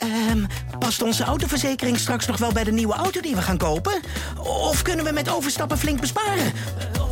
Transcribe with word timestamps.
Ehm, 0.00 0.44
past 0.78 1.02
onze 1.02 1.24
autoverzekering 1.24 1.98
straks 1.98 2.26
nog 2.26 2.36
wel 2.38 2.52
bij 2.52 2.64
de 2.64 2.72
nieuwe 2.72 2.94
auto 2.94 3.20
die 3.20 3.34
we 3.34 3.42
gaan 3.42 3.56
kopen? 3.58 3.92
Of 4.42 4.82
kunnen 4.82 5.04
we 5.04 5.12
met 5.12 5.30
overstappen 5.34 5.78
flink 5.78 6.00
besparen? 6.00 6.52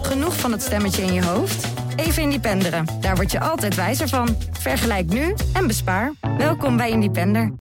Genoeg 0.03 0.37
van 0.37 0.53
het 0.53 0.63
stemmetje 0.63 1.03
in 1.03 1.13
je 1.13 1.25
hoofd? 1.25 1.67
Even 1.97 2.23
Independeren. 2.23 2.85
Daar 3.01 3.17
word 3.17 3.33
je 3.33 3.41
altijd 3.41 3.75
wijzer 3.75 4.09
van. 4.09 4.37
Vergelijk 4.59 5.07
nu 5.13 5.35
en 5.53 5.67
bespaar. 5.67 6.13
Welkom 6.39 6.77
bij 6.77 6.91
Independer. 6.91 7.53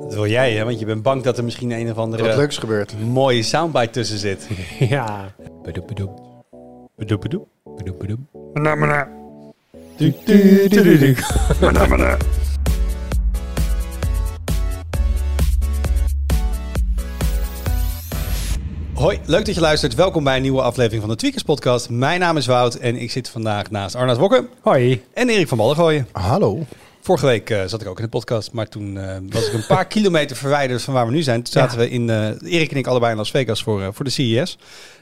Dat 0.00 0.14
wil 0.14 0.26
jij, 0.26 0.52
hè? 0.52 0.64
Want 0.64 0.78
je 0.78 0.86
bent 0.86 1.02
bang 1.02 1.22
dat 1.22 1.38
er 1.38 1.44
misschien 1.44 1.70
een 1.70 1.90
of 1.90 1.96
andere 1.96 2.22
Wat 2.26 2.36
leuks 2.36 2.58
gebeurt. 2.58 2.94
mooie 3.00 3.42
soundbite 3.42 3.90
tussen 3.90 4.18
zit. 4.18 4.48
Ja. 4.78 5.34
Bedoep, 5.62 5.86
bedoep. 5.86 6.20
Bedoep, 6.96 7.20
bedoep. 7.20 7.46
Bedoep, 7.76 7.98
bedoep. 7.98 8.18
Mana, 8.54 8.74
mana. 8.74 9.08
Hoi, 19.02 19.20
leuk 19.26 19.46
dat 19.46 19.54
je 19.54 19.60
luistert. 19.60 19.94
Welkom 19.94 20.24
bij 20.24 20.36
een 20.36 20.42
nieuwe 20.42 20.62
aflevering 20.62 21.00
van 21.00 21.10
de 21.10 21.16
Tweakers 21.16 21.42
Podcast. 21.42 21.88
Mijn 21.88 22.20
naam 22.20 22.36
is 22.36 22.46
Wout 22.46 22.74
en 22.74 22.96
ik 22.96 23.10
zit 23.10 23.28
vandaag 23.28 23.70
naast 23.70 23.94
Arnaud 23.94 24.18
Wokken 24.18 24.48
Hoi. 24.60 25.02
en 25.14 25.28
Erik 25.28 25.48
van 25.48 25.58
Ballegooien. 25.58 26.08
Hallo. 26.12 26.66
Vorige 27.00 27.26
week 27.26 27.50
eh, 27.50 27.64
zat 27.66 27.80
ik 27.80 27.88
ook 27.88 27.98
in 27.98 28.04
de 28.04 28.10
podcast, 28.10 28.52
maar 28.52 28.68
toen 28.68 28.98
eh, 28.98 29.16
was 29.30 29.46
ik 29.46 29.52
een 29.52 29.66
paar 29.66 29.86
kilometer 29.96 30.36
verwijderd 30.36 30.82
van 30.82 30.94
waar 30.94 31.06
we 31.06 31.12
nu 31.12 31.22
zijn. 31.22 31.42
Toen 31.42 31.52
zaten 31.52 31.78
we 31.78 31.90
in, 31.90 32.10
eh, 32.10 32.52
Erik 32.52 32.70
en 32.70 32.76
ik 32.76 32.86
allebei 32.86 33.12
in 33.12 33.18
Las 33.18 33.30
Vegas 33.30 33.62
voor, 33.62 33.82
eh, 33.82 33.88
voor 33.92 34.04
de 34.04 34.10
CES. 34.10 34.58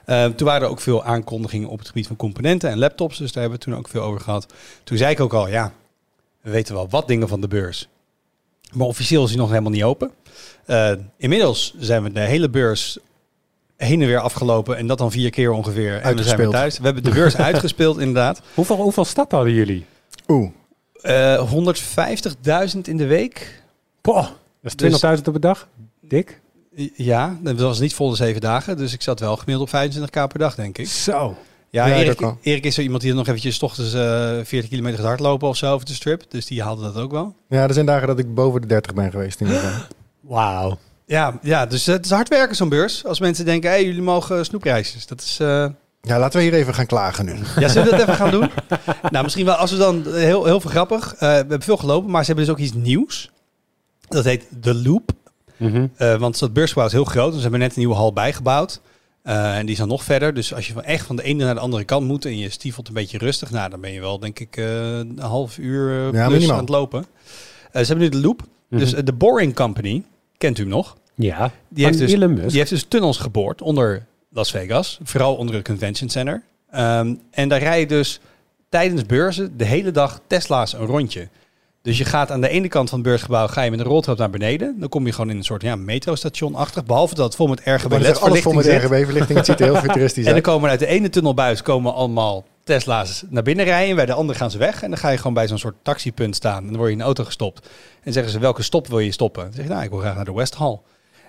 Toen 0.06 0.46
waren 0.46 0.62
er 0.62 0.68
ook 0.68 0.80
veel 0.80 1.04
aankondigingen 1.04 1.68
op 1.68 1.78
het 1.78 1.88
gebied 1.88 2.06
van 2.06 2.16
componenten 2.16 2.70
en 2.70 2.78
laptops, 2.78 3.18
dus 3.18 3.32
daar 3.32 3.42
hebben 3.42 3.60
we 3.60 3.64
toen 3.64 3.76
ook 3.78 3.88
veel 3.88 4.02
over 4.02 4.20
gehad. 4.20 4.46
Toen 4.84 4.96
zei 4.96 5.10
ik 5.10 5.20
ook 5.20 5.32
al, 5.32 5.48
ja, 5.48 5.72
we 6.40 6.50
weten 6.50 6.74
wel 6.74 6.88
wat 6.88 7.08
dingen 7.08 7.28
van 7.28 7.40
de 7.40 7.48
beurs. 7.48 7.88
Maar 8.72 8.86
officieel 8.86 9.22
is 9.22 9.28
die 9.28 9.38
nog 9.38 9.48
helemaal 9.48 9.70
niet 9.70 9.82
open. 9.82 10.10
Eh, 10.66 10.92
inmiddels 11.16 11.74
zijn 11.78 12.02
we 12.02 12.12
de 12.12 12.20
hele 12.20 12.50
beurs 12.50 12.98
heen 13.86 14.00
en 14.00 14.06
weer 14.06 14.18
afgelopen 14.20 14.76
en 14.76 14.86
dat 14.86 14.98
dan 14.98 15.10
vier 15.10 15.30
keer 15.30 15.50
ongeveer. 15.50 16.00
En 16.00 16.16
we 16.16 16.22
zijn 16.22 16.36
weer 16.36 16.48
thuis. 16.48 16.78
We 16.78 16.84
hebben 16.84 17.02
de 17.02 17.10
beurs 17.10 17.36
uitgespeeld 17.50 17.98
inderdaad. 17.98 18.40
Hoeveel, 18.54 18.76
hoeveel 18.76 19.04
stad 19.04 19.30
hadden 19.32 19.52
jullie? 19.52 19.84
Oeh. 20.28 20.50
Eh 21.00 21.52
150.000 22.74 22.80
in 22.82 22.96
de 22.96 23.06
week. 23.06 23.62
Poh, 24.00 24.26
dat 24.62 24.82
is 24.82 25.00
20.000 25.18 25.22
op 25.24 25.34
een 25.34 25.40
dag. 25.40 25.68
Dik. 26.00 26.40
Ja, 26.94 27.38
dat 27.40 27.60
was 27.60 27.78
niet 27.80 27.94
volle 27.94 28.16
zeven 28.16 28.40
dagen. 28.40 28.76
Dus 28.76 28.92
ik 28.92 29.02
zat 29.02 29.20
wel 29.20 29.36
gemiddeld 29.36 29.72
op 29.72 29.90
25k 29.90 30.10
per 30.10 30.38
dag, 30.38 30.54
denk 30.54 30.78
ik. 30.78 30.88
Zo. 30.88 31.36
Ja, 31.70 31.86
Ja, 31.86 31.94
ik 31.94 32.20
Erik, 32.42 32.64
is 32.64 32.74
zo 32.74 32.80
iemand 32.80 33.00
die 33.02 33.10
er 33.10 33.16
nog 33.16 33.26
eventjes 33.26 33.56
's 33.56 33.62
ochtends 33.62 33.94
eh 33.94 34.38
40 34.44 34.68
kilometer 34.68 34.98
gaat 34.98 35.06
hardlopen 35.06 35.48
of 35.48 35.56
zo 35.56 35.72
over 35.72 35.86
de 35.86 35.94
strip. 35.94 36.24
Dus 36.28 36.46
die 36.46 36.62
haalde 36.62 36.82
dat 36.82 36.96
ook 36.96 37.10
wel. 37.10 37.34
Ja, 37.48 37.62
er 37.62 37.74
zijn 37.74 37.86
dagen 37.86 38.06
dat 38.06 38.18
ik 38.18 38.34
boven 38.34 38.60
de 38.60 38.66
30 38.66 38.94
ben 38.94 39.10
geweest. 39.10 39.40
Wauw. 40.20 40.78
Ja, 41.10 41.38
ja 41.42 41.66
dus 41.66 41.86
het 41.86 42.04
is 42.04 42.10
hard 42.10 42.28
werken 42.28 42.56
zo'n 42.56 42.68
beurs. 42.68 43.04
Als 43.04 43.20
mensen 43.20 43.44
denken, 43.44 43.70
hé, 43.70 43.76
hey, 43.76 43.84
jullie 43.84 44.02
mogen 44.02 44.44
snoepreisjes. 44.44 45.06
Dat 45.06 45.20
is... 45.20 45.38
eh, 45.40 45.66
Ja, 46.02 46.18
laten 46.18 46.38
we 46.38 46.44
hier 46.44 46.54
even 46.54 46.74
gaan 46.74 46.86
klagen 46.86 47.24
nu. 47.24 47.34
Ja, 47.58 47.68
zullen 47.68 47.84
we 47.84 47.96
dat 47.96 48.00
even 48.00 48.14
gaan 48.14 48.30
doen? 48.30 48.50
Nou, 49.10 49.22
misschien 49.24 49.44
wel 49.44 49.54
als 49.54 49.70
we 49.70 49.76
dan 49.76 50.04
heel, 50.14 50.44
heel 50.44 50.60
veel 50.60 50.70
grappig. 50.70 51.12
Eh, 51.14 51.18
we 51.18 51.26
hebben 51.26 51.62
veel 51.62 51.76
gelopen, 51.76 52.10
maar 52.10 52.20
ze 52.20 52.26
hebben 52.26 52.44
dus 52.44 52.54
ook 52.54 52.60
iets 52.60 52.74
nieuws. 52.74 53.30
Dat 54.08 54.24
heet 54.24 54.44
The 54.60 54.74
Loop. 54.74 55.10
Mhm. 55.56 55.86
Eh, 55.96 56.16
want 56.16 56.38
dat 56.38 56.52
beursgebouw 56.52 56.86
is 56.86 56.92
heel 56.92 57.04
groot. 57.04 57.26
Dus 57.26 57.34
ze 57.36 57.42
hebben 57.42 57.60
net 57.60 57.70
een 57.70 57.78
nieuwe 57.78 57.94
hal 57.94 58.12
bijgebouwd. 58.12 58.80
Eh, 59.22 59.56
en 59.56 59.62
die 59.62 59.70
is 59.72 59.78
dan 59.80 59.88
nog 59.88 60.04
verder. 60.04 60.34
Dus 60.34 60.54
als 60.54 60.66
je 60.66 60.72
van 60.72 60.82
echt 60.84 61.06
van 61.06 61.16
de 61.16 61.22
ene 61.22 61.44
naar 61.44 61.54
de 61.54 61.60
andere 61.60 61.84
kant 61.84 62.06
moet 62.06 62.24
en 62.24 62.38
je 62.38 62.50
stiefelt 62.50 62.88
een 62.88 62.94
beetje 62.94 63.18
rustig, 63.18 63.50
nou, 63.50 63.70
dan 63.70 63.80
ben 63.80 63.92
je 63.92 64.00
wel, 64.00 64.18
denk 64.18 64.38
ik, 64.38 64.56
eh, 64.56 64.96
een 64.98 65.18
half 65.20 65.58
uur 65.58 66.06
eh, 66.06 66.12
plus 66.28 66.42
aan 66.52 66.60
het 66.60 66.68
lopen. 66.68 67.04
Eh, 67.72 67.80
ze 67.82 67.86
hebben 67.86 67.98
nu 67.98 68.08
de 68.08 68.20
Loop. 68.26 68.42
Dus 68.68 68.92
eh, 68.94 69.04
de 69.04 69.12
Boring 69.12 69.54
Company, 69.54 70.04
kent 70.38 70.58
u 70.58 70.62
hem 70.62 70.70
nog? 70.70 70.96
Ja. 71.22 71.50
Die 71.68 71.84
heeft, 71.84 71.98
dus, 71.98 72.12
Elon 72.12 72.34
Musk. 72.34 72.48
die 72.48 72.58
heeft 72.58 72.70
dus 72.70 72.84
tunnels 72.88 73.18
geboord 73.18 73.62
onder 73.62 74.06
Las 74.30 74.50
Vegas. 74.50 74.98
Vooral 75.02 75.36
onder 75.36 75.54
het 75.54 75.64
Convention 75.64 76.08
Center. 76.08 76.42
Ehm, 76.70 77.14
en 77.30 77.48
daar 77.48 77.60
rij 77.60 77.80
je 77.80 77.86
dus 77.86 78.20
tijdens 78.68 79.06
beurzen 79.06 79.56
de 79.56 79.64
hele 79.64 79.90
dag 79.90 80.20
Tesla's 80.26 80.72
een 80.72 80.86
rondje. 80.86 81.28
Dus 81.82 81.98
je 81.98 82.04
gaat 82.04 82.30
aan 82.30 82.40
de 82.40 82.48
ene 82.48 82.68
kant 82.68 82.88
van 82.88 82.98
het 82.98 83.08
beursgebouw 83.08 83.46
ga 83.46 83.62
je 83.62 83.70
met 83.70 83.80
een 83.80 83.86
roltrap 83.86 84.18
naar 84.18 84.30
beneden. 84.30 84.76
Dan 84.78 84.88
kom 84.88 85.06
je 85.06 85.12
gewoon 85.12 85.30
in 85.30 85.36
een 85.36 85.44
soort 85.44 85.62
ja, 85.62 85.76
metrostation-achtig. 85.76 86.84
Behalve 86.84 87.14
dat 87.14 87.24
het 87.24 87.34
vol 87.34 87.46
met 87.46 87.60
RGB 87.64 87.88
Maar 87.88 88.00
er 88.00 88.10
is 88.10 88.20
alles 88.20 88.40
vol 88.40 88.52
met. 88.52 88.66
RGB-verlichting. 88.66 89.38
Het 89.38 89.46
ziet 89.46 89.60
er 89.60 89.64
heel 89.64 89.76
futuristisch 89.90 90.16
En 90.16 90.24
dan 90.24 90.34
uit. 90.34 90.42
komen 90.42 90.70
uit 90.70 90.78
de 90.78 90.86
ene 90.86 91.08
tunnelbuis 91.08 91.62
komen 91.62 91.94
allemaal 91.94 92.44
Tesla's 92.64 93.24
naar 93.28 93.42
binnen 93.42 93.64
rijden. 93.64 93.96
Bij 93.96 94.06
de 94.06 94.12
andere 94.12 94.38
gaan 94.38 94.50
ze 94.50 94.58
weg. 94.58 94.82
En 94.82 94.90
dan 94.90 94.98
ga 94.98 95.08
je 95.08 95.16
gewoon 95.16 95.34
bij 95.34 95.48
zo'n 95.48 95.58
soort 95.58 95.74
taxipunt 95.82 96.36
staan. 96.36 96.62
En 96.62 96.66
dan 96.66 96.76
word 96.76 96.86
je 96.86 96.92
in 96.92 96.98
de 96.98 97.04
auto 97.04 97.24
gestopt. 97.24 97.68
En 98.02 98.12
zeggen 98.12 98.32
ze, 98.32 98.38
welke 98.38 98.62
stop 98.62 98.86
wil 98.86 98.98
je 98.98 99.12
stoppen? 99.12 99.42
Dan 99.42 99.52
zeg 99.52 99.64
je, 99.64 99.70
nou, 99.70 99.82
ik 99.82 99.90
wil 99.90 99.98
graag 99.98 100.14
naar 100.14 100.24
de 100.24 100.32
West 100.32 100.54
Hall. 100.54 100.80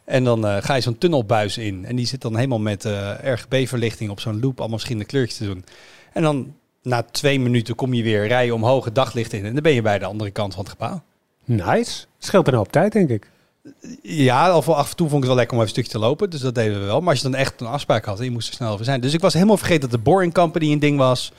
En 0.06 0.23
dan 0.23 0.47
eh, 0.47 0.57
ga 0.59 0.73
je 0.73 0.81
zo'n 0.81 0.97
tunnelbuis 0.97 1.57
in. 1.57 1.85
En 1.85 1.95
die 1.95 2.07
zit 2.07 2.22
dan 2.22 2.35
helemaal 2.35 2.59
met 2.59 2.85
eh, 2.85 3.12
RGB-verlichting 3.23 4.09
op 4.09 4.19
zo'n 4.19 4.39
loop. 4.39 4.59
Allemaal 4.59 4.78
verschillende 4.78 5.09
kleurtjes 5.09 5.38
te 5.38 5.45
doen. 5.45 5.66
En 6.13 6.22
dan 6.22 6.53
na 6.84 7.03
twee 7.03 7.39
minuten 7.39 7.75
kom 7.75 7.94
je 7.94 8.03
weer 8.03 8.28
rijden 8.28 8.56
omhoog 8.56 8.85
het 8.85 8.95
daglicht 8.95 9.34
in. 9.34 9.45
En 9.45 9.53
dan 9.53 9.63
ben 9.63 9.73
je 9.73 9.81
bij 9.81 10.00
de 10.00 10.06
andere 10.06 10.31
kant 10.31 10.53
van 10.53 10.63
het 10.63 10.72
gebouw. 10.72 11.01
Nice. 11.45 12.06
Scheelt 12.17 12.47
een 12.47 12.53
hoop 12.53 12.72
tijd, 12.72 12.91
denk 12.91 13.09
ik. 13.09 13.29
Ja, 14.01 14.50
af, 14.50 14.69
af 14.69 14.89
en 14.89 14.95
toe 14.95 15.09
vond 15.09 15.23
ik 15.23 15.29
het 15.29 15.35
wel 15.35 15.35
lekker 15.35 15.57
om 15.57 15.63
even 15.63 15.78
een 15.78 15.84
stukje 15.84 16.00
te 16.00 16.07
lopen. 16.07 16.29
Dus 16.29 16.39
dat 16.39 16.56
deden 16.56 16.79
we 16.79 16.85
wel. 16.85 17.00
Maar 17.00 17.09
als 17.09 17.22
je 17.22 17.29
dan 17.29 17.39
echt 17.39 17.62
een 17.62 17.68
afspraak 17.68 18.06
had, 18.06 18.19
je 18.19 18.31
moest 18.31 18.47
er 18.47 18.53
snel 18.53 18.72
over 18.72 18.85
zijn. 18.85 19.01
Dus 19.01 19.13
ik 19.13 19.22
was 19.22 19.33
helemaal 19.33 19.57
vergeten 19.57 19.81
dat 19.81 19.91
de 19.91 19.97
Boring 19.97 20.33
Company 20.33 20.72
een 20.72 20.79
ding 20.79 20.97
was. 20.97 21.31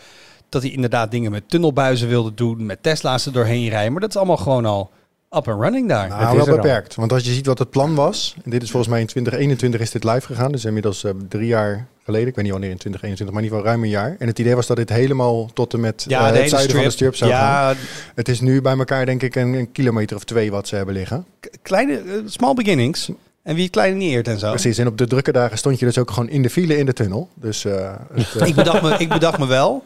Dat 0.49 0.63
hij 0.63 0.71
inderdaad 0.71 1.11
dingen 1.11 1.31
met 1.31 1.49
tunnelbuizen 1.49 2.09
wilde 2.09 2.35
doen. 2.35 2.67
Met 2.67 2.83
Tesla's 2.83 3.27
er 3.27 3.33
doorheen 3.33 3.69
rijden. 3.69 3.93
Maar 3.93 4.01
dat 4.01 4.11
is 4.11 4.17
allemaal 4.17 4.37
gewoon 4.37 4.67
al 4.67 4.91
up 5.37 5.49
and 5.49 5.61
running 5.63 5.89
daar. 5.89 6.09
Nou, 6.09 6.21
Het 6.21 6.29
is 6.31 6.37
wel 6.37 6.47
er 6.47 6.51
al. 6.53 6.57
beperkt. 6.57 6.95
Want 6.95 7.13
als 7.13 7.25
je 7.25 7.33
ziet 7.33 7.47
wat 7.47 7.59
het 7.59 7.71
plan 7.71 7.95
was. 7.95 8.35
En 8.45 8.51
dit 8.51 8.63
is 8.63 8.71
volgens 8.71 8.93
mij 8.93 9.01
in 9.01 9.07
2021 9.07 9.81
is 9.81 9.91
dit 9.91 10.05
live 10.05 10.27
gegaan. 10.27 10.53
Dus 10.53 10.65
inmiddels 10.65 11.05
eh, 11.05 11.11
drie 11.29 11.47
jaar 11.47 11.87
geleden. 12.05 12.29
Ik 12.29 12.35
weet 12.35 12.45
niet 12.45 12.53
wanneer 12.53 12.71
in 12.71 12.77
2021, 12.79 13.27
maar 13.35 13.45
in 13.45 13.45
ieder 13.45 13.59
geval 13.59 13.73
ruim 13.73 13.83
een 13.85 13.91
jaar. 14.11 14.17
En 14.19 14.27
het 14.27 14.39
idee 14.39 14.55
was 14.55 14.67
dat 14.67 14.77
dit 14.77 14.89
helemaal 14.89 15.51
tot 15.53 15.73
en 15.75 15.81
met 15.81 16.05
ja, 16.09 16.31
de 16.33 16.39
het 16.39 16.49
zuiden 16.49 16.77
van 16.77 16.85
de 16.85 16.91
strip 16.91 17.17
zou 17.17 17.31
gaan. 17.31 17.41
Ja, 17.75 17.75
Het 18.15 18.29
is 18.29 18.41
nu 18.41 18.61
bij 18.63 18.77
elkaar 18.77 19.07
denk 19.07 19.23
ik 19.23 19.35
een, 19.37 19.53
een 19.53 19.73
kilometer 19.73 20.17
of 20.17 20.25
twee 20.25 20.51
wat 20.51 20.69
ze 20.69 20.77
hebben 20.77 20.95
liggen. 20.95 21.27
k- 21.41 21.49
kleine, 21.63 21.97
eh, 21.97 22.03
small 22.27 22.55
beginnings. 22.55 23.11
En 23.43 23.55
wie 23.55 23.63
het 23.63 23.73
kleine 23.73 23.97
niet 23.97 24.13
eert 24.13 24.29
en 24.29 24.39
zo. 24.39 24.51
Precies. 24.51 24.79
En 24.79 24.87
op 24.87 24.99
de 24.99 25.07
drukke 25.07 25.33
dagen 25.33 25.59
stond 25.59 25.79
je 25.79 25.85
dus 25.87 25.99
ook 25.99 26.11
gewoon 26.11 26.29
in 26.29 26.43
de 26.43 26.51
file 26.51 26.77
in 26.77 26.87
de 26.87 26.93
tunnel. 26.93 27.29
Dus 27.35 27.63
het, 27.63 28.35
ik, 28.49 28.55
bedacht 28.55 28.83
me, 28.83 28.95
ik 28.99 29.09
bedacht 29.09 29.39
me 29.39 29.47
wel, 29.47 29.85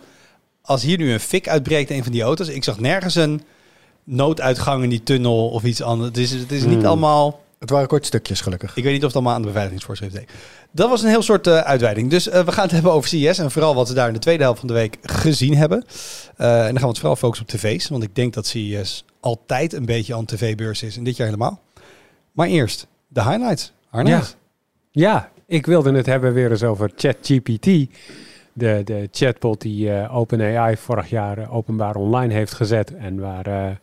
als 0.62 0.82
hier 0.82 0.98
nu 0.98 1.12
een 1.12 1.20
fik 1.20 1.48
uitbreekt, 1.48 1.90
een 1.90 2.02
van 2.02 2.12
die 2.12 2.22
auto's. 2.22 2.48
Ik 2.48 2.64
zag 2.64 2.80
nergens 2.80 3.14
een 3.14 3.42
nooduitgang 4.06 4.82
in 4.82 4.88
die 4.88 5.02
tunnel 5.02 5.48
of 5.48 5.64
iets 5.64 5.82
anders. 5.82 6.08
Het 6.08 6.18
is, 6.18 6.30
het 6.30 6.52
is 6.52 6.64
niet 6.64 6.76
Hmm. 6.76 6.86
allemaal... 6.86 7.40
het 7.58 7.70
waren 7.70 7.88
kort 7.88 8.06
stukjes 8.06 8.40
gelukkig. 8.40 8.76
Ik 8.76 8.84
weet 8.84 8.92
niet 8.92 9.00
of 9.00 9.06
het 9.06 9.14
allemaal 9.16 9.34
aan 9.34 9.40
de 9.40 9.46
beveiligingsvoorschrift 9.46 10.14
deed. 10.14 10.30
Dat 10.70 10.88
was 10.88 11.02
een 11.02 11.08
heel 11.08 11.22
soort 11.22 11.46
eh, 11.46 11.58
uitweiding. 11.58 12.10
Dus 12.10 12.28
eh, 12.28 12.44
we 12.44 12.52
gaan 12.52 12.62
het 12.62 12.72
hebben 12.72 12.92
over 12.92 13.08
CES 13.08 13.38
en 13.38 13.50
vooral 13.50 13.74
wat 13.74 13.88
we 13.88 13.94
daar 13.94 14.06
in 14.08 14.12
de 14.14 14.18
tweede 14.18 14.42
helft 14.42 14.58
van 14.58 14.68
de 14.68 14.74
week 14.74 14.98
gezien 15.02 15.56
hebben. 15.56 15.84
Eh, 16.36 16.46
en 16.48 16.64
dan 16.64 16.72
gaan 16.72 16.80
we 16.80 16.88
het 16.88 16.98
vooral 16.98 17.16
focussen 17.16 17.46
op 17.46 17.52
tv's, 17.52 17.88
want 17.88 18.02
ik 18.02 18.14
denk 18.14 18.34
dat 18.34 18.46
CES 18.46 19.04
altijd 19.20 19.72
een 19.72 19.84
beetje 19.84 20.14
aan 20.14 20.24
tv-beurs 20.24 20.82
is 20.82 20.96
en 20.96 21.04
dit 21.04 21.16
jaar 21.16 21.26
helemaal. 21.26 21.60
Maar 22.32 22.46
eerst 22.46 22.86
de 23.08 23.22
highlights. 23.22 23.72
Arne? 23.90 24.10
Ja. 24.10 24.22
Ja, 24.90 25.30
ik 25.46 25.66
wilde 25.66 25.92
het 25.92 26.06
hebben 26.06 26.32
weer 26.32 26.50
eens 26.50 26.62
over 26.62 26.90
ChatGPT. 26.96 27.66
De, 28.58 28.82
de 28.84 29.08
chatbot 29.10 29.60
die 29.60 29.92
eh, 29.92 30.16
OpenAI 30.16 30.76
vorig 30.76 31.10
jaar 31.10 31.38
eh, 31.38 31.54
openbaar 31.54 31.96
online 31.96 32.34
heeft 32.34 32.54
gezet. 32.54 32.94
En 32.94 33.20
waar, 33.20 33.46
eh, 33.46 33.76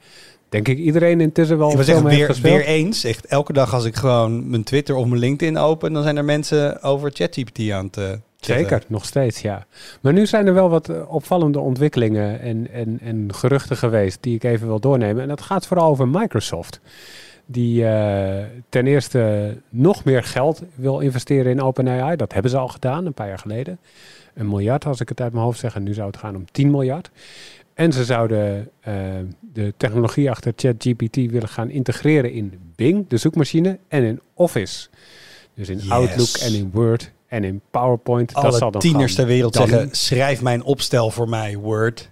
denk 0.49 0.67
ik, 0.67 0.77
iedereen 0.77 1.21
intussen 1.21 1.57
wel 1.57 1.67
Ik 1.69 1.75
veel 1.75 1.83
zeggen, 1.83 2.05
mee 2.05 2.17
weer, 2.17 2.37
weer 2.41 2.65
eens. 2.65 3.03
Echt 3.03 3.25
elke 3.25 3.53
dag 3.53 3.73
als 3.73 3.85
ik 3.85 3.95
gewoon 3.95 4.49
mijn 4.49 4.63
Twitter 4.63 4.95
of 4.95 5.05
mijn 5.05 5.19
LinkedIn 5.19 5.57
open, 5.57 5.93
dan 5.93 6.03
zijn 6.03 6.17
er 6.17 6.25
mensen 6.25 6.81
over 6.81 7.11
ChatGPT 7.13 7.71
aan 7.71 7.85
het 7.85 7.95
chatten. 7.95 8.19
Zeker, 8.39 8.83
nog 8.87 9.05
steeds, 9.05 9.41
ja. 9.41 9.65
Maar 10.01 10.13
nu 10.13 10.25
zijn 10.25 10.47
er 10.47 10.53
wel 10.53 10.69
wat 10.69 11.05
opvallende 11.07 11.59
ontwikkelingen 11.59 12.39
en, 12.39 12.71
en, 12.71 12.99
en 13.01 13.33
geruchten 13.33 13.77
geweest 13.77 14.17
die 14.21 14.35
ik 14.35 14.43
even 14.43 14.67
wil 14.67 14.79
doornemen. 14.79 15.21
En 15.21 15.27
dat 15.27 15.41
gaat 15.41 15.67
vooral 15.67 15.89
over 15.89 16.07
Microsoft. 16.07 16.79
Die 17.45 17.81
ten 18.69 18.87
eerste 18.87 19.53
nog 19.69 20.03
meer 20.03 20.23
geld 20.23 20.61
wil 20.75 20.99
investeren 20.99 21.51
in 21.51 21.61
OpenAI. 21.61 22.15
Dat 22.15 22.33
hebben 22.33 22.51
ze 22.51 22.57
al 22.57 22.67
gedaan, 22.67 23.05
een 23.05 23.13
paar 23.13 23.27
jaar 23.27 23.39
geleden. 23.39 23.79
Een 24.33 24.47
miljard, 24.49 24.85
als 24.85 24.99
ik 24.99 25.09
het 25.09 25.21
uit 25.21 25.33
mijn 25.33 25.45
hoofd 25.45 25.59
zeg. 25.59 25.75
En 25.75 25.83
nu 25.83 25.93
zou 25.93 26.07
het 26.07 26.17
gaan 26.17 26.35
om 26.35 26.45
10 26.51 26.71
miljard. 26.71 27.11
En 27.73 27.93
ze 27.93 28.05
zouden 28.05 28.69
eh, 28.79 28.93
de 29.53 29.73
technologie 29.77 30.29
achter 30.31 30.53
ChatGPT 30.55 31.15
willen 31.15 31.47
gaan 31.49 31.69
integreren 31.69 32.31
in 32.31 32.53
Bing, 32.75 33.07
de 33.07 33.17
zoekmachine, 33.17 33.77
en 33.87 34.03
in 34.03 34.19
Office. 34.33 34.87
Dus 35.55 35.69
in 35.69 35.77
Yes. 35.77 35.89
Outlook 35.89 36.27
en 36.41 36.53
in 36.53 36.69
Word 36.73 37.11
en 37.27 37.43
in 37.43 37.61
PowerPoint. 37.71 38.33
dat 38.33 38.41
zal 38.53 38.61
Alle 38.61 38.71
dan 38.71 38.81
tieners 38.81 39.15
ter 39.15 39.25
wereld 39.25 39.53
dan- 39.53 39.67
zeggen, 39.67 39.89
schrijf 39.91 40.41
mijn 40.41 40.63
opstel 40.63 41.09
voor 41.09 41.29
mij, 41.29 41.57
Word. 41.57 42.09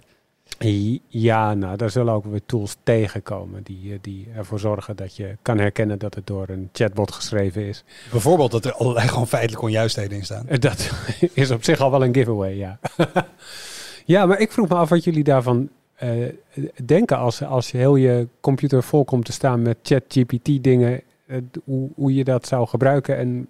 Ja, 1.08 1.54
nou, 1.54 1.76
daar 1.76 1.90
zullen 1.90 2.14
ook 2.14 2.24
weer 2.24 2.42
tools 2.46 2.76
tegenkomen 2.82 3.62
die, 3.62 3.92
eh, 3.92 3.98
die 4.00 4.28
ervoor 4.36 4.58
zorgen 4.58 4.96
dat 4.96 5.16
je 5.16 5.36
kan 5.42 5.58
herkennen 5.58 5.98
dat 5.98 6.14
het 6.14 6.26
door 6.26 6.48
een 6.48 6.68
chatbot 6.72 7.12
geschreven 7.12 7.66
is. 7.66 7.84
Bijvoorbeeld 8.10 8.50
dat 8.50 8.64
er 8.64 8.72
allerlei 8.72 9.08
gewoon 9.08 9.26
feitelijke 9.26 9.64
onjuistheden 9.64 10.18
in 10.18 10.24
staan. 10.24 10.48
Eh, 10.48 10.58
Dat 10.58 10.90
is 11.32 11.50
op 11.50 11.64
zich 11.64 11.80
al 11.80 11.90
wel 11.90 12.04
een 12.04 12.14
giveaway, 12.14 12.56
ja. 12.56 12.78
ja, 14.04 14.26
maar 14.26 14.40
ik 14.40 14.52
vroeg 14.52 14.68
me 14.68 14.74
af 14.74 14.88
wat 14.88 15.04
jullie 15.04 15.24
daarvan 15.24 15.68
eh, 15.94 16.10
denken 16.84 17.18
als, 17.18 17.42
als 17.42 17.70
heel 17.70 17.96
je 17.96 18.28
computer 18.40 18.82
vol 18.82 19.04
komt 19.04 19.24
te 19.24 19.32
staan 19.32 19.62
met 19.62 19.76
ChatGPT 19.82 20.62
dingen, 20.62 21.02
hoe, 21.64 21.90
hoe 21.94 22.14
je 22.14 22.24
dat 22.24 22.46
zou 22.46 22.66
gebruiken 22.66 23.16
en 23.16 23.48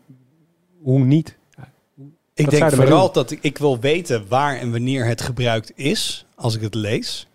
hoe 0.83 0.99
niet. 0.99 1.41
Ik 2.43 2.51
denk 2.51 2.63
vooral 2.73 3.13
dat 3.13 3.31
ik, 3.31 3.39
ik 3.43 3.59
wil 3.59 3.79
weten 3.81 4.29
waar 4.29 4.57
en 4.59 4.71
wanneer 4.71 5.05
het 5.07 5.21
gebruikt 5.21 5.73
is, 5.79 6.27
als 6.35 6.55
ik 6.55 6.61
het 6.61 6.75
lees. 6.75 7.27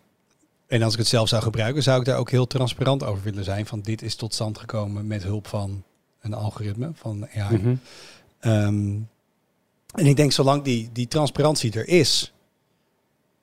En 0.68 0.82
als 0.84 0.94
ik 0.94 1.00
het 1.00 1.08
zelf 1.08 1.28
zou 1.30 1.42
gebruiken, 1.44 1.84
zou 1.84 2.00
ik 2.00 2.06
daar 2.06 2.18
ook 2.18 2.30
heel 2.32 2.48
transparant 2.48 3.04
over 3.04 3.24
willen 3.24 3.44
zijn. 3.44 3.66
Van 3.66 3.82
dit 3.82 4.02
is 4.02 4.16
tot 4.16 4.34
stand 4.34 4.58
gekomen 4.58 5.08
met 5.08 5.24
hulp 5.24 5.48
van 5.48 5.84
een 6.22 6.34
algoritme, 6.34 6.92
van 6.94 7.28
AI. 7.36 7.58
Mhm. 7.58 7.76
Ehm, 8.40 8.96
en 9.94 10.06
ik 10.06 10.16
denk, 10.16 10.32
zolang 10.32 10.64
die, 10.64 10.90
die 10.94 11.08
transparantie 11.08 11.74
er 11.74 11.88
is, 11.88 12.34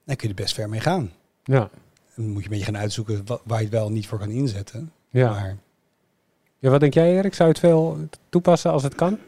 dan 0.05 0.17
kun 0.17 0.29
je 0.29 0.35
er 0.35 0.43
best 0.43 0.55
ver 0.55 0.69
mee 0.69 0.81
gaan. 0.81 1.13
Ja, 1.45 1.71
Dan 2.17 2.25
moet 2.29 2.39
je 2.39 2.45
een 2.45 2.51
beetje 2.51 2.65
gaan 2.73 2.77
uitzoeken 2.79 3.23
wa- 3.27 3.41
waar 3.45 3.59
je 3.59 3.65
het 3.65 3.73
wel 3.75 3.91
niet 3.91 4.07
voor 4.07 4.19
kan 4.19 4.31
inzetten. 4.31 4.93
ja. 5.11 5.31
Maar 5.31 5.57
ja. 6.59 6.71
Wat 6.71 6.81
denk 6.81 6.95
jij, 6.95 7.17
Erik? 7.17 7.35
Zou 7.35 7.49
je 7.49 7.55
het 7.55 7.65
veel 7.65 7.99
toepassen 8.29 8.71
als 8.71 8.83
het 8.83 8.95
kan? 8.95 9.19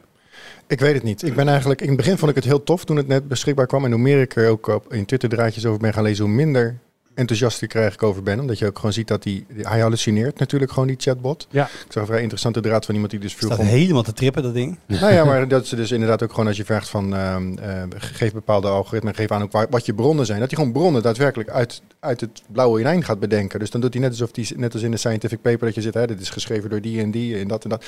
Ik 0.66 0.80
weet 0.80 0.94
het 0.94 1.02
niet. 1.02 1.22
Ik 1.22 1.34
ben 1.34 1.48
eigenlijk, 1.48 1.80
in 1.80 1.88
het 1.88 1.96
begin 1.96 2.18
vond 2.18 2.30
ik 2.30 2.36
het 2.36 2.44
heel 2.44 2.62
tof 2.62 2.84
toen 2.84 2.96
het 2.96 3.08
net 3.08 3.28
beschikbaar 3.28 3.66
kwam. 3.66 3.84
En 3.84 3.90
hoe 3.92 4.00
meer 4.00 4.20
ik 4.20 4.36
er 4.36 4.48
ook 4.48 4.66
op, 4.66 4.92
in 4.92 5.04
Twitter 5.04 5.28
draadjes 5.28 5.66
over 5.66 5.80
ben 5.80 5.92
gaan 5.92 6.02
lezen, 6.02 6.24
hoe 6.24 6.34
minder 6.34 6.78
enthousiast 7.16 7.62
ik 7.62 7.74
er 7.74 7.80
eigenlijk 7.80 8.08
over 8.10 8.22
ben. 8.22 8.40
Omdat 8.40 8.58
je 8.58 8.66
ook 8.66 8.76
gewoon 8.76 8.92
ziet 8.92 9.08
dat 9.08 9.22
die, 9.22 9.46
hij 9.62 9.80
hallucineert 9.80 10.38
natuurlijk 10.38 10.72
gewoon 10.72 10.88
die 10.88 10.96
chatbot. 10.98 11.46
Ja. 11.50 11.64
Ik 11.64 11.92
zag 11.92 12.02
een 12.02 12.08
vrij 12.08 12.20
interessante 12.20 12.60
draad 12.60 12.84
van 12.84 12.94
iemand 12.94 13.12
die 13.12 13.20
dus 13.20 13.34
veel 13.34 13.52
staat 13.52 13.66
helemaal 13.66 14.02
te 14.02 14.12
trippen, 14.12 14.42
dat 14.42 14.54
ding. 14.54 14.78
Nou 15.00 15.12
ja, 15.12 15.24
maar 15.24 15.48
dat 15.48 15.66
ze 15.66 15.76
dus 15.76 15.90
inderdaad 15.90 16.22
ook 16.22 16.30
gewoon 16.30 16.46
als 16.46 16.56
je 16.56 16.64
vraagt 16.64 16.88
van 16.88 17.14
ehm, 17.14 17.58
eh, 17.58 17.82
geef 17.96 18.32
bepaalde 18.32 18.68
algoritmen, 18.68 19.14
geef 19.14 19.30
aan 19.30 19.42
ook 19.42 19.52
waar, 19.52 19.66
wat 19.70 19.86
je 19.86 19.94
bronnen 19.94 20.26
zijn. 20.26 20.40
Dat 20.40 20.50
hij 20.50 20.58
gewoon 20.58 20.72
bronnen 20.72 21.02
daadwerkelijk 21.02 21.50
uit, 21.50 21.82
uit 22.00 22.20
het 22.20 22.42
blauwe 22.52 22.82
lijn 22.82 23.04
gaat 23.04 23.20
bedenken. 23.20 23.58
Dus 23.58 23.70
dan 23.70 23.80
doet 23.80 23.92
hij 23.92 24.02
net 24.02 24.10
alsof 24.10 24.30
hij, 24.32 24.46
net 24.56 24.72
als 24.72 24.82
in 24.82 24.90
de 24.90 24.96
scientific 24.96 25.42
paper 25.42 25.66
dat 25.66 25.74
je 25.74 25.80
zit, 25.80 25.94
hè, 25.94 26.06
dit 26.06 26.20
is 26.20 26.30
geschreven 26.30 26.70
door 26.70 26.80
die 26.80 27.00
en 27.00 27.10
die 27.10 27.38
en 27.38 27.48
dat 27.48 27.64
en 27.64 27.70
dat. 27.70 27.84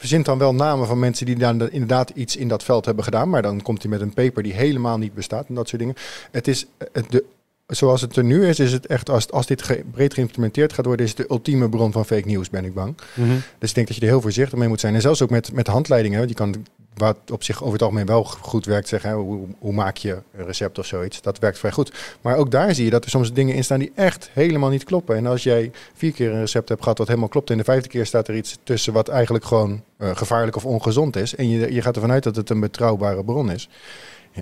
Verzint 0.00 0.24
dan 0.24 0.38
wel 0.38 0.54
namen 0.54 0.86
van 0.86 0.98
mensen 0.98 1.26
die 1.26 1.36
dan 1.38 1.70
inderdaad 1.70 2.10
iets 2.14 2.36
in 2.36 2.48
dat 2.48 2.62
veld 2.62 2.84
hebben 2.84 3.04
gedaan. 3.04 3.28
Maar 3.30 3.42
dan 3.42 3.62
komt 3.62 3.82
hij 3.82 3.90
met 3.90 4.00
een 4.00 4.14
paper 4.14 4.42
die 4.42 4.52
helemaal 4.52 4.98
niet 4.98 5.14
bestaat 5.14 5.48
en 5.48 5.54
dat 5.54 5.68
soort 5.68 5.80
dingen. 5.80 5.96
Het 6.30 6.48
is 6.48 6.66
eh, 6.92 7.02
de, 7.08 7.24
zoals 7.66 8.00
het 8.00 8.16
er 8.16 8.24
nu 8.24 8.46
is, 8.46 8.58
is 8.60 8.72
het 8.72 8.86
echt, 8.86 9.10
als, 9.10 9.30
als 9.30 9.46
dit 9.46 9.62
ge- 9.62 9.84
breed 9.92 10.14
geïmplementeerd 10.14 10.72
gaat 10.72 10.84
worden, 10.86 11.04
is 11.06 11.12
het 11.16 11.20
de 11.28 11.32
ultieme 11.34 11.68
bron 11.68 11.92
van 11.92 12.04
fake 12.06 12.28
news, 12.28 12.50
ben 12.50 12.64
ik 12.64 12.74
bang. 12.74 12.94
Mhm. 13.14 13.28
Dus 13.58 13.68
ik 13.68 13.74
denk 13.74 13.86
dat 13.86 13.96
je 13.96 14.02
er 14.02 14.08
heel 14.08 14.20
voorzichtig 14.20 14.58
mee 14.58 14.68
moet 14.68 14.80
zijn. 14.80 14.94
En 14.94 15.00
zelfs 15.00 15.22
ook 15.22 15.30
met, 15.30 15.52
met 15.52 15.66
handleidingen. 15.66 16.18
want 16.18 16.30
Je 16.30 16.36
kan, 16.36 16.54
wat 16.94 17.18
op 17.32 17.44
zich 17.44 17.60
over 17.60 17.72
het 17.72 17.82
algemeen 17.82 18.06
wel 18.06 18.24
goed 18.24 18.66
werkt, 18.66 18.88
zeggen, 18.88 19.12
hoe, 19.12 19.46
hoe 19.58 19.72
maak 19.72 19.96
je 19.96 20.22
een 20.36 20.46
recept 20.46 20.78
of 20.78 20.86
zoiets. 20.86 21.22
Dat 21.22 21.38
werkt 21.38 21.58
vrij 21.58 21.72
goed. 21.72 22.16
Maar 22.20 22.36
ook 22.36 22.50
daar 22.50 22.74
zie 22.74 22.84
je 22.84 22.90
dat 22.90 23.04
er 23.04 23.10
soms 23.10 23.32
dingen 23.32 23.54
in 23.54 23.64
staan 23.64 23.78
die 23.78 23.92
echt 23.94 24.30
helemaal 24.32 24.70
niet 24.70 24.84
kloppen. 24.84 25.16
En 25.16 25.26
als 25.26 25.42
jij 25.42 25.70
vier 25.94 26.12
keer 26.12 26.30
een 26.30 26.40
recept 26.40 26.68
hebt 26.68 26.82
gehad 26.82 26.98
wat 26.98 27.06
helemaal 27.06 27.28
klopt, 27.28 27.50
en 27.50 27.58
de 27.58 27.64
vijfde 27.64 27.88
keer 27.88 28.06
staat 28.06 28.28
er 28.28 28.36
iets 28.36 28.58
tussen 28.62 28.92
wat 28.92 29.08
eigenlijk 29.08 29.44
gewoon 29.44 29.82
eh, 29.96 30.16
gevaarlijk 30.16 30.56
of 30.56 30.64
ongezond 30.64 31.16
is. 31.16 31.34
En 31.34 31.48
je, 31.48 31.72
je 31.72 31.82
gaat 31.82 31.94
ervan 31.94 32.12
uit 32.12 32.22
dat 32.22 32.36
het 32.36 32.50
een 32.50 32.60
betrouwbare 32.60 33.24
bron 33.24 33.50
is. 33.50 33.68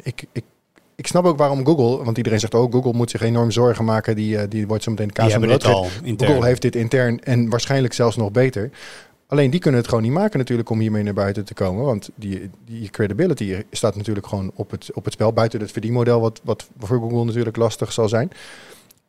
Ik, 0.03 0.25
ik, 0.33 0.45
ik 0.99 1.07
snap 1.07 1.25
ook 1.25 1.39
waarom 1.39 1.67
Google, 1.67 2.05
want 2.05 2.17
iedereen 2.17 2.41
zegt, 2.41 2.55
oh, 2.55 2.73
Google 2.73 2.93
moet 2.93 3.11
zich 3.11 3.21
enorm 3.21 3.51
zorgen 3.51 3.85
maken. 3.85 4.17
Die, 4.17 4.39
eh, 4.39 4.49
die 4.49 4.67
wordt 4.67 4.83
zo 4.83 4.91
meteen 4.91 5.13
kaas 5.13 5.33
dit 5.33 5.41
brood. 5.41 5.65
Google 6.17 6.45
heeft 6.45 6.63
dit 6.63 6.77
intern 6.77 7.21
en 7.25 7.49
waarschijnlijk 7.49 7.95
zelfs 7.95 8.17
nog 8.17 8.31
beter. 8.31 8.71
Alleen 9.31 9.51
die 9.51 9.61
kunnen 9.61 9.81
het 9.81 9.89
gewoon 9.89 10.05
niet 10.05 10.13
maken 10.13 10.39
natuurlijk 10.39 10.71
om 10.71 10.79
hiermee 10.81 11.03
naar 11.03 11.15
buiten 11.15 11.45
te 11.45 11.55
komen. 11.55 11.85
Want 11.85 12.11
die, 12.15 12.51
die 12.65 12.91
credibility 12.91 13.63
staat 13.71 13.97
natuurlijk 13.97 14.27
gewoon 14.27 14.51
op 14.55 14.71
het, 14.71 14.93
op 14.93 15.05
het 15.05 15.13
spel. 15.13 15.33
Buiten 15.33 15.61
het 15.61 15.73
verdienmodel 15.73 16.21
wat, 16.21 16.41
wat 16.45 16.69
voor 16.79 16.99
Google 17.01 17.25
natuurlijk 17.25 17.57
lastig 17.57 17.93
zal 17.93 18.09
zijn. 18.09 18.31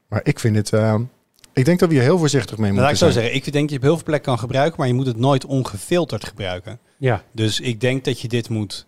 Maar 0.07 0.21
ik 0.23 0.39
vind 0.39 0.55
het... 0.55 0.73
eh, 0.73 0.95
ik 1.53 1.65
denk 1.65 1.79
dat 1.79 1.89
we 1.89 1.95
hier 1.95 2.03
heel 2.03 2.17
voorzichtig 2.17 2.57
mee 2.57 2.71
Nou, 2.71 2.81
laat 2.81 2.91
moeten 2.91 3.07
ik 3.07 3.13
zo 3.13 3.19
zijn. 3.19 3.25
zeggen, 3.31 3.47
ik 3.47 3.53
denk 3.53 3.63
dat 3.63 3.71
je 3.71 3.77
op 3.77 3.83
heel 3.83 3.95
veel 3.95 4.03
plekken 4.05 4.29
kan 4.29 4.39
gebruiken, 4.39 4.75
maar 4.79 4.87
je 4.87 4.93
moet 4.93 5.05
het 5.05 5.17
nooit 5.17 5.45
ongefilterd 5.45 6.25
gebruiken. 6.25 6.79
Ja, 6.97 7.23
Dus 7.31 7.59
ik 7.59 7.81
denk 7.81 8.05
dat 8.05 8.19
je 8.21 8.27
dit 8.27 8.49
moet, 8.49 8.85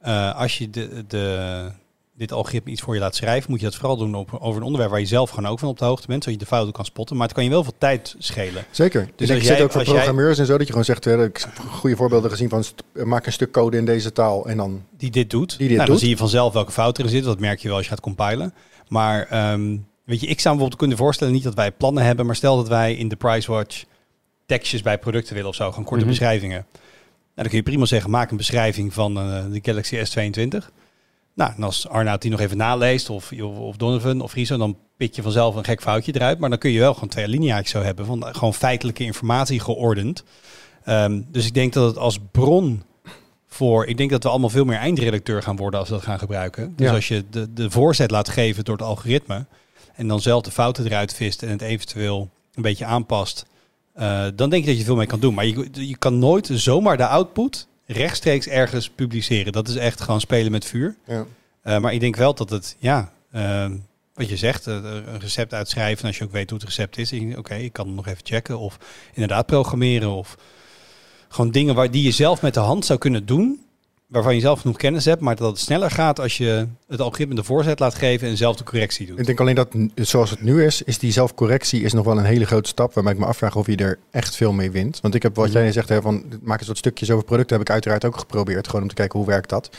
eh, 0.00 0.36
als 0.36 0.58
je 0.58 0.70
de, 0.70 1.04
de, 1.08 1.70
dit 2.20 2.32
algoritme 2.32 2.70
iets 2.70 2.80
voor 2.80 2.94
je 2.94 3.00
laat 3.00 3.14
schrijven, 3.16 3.50
moet 3.50 3.60
je 3.60 3.66
dat 3.66 3.74
vooral 3.74 3.96
doen 3.96 4.14
op, 4.14 4.36
over 4.40 4.56
een 4.60 4.66
onderwerp 4.66 4.90
waar 4.90 5.00
je 5.00 5.06
zelf 5.06 5.30
gewoon 5.30 5.50
ook 5.50 5.58
van 5.58 5.68
op 5.68 5.78
de 5.78 5.84
hoogte 5.84 6.06
bent, 6.06 6.22
zodat 6.24 6.38
je 6.38 6.44
de 6.44 6.50
fouten 6.50 6.72
kan 6.72 6.84
spotten. 6.84 7.16
Maar 7.16 7.26
het 7.26 7.34
kan 7.34 7.44
je 7.44 7.50
wel 7.50 7.62
veel 7.64 7.74
tijd 7.78 8.14
schelen. 8.18 8.64
Zeker. 8.70 9.08
Dus 9.16 9.28
ik 9.30 9.36
zit 9.36 9.46
jij- 9.46 9.62
ook 9.62 9.72
voor 9.72 9.82
jij- 9.84 9.92
programmeurs 9.94 10.38
en 10.38 10.46
zo. 10.46 10.52
Dat 10.52 10.60
je 10.60 10.66
gewoon 10.66 10.84
zegt, 10.84 11.04
hè, 11.04 11.24
ik 11.24 11.36
heb 11.36 11.58
goede 11.70 11.96
voorbeelden 11.96 12.30
gezien 12.30 12.48
van 12.48 12.64
st- 12.64 12.82
maak 13.04 13.26
een 13.26 13.32
stuk 13.32 13.50
code 13.52 13.76
in 13.76 13.84
deze 13.84 14.12
taal 14.12 14.46
en 14.48 14.56
dan... 14.56 14.84
Die 14.96 15.10
dit 15.10 15.30
doet. 15.30 15.48
Die 15.58 15.68
dit 15.68 15.76
nou, 15.76 15.78
doet. 15.78 15.86
Dan 15.88 15.98
zie 15.98 16.08
je 16.08 16.16
vanzelf 16.16 16.52
welke 16.52 16.72
fouten 16.72 17.04
er 17.04 17.10
zitten. 17.10 17.30
Dat 17.30 17.40
merk 17.40 17.58
je 17.60 17.68
wel 17.68 17.76
als 17.76 17.86
je 17.86 17.90
gaat 17.92 18.00
compilen. 18.00 18.54
Maar 18.88 19.26
ehm, 19.26 19.76
weet 20.04 20.20
je, 20.20 20.26
ik 20.26 20.40
zou 20.40 20.54
me 20.54 20.60
bijvoorbeeld 20.60 20.76
kunnen 20.76 20.96
voorstellen, 20.96 21.32
niet 21.32 21.42
dat 21.44 21.54
wij 21.54 21.70
plannen 21.72 22.04
hebben, 22.04 22.26
maar 22.26 22.36
stel 22.36 22.56
dat 22.56 22.68
wij 22.68 22.94
in 22.94 23.08
de 23.08 23.16
Pricewatch 23.16 23.84
tekstjes 24.46 24.82
bij 24.82 24.98
producten 24.98 25.34
willen 25.34 25.48
of 25.48 25.54
zo, 25.54 25.68
gewoon 25.70 25.84
korte 25.84 26.00
Mhm. 26.04 26.10
beschrijvingen. 26.12 26.66
Nou, 26.74 27.34
dan 27.34 27.46
kun 27.48 27.56
je 27.56 27.62
prima 27.62 27.84
zeggen, 27.84 28.10
maak 28.10 28.30
een 28.30 28.36
beschrijving 28.36 28.94
van 28.94 29.18
eh, 29.18 29.44
de 29.50 29.58
Galaxy 29.62 29.96
S22. 29.96 30.70
Nou, 31.40 31.52
en 31.56 31.62
als 31.62 31.88
Arnoud 31.88 32.22
die 32.22 32.30
nog 32.30 32.40
even 32.40 32.56
naleest, 32.56 33.10
of, 33.10 33.32
of, 33.42 33.76
Donovan 33.76 34.20
of 34.20 34.30
Friso, 34.30 34.56
dan 34.56 34.76
pik 34.96 35.14
je 35.14 35.22
vanzelf 35.22 35.54
een 35.54 35.64
gek 35.64 35.82
foutje 35.82 36.14
eruit. 36.14 36.38
Maar 36.38 36.50
dan 36.50 36.58
kun 36.58 36.70
je 36.70 36.78
wel 36.78 36.94
gewoon 36.94 37.08
twee 37.08 37.28
lineaatjes 37.28 37.70
zo 37.70 37.82
hebben, 37.82 38.06
van 38.06 38.24
gewoon 38.30 38.54
feitelijke 38.54 39.04
informatie 39.04 39.60
geordend. 39.60 40.24
Ehm, 40.84 41.20
dus 41.28 41.46
ik 41.46 41.54
denk 41.54 41.72
dat 41.72 41.86
het 41.86 41.98
als 41.98 42.18
bron 42.30 42.82
voor, 43.46 43.86
ik 43.86 43.96
denk 43.96 44.10
dat 44.10 44.22
we 44.22 44.28
allemaal 44.28 44.48
veel 44.48 44.64
meer 44.64 44.78
eindredacteur 44.78 45.42
gaan 45.42 45.56
worden 45.56 45.80
als 45.80 45.88
we 45.88 45.94
dat 45.94 46.04
gaan 46.04 46.18
gebruiken. 46.18 46.72
Dus 46.76 46.86
Ja. 46.86 46.94
als 46.94 47.08
je 47.08 47.24
de, 47.30 47.52
de 47.52 47.70
voorzet 47.70 48.10
laat 48.10 48.28
geven 48.28 48.64
door 48.64 48.76
het 48.76 48.86
algoritme 48.86 49.46
en 49.94 50.08
dan 50.08 50.20
zelf 50.20 50.42
de 50.42 50.50
fouten 50.50 50.84
eruit 50.86 51.14
vist 51.14 51.42
en 51.42 51.48
het 51.48 51.62
eventueel 51.62 52.28
een 52.54 52.62
beetje 52.62 52.84
aanpast, 52.84 53.46
eh, 53.92 54.24
dan 54.34 54.50
denk 54.50 54.62
ik 54.62 54.66
dat 54.68 54.78
je 54.78 54.84
veel 54.84 54.96
mee 54.96 55.06
kan 55.06 55.20
doen. 55.20 55.34
Maar 55.34 55.46
je, 55.46 55.68
je 55.72 55.96
kan 55.96 56.18
nooit 56.18 56.50
zomaar 56.52 56.96
de 56.96 57.06
output 57.06 57.68
rechtstreeks 57.92 58.46
ergens 58.46 58.90
publiceren. 58.90 59.52
Dat 59.52 59.68
is 59.68 59.76
echt 59.76 60.00
gewoon 60.00 60.20
spelen 60.20 60.52
met 60.52 60.64
vuur. 60.64 60.96
Ja. 61.06 61.26
Eh, 61.62 61.78
maar 61.78 61.92
ik 61.92 62.00
denk 62.00 62.16
wel 62.16 62.34
dat 62.34 62.50
het, 62.50 62.76
ja, 62.78 63.12
eh, 63.30 63.70
wat 64.14 64.28
je 64.28 64.36
zegt, 64.36 64.66
eh, 64.66 64.74
een 64.74 65.20
recept 65.20 65.54
uitschrijven. 65.54 66.02
En 66.02 66.06
als 66.06 66.18
je 66.18 66.24
ook 66.24 66.32
weet 66.32 66.50
hoe 66.50 66.58
het 66.58 66.68
recept 66.68 66.98
is, 66.98 67.12
oké, 67.36 67.54
ik 67.54 67.72
kan 67.72 67.94
nog 67.94 68.06
even 68.06 68.24
checken. 68.26 68.58
Of 68.58 68.78
inderdaad 69.12 69.46
programmeren. 69.46 70.10
Of 70.10 70.36
gewoon 71.28 71.50
dingen 71.50 71.74
waar, 71.74 71.90
die 71.90 72.02
je 72.02 72.10
zelf 72.10 72.42
met 72.42 72.54
de 72.54 72.60
hand 72.60 72.84
zou 72.84 72.98
kunnen 72.98 73.26
doen. 73.26 73.64
Waarvan 74.10 74.34
je 74.34 74.40
zelf 74.40 74.60
genoeg 74.60 74.76
kennis 74.76 75.04
hebt, 75.04 75.20
maar 75.20 75.36
dat 75.36 75.50
het 75.50 75.58
sneller 75.58 75.90
gaat 75.90 76.20
als 76.20 76.36
je 76.36 76.66
het 76.88 77.00
algoritme 77.00 77.34
de 77.34 77.44
voorzet 77.44 77.78
laat 77.78 77.94
geven 77.94 78.28
en 78.28 78.36
zelf 78.36 78.56
de 78.56 78.64
correctie 78.64 79.06
doet. 79.06 79.18
Ik 79.18 79.26
denk 79.26 79.40
alleen 79.40 79.54
dat 79.54 79.68
zoals 79.94 80.30
het 80.30 80.42
nu 80.42 80.64
is, 80.64 80.82
is 80.82 80.98
die 80.98 81.12
zelfcorrectie 81.12 81.82
is 81.82 81.92
nog 81.92 82.04
wel 82.04 82.18
een 82.18 82.24
hele 82.24 82.46
grote 82.46 82.68
stap. 82.68 82.94
Waarbij 82.94 83.12
ik 83.12 83.18
me 83.18 83.24
afvraag 83.24 83.56
of 83.56 83.66
je 83.66 83.76
er 83.76 83.98
echt 84.10 84.36
veel 84.36 84.52
mee 84.52 84.70
wint. 84.70 85.00
Want 85.00 85.14
ik 85.14 85.22
heb 85.22 85.36
wat 85.36 85.48
Mhm. 85.48 85.56
jij 85.58 85.72
zegt, 85.72 85.88
hè, 85.88 86.00
van 86.02 86.24
maak 86.42 86.58
eens 86.58 86.68
wat 86.68 86.76
stukjes 86.78 87.10
over 87.10 87.24
producten. 87.24 87.56
Heb 87.56 87.66
ik 87.66 87.72
uiteraard 87.72 88.04
ook 88.04 88.16
geprobeerd. 88.18 88.66
Gewoon 88.66 88.82
om 88.82 88.88
te 88.88 88.94
kijken 88.94 89.18
hoe 89.18 89.28
werkt 89.28 89.48
dat. 89.48 89.70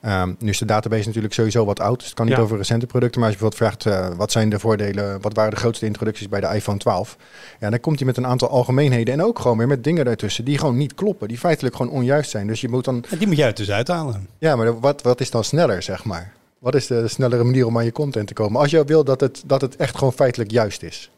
Ehm, 0.00 0.32
nu 0.38 0.48
is 0.50 0.58
de 0.58 0.64
database 0.64 1.06
natuurlijk 1.06 1.34
sowieso 1.34 1.64
wat 1.64 1.80
oud. 1.80 1.96
Dus 1.98 2.06
het 2.06 2.16
kan 2.16 2.26
niet 2.26 2.36
Ja. 2.36 2.40
over 2.42 2.56
recente 2.56 2.86
producten. 2.86 3.20
Maar 3.20 3.28
als 3.30 3.38
je 3.38 3.44
bijvoorbeeld 3.44 3.82
vraagt, 3.84 4.10
eh, 4.10 4.16
wat 4.16 4.32
zijn 4.32 4.48
de 4.48 4.58
voordelen? 4.58 5.20
Wat 5.20 5.34
waren 5.34 5.50
de 5.50 5.56
grootste 5.56 5.86
introducties 5.86 6.28
bij 6.28 6.40
de 6.40 6.46
iPhone 6.54 6.78
12? 6.78 7.16
Ja, 7.60 7.70
dan 7.70 7.80
komt 7.80 7.96
hij 7.98 8.06
met 8.06 8.16
een 8.16 8.26
aantal 8.26 8.48
algemeenheden. 8.48 9.14
En 9.14 9.22
ook 9.22 9.38
gewoon 9.38 9.58
weer 9.58 9.66
met 9.68 9.84
dingen 9.84 10.04
daartussen 10.04 10.44
die 10.44 10.58
gewoon 10.58 10.76
niet 10.76 10.94
kloppen. 10.94 11.28
Die 11.28 11.38
feitelijk 11.38 11.76
gewoon 11.76 11.92
onjuist 11.92 12.30
zijn. 12.30 12.46
Dus 12.46 12.60
je 12.60 12.68
moet 12.68 12.84
dan... 12.84 13.04
Die 13.18 13.26
moet 13.26 13.36
jij 13.36 13.46
er 13.46 13.54
dus 13.54 13.68
uithalen. 13.78 14.28
Ja, 14.38 14.56
maar 14.56 14.80
wat, 14.80 15.02
wat 15.02 15.20
is 15.20 15.30
dan 15.30 15.44
sneller, 15.44 15.82
zeg 15.82 16.04
maar? 16.04 16.32
Wat 16.58 16.74
is 16.74 16.86
de 16.86 17.08
snellere 17.08 17.44
manier 17.44 17.66
om 17.66 17.78
aan 17.78 17.84
je 17.84 17.92
content 17.92 18.26
te 18.26 18.34
komen? 18.34 18.60
Als 18.60 18.70
je 18.70 18.84
wil 18.84 19.04
dat 19.04 19.20
het, 19.20 19.42
dat 19.46 19.60
het 19.60 19.76
echt 19.76 19.96
gewoon 19.96 20.12
feitelijk 20.12 20.50
juist 20.50 20.82
is. 20.82 21.10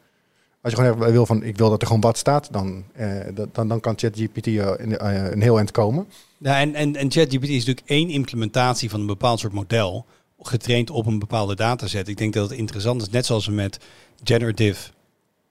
Als 0.63 0.73
je 0.73 0.79
gewoon 0.79 1.13
wil 1.13 1.27
van, 1.27 1.43
ik 1.43 1.57
wil 1.57 1.71
dat 1.71 1.81
er 1.81 1.87
gewoon 1.87 2.03
wat 2.03 2.19
staat, 2.19 2.49
dan, 2.53 2.85
eh, 2.93 3.09
dan, 3.53 3.69
dan 3.69 3.81
kan 3.81 3.99
ChatGPT 3.99 4.47
in, 4.47 4.99
eh, 4.99 5.31
een 5.31 5.43
heel 5.43 5.57
eind 5.57 5.71
komen. 5.71 6.07
Ja, 6.39 6.61
en, 6.61 6.75
en, 6.75 6.97
en 6.97 7.11
ChatGPT 7.11 7.49
is 7.49 7.65
natuurlijk 7.65 7.87
één 7.87 8.09
implementatie 8.09 8.91
van 8.91 9.01
een 9.01 9.07
bepaald 9.07 9.41
soort 9.41 9.53
model, 9.53 10.07
getraind 10.39 10.91
op 10.91 11.07
een 11.07 11.19
bepaalde 11.19 11.57
dataset. 11.57 12.09
Ik 12.09 12.17
denk 12.17 12.35
dat 12.35 12.51
het 12.51 12.59
interessant 12.59 13.03
is, 13.03 13.09
net 13.09 13.27
zoals 13.27 13.47
we 13.47 13.53
met 13.53 13.79
generative 14.25 14.91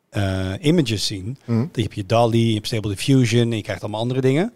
eh, 0.09 0.53
images 0.59 1.05
zien. 1.05 1.37
Mhm. 1.45 1.59
Dat 1.59 1.75
je 1.75 1.81
hebt 1.81 1.95
je 1.95 2.05
DALI, 2.05 2.47
je 2.47 2.53
hebt 2.53 2.67
Stable 2.67 2.89
Diffusion, 2.89 3.51
en 3.51 3.55
je 3.55 3.63
krijgt 3.63 3.81
allemaal 3.81 4.01
andere 4.01 4.21
dingen. 4.21 4.53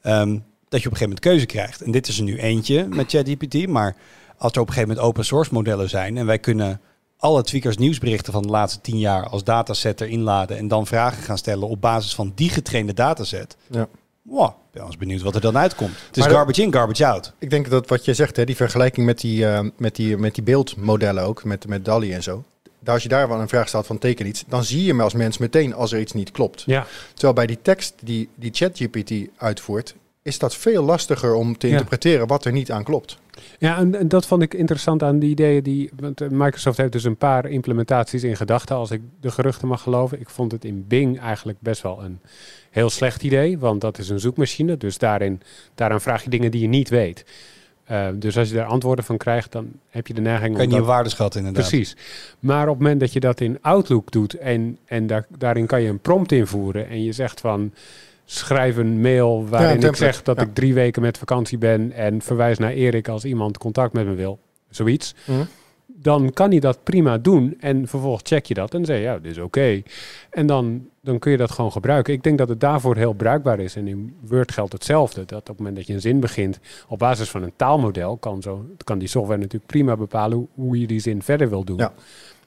Ehm, 0.00 0.38
dat 0.74 0.82
je 0.82 0.88
op 0.88 0.94
een 0.94 0.98
gegeven 1.00 1.02
moment 1.08 1.20
keuze 1.20 1.46
krijgt. 1.46 1.80
En 1.82 1.90
dit 1.90 2.08
is 2.08 2.18
er 2.18 2.24
nu 2.24 2.38
eentje 2.38 2.86
met 2.88 3.10
ChatGPT, 3.10 3.66
maar 3.68 3.96
als 4.36 4.52
er 4.52 4.60
op 4.60 4.66
een 4.66 4.72
gegeven 4.72 4.88
moment 4.88 5.06
open 5.06 5.24
source 5.24 5.52
modellen 5.54 5.88
zijn 5.88 6.16
en 6.16 6.26
wij 6.26 6.38
kunnen 6.38 6.80
alle 7.18 7.42
tweakers 7.42 7.76
nieuwsberichten 7.76 8.32
van 8.32 8.42
de 8.42 8.48
laatste 8.48 8.80
tien 8.80 8.98
jaar 8.98 9.28
als 9.28 9.44
dataset 9.44 10.00
erin 10.00 10.20
laden 10.20 10.56
en 10.56 10.68
dan 10.68 10.86
vragen 10.86 11.22
gaan 11.22 11.38
stellen 11.38 11.68
op 11.68 11.80
basis 11.80 12.14
van 12.14 12.32
die 12.34 12.48
getrainde 12.50 12.92
dataset. 12.94 13.56
Ja. 13.70 13.88
Wow, 14.22 14.46
ik 14.48 14.54
ben 14.70 14.80
wel 14.80 14.86
eens 14.86 14.96
benieuwd 14.96 15.22
wat 15.22 15.34
er 15.34 15.40
dan 15.40 15.56
uitkomt. 15.58 15.90
Het 15.90 16.00
is 16.10 16.16
Maar 16.18 16.28
dat- 16.28 16.36
garbage 16.36 16.62
in, 16.62 16.72
garbage 16.72 17.06
out. 17.06 17.32
Ik 17.38 17.50
denk 17.50 17.70
dat 17.70 17.88
wat 17.88 18.04
je 18.04 18.14
zegt, 18.14 18.36
hè, 18.36 18.44
die 18.44 18.56
vergelijking 18.56 19.06
met 19.06 19.20
die, 19.20 19.46
eh, 19.46 19.66
met 19.76 19.96
die, 19.96 20.16
met 20.16 20.34
die 20.34 20.44
beeldmodellen 20.44 21.24
ook, 21.24 21.44
met, 21.44 21.66
met 21.68 21.84
DALI 21.84 22.12
en 22.12 22.22
zo. 22.22 22.44
Daar, 22.80 22.94
als 22.94 23.02
je 23.02 23.08
daar 23.08 23.28
wel 23.28 23.40
een 23.40 23.48
vraag 23.48 23.68
stelt 23.68 23.86
van 23.86 23.98
teken 23.98 24.26
iets, 24.26 24.44
dan 24.48 24.64
zie 24.64 24.82
je 24.82 24.88
hem 24.88 25.00
als 25.00 25.12
mens 25.14 25.38
meteen 25.38 25.74
als 25.74 25.92
er 25.92 26.00
iets 26.00 26.12
niet 26.12 26.30
klopt. 26.30 26.62
ja. 26.66 26.86
Terwijl 27.12 27.32
bij 27.32 27.46
die 27.46 27.58
tekst 27.62 27.94
die, 28.02 28.28
die 28.34 28.50
ChatGPT 28.54 29.12
uitvoert, 29.36 29.94
is 30.24 30.38
dat 30.38 30.56
veel 30.56 30.82
lastiger 30.82 31.34
om 31.34 31.58
te 31.58 31.66
Ja. 31.66 31.72
interpreteren 31.72 32.26
wat 32.26 32.44
er 32.44 32.52
niet 32.52 32.70
aan 32.72 32.84
klopt. 32.84 33.18
Ja, 33.58 33.78
en, 33.78 33.94
en 33.98 34.08
dat 34.08 34.26
vond 34.26 34.42
ik 34.42 34.54
interessant 34.54 35.02
aan 35.02 35.18
die 35.18 35.30
ideeën 35.30 35.62
die. 35.62 35.90
Want 35.96 36.20
eh, 36.20 36.28
Microsoft 36.28 36.76
heeft 36.76 36.92
dus 36.92 37.04
een 37.04 37.16
paar 37.16 37.46
implementaties 37.46 38.22
in 38.24 38.36
gedachten, 38.36 38.76
als 38.76 38.90
ik 38.90 39.00
de 39.20 39.30
geruchten 39.30 39.68
mag 39.68 39.82
geloven. 39.82 40.20
Ik 40.20 40.28
vond 40.28 40.52
het 40.52 40.64
in 40.64 40.84
Bing 40.88 41.20
eigenlijk 41.20 41.58
best 41.60 41.82
wel 41.82 42.04
een 42.04 42.18
heel 42.70 42.90
slecht 42.90 43.22
idee, 43.22 43.58
want 43.58 43.80
dat 43.80 43.98
is 43.98 44.08
een 44.08 44.20
zoekmachine. 44.20 44.76
Dus 44.76 44.98
daarin, 44.98 45.40
daaraan 45.74 46.00
vraag 46.00 46.24
je 46.24 46.30
dingen 46.30 46.50
die 46.50 46.60
je 46.60 46.68
niet 46.68 46.88
weet. 46.88 47.24
Eh, 47.84 48.06
dus 48.14 48.38
als 48.38 48.48
je 48.48 48.54
daar 48.54 48.66
antwoorden 48.66 49.04
van 49.04 49.16
krijgt, 49.16 49.52
dan 49.52 49.72
heb 49.88 50.06
je 50.06 50.14
de 50.14 50.20
neiging 50.20 50.50
Kan 50.56 50.60
je 50.60 50.62
om 50.62 50.68
niet 50.68 50.78
dat- 50.78 50.80
een 50.88 50.94
waarde 50.94 51.08
schatten 51.10 51.40
inderdaad. 51.40 51.68
Precies. 51.68 51.96
Maar 52.38 52.62
op 52.68 52.74
het 52.74 52.82
moment 52.82 53.00
dat 53.00 53.12
je 53.12 53.20
dat 53.20 53.40
in 53.40 53.58
Outlook 53.60 54.10
doet 54.10 54.34
en, 54.34 54.78
en 54.84 55.06
daar, 55.06 55.26
daarin 55.38 55.66
kan 55.66 55.82
je 55.82 55.88
een 55.88 56.00
prompt 56.00 56.32
invoeren 56.32 56.88
en 56.88 57.02
je 57.02 57.12
zegt 57.12 57.40
van 57.40 57.72
schrijf 58.24 58.76
een 58.76 59.00
mail 59.00 59.48
waarin 59.48 59.82
ik 59.82 59.96
zeg 59.96 60.22
dat 60.22 60.36
ja. 60.36 60.42
ik 60.42 60.54
drie 60.54 60.74
weken 60.74 61.02
met 61.02 61.18
vakantie 61.18 61.58
ben 61.58 61.92
en 61.92 62.22
verwijs 62.22 62.58
naar 62.58 62.72
Erik 62.72 63.08
als 63.08 63.24
iemand 63.24 63.58
contact 63.58 63.92
met 63.92 64.06
me 64.06 64.14
wil, 64.14 64.38
zoiets. 64.70 65.14
Mhm. 65.26 65.44
Dan 65.86 66.32
kan 66.32 66.50
hij 66.50 66.60
dat 66.60 66.82
prima 66.82 67.18
doen 67.18 67.56
en 67.60 67.88
vervolgens 67.88 68.22
check 68.26 68.46
je 68.46 68.54
dat 68.54 68.72
en 68.72 68.76
dan 68.76 68.86
zeg 68.86 68.96
je 68.96 69.02
ja, 69.02 69.18
dit 69.18 69.30
is 69.30 69.38
oké. 69.38 69.82
En 70.30 70.46
dan, 70.46 70.88
dan 71.00 71.18
kun 71.18 71.30
je 71.30 71.36
dat 71.36 71.50
gewoon 71.50 71.72
gebruiken. 71.72 72.12
Ik 72.12 72.22
denk 72.22 72.38
dat 72.38 72.48
het 72.48 72.60
daarvoor 72.60 72.96
heel 72.96 73.12
bruikbaar 73.12 73.60
is. 73.60 73.76
En 73.76 73.88
in 73.88 74.16
Word 74.20 74.52
geldt 74.52 74.72
hetzelfde. 74.72 75.24
Dat 75.24 75.40
op 75.40 75.46
het 75.46 75.58
moment 75.58 75.76
dat 75.76 75.86
je 75.86 75.92
een 75.92 76.00
zin 76.00 76.20
begint 76.20 76.58
op 76.88 76.98
basis 76.98 77.30
van 77.30 77.42
een 77.42 77.52
taalmodel, 77.56 78.16
kan, 78.16 78.42
zo, 78.42 78.66
kan 78.84 78.98
die 78.98 79.08
software 79.08 79.40
natuurlijk 79.40 79.66
prima 79.66 79.96
bepalen 79.96 80.36
hoe, 80.36 80.46
hoe 80.54 80.80
je 80.80 80.86
die 80.86 81.00
zin 81.00 81.22
verder 81.22 81.48
wil 81.48 81.64
doen. 81.64 81.78
Ja. 81.78 81.92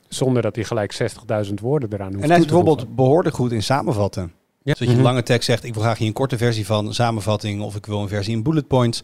Zonder 0.07 0.41
dat 0.41 0.55
hij 0.55 0.63
gelijk 0.63 0.99
60.000 1.47 1.53
woorden 1.61 1.93
eraan 1.93 2.11
hoeft 2.11 2.23
En 2.23 2.29
hij 2.29 2.39
is 2.39 2.45
bijvoorbeeld 2.45 2.95
behoorlijk 2.95 3.35
goed 3.35 3.51
in 3.51 3.63
samenvatten. 3.63 4.31
Ja. 4.67 4.73
Dus 4.73 4.79
dat 4.79 4.87
je 4.87 4.93
Mhm. 4.93 4.97
een 4.97 5.11
lange 5.11 5.23
tekst 5.23 5.45
zegt, 5.45 5.63
ik 5.63 5.73
wil 5.73 5.83
graag 5.83 5.97
hier 5.97 6.07
een 6.07 6.13
korte 6.13 6.37
versie 6.37 6.65
van, 6.65 6.87
een 6.87 6.93
samenvatting, 6.93 7.61
of 7.61 7.75
ik 7.75 7.85
wil 7.85 8.01
een 8.01 8.07
versie 8.07 8.33
in 8.35 8.43
bullet 8.43 8.67
points. 8.67 9.03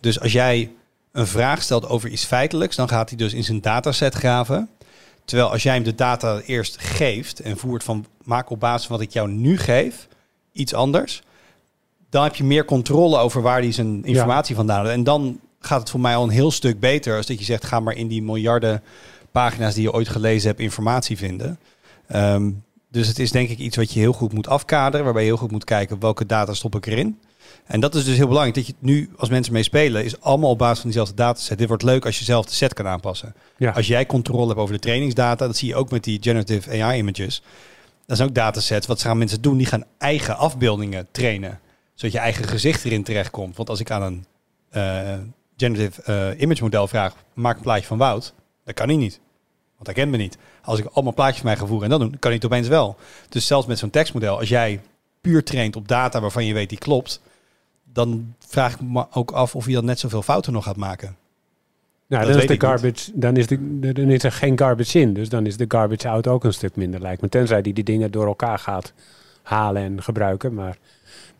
Dus 0.00 0.20
als 0.20 0.32
jij 0.32 0.70
een 1.12 1.26
vraag 1.26 1.62
stelt 1.62 1.88
over 1.88 2.08
iets 2.08 2.24
feitelijks, 2.24 2.76
dan 2.76 2.88
gaat 2.88 3.08
hij 3.08 3.18
dus 3.18 3.32
in 3.34 3.44
zijn 3.44 3.60
dataset 3.60 4.14
graven. 4.14 4.68
Terwijl 5.24 5.50
als 5.50 5.62
jij 5.62 5.74
hem 5.74 5.82
de 5.82 5.94
data 5.94 6.40
eerst 6.40 6.78
geeft 6.80 7.40
en 7.40 7.56
voert 7.56 7.84
van 7.84 8.06
maak 8.24 8.50
op 8.50 8.60
basis 8.60 8.86
van 8.86 8.96
wat 8.96 9.06
ik 9.06 9.12
jou 9.12 9.28
nu 9.30 9.58
geef 9.58 10.08
iets 10.52 10.74
anders, 10.74 11.22
dan 12.10 12.22
heb 12.22 12.34
je 12.34 12.44
meer 12.44 12.64
controle 12.64 13.18
over 13.18 13.42
waar 13.42 13.60
hij 13.60 13.72
zijn 13.72 14.04
informatie 14.04 14.54
vandaan 14.54 14.76
haalt. 14.76 14.88
En 14.88 15.04
dan 15.04 15.40
gaat 15.60 15.80
het 15.80 15.90
voor 15.90 16.00
mij 16.00 16.16
al 16.16 16.22
een 16.24 16.28
heel 16.30 16.50
stuk 16.50 16.80
beter 16.80 17.16
als 17.16 17.26
dat 17.26 17.38
je 17.38 17.44
zegt 17.44 17.64
ga 17.64 17.80
maar 17.80 17.94
in 17.96 18.08
die 18.08 18.22
miljarden 18.22 18.82
pagina's 19.32 19.74
die 19.74 19.82
je 19.82 19.92
ooit 19.92 20.08
gelezen 20.08 20.48
hebt 20.48 20.60
informatie 20.60 21.16
vinden. 21.16 21.58
Ehm, 22.08 22.50
dus 22.94 23.08
het 23.08 23.18
is 23.18 23.30
denk 23.30 23.48
ik 23.48 23.58
iets 23.58 23.76
wat 23.76 23.92
je 23.92 24.00
heel 24.00 24.12
goed 24.12 24.32
moet 24.32 24.48
afkaderen, 24.48 25.04
waarbij 25.04 25.22
je 25.22 25.28
heel 25.28 25.38
goed 25.38 25.50
moet 25.50 25.64
kijken 25.64 26.00
welke 26.00 26.26
data 26.26 26.54
stop 26.54 26.74
ik 26.74 26.86
erin. 26.86 27.18
En 27.64 27.80
dat 27.80 27.94
is 27.94 28.04
dus 28.04 28.16
heel 28.16 28.26
belangrijk, 28.26 28.56
dat 28.56 28.66
je 28.66 28.74
nu 28.78 29.10
als 29.16 29.28
mensen 29.28 29.52
mee 29.52 29.62
spelen, 29.62 30.04
is 30.04 30.20
allemaal 30.20 30.50
op 30.50 30.58
basis 30.58 30.78
van 30.78 30.90
diezelfde 30.90 31.14
dataset. 31.14 31.58
Dit 31.58 31.68
wordt 31.68 31.82
leuk 31.82 32.04
als 32.04 32.18
je 32.18 32.24
zelf 32.24 32.46
de 32.46 32.54
set 32.54 32.74
kan 32.74 32.86
aanpassen. 32.86 33.34
Ja. 33.56 33.70
Als 33.70 33.86
jij 33.86 34.06
controle 34.06 34.46
hebt 34.46 34.58
over 34.58 34.74
de 34.74 34.80
trainingsdata, 34.80 35.46
dat 35.46 35.56
zie 35.56 35.68
je 35.68 35.74
ook 35.74 35.90
met 35.90 36.04
die 36.04 36.18
generative 36.22 36.82
AI 36.82 36.98
images. 36.98 37.42
Dat 38.06 38.16
zijn 38.16 38.28
ook 38.28 38.34
datasets. 38.34 38.86
Wat 38.86 39.02
gaan 39.02 39.18
mensen 39.18 39.42
doen? 39.42 39.56
Die 39.56 39.66
gaan 39.66 39.84
eigen 39.98 40.36
afbeeldingen 40.36 41.06
trainen, 41.10 41.60
zodat 41.94 42.12
je 42.14 42.20
eigen 42.20 42.44
gezicht 42.44 42.84
erin 42.84 43.02
terechtkomt. 43.02 43.56
Want 43.56 43.68
als 43.68 43.80
ik 43.80 43.90
aan 43.90 44.02
een 44.02 44.24
eh, 44.70 45.18
generative 45.56 46.02
eh, 46.02 46.40
image 46.40 46.62
model 46.62 46.88
vraag, 46.88 47.14
maak 47.32 47.56
een 47.56 47.62
plaatje 47.62 47.86
van 47.86 47.98
Wout, 47.98 48.34
dat 48.64 48.74
kan 48.74 48.88
hij 48.88 48.96
niet. 48.96 49.20
Want 49.84 49.96
hij 49.96 50.04
kent 50.04 50.10
me 50.10 50.22
niet. 50.22 50.38
Als 50.62 50.78
ik 50.78 50.86
allemaal 50.92 51.14
plaatjes 51.14 51.40
van 51.40 51.46
mij 51.46 51.56
ga 51.56 51.66
voeren 51.66 51.84
en 51.84 51.90
dat 51.90 52.00
doen, 52.00 52.18
kan 52.18 52.30
hij 52.30 52.34
het 52.34 52.44
opeens 52.44 52.68
wel. 52.68 52.96
Dus 53.28 53.46
zelfs 53.46 53.66
met 53.66 53.78
zo'n 53.78 53.90
tekstmodel, 53.90 54.38
als 54.38 54.48
jij 54.48 54.80
puur 55.20 55.44
traint 55.44 55.76
op 55.76 55.88
data 55.88 56.20
waarvan 56.20 56.44
je 56.44 56.54
weet 56.54 56.68
die 56.68 56.78
klopt, 56.78 57.20
dan 57.92 58.34
vraag 58.46 58.74
ik 58.74 58.80
me 58.80 59.06
ook 59.10 59.30
af 59.30 59.54
of 59.54 59.66
je 59.66 59.72
dan 59.72 59.84
net 59.84 59.98
zoveel 59.98 60.22
fouten 60.22 60.52
nog 60.52 60.64
gaat 60.64 60.76
maken. 60.76 61.16
Nou, 62.06 62.22
dat 62.22 62.32
dan 62.32 62.42
is, 62.42 62.48
de 62.48 62.54
ik 62.54 62.62
garbage, 62.62 63.10
dan, 63.14 63.36
is 63.36 63.46
de, 63.46 63.92
dan 63.92 64.10
is 64.10 64.22
er 64.22 64.32
geen 64.32 64.58
garbage 64.58 65.00
in. 65.00 65.14
Dus 65.14 65.28
dan 65.28 65.46
is 65.46 65.56
de 65.56 65.64
garbage 65.68 66.08
out 66.08 66.26
ook 66.26 66.44
een 66.44 66.52
stuk 66.52 66.76
minder, 66.76 67.00
lijkt 67.00 67.22
me. 67.22 67.28
Tenzij 67.28 67.62
die 67.62 67.72
die 67.72 67.84
dingen 67.84 68.10
door 68.10 68.26
elkaar 68.26 68.58
gaat 68.58 68.92
halen 69.42 69.82
en 69.82 70.02
gebruiken. 70.02 70.54
Maar 70.54 70.78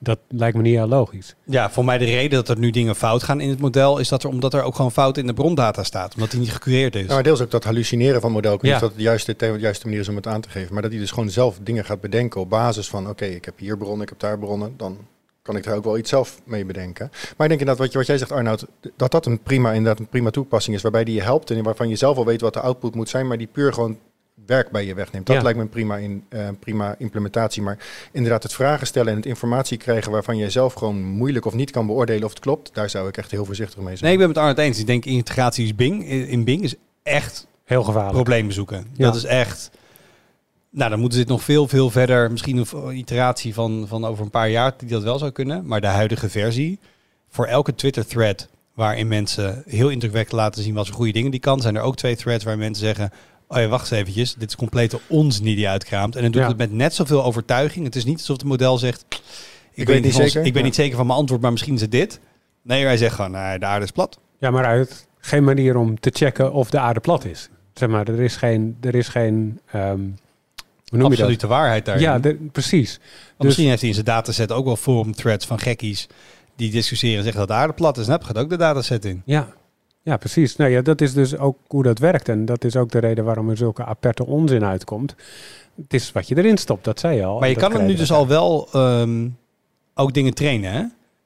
dat 0.05 0.19
lijkt 0.29 0.57
me 0.57 0.63
niet 0.63 0.75
heel 0.75 0.87
logisch. 0.87 1.35
Ja, 1.45 1.71
voor 1.71 1.85
mij 1.85 1.99
de 1.99 2.05
reden 2.05 2.31
dat 2.31 2.49
er 2.49 2.59
nu 2.59 2.71
dingen 2.71 2.97
fout 2.97 3.23
gaan 3.23 3.41
in 3.41 3.49
het 3.49 3.61
model, 3.61 3.99
is 3.99 4.09
dat 4.09 4.23
er 4.23 4.29
omdat 4.29 4.55
er 4.55 4.63
ook 4.63 4.75
gewoon 4.75 4.93
fout 4.93 5.19
in 5.19 5.27
de 5.27 5.35
brondata 5.35 5.83
staat. 5.83 6.15
Omdat 6.15 6.31
die 6.31 6.41
niet 6.41 6.53
gecureerd 6.53 6.95
is. 6.97 7.07
Ja, 7.07 7.15
maar 7.15 7.23
deels 7.23 7.41
ook 7.41 7.51
dat 7.51 7.65
hallucineren 7.65 8.21
van 8.21 8.33
model. 8.33 8.55
Ik 8.55 8.63
Ja. 8.63 8.79
dat 8.79 8.95
de 8.97 9.03
juiste, 9.03 9.35
de 9.37 9.57
juiste 9.59 9.87
manier 9.87 10.01
is 10.01 10.09
om 10.09 10.17
het 10.17 10.27
aan 10.27 10.41
te 10.41 10.49
geven. 10.49 10.73
Maar 10.73 10.83
dat 10.83 10.91
hij 10.91 11.01
dus 11.01 11.11
gewoon 11.11 11.31
zelf 11.31 11.59
dingen 11.63 11.85
gaat 11.85 12.01
bedenken 12.01 12.41
op 12.41 12.51
basis 12.51 12.89
van... 12.89 13.09
oké, 13.09 13.25
ik 13.25 13.45
heb 13.45 13.59
hier 13.59 13.79
bronnen, 13.79 14.03
ik 14.03 14.09
heb 14.09 14.19
daar 14.19 14.39
bronnen. 14.39 14.75
Dan 14.77 14.99
kan 15.43 15.57
ik 15.57 15.67
er 15.67 15.75
ook 15.75 15.85
wel 15.85 15.99
iets 15.99 16.11
zelf 16.11 16.41
mee 16.45 16.65
bedenken. 16.65 17.09
Maar 17.11 17.23
ik 17.23 17.37
denk 17.37 17.51
inderdaad, 17.51 17.79
wat, 17.79 17.93
je, 17.93 17.99
wat 17.99 18.07
jij 18.07 18.19
zegt 18.19 18.33
Arnoud... 18.33 18.67
dat 18.97 19.11
dat 19.11 19.27
een 19.27 19.43
prima, 19.43 19.73
inderdaad 19.73 19.99
een 19.99 20.09
prima 20.09 20.31
toepassing 20.31 20.77
is... 20.77 20.83
waarbij 20.83 21.05
die 21.05 21.15
je 21.15 21.23
helpt 21.23 21.51
en 21.51 21.63
waarvan 21.63 21.89
je 21.89 21.97
zelf 21.97 22.17
al 22.17 22.25
weet 22.25 22.41
wat 22.41 22.53
de 22.53 22.61
output 22.61 22.95
moet 22.95 23.09
zijn... 23.09 23.27
maar 23.27 23.39
die 23.39 23.49
puur 23.53 23.73
gewoon 23.73 23.99
werk 24.47 24.71
bij 24.71 24.85
je 24.87 24.95
wegneemt. 24.95 25.27
Dat 25.27 25.37
Ja. 25.37 25.43
lijkt 25.43 25.59
me 25.59 25.65
een 25.65 25.71
prima, 25.71 25.97
in, 25.97 26.25
eh, 26.29 26.49
prima 26.61 26.95
implementatie. 26.99 27.63
Maar 27.63 27.79
inderdaad 28.13 28.43
het 28.43 28.53
vragen 28.53 28.87
stellen 28.87 29.11
en 29.11 29.17
het 29.17 29.27
informatie 29.27 29.79
krijgen... 29.79 30.13
waarvan 30.13 30.37
je 30.37 30.51
zelf 30.51 30.73
gewoon 30.73 31.03
moeilijk 31.03 31.45
of 31.45 31.55
niet 31.55 31.71
kan 31.71 31.87
beoordelen 31.87 32.25
of 32.25 32.31
het 32.31 32.39
klopt... 32.41 32.75
daar 32.75 32.91
zou 32.91 33.09
ik 33.09 33.17
echt 33.17 33.31
heel 33.31 33.45
voorzichtig 33.45 33.79
mee 33.79 33.97
zijn. 33.97 34.01
Nee, 34.03 34.13
ik 34.13 34.19
ben 34.19 34.27
het 34.27 34.37
met 34.37 34.45
Arnold 34.45 34.59
eens. 34.67 34.79
Ik 34.79 34.87
denk 34.87 35.05
integratie 35.05 35.65
is 35.65 35.75
Bing, 35.75 36.09
in 36.09 36.45
Bing 36.45 36.63
is 36.63 36.75
echt 37.03 37.47
Heel 37.65 37.83
gevaarlijk. 37.83 38.15
problemen 38.15 38.53
zoeken. 38.53 38.87
Ja. 38.93 39.05
Dat 39.05 39.15
is 39.15 39.25
echt... 39.25 39.71
Nou, 40.71 40.91
dan 40.91 40.99
moeten 41.01 41.19
ze 41.19 41.25
dit 41.25 41.33
nog 41.35 41.43
veel, 41.43 41.69
veel 41.69 41.91
verder. 41.91 42.31
Misschien 42.31 42.57
een 42.73 42.97
iteratie 42.97 43.55
van, 43.55 43.85
van 43.89 44.05
over 44.05 44.25
een 44.25 44.31
paar 44.31 44.49
jaar 44.51 44.73
die 44.77 44.89
dat 44.89 45.03
wel 45.03 45.19
zou 45.19 45.31
kunnen. 45.31 45.67
Maar 45.67 45.81
de 45.81 45.87
huidige 45.87 46.29
versie, 46.29 46.79
voor 47.29 47.47
elke 47.47 47.75
Twitter-thread 47.75 48.49
waarin 48.75 49.09
mensen 49.09 49.63
heel 49.67 49.89
indrukwekkend 49.89 50.37
laten 50.37 50.63
zien 50.63 50.75
wat 50.75 50.87
voor 50.87 50.97
goede 50.97 51.13
dingen 51.13 51.31
die 51.31 51.41
kan, 51.41 51.61
zijn 51.61 51.77
er 51.77 51.83
ook 51.83 51.97
twee 51.97 52.17
threads 52.17 52.45
waar 52.45 52.59
mensen 52.59 52.85
zeggen, 52.85 53.11
oh 53.55 53.61
ja, 53.61 53.67
wacht 53.69 53.91
eens 53.91 54.01
eventjes, 54.01 54.35
dit 54.35 54.49
is 54.49 54.57
complete 54.57 54.99
onzin 55.09 55.45
die 55.45 55.69
uitkraamt. 55.69 56.17
En 56.17 56.23
dan 56.23 56.31
doet 56.31 56.41
Ja. 56.43 56.49
het 56.49 56.57
met 56.57 56.73
net 56.73 56.95
zoveel 56.95 57.25
overtuiging. 57.25 57.85
Het 57.85 57.97
is 57.97 58.05
niet 58.05 58.19
alsof 58.19 58.37
het 58.37 58.47
model 58.47 58.79
zegt, 58.79 59.05
ik, 59.09 59.21
weet 59.75 59.87
weet 59.87 59.95
niet 60.03 60.05
niet 60.05 60.31
zeker. 60.31 60.47
ik 60.47 60.53
ben 60.53 60.63
niet 60.63 60.75
zeker 60.75 60.97
van 60.97 61.07
mijn 61.07 61.19
antwoord, 61.19 61.41
maar 61.41 61.51
misschien 61.53 61.75
is 61.75 61.81
het 61.81 61.91
dit. 61.91 62.21
Nee, 62.63 62.85
hij 62.85 62.97
zegt 62.97 63.15
gewoon, 63.15 63.31
nou, 63.31 63.59
de 63.59 63.67
aarde 63.67 63.85
is 63.85 63.91
plat. 63.91 64.19
Ja, 64.39 64.51
maar 64.51 64.65
uit 64.65 65.07
geen 65.19 65.45
manier 65.45 65.77
om 65.77 66.01
te 66.01 66.11
checken 66.15 66.53
of 66.53 66.71
de 66.71 66.79
aarde 66.79 67.01
plat 67.01 67.25
is. 67.25 67.49
Zeg 67.75 67.89
maar, 67.89 68.09
er 68.09 68.21
is 68.21 68.37
geen, 68.37 68.77
er 68.81 68.95
is 68.95 69.09
geen 69.09 69.61
ehm, 69.67 69.99
hoe 70.89 70.99
noem 70.99 71.01
je 71.01 71.01
dat? 71.01 71.11
Absolute 71.11 71.47
waarheid 71.47 71.85
daarin. 71.85 72.05
Ja, 72.05 72.19
de- 72.19 72.49
precies. 72.53 72.97
Want 72.97 73.03
Dus- 73.37 73.47
Misschien 73.47 73.69
heeft 73.69 73.79
hij 73.81 73.89
in 73.89 73.95
zijn 73.95 74.07
dataset 74.07 74.53
ook 74.53 74.65
wel 74.65 74.77
forum 74.77 75.15
threads 75.15 75.47
van 75.47 75.59
gekkies 75.59 76.07
die 76.57 76.71
discussiëren 76.71 77.17
en 77.17 77.23
zeggen 77.23 77.41
dat 77.41 77.49
de 77.49 77.55
aarde 77.57 77.73
plat 77.73 77.99
is. 77.99 78.07
Nou, 78.07 78.23
gaat 78.25 78.39
ook 78.39 78.49
de 78.51 78.57
dataset 78.57 79.05
in. 79.05 79.23
Ja, 79.25 79.49
ja 80.05 80.17
precies. 80.17 80.57
Nou 80.57 80.71
ja, 80.71 80.83
dat 80.83 81.01
is 81.01 81.13
dus 81.13 81.37
ook 81.37 81.59
hoe 81.67 81.83
dat 81.83 81.99
werkt. 81.99 82.29
En 82.29 82.45
dat 82.45 82.65
is 82.65 82.77
ook 82.77 82.91
de 82.91 82.99
reden 82.99 83.25
waarom 83.25 83.51
er 83.51 83.57
zulke 83.57 83.85
aperte 83.85 84.27
onzin 84.27 84.65
uitkomt. 84.65 85.15
Het 85.77 85.95
is 85.95 86.13
wat 86.13 86.29
je 86.29 86.37
erin 86.37 86.59
stopt, 86.59 86.85
dat 86.85 87.01
zei 87.01 87.17
je 87.17 87.25
al. 87.25 87.39
Maar 87.39 87.49
je 87.49 87.57
kan 87.57 87.73
hem 87.73 87.87
nu 87.87 87.95
dus 87.95 88.13
al 88.13 88.27
wel 88.27 88.69
ehm, 88.73 89.29
ook 89.95 90.15
dingen 90.15 90.35
trainen, 90.35 90.73
hè? 90.73 90.83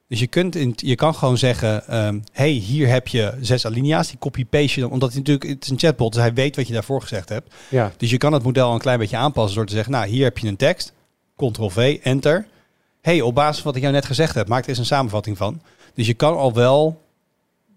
Dus 0.09 0.21
je, 0.21 0.27
kunt 0.27 0.57
in, 0.57 0.73
je 0.77 0.95
kan 0.95 1.15
gewoon 1.15 1.39
zeggen, 1.39 1.89
ehm, 1.89 2.19
hey, 2.33 2.51
hier 2.51 2.89
heb 2.89 3.09
je 3.09 3.35
zes 3.41 3.67
alinea's, 3.67 4.09
die 4.09 4.19
copy-paste 4.19 4.75
je 4.75 4.81
dan. 4.81 4.91
Omdat 4.91 5.09
hij 5.09 5.19
natuurlijk, 5.19 5.51
het 5.51 5.65
is 5.65 5.71
een 5.71 5.79
chatbot, 5.79 6.13
dus 6.13 6.23
hij 6.23 6.35
weet 6.35 6.57
wat 6.57 6.67
je 6.67 6.73
daarvoor 6.73 7.01
gezegd 7.01 7.29
hebt. 7.29 7.55
Ja, 7.71 7.93
Dus 7.97 8.11
je 8.11 8.17
kan 8.17 8.33
het 8.33 8.43
model 8.43 8.73
een 8.73 8.79
klein 8.79 8.99
beetje 8.99 9.17
aanpassen 9.17 9.57
door 9.57 9.67
te 9.67 9.75
zeggen, 9.75 9.93
nou, 9.93 10.07
hier 10.07 10.25
heb 10.25 10.39
je 10.39 10.49
een 10.49 10.57
tekst, 10.57 10.93
ctrl-v, 11.37 11.99
enter. 12.03 12.47
hey, 13.01 13.21
op 13.21 13.35
basis 13.35 13.57
van 13.57 13.65
wat 13.65 13.77
ik 13.77 13.83
jou 13.83 13.95
net 13.95 14.05
gezegd 14.05 14.35
heb, 14.35 14.49
maak 14.49 14.63
er 14.63 14.69
eens 14.69 14.79
een 14.79 14.85
samenvatting 14.85 15.37
van. 15.37 15.61
Dus 15.95 16.07
je 16.07 16.15
kan 16.15 16.37
al 16.37 16.53
wel 16.55 17.01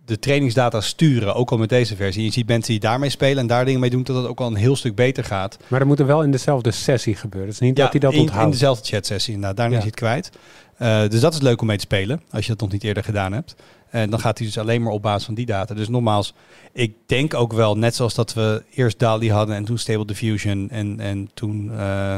de 0.06 0.20
trainingsdata 0.20 0.82
sturen, 0.82 1.36
ook 1.36 1.52
al 1.52 1.58
met 1.58 1.70
deze 1.70 1.96
versie. 1.96 2.24
Je 2.24 2.32
ziet 2.32 2.48
mensen 2.48 2.72
die 2.72 2.80
daarmee 2.82 3.10
spelen 3.10 3.38
en 3.38 3.48
daar 3.48 3.66
dingen 3.66 3.80
mee 3.80 3.90
doen, 3.90 4.04
dat 4.04 4.16
het 4.16 4.26
ook 4.28 4.40
al 4.40 4.48
een 4.48 4.56
heel 4.56 4.76
stuk 4.76 4.96
beter 4.96 5.24
gaat. 5.24 5.58
maar 5.68 5.80
dat 5.80 5.88
moet 5.88 6.00
er 6.00 6.06
wel 6.06 6.24
in 6.24 6.32
dezelfde 6.32 6.72
sessie 6.72 7.16
gebeuren. 7.16 7.50
Het 7.50 7.62
is 7.62 7.68
niet 7.68 7.76
dat 7.76 7.92
hij 7.92 8.00
dat 8.00 8.14
in, 8.14 8.20
onthoudt. 8.20 8.46
in 8.46 8.52
dezelfde 8.52 8.86
chatsessie 8.88 9.34
inderdaad. 9.34 9.58
Daarna 9.58 9.72
Ja. 9.76 9.86
is 9.86 9.92
hij 9.92 9.94
het 9.96 10.30
kwijt. 10.32 10.32
Eh, 10.78 11.10
dus 11.10 11.20
dat 11.20 11.34
is 11.34 11.42
leuk 11.42 11.62
om 11.62 11.68
mee 11.68 11.78
te 11.78 11.84
spelen, 11.84 12.22
als 12.32 12.44
je 12.46 12.52
dat 12.52 12.62
nog 12.62 12.72
niet 12.72 12.84
eerder 12.84 13.04
gedaan 13.04 13.34
hebt. 13.34 13.56
En 13.90 14.10
dan 14.10 14.20
gaat 14.20 14.38
hij 14.38 14.48
dus 14.48 14.58
alleen 14.58 14.82
maar 14.82 14.94
op 14.94 15.02
basis 15.02 15.26
van 15.26 15.34
die 15.34 15.46
data. 15.46 15.74
Dus 15.74 15.88
nogmaals, 15.90 16.34
ik 16.74 16.94
denk 17.06 17.34
ook 17.34 17.54
wel, 17.54 17.78
net 17.78 17.96
zoals 17.96 18.14
dat 18.14 18.34
we 18.34 18.64
eerst 18.76 19.00
DALI 19.00 19.32
hadden 19.32 19.56
en 19.56 19.66
toen 19.66 19.78
Stable 19.78 20.06
Diffusion 20.06 20.70
en, 20.70 21.00
en 21.00 21.30
toen 21.34 21.72
eh, 21.78 22.18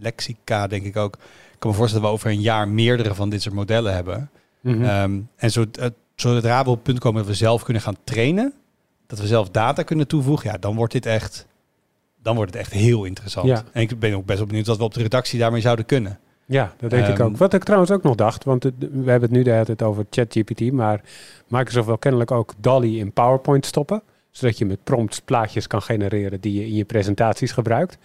Lexica, 0.00 0.66
denk 0.66 0.84
ik 0.84 0.96
ook. 0.96 1.14
Ik 1.52 1.58
kan 1.58 1.70
me 1.70 1.76
voorstellen 1.76 2.06
dat 2.06 2.12
we 2.14 2.18
over 2.18 2.30
een 2.36 2.42
jaar 2.42 2.68
meerdere 2.68 3.14
van 3.14 3.28
dit 3.30 3.42
soort 3.42 3.54
modellen 3.54 3.94
hebben. 3.94 4.30
Mhm. 4.60 4.82
Ehm, 4.84 5.18
en 5.36 5.50
zo, 5.50 5.64
eh, 5.72 5.86
zodra 6.20 6.62
we 6.64 6.68
op 6.70 6.74
het 6.74 6.84
punt 6.84 6.98
komen 6.98 7.20
dat 7.20 7.30
we 7.30 7.36
zelf 7.36 7.62
kunnen 7.62 7.82
gaan 7.82 7.96
trainen, 8.04 8.52
dat 9.06 9.18
we 9.18 9.26
zelf 9.26 9.48
data 9.50 9.82
kunnen 9.82 10.06
toevoegen, 10.06 10.50
ja, 10.50 10.58
dan 10.58 10.76
wordt 10.76 10.92
dit 10.92 11.06
echt, 11.06 11.46
dan 12.22 12.34
wordt 12.36 12.52
het 12.52 12.60
echt 12.60 12.72
heel 12.72 13.04
interessant. 13.04 13.46
Ja. 13.46 13.62
En 13.72 13.80
ik 13.82 13.98
ben 13.98 14.14
ook 14.14 14.24
best 14.26 14.38
wel 14.38 14.46
benieuwd 14.46 14.66
wat 14.66 14.76
we 14.78 14.84
op 14.84 14.94
de 14.94 15.02
redactie 15.02 15.38
daarmee 15.38 15.60
zouden 15.60 15.86
kunnen. 15.86 16.18
Ja, 16.48 16.74
dat 16.78 16.90
denk 16.90 17.06
ik 17.06 17.18
Ehm, 17.18 17.22
ook. 17.28 17.36
Wat 17.36 17.54
ik 17.54 17.64
trouwens 17.64 17.90
ook 17.90 18.02
nog 18.02 18.14
dacht, 18.14 18.44
want 18.44 18.62
het- 18.62 18.74
we 18.78 18.86
hebben 19.10 19.20
het 19.28 19.30
nu 19.30 19.42
de 19.42 19.50
hele 19.50 19.64
tijd 19.64 19.82
over 19.82 20.06
ChatGPT, 20.10 20.72
maar 20.72 21.00
Microsoft 21.48 21.86
wil 21.86 21.98
kennelijk 21.98 22.30
ook 22.30 22.52
DALI 22.58 22.98
in 22.98 23.12
PowerPoint 23.12 23.66
stoppen, 23.66 24.02
zodat 24.30 24.58
je 24.58 24.66
met 24.66 24.84
prompts 24.84 25.20
plaatjes 25.20 25.66
kan 25.66 25.82
genereren 25.82 26.40
die 26.40 26.52
je 26.60 26.66
in 26.66 26.74
je 26.74 26.84
presentaties 26.84 27.52
gebruikt. 27.52 27.98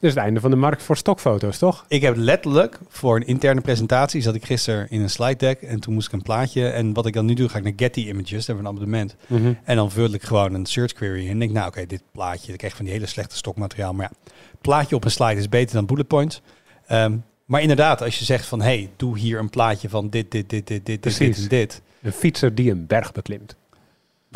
Is 0.00 0.08
het 0.08 0.18
einde 0.18 0.40
van 0.40 0.50
de 0.50 0.56
markt 0.56 0.82
voor 0.82 0.96
stokfoto's, 0.96 1.58
toch? 1.58 1.84
Ik 1.88 2.02
heb 2.02 2.16
letterlijk 2.16 2.78
voor 2.88 3.16
een 3.16 3.26
interne 3.26 3.60
presentatie 3.60 4.20
zat 4.20 4.34
ik 4.34 4.44
gisteren 4.44 4.90
in 4.90 5.00
een 5.00 5.10
slide 5.10 5.36
deck 5.36 5.62
en 5.62 5.80
toen 5.80 5.94
moest 5.94 6.06
ik 6.06 6.12
een 6.12 6.22
plaatje. 6.22 6.68
En 6.68 6.92
wat 6.92 7.06
ik 7.06 7.12
dan 7.12 7.26
nu 7.26 7.34
doe, 7.34 7.48
ga 7.48 7.58
ik 7.58 7.64
naar 7.64 7.72
Getty 7.76 8.00
Images, 8.00 8.46
daar 8.46 8.56
hebben 8.56 8.64
we 8.64 8.70
een 8.70 8.76
abonnement. 8.76 9.16
Mhm. 9.26 9.52
En 9.64 9.76
dan 9.76 9.90
vul 9.90 10.12
ik 10.12 10.22
gewoon 10.22 10.54
een 10.54 10.66
search 10.66 10.92
query 10.92 11.28
en 11.28 11.38
denk, 11.38 11.52
nou 11.52 11.66
oké, 11.66 11.86
dit 11.86 12.02
plaatje, 12.12 12.52
ik 12.52 12.58
krijg 12.58 12.76
van 12.76 12.84
die 12.84 12.94
hele 12.94 13.06
slechte 13.06 13.36
stokmateriaal. 13.36 13.92
Maar 13.92 14.10
ja, 14.10 14.30
plaatje 14.60 14.96
op 14.96 15.04
een 15.04 15.10
slide 15.10 15.40
is 15.40 15.48
beter 15.48 15.74
dan 15.74 15.86
bullet 15.86 16.06
points. 16.06 16.42
Ehm, 16.86 17.16
maar 17.44 17.60
inderdaad, 17.60 18.02
als 18.02 18.18
je 18.18 18.24
zegt 18.24 18.46
van, 18.46 18.60
hey, 18.60 18.90
doe 18.96 19.18
hier 19.18 19.38
een 19.38 19.50
plaatje 19.50 19.88
van 19.88 20.08
dit, 20.08 20.30
dit, 20.30 20.50
dit, 20.50 20.66
dit, 20.66 20.86
dit, 20.86 21.02
dit, 21.02 21.18
dit 21.18 21.38
en 21.38 21.48
dit. 21.48 21.82
Een 22.02 22.12
fietser 22.12 22.54
die 22.54 22.70
een 22.70 22.86
berg 22.86 23.12
beklimt. 23.12 23.56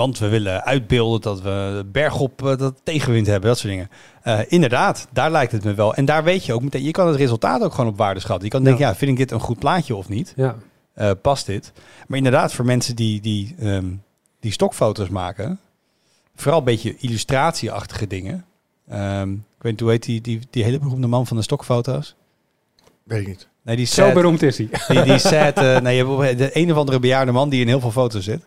Want 0.02 0.18
we 0.18 0.28
willen 0.28 0.64
uitbeelden 0.64 1.20
dat 1.20 1.40
we 1.40 1.84
bergop 1.92 2.42
uh, 2.42 2.56
dat 2.56 2.80
tegenwind 2.82 3.26
hebben, 3.26 3.48
dat 3.48 3.58
soort 3.58 3.72
dingen. 3.72 3.90
Uh, 4.24 4.38
inderdaad, 4.48 5.06
daar 5.12 5.30
lijkt 5.30 5.52
het 5.52 5.64
me 5.64 5.74
wel. 5.74 5.94
En 5.94 6.04
daar 6.04 6.24
weet 6.24 6.44
je 6.44 6.52
ook 6.52 6.62
meteen, 6.62 6.82
je 6.82 6.90
kan 6.90 7.06
het 7.06 7.16
resultaat 7.16 7.62
ook 7.62 7.74
gewoon 7.74 7.90
op 7.90 7.96
waarde 7.96 8.20
schatten. 8.20 8.44
Je 8.44 8.50
kan 8.50 8.64
denken, 8.64 8.86
ja, 8.86 8.94
vind 8.94 9.10
ik 9.10 9.16
dit 9.16 9.30
een 9.30 9.40
goed 9.40 9.58
plaatje 9.58 9.94
of 9.94 10.08
niet? 10.08 10.32
Ja. 10.36 10.56
Uh, 10.96 11.10
past 11.22 11.46
dit? 11.46 11.72
Maar 12.06 12.16
inderdaad, 12.16 12.52
voor 12.52 12.64
mensen 12.64 12.96
die, 12.96 13.20
die, 13.20 13.54
um, 13.60 14.02
die 14.40 14.52
stokfoto's 14.52 15.08
maken, 15.08 15.60
vooral 16.34 16.58
een 16.58 16.64
beetje 16.64 16.96
illustratieachtige 16.96 18.06
dingen. 18.06 18.44
Um, 18.92 19.32
ik 19.32 19.62
weet 19.62 19.72
niet, 19.72 19.80
hoe 19.80 19.90
heet 19.90 20.04
die, 20.04 20.20
die, 20.20 20.40
die 20.50 20.64
hele 20.64 20.78
beroemde 20.78 21.06
man 21.06 21.26
van 21.26 21.36
de 21.36 21.42
stokfoto's? 21.42 22.14
Weet 23.02 23.20
ik 23.20 23.26
niet. 23.26 23.48
Nee, 23.62 23.76
die 23.76 23.86
Zo 23.86 24.12
beroemd 24.12 24.42
is 24.42 24.58
hij. 24.58 24.68
Die, 24.88 25.02
die 25.02 25.18
set, 25.34 25.58
uh, 25.58 25.80
nee, 25.80 25.96
je 25.96 26.06
hebt 26.06 26.38
de 26.38 26.50
een 26.52 26.72
of 26.72 26.76
andere 26.76 26.98
bejaarde 26.98 27.32
man 27.32 27.48
die 27.48 27.60
in 27.60 27.68
heel 27.68 27.80
veel 27.80 27.90
foto's 27.90 28.24
zit. 28.24 28.44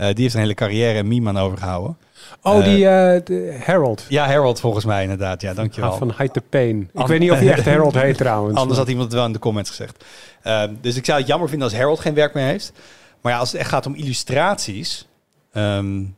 Uh, 0.00 0.06
die 0.06 0.22
heeft 0.22 0.34
een 0.34 0.40
hele 0.40 0.54
carrière 0.54 0.98
en 0.98 1.08
meme 1.08 1.28
aan 1.28 1.38
overgehouden. 1.38 1.96
Oh, 2.42 2.64
die 2.64 2.84
uh, 2.84 3.62
Harold. 3.62 4.04
Ja, 4.08 4.26
Harold 4.26 4.60
volgens 4.60 4.84
mij 4.84 5.02
inderdaad. 5.02 5.40
Ja, 5.40 5.54
dankjewel. 5.54 5.90
Ah, 5.90 5.98
van 5.98 6.14
Hide 6.18 6.32
the 6.32 6.40
Pain. 6.40 6.90
Ik 6.94 7.06
weet 7.06 7.20
niet 7.20 7.30
of 7.30 7.38
hij 7.38 7.52
echt 7.52 7.64
Harold 7.64 7.94
heet 7.94 8.16
trouwens. 8.24 8.58
Anders 8.58 8.78
had 8.78 8.88
iemand 8.88 9.06
het 9.06 9.14
wel 9.14 9.26
in 9.26 9.32
de 9.32 9.38
comments 9.38 9.70
gezegd. 9.70 10.04
Uh, 10.46 10.62
dus 10.80 10.96
ik 10.96 11.04
zou 11.04 11.18
het 11.18 11.26
jammer 11.26 11.48
vinden 11.48 11.68
als 11.68 11.76
Harold 11.76 12.00
geen 12.00 12.14
werk 12.14 12.34
meer 12.34 12.46
heeft. 12.46 12.72
Maar 13.20 13.32
ja, 13.32 13.38
als 13.38 13.52
het 13.52 13.60
echt 13.60 13.68
gaat 13.68 13.86
om 13.86 13.94
illustraties... 13.94 15.06
Um, 15.54 16.16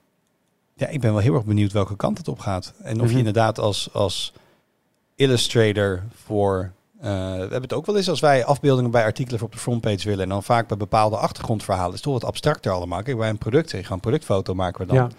ja, 0.76 0.86
ik 0.86 1.00
ben 1.00 1.12
wel 1.12 1.22
heel 1.22 1.34
erg 1.34 1.44
benieuwd 1.44 1.72
welke 1.72 1.96
kant 1.96 2.18
het 2.18 2.28
op 2.28 2.38
gaat. 2.38 2.72
En 2.82 2.92
of 2.92 2.94
mm 2.94 3.00
-hmm. 3.00 3.10
je 3.10 3.18
inderdaad 3.18 3.58
als, 3.58 3.88
als 3.92 4.32
illustrator 5.14 6.02
voor... 6.24 6.72
Uh, 7.04 7.10
we 7.10 7.40
hebben 7.40 7.62
het 7.62 7.72
ook 7.72 7.86
wel 7.86 7.96
eens 7.96 8.08
als 8.08 8.20
wij 8.20 8.44
afbeeldingen 8.44 8.90
bij 8.90 9.02
artikelen 9.02 9.38
voor 9.38 9.48
op 9.48 9.54
de 9.54 9.60
frontpage 9.60 10.08
willen. 10.08 10.22
En 10.22 10.28
dan 10.28 10.42
vaak 10.42 10.68
bij 10.68 10.76
bepaalde 10.76 11.16
achtergrondverhalen. 11.16 11.94
is 11.94 12.00
toch 12.00 12.12
wat 12.12 12.24
abstracter 12.24 12.72
allemaal. 12.72 13.02
Kijk, 13.02 13.16
bij 13.16 13.28
een 13.28 13.38
product 13.38 13.70
gewoon 13.70 13.86
een 13.90 14.00
productfoto 14.00 14.54
maken 14.54 14.80
we 14.80 14.86
dan. 14.86 14.96
Ja. 14.96 15.10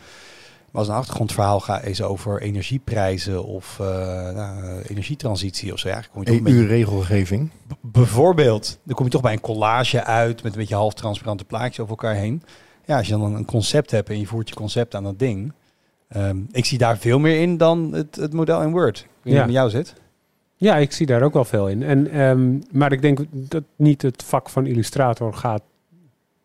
Maar 0.72 0.84
als 0.84 0.88
een 0.88 1.00
achtergrondverhaal 1.00 1.60
gaat 1.60 1.86
is 1.86 2.02
over 2.02 2.42
energieprijzen 2.42 3.46
of 3.46 3.78
uh, 3.82 3.88
nou, 4.34 4.82
energietransitie 4.88 5.74
of 5.74 5.80
zo. 5.80 5.90
Ja, 5.90 6.02
kom 6.12 6.24
je 6.24 6.38
toch 6.38 6.48
EU-regelgeving. 6.48 7.52
Bijvoorbeeld. 7.82 8.80
Dan 8.84 8.96
kom 8.96 9.06
je 9.06 9.12
toch 9.12 9.22
bij 9.22 9.34
een 9.34 9.40
collage 9.40 10.04
uit 10.04 10.44
met 10.44 10.52
een 10.52 10.60
beetje 10.60 10.76
half 10.76 10.94
transparante 10.94 11.46
plaatjes 11.46 11.80
over 11.80 11.90
elkaar 11.90 12.16
heen. 12.16 12.44
Ja, 12.86 12.98
als 12.98 13.08
je 13.08 13.18
dan 13.18 13.36
een 13.36 13.46
concept 13.46 13.92
hebt 13.92 14.10
en 14.10 14.20
je 14.20 14.26
voert 14.26 14.50
je 14.50 14.56
concept 14.56 14.96
aan 14.96 15.04
dat 15.04 15.20
ding. 15.20 15.54
Um, 16.16 16.48
ik 16.52 16.66
zie 16.66 16.78
daar 16.78 16.98
veel 16.98 17.20
meer 17.20 17.42
in 17.42 17.58
dan 17.58 17.94
het, 17.94 18.16
het 18.16 18.34
model 18.34 18.62
in 18.62 18.72
Word. 18.72 18.98
Ik 18.98 19.06
weet 19.06 19.24
niet 19.24 19.34
hoe 19.34 19.42
het 19.42 19.46
met 19.46 19.56
jou 19.56 19.70
zit. 19.70 19.94
Ja, 20.58 20.76
ik 20.76 20.92
zie 20.92 21.06
daar 21.06 21.22
ook 21.22 21.34
wel 21.34 21.46
veel 21.46 21.70
in. 21.70 21.84
En, 21.84 22.20
um, 22.22 22.64
maar 22.72 22.92
ik 22.92 23.02
denk 23.02 23.20
dat 23.32 23.64
niet 23.76 24.02
het 24.02 24.24
vak 24.24 24.50
van 24.50 24.66
illustrator 24.66 25.34
gaat 25.34 25.62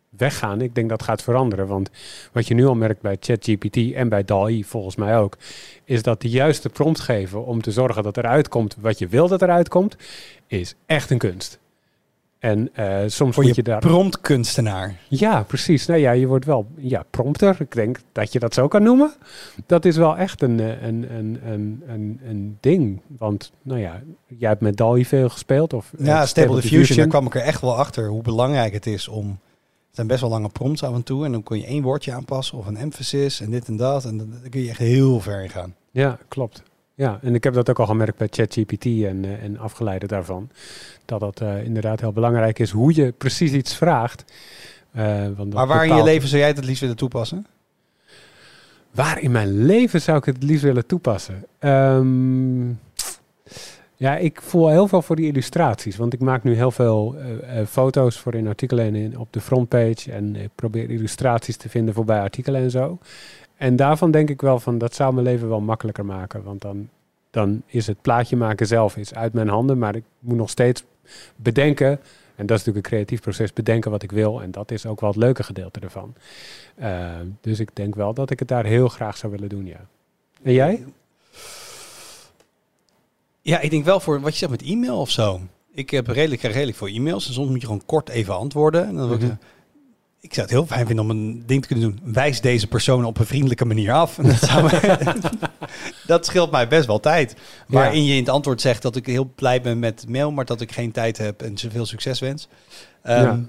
weggaan. 0.08 0.60
Ik 0.60 0.74
denk 0.74 0.88
dat 0.88 1.02
gaat 1.02 1.22
veranderen. 1.22 1.66
Want 1.66 1.90
wat 2.32 2.48
je 2.48 2.54
nu 2.54 2.66
al 2.66 2.74
merkt 2.74 3.00
bij 3.00 3.16
ChatGPT 3.20 3.92
en 3.92 4.08
bij 4.08 4.24
DALL-E 4.24 4.62
volgens 4.62 4.96
mij 4.96 5.18
ook, 5.18 5.36
is 5.84 6.02
dat 6.02 6.20
de 6.20 6.28
juiste 6.28 6.68
prompt 6.68 7.00
geven 7.00 7.44
om 7.44 7.62
te 7.62 7.70
zorgen 7.70 8.02
dat 8.02 8.16
eruit 8.16 8.48
komt 8.48 8.76
wat 8.80 8.98
je 8.98 9.08
wil 9.08 9.28
dat 9.28 9.42
eruit 9.42 9.68
komt, 9.68 9.96
is 10.46 10.74
echt 10.86 11.10
een 11.10 11.18
kunst. 11.18 11.59
En 12.40 12.70
uh, 12.78 12.98
soms 13.06 13.34
Voor 13.34 13.44
moet 13.44 13.54
je, 13.54 13.62
je 13.62 13.68
daar. 13.70 13.78
promptkunstenaar. 13.78 14.96
Ja, 15.08 15.42
precies. 15.42 15.86
Nou 15.86 16.00
ja, 16.00 16.10
je 16.10 16.26
wordt 16.26 16.44
wel 16.44 16.66
ja, 16.76 17.04
prompter. 17.10 17.56
Ik 17.58 17.74
denk 17.74 17.98
dat 18.12 18.32
je 18.32 18.38
dat 18.38 18.54
zo 18.54 18.68
kan 18.68 18.82
noemen. 18.82 19.12
Dat 19.66 19.84
is 19.84 19.96
wel 19.96 20.16
echt 20.16 20.42
een, 20.42 20.58
een, 20.58 21.14
een, 21.14 21.40
een, 21.44 21.82
een, 21.86 22.20
een 22.24 22.56
ding. 22.60 23.00
Want, 23.18 23.52
nou 23.62 23.80
ja, 23.80 24.02
jij 24.26 24.48
hebt 24.48 24.60
met 24.60 24.76
DALL-E 24.76 25.04
veel 25.04 25.28
gespeeld. 25.28 25.72
Of, 25.72 25.92
ja, 25.98 26.26
Stable 26.26 26.60
Diffusion, 26.60 26.98
daar 26.98 27.06
kwam 27.06 27.26
ik 27.26 27.34
er 27.34 27.40
echt 27.40 27.60
wel 27.60 27.76
achter 27.76 28.08
hoe 28.08 28.22
belangrijk 28.22 28.72
het 28.72 28.86
is 28.86 29.08
om... 29.08 29.28
Het 29.28 29.98
zijn 29.98 30.06
best 30.06 30.20
wel 30.20 30.30
lange 30.30 30.48
prompts 30.48 30.82
af 30.82 30.94
en 30.94 31.02
toe. 31.02 31.24
En 31.24 31.32
dan 31.32 31.42
kun 31.42 31.58
je 31.58 31.66
één 31.66 31.82
woordje 31.82 32.12
aanpassen 32.12 32.58
of 32.58 32.66
een 32.66 32.76
emphasis 32.76 33.40
en 33.40 33.50
dit 33.50 33.68
en 33.68 33.76
dat. 33.76 34.04
En 34.04 34.18
dan 34.18 34.32
kun 34.50 34.60
je 34.60 34.68
echt 34.68 34.78
heel 34.78 35.20
ver 35.20 35.42
in 35.42 35.50
gaan. 35.50 35.74
Ja, 35.90 36.18
klopt. 36.28 36.62
Ja, 36.94 37.18
en 37.22 37.34
ik 37.34 37.44
heb 37.44 37.54
dat 37.54 37.70
ook 37.70 37.78
al 37.78 37.86
gemerkt 37.86 38.18
bij 38.18 38.26
ChatGPT 38.30 38.84
en, 38.84 39.24
uh, 39.24 39.42
en 39.42 39.58
afgeleiden 39.58 40.08
daarvan. 40.08 40.50
Dat 41.10 41.20
dat 41.20 41.40
uh, 41.40 41.64
inderdaad 41.64 42.00
heel 42.00 42.12
belangrijk 42.12 42.58
is 42.58 42.70
hoe 42.70 42.94
je 42.94 43.12
precies 43.12 43.52
iets 43.52 43.76
vraagt. 43.76 44.24
Want 45.36 45.52
maar 45.54 45.66
waar 45.66 45.86
in 45.86 45.96
je 45.96 46.02
leven 46.02 46.28
zou 46.28 46.38
jij 46.38 46.48
het 46.48 46.56
het 46.56 46.66
liefst 46.66 46.80
willen 46.80 46.96
toepassen? 46.96 47.46
Waar 48.90 49.20
in 49.20 49.30
mijn 49.30 49.64
leven 49.64 50.00
zou 50.00 50.18
ik 50.18 50.24
het 50.24 50.34
het 50.34 50.44
liefst 50.44 50.64
willen 50.64 50.86
toepassen? 50.86 51.44
Um, 51.60 52.80
ja, 53.96 54.16
ik 54.16 54.42
voel 54.42 54.68
heel 54.68 54.88
veel 54.88 55.02
voor 55.02 55.16
die 55.16 55.26
illustraties. 55.26 55.96
Want 55.96 56.12
ik 56.12 56.20
maak 56.20 56.42
nu 56.42 56.54
heel 56.54 56.70
veel 56.70 57.16
foto's 57.68 58.18
voor 58.18 58.34
in 58.34 58.46
artikelen 58.46 58.84
en 58.84 58.94
in, 58.94 59.18
op 59.18 59.32
de 59.32 59.40
frontpage. 59.40 60.12
En 60.12 60.36
ik 60.36 60.50
probeer 60.54 60.90
illustraties 60.90 61.56
te 61.56 61.68
vinden 61.68 61.94
voor 61.94 62.04
bij 62.04 62.20
artikelen 62.20 62.62
en 62.62 62.70
zo. 62.70 62.98
En 63.56 63.76
daarvan 63.76 64.10
denk 64.10 64.30
ik 64.30 64.40
wel 64.40 64.60
van, 64.60 64.78
dat 64.78 64.94
zou 64.94 65.12
mijn 65.12 65.26
leven 65.26 65.48
wel 65.48 65.60
makkelijker 65.60 66.04
maken. 66.04 66.42
Want 66.42 66.60
dan, 66.60 66.88
dan 67.30 67.62
is 67.66 67.86
het 67.86 68.00
plaatje 68.00 68.36
maken 68.36 68.66
zelf 68.66 68.96
is 68.96 69.14
uit 69.14 69.32
mijn 69.32 69.48
handen. 69.48 69.78
Maar 69.78 69.94
ik 69.94 70.04
moet 70.18 70.36
nog 70.36 70.50
steeds 70.50 70.84
bedenken, 71.36 72.00
en 72.40 72.46
dat 72.46 72.58
is 72.58 72.64
natuurlijk 72.64 72.86
een 72.86 72.92
creatief 72.92 73.20
proces, 73.20 73.52
bedenken 73.52 73.90
wat 73.90 74.02
ik 74.02 74.12
wil. 74.12 74.42
En 74.42 74.50
dat 74.50 74.70
is 74.70 74.86
ook 74.86 75.00
wel 75.00 75.10
het 75.10 75.18
leuke 75.18 75.42
gedeelte 75.42 75.80
ervan. 75.80 76.14
Uh, 76.80 77.14
dus 77.40 77.60
ik 77.60 77.70
denk 77.72 77.94
wel 77.94 78.14
dat 78.14 78.30
ik 78.30 78.38
het 78.38 78.48
daar 78.48 78.64
heel 78.64 78.88
graag 78.88 79.16
zou 79.16 79.32
willen 79.32 79.48
doen, 79.48 79.66
ja. 79.66 79.86
En 80.42 80.52
jij? 80.52 80.84
Ja, 83.42 83.60
ik 83.60 83.70
denk 83.70 83.84
wel 83.84 84.00
voor 84.00 84.20
wat 84.20 84.32
je 84.32 84.38
zegt 84.38 84.50
met 84.50 84.62
e-mail 84.62 85.00
of 85.00 85.10
zo. 85.10 85.40
Ik 85.72 85.90
heb 85.90 86.06
redelijk, 86.06 86.42
redelijk 86.42 86.76
voor 86.76 86.88
e-mails. 86.88 87.26
En 87.26 87.32
soms 87.32 87.48
moet 87.48 87.60
je 87.60 87.66
gewoon 87.66 87.86
kort 87.86 88.08
even 88.08 88.34
antwoorden. 88.36 88.86
En 88.86 88.96
dan 88.96 89.08
mm 89.08 89.18
-hmm. 89.18 89.38
Ik 90.22 90.34
zou 90.34 90.46
het 90.46 90.56
heel 90.56 90.66
fijn 90.66 90.86
vinden 90.86 91.04
om 91.04 91.10
een 91.10 91.42
ding 91.46 91.62
te 91.62 91.68
kunnen 91.68 91.88
doen. 91.88 92.12
Wijs 92.12 92.40
deze 92.40 92.66
persoon 92.66 93.04
op 93.04 93.18
een 93.18 93.26
vriendelijke 93.26 93.64
manier 93.64 93.92
af. 93.92 94.14
Dat, 94.22 94.36
zou 94.36 94.70
dat 96.06 96.26
scheelt 96.26 96.50
mij 96.50 96.68
best 96.68 96.86
wel 96.86 97.00
tijd. 97.00 97.36
Waarin 97.66 98.04
je 98.04 98.12
in 98.12 98.18
het 98.20 98.28
antwoord 98.28 98.60
zegt 98.60 98.82
dat 98.82 98.96
ik 98.96 99.06
heel 99.06 99.32
blij 99.34 99.60
ben 99.60 99.78
met 99.78 100.04
mail, 100.08 100.30
maar 100.30 100.44
dat 100.44 100.60
ik 100.60 100.72
geen 100.72 100.92
tijd 100.92 101.18
heb 101.18 101.42
en 101.42 101.58
zoveel 101.58 101.86
succes 101.86 102.20
wens. 102.20 102.48
Um, 103.04 103.12
ja. 103.12 103.40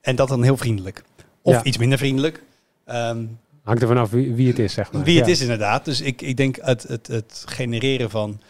En 0.00 0.16
dat 0.16 0.28
dan 0.28 0.42
heel 0.42 0.56
vriendelijk. 0.56 1.02
Of 1.42 1.54
ja. 1.54 1.64
iets 1.64 1.78
minder 1.78 1.98
vriendelijk. 1.98 2.42
Um, 2.86 3.38
Hangt 3.62 3.82
er 3.82 3.88
vanaf 3.88 4.10
wie, 4.10 4.34
wie 4.34 4.48
het 4.48 4.58
is, 4.58 4.72
zeg 4.72 4.92
maar. 4.92 5.02
Wie 5.02 5.18
het 5.18 5.28
is 5.28 5.40
inderdaad. 5.40 5.84
Dus 5.84 6.00
ik, 6.00 6.22
ik 6.22 6.36
denk 6.36 6.58
het, 6.60 6.82
het, 6.82 7.06
het 7.06 7.44
genereren 7.46 8.10
van... 8.10 8.40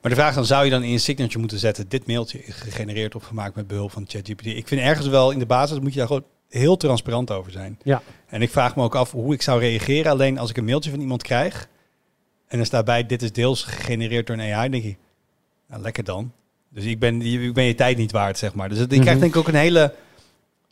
Maar 0.00 0.10
de 0.10 0.18
vraag 0.18 0.28
is 0.28 0.34
dan, 0.34 0.44
zou 0.44 0.64
je 0.64 0.70
dan 0.70 0.82
in 0.82 0.90
je 0.90 0.98
signature 0.98 1.38
moeten 1.38 1.58
zetten... 1.58 1.88
dit 1.88 2.06
mailtje 2.06 2.44
is 2.44 2.54
gegenereerd 2.54 3.14
of 3.14 3.24
gemaakt 3.24 3.54
met 3.54 3.66
behulp 3.66 3.90
van 3.90 4.04
ChatGPT. 4.08 4.46
Ik 4.46 4.68
vind 4.68 4.80
ergens 4.80 5.06
wel 5.06 5.30
in 5.30 5.38
de 5.38 5.46
basis 5.46 5.78
moet 5.78 5.92
je 5.92 5.98
daar 5.98 6.06
gewoon 6.06 6.24
heel 6.48 6.76
transparant 6.76 7.30
over 7.30 7.52
zijn. 7.52 7.78
Ja. 7.82 8.02
En 8.26 8.42
ik 8.42 8.50
vraag 8.50 8.76
me 8.76 8.82
ook 8.82 8.94
af 8.94 9.10
hoe 9.10 9.34
ik 9.34 9.42
zou 9.42 9.60
reageren. 9.60 10.10
Alleen 10.10 10.38
als 10.38 10.50
ik 10.50 10.56
een 10.56 10.64
mailtje 10.64 10.90
van 10.90 11.00
iemand 11.00 11.22
krijg 11.22 11.68
en 12.46 12.58
er 12.58 12.66
staat 12.66 12.84
bij 12.84 13.06
dit 13.06 13.22
is 13.22 13.32
deels 13.32 13.62
gegenereerd 13.62 14.26
door 14.26 14.36
een 14.36 14.52
AI, 14.52 14.70
denk 14.70 14.84
ik, 14.84 14.96
nou 15.68 15.82
lekker 15.82 16.04
dan. 16.04 16.32
Dus 16.68 16.84
ik 16.84 16.98
ben, 16.98 17.22
ik 17.22 17.54
ben 17.54 17.64
je 17.64 17.74
tijd 17.74 17.96
niet 17.96 18.12
waard, 18.12 18.38
zeg 18.38 18.54
maar. 18.54 18.68
Dus 18.68 18.78
ik 18.78 18.88
krijg 18.88 19.18
denk 19.18 19.34
ik 19.34 19.36
ook 19.36 19.48
een 19.48 19.54
hele 19.54 19.94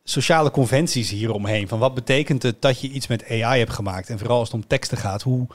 sociale 0.05 0.51
conventies 0.51 1.11
hieromheen. 1.11 1.69
Van 1.69 1.79
wat 1.79 1.95
betekent 1.95 2.43
het 2.43 2.63
dat 2.63 2.81
je 2.81 2.89
iets 2.89 3.07
met 3.07 3.29
AI 3.29 3.59
hebt 3.59 3.73
gemaakt? 3.73 4.11
En 4.11 4.19
vooral 4.19 4.39
als 4.39 4.49
het 4.53 4.57
om 4.57 4.67
teksten 4.67 4.99
gaat, 4.99 5.23
hoe 5.23 5.47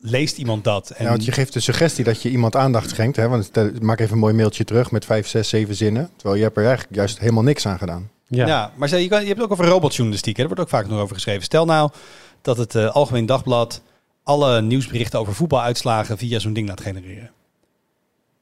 leest 0.00 0.38
iemand 0.38 0.64
dat? 0.64 0.90
En 0.90 1.04
ja, 1.04 1.10
want 1.10 1.24
je 1.24 1.32
geeft 1.32 1.52
de 1.52 1.60
suggestie 1.60 2.04
dat 2.04 2.22
je 2.22 2.30
iemand 2.30 2.56
aandacht 2.56 2.90
schenkt. 2.90 3.16
Hè? 3.16 3.28
Want 3.28 3.80
maak 3.82 4.00
even 4.00 4.12
een 4.12 4.18
mooi 4.18 4.34
mailtje 4.34 4.64
terug 4.64 4.90
met 4.90 5.04
vijf, 5.04 5.26
zes, 5.26 5.48
zeven 5.48 5.74
zinnen. 5.74 6.10
Terwijl 6.16 6.36
je 6.36 6.44
hebt 6.44 6.56
er 6.56 6.64
eigenlijk 6.64 6.94
juist 6.94 7.18
helemaal 7.18 7.42
niks 7.42 7.66
aan 7.66 7.78
gedaan. 7.78 8.10
Ja. 8.28 8.46
ja, 8.46 8.72
maar 8.76 8.98
je, 8.98 9.08
kan, 9.08 9.20
je 9.20 9.28
hebt 9.28 9.40
ook 9.40 9.50
over 9.50 9.66
robotjournalistiek. 9.66 10.36
Hè? 10.36 10.42
Daar 10.42 10.54
wordt 10.54 10.62
ook 10.62 10.78
vaak 10.78 10.88
nog 10.88 11.00
over 11.00 11.14
geschreven. 11.14 11.42
Stel 11.42 11.64
nou 11.64 11.90
dat 12.42 12.56
het 12.56 12.74
uh, 12.74 12.94
Algemeen 12.94 13.26
Dagblad 13.26 13.82
alle 14.22 14.62
nieuwsberichten 14.62 15.18
over 15.18 15.34
voetbaluitslagen 15.34 16.18
via 16.18 16.38
zo'n 16.38 16.52
ding 16.52 16.68
laat 16.68 16.80
genereren. 16.80 17.30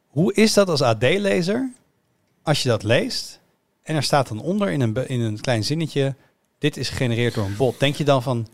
Hoe 0.09 0.35
is 0.35 0.53
dat 0.53 0.69
als 0.69 0.83
AD-lezer 0.83 1.73
als 2.43 2.63
je 2.63 2.69
dat 2.69 2.83
leest 2.83 3.41
en 3.83 3.97
er 3.97 4.03
staat 4.03 4.29
dan 4.29 4.41
onder 4.41 4.71
in 4.71 4.81
een, 4.81 5.09
in 5.09 5.21
een 5.21 5.41
klein 5.41 5.65
zinnetje, 5.65 6.15
dit 6.59 6.77
is 6.77 6.89
gegenereerd 6.89 7.35
door 7.35 7.45
een 7.45 7.57
bot. 7.57 7.81
Denk 7.81 7.95
je 7.95 8.05
dan 8.05 8.23
van, 8.23 8.47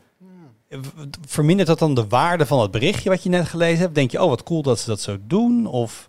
vermindert 1.27 1.69
dat 1.69 1.79
dan 1.79 1.95
de 1.95 2.07
waarde 2.07 2.47
van 2.47 2.61
het 2.61 2.71
berichtje 2.71 3.09
wat 3.11 3.23
je 3.23 3.29
net 3.29 3.49
gelezen 3.49 3.79
hebt? 3.79 3.95
Denk 3.95 4.11
je, 4.11 4.23
oh 4.23 4.29
wat 4.29 4.43
cool 4.43 4.63
dat 4.63 4.79
ze 4.79 4.87
dat 4.87 5.01
zo 5.01 5.17
doen? 5.27 5.67
Of... 5.67 6.09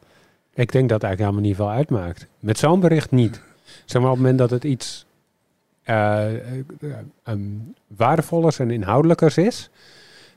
Ik 0.54 0.72
denk 0.72 0.90
dat 0.90 1.02
het 1.02 1.10
eigenlijk 1.10 1.20
helemaal 1.20 1.42
niet 1.42 1.56
veel 1.56 1.70
uitmaakt. 1.70 2.28
Met 2.40 2.58
zo'n 2.58 2.80
bericht 2.80 3.12
niet. 3.12 3.42
Zeg 3.86 4.02
maar 4.02 4.12
op 4.12 4.18
het 4.18 4.26
moment 4.26 4.38
dat 4.38 4.50
het 4.50 4.64
iets 4.64 5.06
um, 5.86 7.74
en 8.58 8.72
inhoudelijkers 8.72 9.38
is 9.38 9.70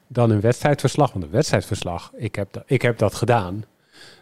dan 0.07 0.31
een 0.31 0.41
wedstrijdverslag. 0.41 1.13
Want 1.13 1.25
een 1.25 1.31
wedstrijdverslag, 1.31 2.13
ik 2.17 2.35
heb, 2.35 2.63
ik 2.67 2.83
heb 2.83 2.99
dat 2.99 3.15
gedaan. 3.15 3.65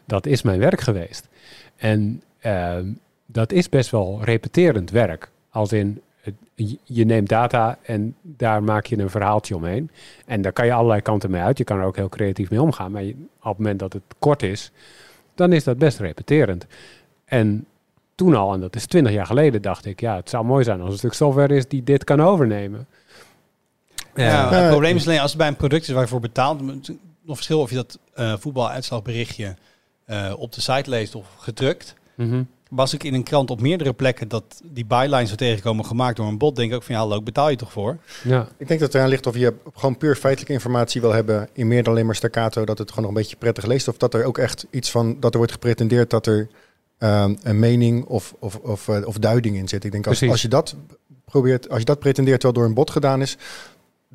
Dat 0.04 0.26
is 0.26 0.42
mijn 0.42 0.58
werk 0.58 0.80
geweest. 0.80 1.28
En 1.76 2.22
ehm, 2.38 2.86
dat 3.26 3.52
is 3.52 3.68
best 3.68 3.90
wel 3.90 4.20
repeterend 4.22 4.90
werk. 4.90 5.30
Als 5.50 5.72
in, 5.72 6.00
je 6.84 7.04
neemt 7.04 7.28
data 7.28 7.78
en 7.82 8.16
daar 8.22 8.62
maak 8.62 8.86
je 8.86 8.98
een 8.98 9.10
verhaaltje 9.10 9.56
omheen. 9.56 9.90
En 10.26 10.42
daar 10.42 10.52
kan 10.52 10.66
je 10.66 10.72
allerlei 10.72 11.00
kanten 11.00 11.30
mee 11.30 11.42
uit. 11.42 11.58
Je 11.58 11.64
kan 11.64 11.78
er 11.78 11.84
ook 11.84 11.96
heel 11.96 12.08
creatief 12.08 12.50
mee 12.50 12.62
omgaan. 12.62 12.92
Maar 12.92 13.02
je- 13.02 13.26
op 13.38 13.48
het 13.48 13.58
moment 13.58 13.78
dat 13.78 13.92
het 13.92 14.02
kort 14.18 14.42
is, 14.42 14.70
dan 15.34 15.52
is 15.52 15.64
dat 15.64 15.78
best 15.78 15.98
repeterend. 15.98 16.66
En 17.24 17.66
toen 18.14 18.34
al, 18.34 18.52
en 18.52 18.60
dat 18.60 18.76
is 18.76 18.86
twintig 18.86 19.12
jaar 19.12 19.26
geleden, 19.26 19.62
dacht 19.62 19.84
ik, 19.86 20.00
ja, 20.00 20.16
het 20.16 20.30
zou 20.30 20.44
mooi 20.44 20.64
zijn 20.64 20.76
als 20.78 20.86
er 20.86 20.92
een 20.92 20.98
stuk 20.98 21.12
software 21.12 21.54
is 21.54 21.68
die 21.68 21.82
dit 21.82 22.04
kan 22.04 22.20
overnemen. 22.20 22.86
Ja, 24.14 24.50
Eh, 24.50 24.60
het 24.60 24.70
probleem 24.70 24.96
is 24.96 25.06
alleen 25.06 25.20
als 25.20 25.30
het 25.30 25.38
bij 25.38 25.48
een 25.48 25.56
product 25.56 25.82
is 25.82 25.88
waar 25.92 26.02
je 26.02 26.08
voor 26.08 26.20
betaalt. 26.20 26.60
het 26.60 26.88
is 26.88 26.94
Nog 27.24 27.36
verschil 27.36 27.60
of 27.60 27.70
je 27.70 27.76
dat 27.76 27.98
eh 28.14 28.34
voetbaluitslagberichtje 28.38 29.56
eh, 30.04 30.32
op 30.36 30.52
de 30.52 30.60
site 30.60 30.90
leest 30.90 31.14
of 31.14 31.26
gedrukt. 31.38 31.94
Was 32.70 32.94
ik 32.94 33.04
in 33.04 33.14
een 33.14 33.22
krant 33.22 33.50
op 33.50 33.60
meerdere 33.60 33.92
plekken 33.92 34.28
dat 34.28 34.44
die 34.64 34.84
bylines 34.84 35.28
zo 35.30 35.34
tegenkomen 35.34 35.84
gemaakt 35.84 36.16
door 36.16 36.26
een 36.26 36.38
bot, 36.38 36.56
denk 36.56 36.70
ik 36.70 36.76
ook 36.76 36.82
van 36.82 36.94
ja, 36.94 37.00
hallo, 37.00 37.16
ik 37.16 37.24
betaal 37.24 37.50
je 37.50 37.56
toch 37.56 37.72
voor? 37.72 37.96
Ja, 38.24 38.48
Ik 38.56 38.68
denk 38.68 38.80
dat 38.80 38.88
het 38.88 38.94
eraan 38.94 39.08
ligt 39.08 39.26
of 39.26 39.36
je 39.36 39.54
gewoon 39.74 39.96
puur 39.96 40.16
feitelijke 40.16 40.52
informatie 40.52 41.00
wil 41.00 41.12
hebben 41.12 41.48
in 41.52 41.68
meer 41.68 41.82
dan 41.82 41.92
alleen 41.92 42.06
maar 42.06 42.14
staccato, 42.14 42.64
dat 42.64 42.78
het 42.78 42.88
gewoon 42.88 43.04
nog 43.04 43.14
een 43.14 43.20
beetje 43.22 43.36
prettig 43.36 43.64
leest. 43.64 43.88
Of 43.88 43.96
dat 43.96 44.14
er 44.14 44.24
ook 44.24 44.38
echt 44.38 44.66
iets 44.70 44.90
van, 44.90 45.16
dat 45.20 45.32
er 45.32 45.36
wordt 45.36 45.52
gepretendeerd 45.52 46.10
dat 46.10 46.26
er 46.26 46.48
ehm, 47.02 47.34
een 47.42 47.58
mening 47.58 48.04
of, 48.04 48.34
of, 48.38 48.56
of, 48.56 48.88
eh, 48.88 49.06
of 49.06 49.18
duiding 49.18 49.56
in 49.56 49.68
zit. 49.68 49.84
Ik 49.84 49.92
denk 49.92 50.06
als, 50.06 50.16
Precies. 50.16 50.32
als 50.32 50.42
je 50.42 50.48
dat 50.48 50.74
probeert, 51.24 51.68
als 51.68 51.78
je 51.78 51.84
dat 51.84 51.98
pretendeert 51.98 52.40
terwijl 52.40 52.60
door 52.60 52.68
een 52.68 52.76
bot 52.76 52.90
gedaan 52.90 53.20
is, 53.20 53.36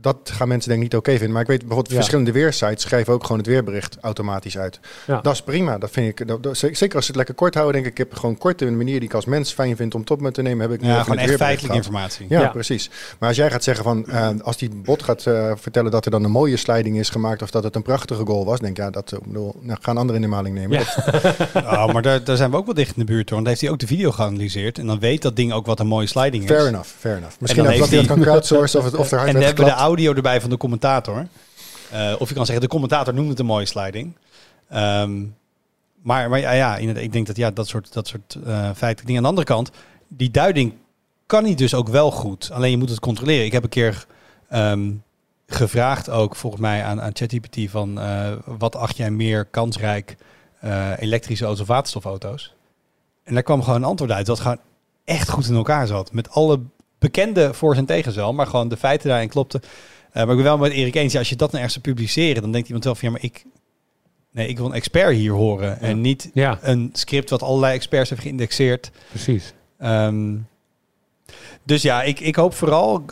dat 0.01 0.17
gaan 0.23 0.47
mensen 0.47 0.69
denk 0.69 0.83
ik 0.83 0.91
niet 0.91 0.99
oké 0.99 1.11
vinden. 1.11 1.31
Maar 1.31 1.41
ik 1.41 1.47
weet 1.47 1.57
bijvoorbeeld 1.59 1.89
Ja. 1.89 1.95
verschillende 1.95 2.31
weersites 2.31 2.81
schrijven 2.81 3.13
ook 3.13 3.21
gewoon 3.21 3.37
het 3.37 3.47
weerbericht 3.47 3.97
automatisch 4.01 4.57
uit. 4.57 4.79
Ja. 5.07 5.21
Dat 5.21 5.33
is 5.33 5.41
prima. 5.41 5.77
Dat 5.77 5.89
vind 5.91 6.19
ik, 6.19 6.27
dat, 6.27 6.43
dat- 6.43 6.57
zeker 6.57 6.95
als 6.95 7.05
ze 7.05 7.07
het 7.11 7.15
lekker 7.15 7.35
kort 7.35 7.53
houden, 7.53 7.75
denk 7.75 7.85
ik, 7.85 7.91
ik 7.99 8.09
heb 8.09 8.19
gewoon 8.19 8.37
kort 8.37 8.61
een 8.61 8.77
manier 8.77 8.99
die 8.99 9.09
ik 9.09 9.15
als 9.15 9.25
mens 9.25 9.51
fijn 9.53 9.75
vind 9.75 9.95
om 9.95 10.03
tot 10.03 10.21
me 10.21 10.31
te 10.31 10.41
nemen, 10.41 10.69
heb 10.69 10.79
ik 10.79 10.85
Ja, 10.85 11.03
gewoon 11.03 11.17
echt 11.17 11.35
feitelijke 11.35 11.77
informatie. 11.77 12.25
Ja, 12.29 12.41
Ja. 12.41 12.47
precies. 12.47 12.89
Maar 13.19 13.27
als 13.29 13.37
jij 13.37 13.51
gaat 13.51 13.63
zeggen 13.63 13.83
van, 13.83 14.07
eh, 14.07 14.29
als 14.41 14.57
die 14.57 14.69
bot 14.75 15.03
gaat 15.03 15.25
eh, 15.25 15.51
vertellen 15.55 15.91
dat 15.91 16.05
er 16.05 16.11
dan 16.11 16.23
een 16.23 16.31
mooie 16.31 16.57
sliding 16.57 16.97
is 16.97 17.09
gemaakt 17.09 17.41
of 17.41 17.51
dat 17.51 17.63
het 17.63 17.75
een 17.75 17.81
prachtige 17.81 18.25
goal 18.25 18.45
was, 18.45 18.59
denk 18.59 18.77
ik, 18.77 18.83
ja, 18.83 18.89
dat 18.89 19.11
eh, 19.11 19.19
bedoel, 19.25 19.55
nou, 19.61 19.79
gaan 19.81 19.97
anderen 19.97 20.21
in 20.21 20.27
de 20.29 20.35
maling 20.35 20.55
nemen. 20.55 20.79
Ja. 20.79 20.85
Dat- 21.11 21.35
Oh, 21.77 21.93
maar 21.93 22.01
daar, 22.01 22.23
daar 22.23 22.37
zijn 22.37 22.51
we 22.51 22.57
ook 22.57 22.65
wel 22.65 22.73
dicht 22.75 22.95
in 22.95 23.05
de 23.05 23.11
buurt 23.11 23.29
hoor. 23.29 23.41
Want 23.41 23.41
dan 23.41 23.47
heeft 23.47 23.61
hij 23.61 23.69
ook 23.69 23.79
de 23.79 23.87
video 23.87 24.11
geanalyseerd. 24.11 24.77
En 24.77 24.87
dan 24.87 24.99
weet 24.99 25.21
dat 25.21 25.35
ding 25.35 25.53
ook 25.53 25.65
wat 25.65 25.79
een 25.79 25.87
mooie 25.87 26.07
sliding 26.07 26.43
is. 26.43 26.49
fair 26.49 26.67
enough, 26.67 26.89
fair 26.99 27.17
enough. 27.17 27.35
Misschien 27.39 27.63
dat 27.63 27.73
hij 27.89 27.97
dat 27.97 28.05
kan 28.05 28.19
crowdsourcen 28.21 28.79
of, 28.79 28.85
het, 28.85 28.95
of 28.95 29.11
er 29.11 29.17
hard 29.17 29.27
En 29.33 29.33
dan 29.33 29.43
werd 29.43 29.55
audio 29.87 30.13
erbij 30.13 30.41
van 30.41 30.49
de 30.49 30.57
commentator. 30.57 31.27
Eh, 31.91 32.15
of 32.19 32.29
je 32.29 32.35
kan 32.35 32.45
zeggen, 32.45 32.63
de 32.63 32.71
commentator 32.71 33.13
noemt 33.13 33.29
het 33.29 33.39
een 33.39 33.45
mooie 33.45 33.65
sliding. 33.65 34.15
Ehm, 34.69 35.25
maar 36.01 36.29
maar 36.29 36.39
ja, 36.39 36.51
ja, 36.51 36.77
ik 36.77 37.11
denk 37.11 37.27
dat 37.27 37.35
ja, 37.35 37.51
dat 37.51 37.67
soort, 37.67 37.93
dat 37.93 38.07
soort 38.07 38.37
eh 38.45 38.63
feitelijke 38.63 39.05
dingen. 39.05 39.15
Aan 39.15 39.23
de 39.23 39.29
andere 39.29 39.47
kant, 39.47 39.71
die 40.07 40.31
duiding 40.31 40.73
kan 41.25 41.43
hij 41.43 41.55
dus 41.55 41.73
ook 41.73 41.87
wel 41.87 42.11
goed. 42.11 42.51
Alleen 42.51 42.71
je 42.71 42.77
moet 42.77 42.89
het 42.89 42.99
controleren. 42.99 43.45
Ik 43.45 43.51
heb 43.51 43.63
een 43.63 43.69
keer 43.69 44.05
ehm, 44.49 44.91
gevraagd 45.47 46.09
ook 46.09 46.35
volgens 46.35 46.61
mij 46.61 46.83
aan, 46.83 47.01
aan 47.01 47.11
ChatGPT 47.15 47.69
van 47.69 47.99
eh, 47.99 48.31
wat 48.45 48.75
acht 48.75 48.97
jij 48.97 49.11
meer 49.11 49.45
kansrijk 49.45 50.15
elektrische 50.99 51.45
auto's 51.45 51.61
of 51.61 51.67
waterstofauto's? 51.67 52.53
En 53.23 53.33
daar 53.33 53.43
kwam 53.43 53.63
gewoon 53.63 53.81
een 53.81 53.87
antwoord 53.87 54.11
uit 54.11 54.25
dat 54.25 54.39
gewoon 54.39 54.59
echt 55.03 55.29
goed 55.29 55.47
in 55.47 55.55
elkaar 55.55 55.87
zat. 55.87 56.11
Met 56.11 56.29
alle 56.29 56.59
bekende 56.99 57.53
voor's 57.53 57.77
en 57.77 57.85
tegens 57.85 58.15
wel, 58.15 58.33
maar 58.33 58.47
gewoon 58.47 58.67
de 58.67 58.77
feiten 58.77 59.09
daarin 59.09 59.29
klopten. 59.29 59.61
Eh, 60.11 60.13
maar 60.13 60.29
ik 60.29 60.35
ben 60.35 60.43
wel 60.43 60.57
met 60.57 60.71
Erik 60.71 60.95
eens, 60.95 61.13
ja, 61.13 61.19
als 61.19 61.29
je 61.29 61.35
dat 61.35 61.51
nou 61.51 61.63
ergens 61.63 61.81
publiceren, 61.81 62.41
dan 62.41 62.51
denkt 62.51 62.67
iemand 62.67 62.85
wel 62.85 62.95
van 62.95 63.07
ja, 63.07 63.13
maar 63.13 63.23
ik, 63.23 63.45
nee, 64.31 64.47
ik 64.47 64.57
wil 64.57 64.65
een 64.65 64.73
expert 64.73 65.15
hier 65.15 65.31
horen 65.31 65.79
en 65.79 66.01
niet 66.01 66.29
ja 66.33 66.59
een 66.61 66.89
script 66.93 67.29
wat 67.29 67.41
allerlei 67.43 67.73
experts 67.73 68.09
heeft 68.09 68.21
geïndexeerd. 68.21 68.91
precies. 69.09 69.53
Ehm, 69.77 70.35
dus 71.63 71.81
ja, 71.81 72.03
ik, 72.03 72.19
ik 72.19 72.35
hoop 72.35 72.53
vooral 72.53 73.05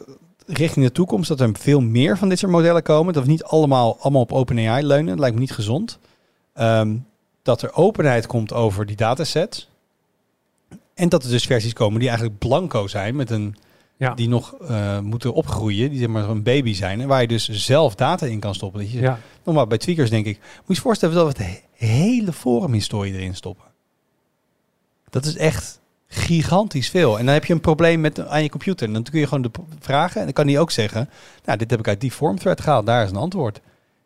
richting 0.45 0.85
de 0.85 0.91
toekomst 0.91 1.27
dat 1.27 1.39
er 1.39 1.49
veel 1.53 1.81
meer 1.81 2.17
van 2.17 2.29
dit 2.29 2.39
soort 2.39 2.51
modellen 2.51 2.83
komen. 2.83 3.13
Dat 3.13 3.23
we 3.23 3.29
niet 3.29 3.43
allemaal, 3.43 3.97
allemaal 3.99 4.21
op 4.21 4.31
OpenAI 4.31 4.85
leunen. 4.85 5.07
Dat 5.07 5.19
lijkt 5.19 5.35
me 5.35 5.41
niet 5.41 5.51
gezond. 5.51 5.99
Ehm, 6.53 6.95
dat 7.41 7.61
er 7.61 7.73
openheid 7.73 8.27
komt 8.27 8.53
over 8.53 8.85
die 8.85 8.95
datasets. 8.95 9.69
En 10.93 11.09
dat 11.09 11.23
er 11.23 11.29
dus 11.29 11.45
versies 11.45 11.73
komen 11.73 11.99
die 11.99 12.09
eigenlijk 12.09 12.39
blanco 12.39 12.87
zijn 12.87 13.15
met 13.15 13.29
een 13.29 13.55
Ja. 13.97 14.13
die 14.13 14.27
nog 14.27 14.53
eh, 14.53 14.99
moeten 14.99 15.33
opgroeien, 15.33 15.89
die 15.89 15.99
zeg 15.99 16.07
maar 16.07 16.29
een 16.29 16.43
baby 16.43 16.73
zijn 16.73 17.01
en 17.01 17.07
waar 17.07 17.21
je 17.21 17.27
dus 17.27 17.49
zelf 17.49 17.95
data 17.95 18.25
in 18.25 18.39
kan 18.39 18.55
stoppen. 18.55 18.81
Dat 18.81 18.91
je, 18.91 18.99
Ja, 18.99 19.19
Normaal 19.43 19.67
bij 19.67 19.77
tweakers 19.77 20.09
denk 20.09 20.25
ik, 20.25 20.37
moet 20.39 20.63
je 20.67 20.73
je 20.73 20.81
voorstellen 20.81 21.15
dat 21.15 21.37
we 21.37 21.43
het 21.43 21.51
he- 21.51 21.87
hele 21.87 22.33
forumhistorie 22.33 23.13
erin 23.13 23.35
stoppen. 23.35 23.65
Dat 25.09 25.25
is 25.25 25.35
echt 25.37 25.79
gigantisch 26.07 26.89
veel. 26.89 27.19
En 27.19 27.25
dan 27.25 27.33
heb 27.33 27.45
je 27.45 27.53
een 27.53 27.61
probleem 27.61 28.01
met 28.01 28.27
aan 28.27 28.43
je 28.43 28.49
computer. 28.49 28.87
En 28.87 28.93
dan 28.93 29.03
kun 29.03 29.19
je 29.19 29.27
gewoon 29.27 29.41
de 29.41 29.51
vragen. 29.79 30.17
En 30.19 30.23
dan 30.25 30.33
kan 30.33 30.47
hij 30.47 30.59
ook 30.59 30.71
zeggen, 30.71 31.09
nou, 31.45 31.57
dit 31.57 31.69
heb 31.69 31.79
ik 31.79 31.87
uit 31.87 32.01
die 32.01 32.11
form 32.11 32.39
thread 32.39 32.61
gehaald. 32.61 32.85
Daar 32.85 33.03
is 33.03 33.09
een 33.09 33.15
antwoord. 33.15 33.61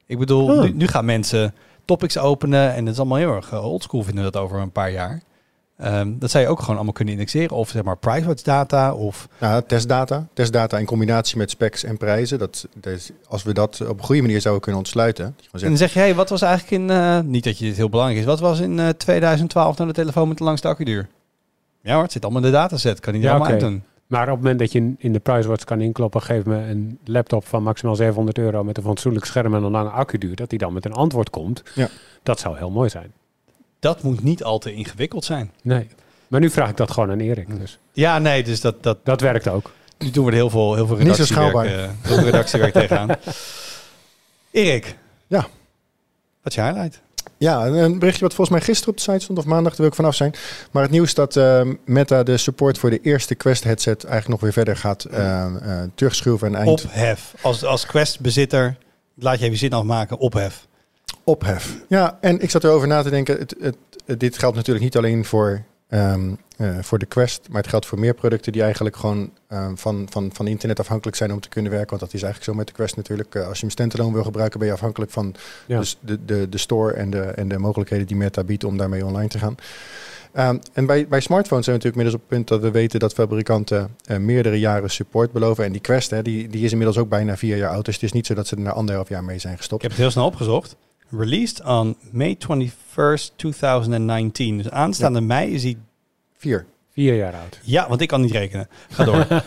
Ik 0.05 0.17
bedoel, 0.19 0.47
Oh. 0.55 0.61
nu, 0.61 0.71
nu 0.73 0.87
gaan 0.87 1.05
mensen 1.05 1.53
topics 1.85 2.17
openen. 2.17 2.73
En 2.73 2.83
dat 2.85 2.93
is 2.93 2.99
allemaal 2.99 3.17
heel 3.17 3.33
erg 3.35 3.51
eh, 3.51 3.65
oldschool 3.65 4.03
vinden 4.03 4.23
we 4.25 4.31
dat 4.31 4.41
over 4.41 4.59
een 4.59 4.71
paar 4.71 4.91
jaar. 4.91 5.21
Ehm, 5.79 6.11
dat 6.17 6.31
zou 6.31 6.43
je 6.43 6.49
ook 6.49 6.59
gewoon 6.59 6.75
allemaal 6.75 6.93
kunnen 6.93 7.13
indexeren. 7.13 7.55
Of 7.55 7.69
zeg 7.69 7.83
maar 7.83 7.97
private 7.97 8.43
data. 8.43 8.93
Of 8.93 9.27
Ja, 9.39 9.61
testdata. 9.61 10.27
Testdata 10.33 10.77
in 10.77 10.85
combinatie 10.85 11.37
met 11.37 11.49
specs 11.49 11.83
en 11.83 11.97
prijzen. 11.97 12.39
Dat, 12.39 12.67
dat 12.75 12.93
is- 12.93 13.11
als 13.27 13.43
we 13.43 13.53
dat 13.53 13.81
op 13.87 13.97
een 13.99 14.05
goede 14.05 14.21
manier 14.21 14.41
zouden 14.41 14.61
kunnen 14.63 14.81
ontsluiten. 14.81 15.25
En 15.51 15.59
dan 15.59 15.77
zeg 15.77 15.93
je, 15.93 15.99
hey, 15.99 16.15
wat 16.15 16.29
was 16.29 16.41
eigenlijk 16.41 16.81
in, 16.83 16.89
eh, 16.89 17.19
niet 17.19 17.43
dat 17.43 17.57
je 17.57 17.65
dit 17.65 17.75
heel 17.75 17.89
belangrijk 17.89 18.19
is, 18.21 18.27
wat 18.27 18.39
was 18.39 18.59
in 18.59 18.79
eh, 18.79 18.89
2012 18.89 19.75
nou 19.77 19.89
de 19.89 19.95
telefoon 19.95 20.27
met 20.27 20.37
de 20.37 20.43
langste 20.43 20.67
accuduur? 20.67 21.07
Ja 21.81 21.93
hoor, 21.93 22.03
het 22.03 22.11
zit 22.11 22.23
allemaal 22.23 22.41
in 22.41 22.47
de 22.47 22.53
dataset, 22.53 22.99
kan 22.99 23.13
er 23.13 23.19
Ja, 23.19 23.35
allemaal 23.35 23.57
doen. 23.59 23.83
maar 24.07 24.21
op 24.23 24.27
het 24.27 24.37
moment 24.37 24.59
dat 24.59 24.71
je 24.71 24.93
in 24.97 25.13
de 25.13 25.19
PriceWatch 25.19 25.63
kan 25.63 25.81
inkloppen, 25.81 26.21
geef 26.21 26.45
me 26.45 26.55
een 26.57 26.99
laptop 27.05 27.47
van 27.47 27.63
maximaal 27.63 27.95
700 27.95 28.37
euro 28.37 28.63
met 28.63 28.77
een 28.77 28.83
fatsoenlijk 28.83 29.25
scherm 29.25 29.55
en 29.55 29.63
een 29.63 29.71
lange 29.71 29.89
accuduur, 29.89 30.35
dat 30.35 30.49
die 30.49 30.59
dan 30.59 30.73
met 30.73 30.85
een 30.85 30.93
antwoord 30.93 31.29
komt, 31.29 31.63
Ja. 31.75 31.87
dat 32.23 32.39
zou 32.39 32.57
heel 32.57 32.69
mooi 32.71 32.89
zijn. 32.89 33.11
Dat 33.79 34.03
moet 34.03 34.23
niet 34.23 34.43
al 34.43 34.59
te 34.59 34.73
ingewikkeld 34.73 35.25
zijn. 35.25 35.51
Nee. 35.61 35.87
Maar 36.27 36.39
nu 36.39 36.49
vraag 36.49 36.69
ik 36.69 36.77
dat 36.77 36.91
gewoon 36.91 37.11
aan 37.11 37.19
Erik. 37.19 37.59
Dus 37.59 37.79
Ja, 37.93 38.19
nee, 38.19 38.43
dus 38.43 38.61
dat, 38.61 38.83
dat, 38.83 38.97
dat 39.03 39.21
werkt 39.21 39.47
ook. 39.47 39.71
nu 39.97 40.11
doen 40.11 40.25
we 40.25 40.31
er 40.31 40.37
heel 40.37 40.49
veel, 40.49 40.75
heel 40.75 40.87
veel 40.87 40.97
Niet 40.97 41.15
zo 41.15 41.23
redactiewerk, 41.23 41.69
eh, 41.69 41.89
heel 42.01 42.15
veel 42.15 42.25
redactiewerk 42.25 42.73
tegenaan. 42.83 43.09
Erik. 44.51 44.95
Ja. 45.27 45.47
Wat 46.41 46.51
is 46.51 46.55
je 46.55 46.61
highlight? 46.61 47.01
Ja, 47.37 47.65
een 47.65 47.99
berichtje 47.99 48.23
wat 48.25 48.33
volgens 48.33 48.57
mij 48.57 48.65
gisteren 48.65 48.89
op 48.89 48.97
de 48.97 49.11
site 49.11 49.19
stond 49.19 49.37
of 49.37 49.45
maandag, 49.45 49.69
daar 49.71 49.81
wil 49.81 49.89
ik 49.89 49.95
vanaf 49.95 50.15
zijn. 50.15 50.33
Maar 50.71 50.83
het 50.83 50.91
nieuws 50.91 51.13
dat 51.13 51.35
eh, 51.35 51.61
Meta 51.85 52.23
de 52.23 52.37
support 52.37 52.77
voor 52.77 52.89
de 52.89 52.99
eerste 53.01 53.35
Quest 53.35 53.63
headset 53.63 54.03
eigenlijk 54.03 54.27
nog 54.27 54.39
weer 54.39 54.53
verder 54.53 54.77
gaat 54.77 55.03
eh, 55.03 55.45
eh, 55.45 55.89
terugschroeven 55.95 56.47
en 56.47 56.55
eind 56.55 56.69
Ophef. 56.85 57.33
Als, 57.41 57.63
als 57.63 57.85
Quest-bezitter, 57.85 58.77
laat 59.15 59.39
je 59.39 59.45
even 59.45 59.57
zin 59.57 59.73
afmaken, 59.73 60.17
ophef. 60.17 60.67
Ophef. 61.29 61.77
Ja, 61.87 62.17
en 62.21 62.39
ik 62.41 62.49
zat 62.49 62.63
erover 62.63 62.87
na 62.87 63.01
te 63.01 63.09
denken. 63.09 63.37
Het, 63.39 63.55
het, 63.59 63.77
het- 64.05 64.19
dit 64.19 64.37
geldt 64.37 64.55
natuurlijk 64.55 64.85
niet 64.85 64.97
alleen 64.97 65.25
voor, 65.25 65.61
ehm, 65.89 66.33
eh, 66.57 66.69
voor 66.81 66.99
de 66.99 67.05
Quest, 67.05 67.47
maar 67.49 67.61
het 67.61 67.69
geldt 67.69 67.85
voor 67.85 67.99
meer 67.99 68.13
producten 68.13 68.51
die 68.51 68.63
eigenlijk 68.63 68.95
gewoon 68.95 69.31
ehm, 69.47 69.75
van, 69.75 70.07
van, 70.09 70.29
van 70.33 70.47
internet 70.47 70.79
afhankelijk 70.79 71.17
zijn 71.17 71.31
om 71.33 71.39
te 71.39 71.49
kunnen 71.49 71.71
werken. 71.71 71.89
Want 71.89 72.01
dat 72.01 72.13
is 72.13 72.21
eigenlijk 72.23 72.51
zo 72.51 72.57
met 72.57 72.67
de 72.67 72.73
Quest 72.73 72.95
natuurlijk. 72.95 73.35
Eh, 73.35 73.47
als 73.47 73.55
je 73.55 73.61
hem 73.61 73.69
standalone 73.71 74.13
wil 74.13 74.23
gebruiken, 74.23 74.59
ben 74.59 74.67
je 74.67 74.73
afhankelijk 74.73 75.11
van 75.11 75.35
Ja. 75.67 75.79
dus 75.79 75.97
de, 76.01 76.25
de, 76.25 76.49
de 76.49 76.57
store 76.57 76.93
en 76.93 77.09
de, 77.09 77.19
en 77.21 77.47
de 77.47 77.57
mogelijkheden 77.57 78.07
die 78.07 78.15
Meta 78.17 78.43
biedt 78.43 78.63
om 78.63 78.77
daarmee 78.77 79.05
online 79.05 79.27
te 79.29 79.37
gaan. 79.39 79.55
Ehm, 80.33 80.57
en 80.73 80.85
bij, 80.85 81.07
bij 81.07 81.19
smartphones 81.19 81.65
zijn 81.65 81.77
we 81.77 81.83
natuurlijk 81.83 81.95
inmiddels 81.95 82.15
op 82.15 82.21
het 82.21 82.29
punt 82.29 82.47
dat 82.47 82.61
we 82.61 82.71
weten 82.79 82.99
dat 82.99 83.13
fabrikanten 83.13 83.95
eh, 84.05 84.17
meerdere 84.17 84.59
jaren 84.59 84.89
support 84.89 85.31
beloven. 85.31 85.63
En 85.65 85.71
die 85.71 85.81
Quest, 85.81 86.09
hè, 86.09 86.21
die, 86.21 86.47
die 86.47 86.63
is 86.63 86.71
inmiddels 86.71 86.97
ook 86.97 87.09
bijna 87.09 87.37
vier 87.37 87.57
jaar 87.57 87.71
oud. 87.71 87.85
Dus 87.85 87.93
het 87.93 88.03
is 88.03 88.11
niet 88.11 88.25
zo 88.25 88.33
dat 88.33 88.47
ze 88.47 88.55
er 88.55 88.61
na 88.61 88.71
anderhalf 88.71 89.09
jaar 89.09 89.23
mee 89.23 89.39
zijn 89.39 89.53
Ik 89.53 89.59
gestopt. 89.59 89.81
heb 89.81 89.91
het 89.91 89.99
heel 89.99 90.11
snel 90.11 90.25
opgezocht. 90.25 90.75
Released 91.11 91.65
on 91.65 91.95
May 92.11 92.37
21st, 92.37 93.35
2019. 93.35 94.57
Dus 94.57 94.69
aanstaande 94.69 95.21
mei 95.21 95.53
is 95.53 95.63
hij... 95.63 95.77
Vier. 96.37 96.65
Vier 96.93 97.15
jaar 97.15 97.33
oud. 97.33 97.59
Ja, 97.63 97.87
want 97.87 98.01
ik 98.01 98.07
kan 98.07 98.21
niet 98.21 98.31
rekenen. 98.31 98.67
Ga 98.89 99.03
door. 99.03 99.27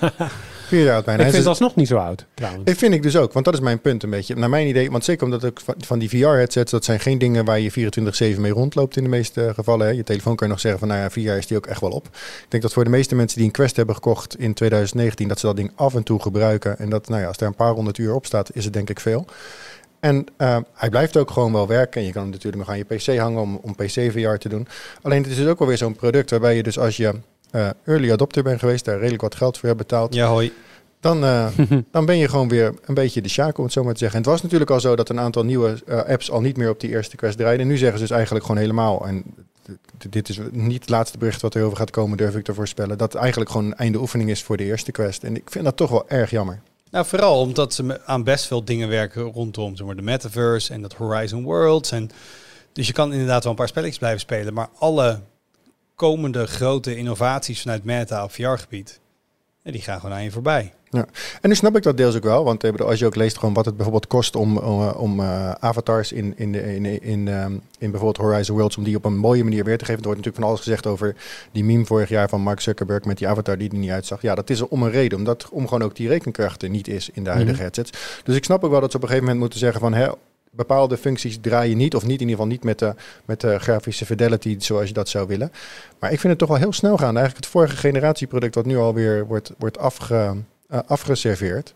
Vier 0.69 0.85
jaar 0.85 0.95
oud 0.95 1.05
bijna. 1.05 1.21
ik 1.21 1.27
En 1.27 1.33
vind 1.33 1.45
het 1.45 1.47
alsnog 1.47 1.75
niet 1.75 1.89
zo 1.89 1.97
oud, 1.97 2.27
trouwens. 2.35 2.65
Dat 2.65 2.77
vind 2.77 2.95
ik 2.95 3.03
dus 3.03 3.17
ook, 3.17 3.33
want 3.33 3.45
dat 3.45 3.55
is 3.55 3.61
mijn 3.61 3.81
punt 3.81 4.03
een 4.03 4.11
beetje. 4.11 4.35
Naar 4.35 4.49
mijn 4.49 4.69
idee, 4.69 4.91
want 4.91 5.05
zeker 5.05 5.25
omdat 5.25 5.45
ook 5.45 5.61
van, 5.61 5.75
van 5.79 5.99
die 5.99 6.09
VR-headsets, 6.09 6.71
dat 6.71 6.85
zijn 6.85 7.01
geen 7.01 7.19
dingen 7.19 7.45
waar 7.45 7.61
je 7.61 7.93
24-7 8.37 8.41
mee 8.41 8.53
rondloopt 8.53 8.97
in 8.97 9.03
de 9.03 9.09
meeste 9.09 9.51
gevallen. 9.55 9.87
Hè. 9.87 9.93
Je 9.93 10.03
telefoon 10.03 10.37
kan 10.37 10.47
je 10.47 10.53
nog 10.53 10.63
zeggen 10.63 10.81
van, 10.81 10.89
nou 10.89 11.01
ja, 11.01 11.11
vier 11.11 11.25
jaar 11.25 11.37
is 11.37 11.47
die 11.47 11.57
ook 11.57 11.67
echt 11.67 11.81
wel 11.81 11.91
op. 11.91 12.07
Ik 12.07 12.47
denk 12.49 12.63
dat 12.63 12.73
voor 12.73 12.85
de 12.85 12.91
meeste 12.91 13.15
mensen 13.15 13.37
die 13.37 13.47
een 13.47 13.53
Quest 13.53 13.77
hebben 13.77 13.95
gekocht 13.95 14.39
in 14.39 14.55
2019, 14.55 15.29
dat 15.29 15.39
ze 15.39 15.47
dat 15.47 15.57
ding 15.57 15.73
af 15.75 15.95
en 15.95 16.03
toe 16.03 16.21
gebruiken. 16.21 16.79
En 16.79 16.91
dat, 16.91 17.09
nou 17.09 17.21
ja, 17.21 17.27
als 17.27 17.37
er 17.37 17.47
een 17.47 17.55
paar 17.55 17.73
honderd 17.73 17.99
uur 17.99 18.15
op 18.15 18.27
staat, 18.27 18.55
is 18.55 18.65
het 18.65 18.73
denk 18.73 18.91
ik 18.91 19.01
veel. 19.01 19.27
En 20.03 20.27
eh, 20.37 20.59
hij 20.75 20.91
blijft 20.91 21.17
ook 21.17 21.31
gewoon 21.31 21.53
wel 21.53 21.67
werken. 21.67 22.01
En 22.01 22.07
je 22.07 22.13
kan 22.13 22.23
hem 22.23 22.31
natuurlijk 22.31 22.63
nog 22.63 22.69
aan 22.69 22.79
je 22.79 22.85
PC 22.85 23.19
hangen 23.19 23.41
om, 23.41 23.61
om 23.63 23.75
PC-VR 23.75 24.37
te 24.37 24.49
doen. 24.49 24.67
Alleen 25.03 25.23
het 25.23 25.31
is 25.31 25.37
dus 25.37 25.47
ook 25.47 25.59
wel 25.59 25.69
weer 25.69 25.77
zo'n 25.77 25.97
product 25.97 26.31
waarbij 26.31 26.57
je 26.57 26.63
dus 26.63 26.79
als 26.79 26.97
je 26.97 27.15
eh, 27.53 27.69
early 27.85 28.13
adopter 28.13 28.43
bent 28.43 28.59
geweest, 28.59 28.85
daar 28.85 28.99
redelijk 28.99 29.23
wat 29.23 29.35
geld 29.35 29.59
voor 29.59 29.69
hebt 29.69 29.81
betaald 29.81 30.15
ja, 30.15 30.29
hoi. 30.29 30.53
dan, 31.01 31.25
eh, 31.25 31.47
dan 31.91 32.07
ben 32.07 32.19
je 32.19 32.29
gewoon 32.29 32.49
weer 32.49 32.75
een 32.85 32.95
beetje 32.95 33.23
de 33.23 33.29
sjaak, 33.29 33.59
om 33.59 33.65
het 33.65 33.73
zo 33.73 33.85
maar 33.85 33.93
te 33.93 33.99
zeggen. 33.99 34.19
En 34.19 34.23
het 34.25 34.33
was 34.33 34.43
natuurlijk 34.43 34.71
al 34.71 34.81
zo 34.81 34.97
dat 34.97 35.09
een 35.09 35.21
aantal 35.21 35.45
nieuwe 35.45 35.83
eh, 35.87 36.03
apps 36.03 36.31
al 36.31 36.41
niet 36.41 36.57
meer 36.57 36.71
op 36.71 36.81
die 36.81 36.91
eerste 36.91 37.17
quest 37.17 37.39
draaiden. 37.39 37.67
Nu 37.67 37.77
zeggen 37.77 37.99
ze 37.99 38.05
dus 38.05 38.15
eigenlijk 38.15 38.45
gewoon 38.45 38.61
helemaal, 38.61 39.07
en 39.07 39.25
dit 40.09 40.29
is 40.29 40.41
niet 40.51 40.81
het 40.81 40.91
laatste 40.91 41.19
bericht 41.19 41.43
wat 41.43 41.55
erover 41.55 41.77
gaat 41.77 41.91
komen, 41.91 42.17
durf 42.17 42.37
ik 42.37 42.45
te 42.45 42.55
voorspellen, 42.55 42.99
dat 42.99 43.13
het 43.13 43.23
eigenlijk 43.23 43.51
gewoon 43.51 43.67
een 43.67 43.77
einde 43.77 43.99
oefening 43.99 44.31
is 44.31 44.43
voor 44.43 44.57
de 44.57 44.65
eerste 44.65 44.93
quest. 44.93 45.25
En 45.25 45.37
ik 45.37 45.51
vind 45.51 45.65
dat 45.65 45.77
toch 45.77 45.91
wel 45.91 46.09
erg 46.09 46.31
jammer. 46.31 46.61
Nou, 46.93 47.07
vooral 47.07 47.41
omdat 47.41 47.75
ze 47.75 48.01
aan 48.05 48.25
best 48.25 48.47
veel 48.47 48.65
dingen 48.65 48.89
werken 48.89 49.23
rondom 49.23 49.75
de 49.75 50.03
metaverse 50.03 50.73
en 50.73 50.83
dat 50.83 50.95
Horizon 50.95 51.43
Worlds. 51.43 51.91
En, 51.91 52.11
dus 52.73 52.87
je 52.87 52.93
kan 52.93 53.13
inderdaad 53.13 53.43
wel 53.43 53.53
een 53.53 53.59
paar 53.59 53.69
spelletjes 53.69 53.99
blijven 53.99 54.21
spelen, 54.21 54.55
maar 54.55 54.69
alle 54.79 55.21
komende 55.95 56.47
grote 56.47 56.97
innovaties 56.97 57.61
vanuit 57.61 57.85
Meta 57.85 58.25
op 58.25 58.33
VR-gebied, 58.33 59.01
die 59.63 59.81
gaan 59.81 60.01
gewoon 60.01 60.15
aan 60.15 60.23
je 60.23 60.31
voorbij. 60.31 60.73
En 61.41 61.49
nu 61.49 61.55
snap 61.55 61.77
ik 61.77 61.83
dat 61.83 61.97
deels 61.97 62.17
ook 62.17 62.23
wel, 62.23 62.45
want 62.45 62.65
eh, 62.65 62.75
als 62.75 62.99
je 62.99 63.07
ook 63.07 63.17
leest 63.17 63.39
gewoon 63.39 63.55
wat 63.55 63.65
het 63.65 63.75
bijvoorbeeld 63.75 64.07
kost 64.07 64.37
om, 64.37 64.57
om, 64.59 65.21
eh, 65.21 65.27
eh, 65.49 65.51
avatars 65.61 66.13
in, 66.13 66.33
in, 66.37 66.53
de- 66.53 66.75
in, 66.75 67.03
in, 67.03 67.29
ehm, 67.29 67.53
in 67.79 67.91
bijvoorbeeld 67.91 68.17
Horizon 68.17 68.57
Worlds, 68.57 68.77
om 68.77 68.85
die 68.85 68.97
op 68.97 69.05
een 69.05 69.17
mooie 69.17 69.45
manier 69.45 69.65
weer 69.65 69.79
te 69.79 69.85
geven. 69.85 70.01
Er 70.01 70.07
wordt 70.07 70.19
natuurlijk 70.19 70.45
van 70.45 70.47
alles 70.55 70.61
gezegd 70.61 70.87
over 70.87 71.15
die 71.53 71.65
meme 71.65 71.85
vorig 71.85 72.09
jaar 72.09 72.29
van 72.29 72.41
Mark 72.41 72.61
Zuckerberg 72.61 73.05
met 73.05 73.19
die 73.19 73.29
avatar 73.29 73.59
die 73.59 73.71
er 73.71 73.77
niet 73.77 73.91
uitzag. 73.91 74.23
Ja, 74.23 74.35
dat 74.35 74.51
is 74.51 74.61
er 74.61 74.67
om 74.67 74.83
een 74.83 74.91
reden, 74.91 75.19
omdat 75.19 75.49
om 75.51 75.69
gewoon 75.69 75.83
ook 75.83 75.97
die 75.97 76.09
rekenkracht 76.09 76.63
er 76.63 76.69
niet 76.71 76.89
is 76.89 77.11
in 77.13 77.25
de 77.25 77.31
huidige 77.31 77.55
Mhm. 77.55 77.63
headsets. 77.63 77.91
Dus 78.25 78.37
ik 78.37 78.45
snap 78.45 78.65
ook 78.65 78.71
wel 78.71 78.81
dat 78.81 78.91
ze 78.91 78.97
op 78.97 79.03
een 79.03 79.09
gegeven 79.09 79.29
moment 79.29 79.43
moeten 79.45 79.59
zeggen 79.65 79.81
van 79.81 79.95
hè, 79.95 80.09
bepaalde 80.51 80.97
functies 80.97 81.39
draaien 81.41 81.77
niet, 81.77 81.95
of 81.95 82.03
niet 82.03 82.21
in 82.21 82.29
ieder 82.29 82.35
geval 82.35 82.47
niet 82.47 82.65
met 82.65 82.79
de, 82.79 82.95
met 83.25 83.41
de 83.41 83.59
grafische 83.59 84.07
fidelity 84.07 84.57
zoals 84.59 84.89
je 84.89 84.95
dat 84.95 85.09
zou 85.09 85.27
willen. 85.27 85.53
Maar 85.99 86.13
ik 86.13 86.21
vind 86.21 86.29
het 86.33 86.39
toch 86.39 86.49
wel 86.49 86.59
heel 86.59 86.73
snel 86.73 86.97
gaan. 86.97 87.17
Eigenlijk 87.17 87.37
het 87.37 87.47
vorige 87.47 87.77
generatieproduct 87.77 88.55
wat 88.55 88.67
nu 88.67 88.77
alweer 88.77 89.27
wordt, 89.27 89.53
wordt 89.59 89.79
afge, 89.79 90.35
afgeserveerd. 90.87 91.75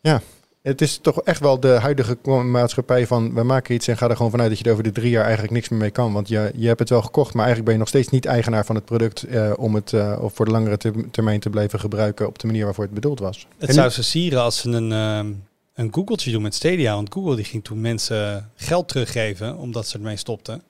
Ja, 0.00 0.20
het 0.62 0.80
is 0.80 0.98
toch 0.98 1.22
echt 1.22 1.40
wel 1.40 1.60
de 1.60 1.68
huidige 1.68 2.16
maatschappij 2.42 3.06
van 3.06 3.34
we 3.34 3.42
maken 3.42 3.74
iets 3.74 3.88
en 3.88 3.96
ga 3.96 4.08
er 4.08 4.16
gewoon 4.16 4.30
vanuit 4.30 4.48
dat 4.48 4.58
je 4.58 4.64
er 4.64 4.70
over 4.72 4.84
de 4.84 4.92
drie 4.92 5.10
jaar 5.10 5.24
eigenlijk 5.24 5.52
niks 5.52 5.68
meer 5.68 5.78
mee 5.80 5.90
kan. 5.90 6.12
Want 6.12 6.28
je, 6.28 6.52
je 6.54 6.66
hebt 6.66 6.78
het 6.78 6.88
wel 6.88 7.02
gekocht, 7.02 7.34
maar 7.34 7.44
eigenlijk 7.44 7.64
ben 7.64 7.74
je 7.74 7.80
nog 7.80 7.88
steeds 7.88 8.08
niet 8.08 8.26
eigenaar 8.26 8.64
van 8.64 8.74
het 8.74 8.84
product 8.84 9.22
eh, 9.22 9.52
om 9.56 9.74
het 9.74 9.92
eh, 9.92 10.18
of 10.20 10.34
voor 10.34 10.44
de 10.44 10.50
langere 10.50 10.76
ter- 10.76 11.10
termijn 11.10 11.40
te 11.40 11.50
blijven 11.50 11.80
gebruiken 11.80 12.26
op 12.26 12.38
de 12.38 12.46
manier 12.46 12.64
waarvoor 12.64 12.84
het 12.84 12.94
bedoeld 12.94 13.18
was. 13.18 13.46
Het 13.58 13.68
En 13.68 13.74
zou 13.74 13.88
ze 13.90 14.02
sieren 14.02 14.42
als 14.42 14.58
ze 14.58 14.68
een, 14.70 14.92
ehm 14.92 15.32
een 15.74 15.94
Googeltje 15.94 16.30
doen 16.30 16.42
met 16.42 16.54
Stadia. 16.54 16.94
Want 16.94 17.12
Google 17.12 17.36
die 17.36 17.44
ging 17.44 17.64
toen 17.64 17.80
mensen 17.80 18.50
geld 18.54 18.88
teruggeven 18.88 19.56
omdat 19.56 19.88
ze 19.88 19.96
ermee 19.96 20.16
stopten. 20.16 20.62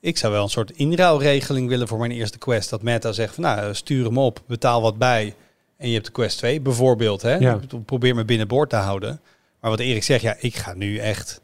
Ik 0.00 0.16
zou 0.16 0.32
wel 0.32 0.42
een 0.42 0.48
soort 0.48 0.70
inruilregeling 0.70 1.68
willen 1.68 1.88
voor 1.88 1.98
mijn 1.98 2.10
eerste 2.10 2.38
Quest. 2.38 2.70
Dat 2.70 2.82
Meta 2.82 3.12
zegt 3.12 3.34
van 3.34 3.42
nou, 3.44 3.74
stuur 3.74 4.04
hem 4.04 4.18
op, 4.18 4.42
betaal 4.46 4.82
wat 4.82 4.98
bij. 4.98 5.34
En 5.78 5.88
je 5.88 5.94
hebt 5.94 6.06
de 6.06 6.12
Quest 6.12 6.38
2 6.38 6.60
bijvoorbeeld. 6.60 7.22
Hè? 7.22 7.34
Ja. 7.34 7.60
Probeer 7.84 8.14
me 8.14 8.24
binnenboord 8.24 8.70
te 8.70 8.76
houden. 8.76 9.20
Maar 9.60 9.70
wat 9.70 9.80
Erik 9.80 10.02
zegt, 10.02 10.22
ja, 10.22 10.36
ik 10.38 10.56
ga 10.56 10.74
nu 10.74 10.98
echt 10.98 11.40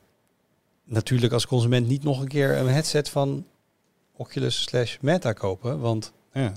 natuurlijk 0.85 1.33
als 1.33 1.47
consument 1.47 1.87
niet 1.87 2.05
nog 2.05 2.21
een 2.21 2.29
keer 2.29 2.57
een 2.57 2.69
headset 2.69 3.09
van 3.09 3.47
Oculus 4.17 4.63
slash 4.63 4.97
Meta 5.01 5.33
kopen. 5.33 5.81
Want 5.81 6.13
ja, 6.33 6.53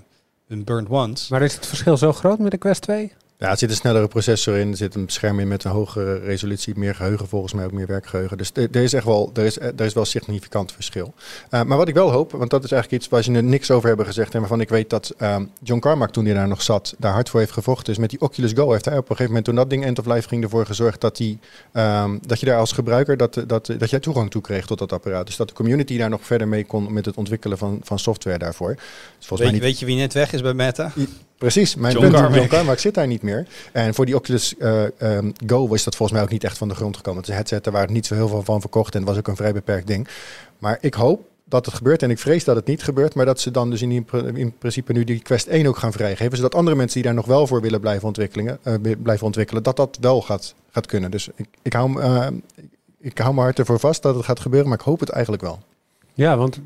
een 0.47 0.63
burned 0.63 0.89
once. 0.89 1.33
Maar 1.33 1.41
is 1.41 1.55
het 1.55 1.65
verschil 1.65 1.97
zo 1.97 2.13
groot 2.13 2.39
met 2.39 2.51
de 2.51 2.57
Quest 2.57 2.81
2? 2.81 3.13
Ja, 3.39 3.49
er 3.49 3.57
zit 3.57 3.69
een 3.69 3.75
snellere 3.75 4.07
processor 4.07 4.57
in, 4.57 4.71
er 4.71 4.77
zit 4.77 4.95
een 4.95 5.09
scherm 5.09 5.39
in 5.39 5.47
met 5.47 5.63
een 5.63 5.71
hogere 5.71 6.19
resolutie, 6.19 6.73
meer 6.77 6.95
geheugen 6.95 7.27
volgens 7.27 7.53
mij, 7.53 7.65
ook 7.65 7.71
meer 7.71 7.87
werkgeheugen. 7.87 8.37
Dus 8.37 8.51
er 8.53 8.75
is 8.75 8.93
echt 8.93 9.05
wel, 9.05 9.31
er 9.33 9.45
is, 9.45 9.59
er 9.59 9.81
is 9.81 9.93
wel 9.93 10.05
significant 10.05 10.71
verschil. 10.71 11.13
Uh, 11.51 11.63
maar 11.63 11.77
wat 11.77 11.87
ik 11.87 11.93
wel 11.93 12.11
hoop, 12.11 12.31
want 12.31 12.49
dat 12.49 12.63
is 12.63 12.71
eigenlijk 12.71 13.01
iets 13.01 13.11
waar 13.11 13.23
ze 13.23 13.31
nu 13.31 13.41
niks 13.41 13.71
over 13.71 13.87
hebben 13.87 14.05
gezegd 14.05 14.33
en 14.33 14.39
waarvan 14.39 14.61
ik 14.61 14.69
weet 14.69 14.89
dat 14.89 15.13
um, 15.21 15.51
John 15.63 15.79
Carmack 15.79 16.11
toen 16.11 16.25
hij 16.25 16.33
daar 16.33 16.47
nog 16.47 16.61
zat, 16.61 16.95
daar 16.97 17.13
hard 17.13 17.29
voor 17.29 17.39
heeft 17.39 17.51
gevochten. 17.51 17.85
Dus 17.85 17.97
met 17.97 18.09
die 18.09 18.21
Oculus 18.21 18.51
Go 18.51 18.71
heeft 18.71 18.85
hij 18.85 18.97
op 18.97 18.99
een 18.99 19.07
gegeven 19.07 19.27
moment 19.27 19.45
toen 19.45 19.55
dat 19.55 19.69
ding 19.69 19.83
end 19.85 19.99
of 19.99 20.05
life 20.05 20.27
ging 20.27 20.43
ervoor 20.43 20.65
gezorgd 20.65 21.01
dat, 21.01 21.17
die, 21.17 21.39
um, 21.73 22.19
dat 22.25 22.39
je 22.39 22.45
daar 22.45 22.57
als 22.59 22.71
gebruiker, 22.71 23.17
dat, 23.17 23.43
dat, 23.47 23.65
dat 23.77 23.89
jij 23.89 23.99
toegang 23.99 24.31
toe 24.31 24.41
kreeg 24.41 24.65
tot 24.65 24.79
dat 24.79 24.91
apparaat. 24.91 25.25
Dus 25.25 25.35
dat 25.35 25.47
de 25.47 25.53
community 25.53 25.97
daar 25.97 26.09
nog 26.09 26.25
verder 26.25 26.47
mee 26.47 26.65
kon 26.65 26.93
met 26.93 27.05
het 27.05 27.17
ontwikkelen 27.17 27.57
van, 27.57 27.79
van 27.83 27.99
software 27.99 28.37
daarvoor. 28.37 28.75
Dus 29.19 29.29
weet, 29.29 29.39
mij 29.39 29.51
niet... 29.51 29.61
weet 29.61 29.79
je 29.79 29.85
wie 29.85 29.97
net 29.97 30.13
weg 30.13 30.33
is 30.33 30.41
bij 30.41 30.53
Meta? 30.53 30.91
Precies, 31.37 31.75
mijn 31.75 31.93
John 31.93 32.05
punt, 32.05 32.15
Carmack. 32.17 32.35
John 32.35 32.47
Carmack 32.47 32.79
zit 32.79 32.93
daar 32.93 33.07
niet 33.07 33.21
meer. 33.21 33.47
En 33.71 33.93
voor 33.93 34.05
die 34.05 34.15
Oculus 34.15 34.53
uh, 34.59 34.83
um, 34.99 35.33
Go 35.47 35.67
was 35.67 35.83
dat 35.83 35.95
volgens 35.95 36.17
mij 36.17 36.27
ook 36.27 36.33
niet 36.33 36.43
echt 36.43 36.57
van 36.57 36.67
de 36.67 36.75
grond 36.75 36.97
gekomen. 36.97 37.19
Het 37.19 37.29
is 37.29 37.35
een 37.35 37.39
headset, 37.39 37.63
daar 37.63 37.73
waren 37.73 37.93
niet 37.93 38.05
zo 38.05 38.15
heel 38.15 38.27
veel 38.27 38.43
van 38.43 38.61
verkocht 38.61 38.93
en 38.93 38.99
het 38.99 39.09
was 39.09 39.17
ook 39.17 39.27
een 39.27 39.35
vrij 39.35 39.53
beperkt 39.53 39.87
ding. 39.87 40.07
Maar 40.57 40.77
ik 40.81 40.93
hoop 40.93 41.21
dat 41.49 41.65
het 41.65 41.75
gebeurt 41.75 42.03
en 42.03 42.09
ik 42.09 42.19
vrees 42.19 42.43
dat 42.43 42.55
het 42.55 42.65
niet 42.65 42.83
gebeurt, 42.83 43.15
maar 43.15 43.25
dat 43.25 43.39
ze 43.39 43.51
dan 43.51 43.69
dus 43.69 43.81
in, 43.81 44.05
in 44.33 44.53
principe 44.57 44.93
nu 44.93 45.03
die 45.03 45.21
Quest 45.21 45.47
1 45.47 45.67
ook 45.67 45.77
gaan 45.77 45.91
vrijgeven, 45.91 46.37
zodat 46.37 46.55
andere 46.55 46.75
mensen 46.75 46.95
die 46.95 47.03
daar 47.03 47.13
nog 47.13 47.25
wel 47.25 47.47
voor 47.47 47.61
willen 47.61 47.79
blijven 47.79 48.07
ontwikkelen, 48.07 48.59
uh, 48.63 48.95
blijven 49.01 49.25
ontwikkelen 49.25 49.63
dat 49.63 49.75
dat 49.75 49.97
wel 50.01 50.21
gaat, 50.21 50.53
gaat 50.71 50.85
kunnen. 50.85 51.11
Dus 51.11 51.29
ik, 51.35 51.47
ik, 51.61 51.73
hou, 51.73 52.01
uh, 52.01 52.27
ik 52.99 53.17
hou 53.17 53.33
me 53.33 53.41
hard 53.41 53.59
ervoor 53.59 53.79
vast 53.79 54.01
dat 54.01 54.15
het 54.15 54.25
gaat 54.25 54.39
gebeuren, 54.39 54.69
maar 54.69 54.77
ik 54.77 54.85
hoop 54.85 54.99
het 54.99 55.09
eigenlijk 55.09 55.43
wel. 55.43 55.59
Ja, 56.17 56.37
want 56.37 56.61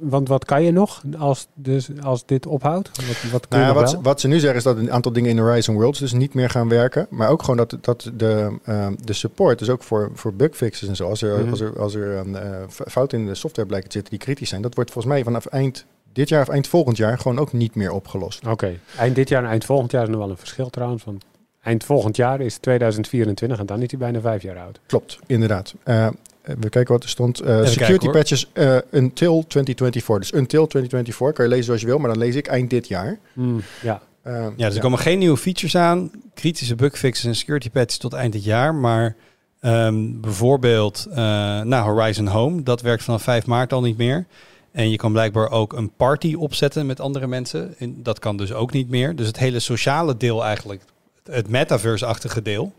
want 0.00 0.28
wat 0.28 0.44
kan 0.44 0.62
je 0.62 0.70
nog 0.70 1.02
als, 1.18 1.46
dus, 1.54 1.88
als 2.02 2.26
dit 2.26 2.46
ophoudt? 2.46 2.90
Wat, 3.06 3.30
wat, 3.30 3.48
kun 3.48 3.58
nou 3.58 3.74
ja, 3.74 3.80
wat, 3.80 3.98
wat, 4.02 4.20
ze 4.20 4.28
nu 4.28 4.38
zeggen 4.38 4.58
is 4.58 4.64
dat 4.64 4.76
een 4.76 4.92
aantal 4.92 5.12
dingen 5.12 5.30
in 5.30 5.38
Horizon 5.38 5.74
Worlds 5.74 5.98
dus 5.98 6.12
niet 6.12 6.34
meer 6.34 6.50
gaan 6.50 6.68
werken. 6.68 7.06
Maar 7.10 7.28
ook 7.28 7.40
gewoon 7.40 7.56
dat, 7.56 7.76
dat 7.80 8.10
de, 8.14 8.58
uh, 8.68 8.86
de 9.04 9.12
support, 9.12 9.58
dus 9.58 9.70
ook 9.70 9.82
voor, 9.82 10.10
voor 10.14 10.34
bugfixes 10.34 10.88
en 10.88 10.96
zo. 10.96 11.08
Als 11.08 11.22
er, 11.22 11.28
Mhm. 11.28 11.38
mm 11.38 11.42
-hmm. 11.42 11.50
als 11.50 11.60
er, 11.60 11.80
als 11.80 11.94
er 11.94 12.26
uh, 12.26 12.40
fouten 12.68 13.18
in 13.18 13.26
de 13.26 13.34
software 13.34 13.68
blijken 13.68 13.88
te 13.88 13.96
zitten 13.96 14.16
die 14.16 14.26
kritisch 14.26 14.48
zijn. 14.48 14.62
Dat 14.62 14.74
wordt 14.74 14.90
volgens 14.90 15.14
mij 15.14 15.24
vanaf 15.24 15.46
eind 15.46 15.86
dit 16.12 16.28
jaar 16.28 16.42
of 16.42 16.48
eind 16.48 16.68
volgend 16.68 16.96
jaar 16.96 17.18
gewoon 17.18 17.38
ook 17.38 17.52
niet 17.52 17.74
meer 17.74 17.92
opgelost. 17.92 18.40
Oké, 18.42 18.52
okay. 18.52 18.80
eind 18.98 19.14
dit 19.14 19.28
jaar 19.28 19.42
en 19.42 19.50
eind 19.50 19.64
volgend 19.64 19.90
jaar 19.90 20.02
is 20.02 20.08
nog 20.08 20.18
wel 20.18 20.30
een 20.30 20.36
verschil 20.36 20.70
trouwens. 20.70 21.04
Want 21.04 21.24
eind 21.62 21.84
volgend 21.84 22.16
jaar 22.16 22.40
is 22.40 22.56
2024 22.56 23.58
en 23.58 23.66
dan 23.66 23.82
is 23.82 23.90
hij 23.90 23.98
bijna 23.98 24.20
vijf 24.20 24.42
jaar 24.42 24.58
oud. 24.58 24.80
Klopt, 24.86 25.18
inderdaad. 25.26 25.74
Uh, 25.84 26.08
we 26.44 26.68
kijken 26.68 26.92
wat 26.92 27.02
er 27.02 27.08
stond. 27.08 27.42
Uh, 27.42 27.46
security 27.46 27.84
kijken, 27.84 28.10
patches 28.10 28.50
uh, 28.54 28.78
until 28.90 29.44
2024. 29.46 30.18
Dus 30.18 30.32
until 30.40 30.66
2024 30.66 31.32
kan 31.32 31.44
je 31.44 31.50
lezen 31.50 31.64
zoals 31.64 31.80
je 31.80 31.86
wil, 31.86 31.98
maar 31.98 32.10
dan 32.10 32.18
lees 32.18 32.34
ik 32.34 32.46
eind 32.46 32.70
dit 32.70 32.88
jaar. 32.88 33.18
Mm, 33.32 33.62
ja. 33.82 34.02
Uh, 34.26 34.32
ja, 34.32 34.48
dus 34.56 34.66
er 34.66 34.74
ja. 34.74 34.80
komen 34.80 34.98
geen 34.98 35.18
nieuwe 35.18 35.36
features 35.36 35.76
aan. 35.76 36.10
Kritische 36.34 36.74
bugfixes 36.74 37.24
en 37.24 37.34
security 37.34 37.70
patches 37.70 37.98
tot 37.98 38.12
eind 38.12 38.32
dit 38.32 38.44
jaar. 38.44 38.74
Maar 38.74 39.16
um, 39.60 40.20
bijvoorbeeld 40.20 41.06
uh, 41.08 41.16
nou, 41.60 41.90
Horizon 41.90 42.26
Home, 42.26 42.62
dat 42.62 42.80
werkt 42.80 43.02
vanaf 43.02 43.22
5 43.22 43.46
maart 43.46 43.72
al 43.72 43.80
niet 43.80 43.96
meer. 43.96 44.26
En 44.72 44.90
je 44.90 44.96
kan 44.96 45.12
blijkbaar 45.12 45.50
ook 45.50 45.72
een 45.72 45.90
party 45.96 46.34
opzetten 46.34 46.86
met 46.86 47.00
andere 47.00 47.26
mensen. 47.26 47.74
En 47.78 48.02
dat 48.02 48.18
kan 48.18 48.36
dus 48.36 48.52
ook 48.52 48.72
niet 48.72 48.88
meer. 48.88 49.16
Dus 49.16 49.26
het 49.26 49.38
hele 49.38 49.60
sociale 49.60 50.16
deel 50.16 50.44
eigenlijk, 50.44 50.82
het 51.24 51.48
metaverse-achtige 51.48 52.42
deel. 52.42 52.72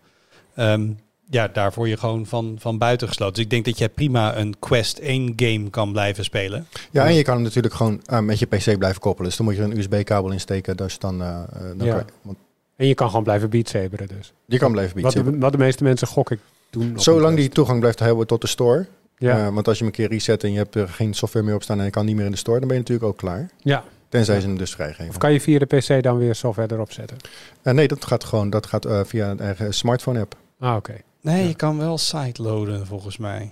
Um, 0.56 0.98
ja, 1.30 1.48
daar 1.48 1.72
word 1.76 1.90
je 1.90 1.98
gewoon 1.98 2.26
van, 2.26 2.56
van 2.60 2.78
buiten 2.78 3.08
gesloten. 3.08 3.34
Dus 3.34 3.44
ik 3.44 3.50
denk 3.50 3.66
dat 3.66 3.78
je 3.78 3.90
prima 3.90 4.38
een 4.38 4.56
Quest 4.60 4.98
1 4.98 5.34
game 5.36 5.70
kan 5.70 5.92
blijven 5.92 6.24
spelen. 6.24 6.68
Ja, 6.92 7.06
en 7.06 7.14
je 7.14 7.24
kan 7.24 7.34
hem 7.34 7.44
natuurlijk 7.44 7.74
gewoon 7.74 8.02
uh, 8.12 8.20
met 8.20 8.40
je 8.40 8.46
PC 8.46 8.78
blijven 8.78 9.02
koppelen. 9.02 9.28
Dus 9.28 9.38
dan 9.38 9.46
moet 9.46 9.56
je 9.56 9.62
er 9.62 9.72
een 9.72 9.78
USB-kabel 9.78 10.32
in 10.32 10.40
steken. 10.40 10.78
Dus 10.78 11.00
dan, 11.00 11.22
uh, 11.22 11.40
dan 11.78 11.88
ja. 11.88 11.94
kan 11.94 12.04
je, 12.06 12.14
want 12.22 12.38
en 12.76 12.88
je 12.88 12.94
kan 12.94 13.08
gewoon 13.08 13.24
blijven 13.24 13.50
beatsaberen 13.50 14.08
dus. 14.08 14.34
Je 14.46 14.58
kan 14.58 14.72
blijven 14.72 14.94
wat 14.94 15.02
beatsaberen. 15.02 15.40
wat 15.40 15.52
de 15.52 15.58
meeste 15.58 15.84
mensen 15.84 16.08
gok 16.08 16.32
ik 16.32 16.40
doen. 16.70 17.00
Zolang 17.00 17.38
die 17.38 17.50
toegang 17.50 17.80
blijft 17.80 18.00
hebben 18.00 18.28
tot 18.28 18.42
de 18.42 18.48
store. 18.48 18.86
Ja. 19.18 19.48
Uh, 19.48 19.54
want 19.54 19.68
als 19.68 19.78
je 19.78 19.84
hem 19.84 19.94
een 19.94 20.00
keer 20.00 20.10
reset 20.10 20.44
en 20.44 20.52
je 20.52 20.58
hebt 20.58 20.76
er 20.76 20.88
geen 20.88 21.14
software 21.14 21.46
meer 21.46 21.56
op 21.56 21.64
staan 21.64 21.80
en 21.80 21.86
je 21.86 21.90
kan 21.90 22.06
niet 22.06 22.16
meer 22.16 22.26
in 22.26 22.32
de 22.32 22.38
store, 22.38 22.60
dan 22.60 22.68
ben 22.68 22.78
je 22.78 22.84
natuurlijk 22.84 23.10
ook 23.10 23.18
klaar. 23.18 23.50
Ja. 23.58 23.84
Tenzij 24.10 24.36
ja. 24.36 24.42
ze 24.42 24.48
hem 24.48 24.58
dus 24.58 24.72
vrijgeven. 24.72 25.10
Of 25.10 25.18
kan 25.18 25.34
je 25.34 25.42
via 25.42 25.60
de 25.60 25.66
PC 25.66 26.04
dan 26.04 26.18
weer 26.18 26.36
software 26.36 26.74
erop 26.74 26.92
zetten? 26.92 27.18
Uh, 27.64 27.74
nee, 27.74 27.88
dat 27.88 28.06
gaat 28.06 28.24
gewoon 28.24 28.50
dat 28.50 28.66
gaat, 28.66 28.86
uh, 28.86 29.00
via 29.04 29.30
een 29.30 29.40
eigen 29.40 29.74
smartphone 29.74 30.20
app. 30.20 30.36
Ah, 30.60 30.76
oké. 30.76 30.78
Okay. 30.78 31.04
Nee, 31.26 31.42
ja. 31.42 31.48
je 31.48 31.56
kan 31.56 31.78
wel 31.78 31.98
sideloaden 31.98 32.88
volgens 32.88 33.18
mij. 33.18 33.52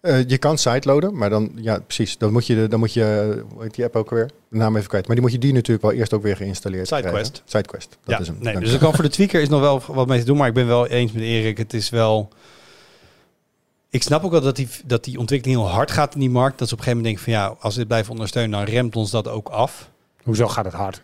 Uh, 0.00 0.28
je 0.28 0.38
kan 0.38 0.58
sideloaden, 0.58 1.16
maar 1.16 1.30
dan, 1.30 1.52
ja, 1.54 1.78
precies. 1.78 2.18
Dan 2.18 2.32
moet 2.32 2.46
je, 2.46 2.66
dan 2.68 2.78
moet 2.78 2.92
je 2.92 3.36
hoe 3.52 3.62
heet 3.62 3.74
die 3.74 3.84
app 3.84 3.96
ook 3.96 4.10
weer? 4.10 4.30
De 4.48 4.56
naam 4.56 4.76
even 4.76 4.88
kwijt. 4.88 5.06
Maar 5.06 5.14
die 5.14 5.24
moet 5.24 5.34
je 5.34 5.38
die 5.38 5.52
natuurlijk 5.52 5.82
wel 5.82 5.92
eerst 5.92 6.12
ook 6.12 6.22
weer 6.22 6.36
geïnstalleerd 6.36 6.86
Sidequest. 6.86 7.30
krijgen. 7.30 7.42
Sidequest, 7.44 7.98
dat 8.04 8.14
ja, 8.14 8.20
is 8.20 8.26
hem. 8.26 8.36
Nee, 8.40 8.58
dus 8.58 8.72
ik 8.72 8.78
kan 8.78 8.94
voor 8.94 9.04
de 9.04 9.10
tweaker 9.10 9.40
is 9.40 9.48
nog 9.48 9.60
wel 9.60 9.82
wat 9.86 10.06
mee 10.06 10.18
te 10.18 10.24
doen, 10.24 10.36
maar 10.36 10.48
ik 10.48 10.54
ben 10.54 10.66
wel 10.66 10.86
eens 10.86 11.12
met 11.12 11.22
Erik. 11.22 11.58
Het 11.58 11.74
is 11.74 11.90
wel... 11.90 12.28
Ik 13.90 14.02
snap 14.02 14.24
ook 14.24 14.30
wel 14.30 14.40
dat 14.40 14.56
die, 14.56 14.68
dat 14.84 15.04
die 15.04 15.18
ontwikkeling 15.18 15.60
heel 15.60 15.70
hard 15.70 15.90
gaat 15.90 16.14
in 16.14 16.20
die 16.20 16.30
markt. 16.30 16.58
Dat 16.58 16.68
ze 16.68 16.74
op 16.74 16.80
een 16.80 16.84
gegeven 16.84 17.04
moment 17.04 17.24
denken 17.24 17.40
van 17.40 17.54
ja, 17.54 17.56
als 17.60 17.72
we 17.72 17.78
dit 17.78 17.88
blijven 17.88 18.12
ondersteunen, 18.12 18.58
dan 18.58 18.74
remt 18.74 18.96
ons 18.96 19.10
dat 19.10 19.28
ook 19.28 19.48
af. 19.48 19.90
Hoezo 20.22 20.48
gaat 20.48 20.64
het 20.64 20.74
hard? 20.74 21.02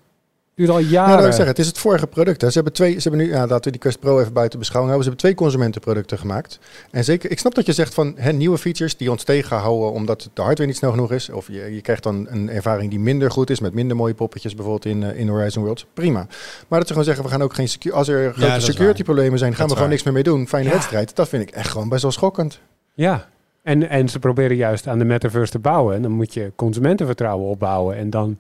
Duurt 0.58 0.70
al 0.70 0.78
jaren. 0.78 0.92
Nou, 0.92 1.06
dat 1.08 1.16
wil 1.18 1.26
ik 1.28 1.32
zeggen, 1.32 1.48
het 1.48 1.58
is 1.58 1.66
het 1.66 1.78
vorige 1.78 2.06
product. 2.06 2.40
Hè. 2.40 2.48
Ze 2.48 2.54
hebben 2.54 2.72
twee, 2.72 2.92
ze 3.00 3.08
hebben 3.08 3.26
nu, 3.26 3.32
ja, 3.32 3.40
laten 3.40 3.64
we 3.64 3.70
die 3.70 3.80
Quest 3.80 4.00
Pro 4.00 4.20
even 4.20 4.32
buiten 4.32 4.58
beschouwing 4.58 4.94
houden. 4.94 5.12
Ze 5.12 5.16
hebben 5.18 5.36
twee 5.36 5.46
consumentenproducten 5.48 6.18
gemaakt. 6.18 6.58
En 6.90 7.04
zeker, 7.04 7.30
ik 7.30 7.38
snap 7.38 7.54
dat 7.54 7.66
je 7.66 7.72
zegt 7.72 7.94
van 7.94 8.14
hè, 8.16 8.32
nieuwe 8.32 8.58
features 8.58 8.96
die 8.96 9.10
ons 9.10 9.22
tegenhouden 9.22 9.92
omdat 9.92 10.30
de 10.34 10.42
hardware 10.42 10.66
niet 10.68 10.76
snel 10.78 10.90
genoeg 10.90 11.12
is. 11.12 11.30
Of 11.30 11.46
je, 11.48 11.74
je 11.74 11.80
krijgt 11.80 12.02
dan 12.02 12.26
een 12.30 12.50
ervaring 12.50 12.90
die 12.90 12.98
minder 13.00 13.30
goed 13.30 13.50
is 13.50 13.60
met 13.60 13.74
minder 13.74 13.96
mooie 13.96 14.14
poppetjes, 14.14 14.54
bijvoorbeeld 14.54 14.84
in, 14.94 15.02
uh, 15.02 15.18
in 15.18 15.28
Horizon 15.28 15.62
Worlds. 15.62 15.86
Prima. 15.94 16.26
Maar 16.68 16.78
dat 16.78 16.80
ze 16.88 16.88
gewoon 16.88 17.04
zeggen, 17.04 17.24
we 17.24 17.30
gaan 17.30 17.42
ook 17.42 17.54
geen 17.54 17.68
secu- 17.68 17.92
als 17.92 18.08
er 18.08 18.32
grote 18.32 18.46
Ja, 18.52 18.60
security 18.60 19.02
problemen 19.02 19.38
zijn, 19.38 19.50
gaan 19.54 19.68
Dat 19.68 19.76
we 19.76 19.82
gewoon 19.82 19.88
waar. 19.88 19.88
niks 19.88 20.02
meer 20.02 20.12
mee 20.14 20.22
doen. 20.22 20.48
Fijne 20.48 20.66
Ja. 20.68 20.74
wedstrijd. 20.74 21.16
Dat 21.16 21.28
vind 21.28 21.42
ik 21.42 21.50
echt 21.50 21.70
gewoon 21.70 21.88
best 21.88 22.02
wel 22.02 22.12
schokkend. 22.12 22.60
Ja. 22.94 23.28
En, 23.68 23.88
en 23.88 24.08
ze 24.08 24.18
proberen 24.18 24.56
juist 24.56 24.86
aan 24.86 24.98
de 24.98 25.04
metaverse 25.04 25.52
te 25.52 25.58
bouwen. 25.58 25.94
En 25.94 26.02
dan 26.02 26.10
moet 26.10 26.34
je 26.34 26.52
consumentenvertrouwen 26.56 27.48
opbouwen. 27.48 27.96
En 27.96 28.10
dan 28.10 28.38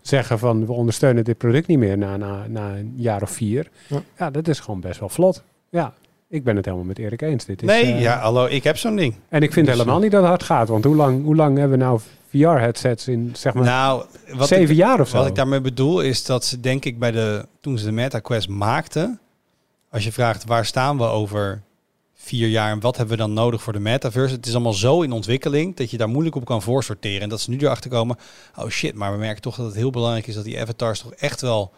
zeggen 0.00 0.38
van 0.38 0.66
we 0.66 0.72
ondersteunen 0.72 1.24
dit 1.24 1.38
product 1.38 1.66
niet 1.66 1.78
meer 1.78 1.98
na, 1.98 2.16
na, 2.16 2.46
na 2.48 2.76
een 2.76 2.92
jaar 2.96 3.22
of 3.22 3.30
vier. 3.30 3.70
Ja. 3.86 4.02
Ja. 4.18 4.30
dat 4.30 4.48
is 4.48 4.60
gewoon 4.60 4.80
best 4.80 5.00
wel 5.00 5.08
vlot. 5.08 5.42
Ja, 5.68 5.92
ik 6.28 6.44
ben 6.44 6.56
het 6.56 6.64
helemaal 6.64 6.86
met 6.86 6.98
Erik 6.98 7.22
eens. 7.22 7.44
Dit 7.44 7.62
is, 7.62 7.68
Nee, 7.68 7.84
eh, 7.84 8.00
ja, 8.00 8.18
hallo, 8.18 8.46
ik 8.46 8.64
heb 8.64 8.76
zo'n 8.76 8.96
ding. 8.96 9.14
En 9.28 9.42
ik 9.42 9.52
vind 9.52 9.66
Dus, 9.66 9.74
helemaal 9.74 10.00
niet 10.00 10.10
dat 10.10 10.20
het 10.20 10.28
hard 10.28 10.42
gaat. 10.42 10.68
Want 10.68 10.84
hoe 10.84 10.96
lang, 10.96 11.24
hoe 11.24 11.36
lang 11.36 11.58
hebben 11.58 11.78
we 11.78 11.84
nou 11.84 12.00
VR-headsets 12.28 13.08
in, 13.08 13.30
zeg 13.32 13.54
maar, 13.54 13.64
Nou, 13.64 14.04
wat 14.32 14.48
zeven 14.48 14.74
ik, 14.74 14.80
jaar 14.80 15.00
of 15.00 15.08
zo? 15.08 15.16
Wat 15.16 15.26
ik 15.26 15.34
daarmee 15.34 15.60
bedoel 15.60 16.00
is 16.00 16.24
dat 16.24 16.44
ze 16.44 16.60
denk 16.60 16.84
ik 16.84 16.98
bij 16.98 17.10
de 17.10 17.46
toen 17.60 17.78
ze 17.78 17.84
de 17.84 17.92
MetaQuest 17.92 18.48
maakten, 18.48 19.20
als 19.90 20.04
je 20.04 20.12
vraagt 20.12 20.44
waar 20.44 20.64
staan 20.64 20.98
we 20.98 21.04
over 21.04 21.62
vier 22.22 22.48
jaar 22.48 22.70
en 22.70 22.80
wat 22.80 22.96
hebben 22.96 23.16
we 23.16 23.22
dan 23.22 23.32
nodig 23.32 23.62
voor 23.62 23.72
de 23.72 23.78
metaverse, 23.78 24.34
het 24.34 24.46
is 24.46 24.52
allemaal 24.52 24.72
zo 24.72 25.02
in 25.02 25.12
ontwikkeling 25.12 25.76
dat 25.76 25.90
je 25.90 25.96
daar 25.96 26.08
moeilijk 26.08 26.36
op 26.36 26.44
kan 26.44 26.62
voorsorteren 26.62 27.20
en 27.20 27.28
dat 27.28 27.40
ze 27.40 27.50
nu 27.50 27.58
erachter 27.58 27.90
komen, 27.90 28.16
oh 28.56 28.68
shit, 28.68 28.94
maar 28.94 29.12
we 29.12 29.18
merken 29.18 29.42
toch 29.42 29.56
dat 29.56 29.66
het 29.66 29.74
heel 29.74 29.90
belangrijk 29.90 30.26
is 30.26 30.34
dat 30.34 30.44
die 30.44 30.60
avatars 30.60 31.00
toch 31.00 31.12
echt 31.12 31.40
wel 31.40 31.72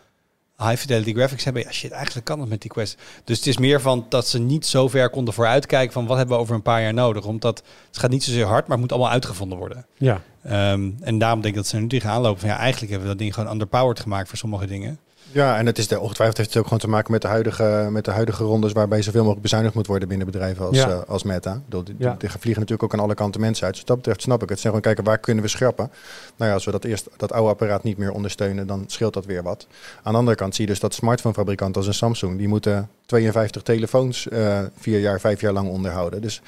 high 0.57 0.77
fidelity 0.77 1.13
graphics 1.13 1.45
hebben. 1.45 1.63
Ja 1.63 1.73
shit, 1.73 1.91
eigenlijk 1.91 2.27
kan 2.27 2.41
het 2.41 2.49
met 2.49 2.61
die 2.61 2.71
Quest. 2.71 2.99
Dus 3.25 3.37
het 3.37 3.47
is 3.47 3.59
meer 3.59 3.81
van 3.81 4.07
dat 4.09 4.29
ze 4.29 4.39
niet 4.39 4.67
zo 4.67 4.89
ver 4.89 5.11
konden 5.11 5.35
vooruitkijken 5.35 5.93
van 5.93 6.07
wat 6.07 6.17
hebben 6.17 6.37
we 6.37 6.43
over 6.43 6.55
een 6.55 6.63
paar 6.63 6.83
jaar 6.83 6.95
nodig, 6.95 7.25
omdat 7.25 7.63
het 7.87 7.99
gaat 7.99 8.11
niet 8.11 8.25
zozeer 8.25 8.47
hard, 8.47 8.63
maar 8.63 8.71
het 8.71 8.81
moet 8.81 8.93
allemaal 8.93 9.11
uitgevonden 9.11 9.59
worden. 9.59 9.87
Ja, 9.97 10.23
Ehm, 10.43 10.91
en 11.01 11.19
daarom 11.19 11.41
denk 11.41 11.55
ik 11.55 11.61
dat 11.61 11.69
ze 11.69 11.77
er 11.77 11.83
nu 11.83 11.89
tegen 11.89 12.11
aanlopen 12.11 12.41
van 12.41 12.49
ja, 12.49 12.57
eigenlijk 12.59 12.91
hebben 12.93 13.09
we 13.09 13.15
dat 13.15 13.23
ding 13.23 13.35
gewoon 13.35 13.53
underpowered 13.53 14.01
gemaakt 14.01 14.29
voor 14.29 14.39
sommige 14.39 14.67
dingen. 14.67 14.99
Ja, 15.33 15.59
en 15.59 15.67
het 15.67 15.79
is 15.79 15.89
de, 15.89 16.01
ongetwijfeld 16.01 16.37
heeft 16.39 16.49
het 16.49 16.59
ook 16.59 16.65
gewoon 16.65 16.79
te 16.79 16.89
maken 16.89 17.13
met 17.13 17.23
de 17.23 17.29
huidige, 17.29 17.89
met 17.91 18.05
de 18.05 18.11
huidige 18.11 18.45
rondes 18.45 18.73
waarbij 18.73 19.03
zoveel 19.03 19.21
mogelijk 19.21 19.43
bezuinigd 19.43 19.75
moet 19.75 19.87
worden 19.87 20.09
binnen 20.09 20.27
bedrijven 20.27 20.67
als, 20.67 20.77
Ja. 20.77 20.89
eh, 20.89 21.01
als 21.09 21.23
Meta. 21.23 21.53
Ik 21.53 21.61
bedoel, 21.65 21.85
die, 21.85 21.95
Ja. 21.99 22.15
die 22.19 22.29
vliegen 22.31 22.61
natuurlijk 22.61 22.83
ook 22.83 22.93
aan 22.95 23.05
alle 23.05 23.15
kanten 23.15 23.41
mensen 23.41 23.65
uit. 23.67 23.75
Dus 23.75 23.85
dat 23.85 23.97
betreft 23.97 24.23
snap 24.23 24.43
ik 24.43 24.49
het. 24.49 24.59
Ze 24.59 24.63
zeggen 24.63 24.81
gewoon 24.83 24.95
kijken 24.95 25.05
waar 25.05 25.19
kunnen 25.19 25.45
we 25.45 25.51
schrappen. 25.51 25.91
Nou 26.37 26.49
ja, 26.49 26.55
als 26.57 26.65
we 26.65 26.71
dat 26.71 26.85
eerst 26.85 27.09
dat 27.17 27.33
oude 27.33 27.51
apparaat 27.51 27.83
niet 27.83 27.99
meer 27.99 28.13
ondersteunen, 28.13 28.67
dan 28.67 28.85
scheelt 28.87 29.15
dat 29.15 29.25
weer 29.27 29.43
wat. 29.43 29.67
Aan 30.03 30.13
de 30.13 30.19
andere 30.19 30.37
kant 30.37 30.55
zie 30.55 30.65
je 30.65 30.71
dus 30.71 30.81
dat 30.81 30.95
smartphonefabrikanten 30.95 31.77
als 31.77 31.87
een 31.87 31.95
Samsung, 31.95 32.39
die 32.39 32.49
moeten 32.49 32.89
52 33.07 33.63
telefoons 33.63 34.29
eh, 34.29 34.61
vier 34.79 35.01
jaar, 35.01 35.21
vijf 35.21 35.41
jaar 35.41 35.53
lang 35.53 35.69
onderhouden. 35.69 36.21
Dus 36.23 36.43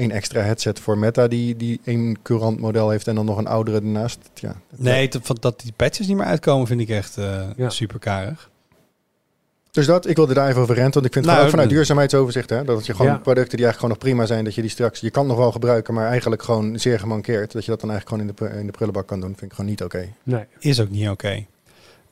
één 0.00 0.10
extra 0.10 0.40
headset 0.40 0.78
voor 0.80 0.98
Meta 0.98 1.28
die, 1.28 1.56
die 1.56 1.80
één 1.84 2.22
courant 2.22 2.58
model 2.60 2.90
heeft 2.90 3.06
en 3.08 3.14
dan 3.14 3.24
nog 3.24 3.38
een 3.38 3.46
oudere 3.46 3.76
ernaast. 3.76 4.18
Ja, 4.34 4.54
Nee, 4.76 5.08
dat, 5.08 5.20
van- 5.24 5.36
dat 5.40 5.60
die 5.60 5.72
patches 5.76 6.06
niet 6.06 6.16
meer 6.16 6.26
uitkomen 6.26 6.66
vind 6.66 6.80
ik 6.80 6.88
echt 6.88 7.16
eh 7.18 7.40
Ja. 7.56 7.70
super 7.70 7.98
karig. 7.98 8.50
Dus 9.70 9.86
dat, 9.86 10.06
ik 10.08 10.16
wilde 10.16 10.34
daar 10.34 10.48
even 10.48 10.62
over 10.62 10.74
renten, 10.74 10.94
want 10.94 11.06
ik 11.06 11.12
vind 11.12 11.24
het 11.24 11.34
Nou, 11.34 11.44
ook 11.44 11.50
vanuit 11.50 11.68
duurzaamheidsoverzicht, 11.70 12.50
hè, 12.50 12.64
dat 12.64 12.86
je 12.86 12.94
gewoon 12.94 13.10
Ja. 13.12 13.18
producten 13.18 13.56
die 13.56 13.66
eigenlijk 13.66 13.78
gewoon 13.78 13.90
nog 13.90 13.98
prima 13.98 14.26
zijn, 14.34 14.44
dat 14.44 14.54
je 14.54 14.60
die 14.60 14.70
straks, 14.70 15.00
je 15.00 15.10
kan 15.10 15.26
nog 15.26 15.36
wel 15.36 15.52
gebruiken, 15.52 15.94
maar 15.94 16.08
eigenlijk 16.08 16.42
gewoon 16.42 16.78
zeer 16.78 16.98
gemankeerd, 16.98 17.52
dat 17.52 17.64
je 17.64 17.70
dat 17.70 17.80
dan 17.80 17.90
eigenlijk 17.90 18.22
gewoon 18.22 18.46
in 18.50 18.54
de, 18.54 18.60
in 18.60 18.66
de 18.66 18.72
prullenbak 18.72 19.06
kan 19.06 19.20
doen, 19.20 19.28
vind 19.36 19.42
ik 19.50 19.52
gewoon 19.52 19.70
niet 19.70 19.82
oké. 19.82 20.08
nee. 20.22 20.44
Is 20.58 20.80
ook 20.80 20.90
niet 20.90 21.08
oké. 21.08 21.46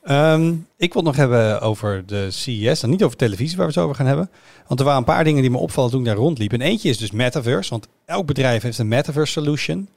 Ehm, 0.08 0.48
ik 0.76 0.92
wil 0.92 1.02
het 1.02 1.04
nog 1.04 1.16
hebben 1.16 1.60
over 1.60 2.02
de 2.06 2.30
CES. 2.30 2.82
En 2.82 2.90
niet 2.90 3.02
over 3.04 3.16
televisie 3.16 3.56
waar 3.56 3.66
we 3.66 3.72
het 3.72 3.82
over 3.82 3.96
gaan 3.96 4.06
hebben. 4.06 4.30
Want 4.66 4.80
er 4.80 4.86
waren 4.86 5.00
een 5.00 5.06
paar 5.14 5.24
dingen 5.24 5.42
die 5.42 5.50
me 5.50 5.58
opvallen 5.58 5.90
toen 5.90 6.00
ik 6.00 6.06
daar 6.06 6.16
rondliep. 6.16 6.52
En 6.52 6.60
eentje 6.60 6.88
is 6.88 6.98
dus 6.98 7.10
metaverse. 7.10 7.70
Want 7.70 7.88
elk 8.04 8.26
bedrijf 8.26 8.62
heeft 8.62 8.78
een 8.78 8.88
metaverse 8.88 9.32
solution. 9.32 9.88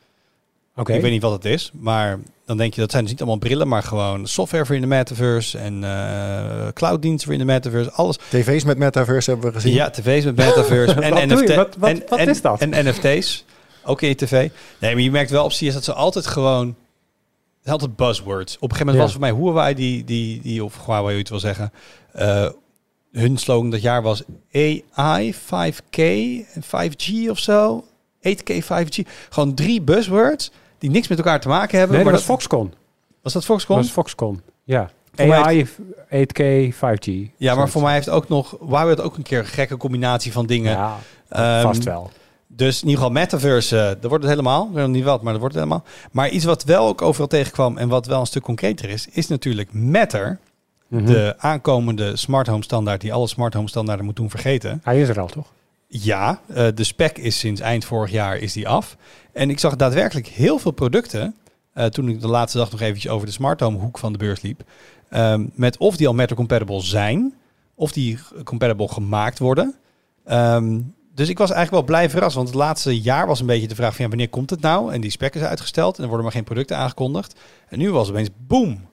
Oké. 0.76 0.93
Ik 0.93 1.02
weet 1.02 1.12
niet 1.12 1.21
wat 1.21 1.32
het 1.32 1.45
is. 1.45 1.71
Maar 1.74 2.19
dan 2.45 2.58
denk 2.58 2.74
je 2.74 2.82
dat 2.82 2.91
zijn 2.91 3.04
dus 3.04 3.12
niet 3.12 3.21
allemaal 3.21 3.39
brillen. 3.39 3.67
Maar 3.67 3.84
gewoon 3.84 4.28
software 4.28 4.65
voor 4.65 4.76
in 4.76 4.82
de 4.82 4.88
metaverse. 4.88 5.58
En 5.58 5.84
eh 5.84 6.67
clouddiensten 6.74 7.24
voor 7.24 7.34
in 7.34 7.39
de 7.47 7.54
metaverse. 7.54 7.91
Alles. 7.91 8.17
TV's 8.30 8.63
met 8.63 8.78
metaverse 8.78 9.30
hebben 9.32 9.47
we 9.47 9.56
gezien. 9.56 9.74
Ja, 9.74 9.89
tv's 9.89 10.24
met 10.26 10.36
metaverse. 10.36 10.93
en 10.93 11.13
Wat? 11.30 11.39
NFT 11.39 11.56
Wat- 11.56 11.76
wat- 11.78 11.89
en, 11.89 12.04
wat 12.10 12.19
en- 12.19 12.30
is 12.30 12.41
dat? 12.41 12.60
En 12.62 12.88
NFT's. 12.88 13.45
Ook 13.86 14.02
in 14.02 14.08
je 14.10 14.15
tv. 14.15 14.32
Nee, 14.80 14.93
maar 14.93 15.04
je 15.04 15.12
merkt 15.12 15.30
wel 15.32 15.43
op 15.43 15.52
CS 15.52 15.74
dat 15.74 15.84
ze 15.84 15.93
altijd 15.93 16.28
gewoon... 16.28 16.76
Het 17.63 17.69
zijn 17.69 17.80
altijd 17.80 17.95
buzzwords. 17.95 18.56
Op 18.56 18.62
een 18.71 18.76
gegeven 18.78 18.86
moment 18.86 18.95
Ja. 18.97 19.02
was 19.02 19.12
voor 19.12 19.21
mij 19.21 19.32
Huawei 19.52 19.74
die, 19.76 20.04
die, 20.04 20.41
die 20.41 20.63
of 20.63 20.76
Huawei, 20.86 21.02
hoe 21.04 21.12
je 21.12 21.17
het 21.17 21.30
wil 21.30 21.39
zeggen... 21.39 21.71
eh, 22.12 22.50
hun 23.12 23.38
slogan 23.38 23.69
dat 23.69 23.82
jaar 23.82 24.02
was 24.02 24.24
AI, 24.95 25.36
5K, 25.36 25.97
en 26.54 26.63
5G 26.63 27.30
of 27.30 27.39
zo. 27.39 27.86
8K, 28.30 28.54
5G. 28.63 29.08
Gewoon 29.30 29.54
drie 29.54 29.82
buzzwords 29.82 30.52
die 30.78 30.89
niks 30.89 31.08
met 31.08 31.17
elkaar 31.17 31.39
te 31.39 31.47
maken 31.47 31.78
hebben. 31.80 31.95
Nee, 31.95 32.04
dat 32.06 32.13
maar 32.13 32.21
was 32.21 32.30
Foxconn. 32.32 32.74
was 33.21 33.34
dat 33.34 33.41
Dat 33.41 33.45
Foxconn? 33.45 33.80
was 33.82 33.89
Foxconn. 33.91 34.41
Ja. 34.63 34.89
Voor 35.15 35.34
AI, 35.34 35.67
8K, 36.10 36.74
5G. 36.76 37.12
ja, 37.38 37.56
maar 37.56 37.69
voor 37.69 37.82
mij 37.82 37.93
heeft 37.93 38.10
ook 38.10 38.30
nog... 38.30 38.56
Huawei 38.60 38.88
had 38.95 39.02
ook 39.02 39.17
een 39.17 39.24
keer 39.24 39.39
een 39.39 39.45
gekke 39.45 39.78
combinatie 39.78 40.32
van 40.32 40.45
dingen. 40.45 40.71
Ja, 40.71 40.97
Ehm, 41.30 41.62
vast 41.62 41.84
wel. 41.84 42.12
Dus 42.55 42.81
in 42.81 42.87
ieder 42.87 43.03
geval 43.03 43.21
metaverse, 43.21 43.75
uh, 43.75 43.83
dat 43.83 44.09
wordt 44.09 44.23
het 44.23 44.33
helemaal. 44.33 44.67
Ik 44.67 44.73
weet 44.73 44.85
nog 44.85 44.95
niet 44.95 45.03
wat, 45.03 45.21
maar 45.21 45.31
dat 45.31 45.41
wordt 45.41 45.55
het 45.55 45.63
helemaal. 45.63 45.85
Maar 46.11 46.29
iets 46.29 46.45
wat 46.45 46.63
wel 46.63 46.87
ook 46.87 47.01
overal 47.01 47.27
tegenkwam 47.27 47.77
en 47.77 47.87
wat 47.87 48.05
wel 48.05 48.19
een 48.19 48.25
stuk 48.25 48.43
concreter 48.43 48.89
is, 48.89 49.07
is 49.11 49.27
natuurlijk 49.27 49.73
Matter. 49.73 50.39
Mhm. 50.87 51.05
De 51.05 51.35
aankomende 51.37 52.15
smart 52.15 52.47
home 52.47 52.63
standaard 52.63 53.01
die 53.01 53.13
alle 53.13 53.27
smart 53.27 53.53
home 53.53 53.67
standaarden 53.67 54.05
moet 54.05 54.15
doen 54.15 54.29
vergeten. 54.29 54.81
Hij 54.83 55.01
is 55.01 55.09
er 55.09 55.19
al, 55.19 55.27
toch? 55.27 55.47
Ja, 55.87 56.41
eh, 56.47 56.67
de 56.75 56.83
spec 56.83 57.17
is 57.17 57.39
sinds 57.39 57.61
eind 57.61 57.85
vorig 57.85 58.11
jaar 58.11 58.37
is 58.37 58.53
die 58.53 58.67
af. 58.67 58.97
En 59.33 59.49
ik 59.49 59.59
zag 59.59 59.75
daadwerkelijk 59.75 60.27
heel 60.27 60.59
veel 60.59 60.71
producten, 60.71 61.35
eh, 61.73 61.85
toen 61.85 62.09
ik 62.09 62.21
de 62.21 62.27
laatste 62.27 62.57
dag 62.57 62.71
nog 62.71 62.81
eventjes 62.81 63.11
over 63.11 63.25
de 63.25 63.33
smart 63.33 63.59
home 63.59 63.77
hoek 63.77 63.97
van 63.97 64.11
de 64.11 64.17
beurs 64.17 64.41
liep, 64.41 64.63
ehm, 65.09 65.45
met 65.53 65.77
of 65.77 65.97
die 65.97 66.07
al 66.07 66.13
Matter 66.13 66.35
compatible 66.35 66.81
zijn, 66.81 67.33
of 67.75 67.91
die 67.91 68.19
compatible 68.43 68.87
gemaakt 68.87 69.39
worden. 69.39 69.75
Ehm, 70.25 70.79
dus 71.13 71.30
ik 71.30 71.38
was 71.38 71.52
eigenlijk 71.52 71.88
wel 71.88 71.95
blij 71.95 72.10
verrast, 72.10 72.36
want 72.36 72.47
het 72.47 72.58
laatste 72.58 73.02
jaar 73.02 73.28
was 73.28 73.39
een 73.39 73.45
beetje 73.45 73.67
de 73.67 73.76
vraag 73.76 73.95
van 73.95 74.04
ja, 74.04 74.10
wanneer 74.10 74.30
komt 74.30 74.50
het 74.50 74.62
nou? 74.62 74.93
En 74.93 75.02
die 75.02 75.12
spec 75.12 75.36
is 75.36 75.41
uitgesteld 75.41 75.95
en 75.95 76.02
er 76.02 76.08
worden 76.08 76.26
maar 76.26 76.36
geen 76.36 76.43
producten 76.43 76.78
aangekondigd. 76.78 77.39
En 77.67 77.78
nu 77.78 77.91
was 77.91 78.08
het 78.08 78.15
opeens 78.15 78.30
boom. 78.47 78.89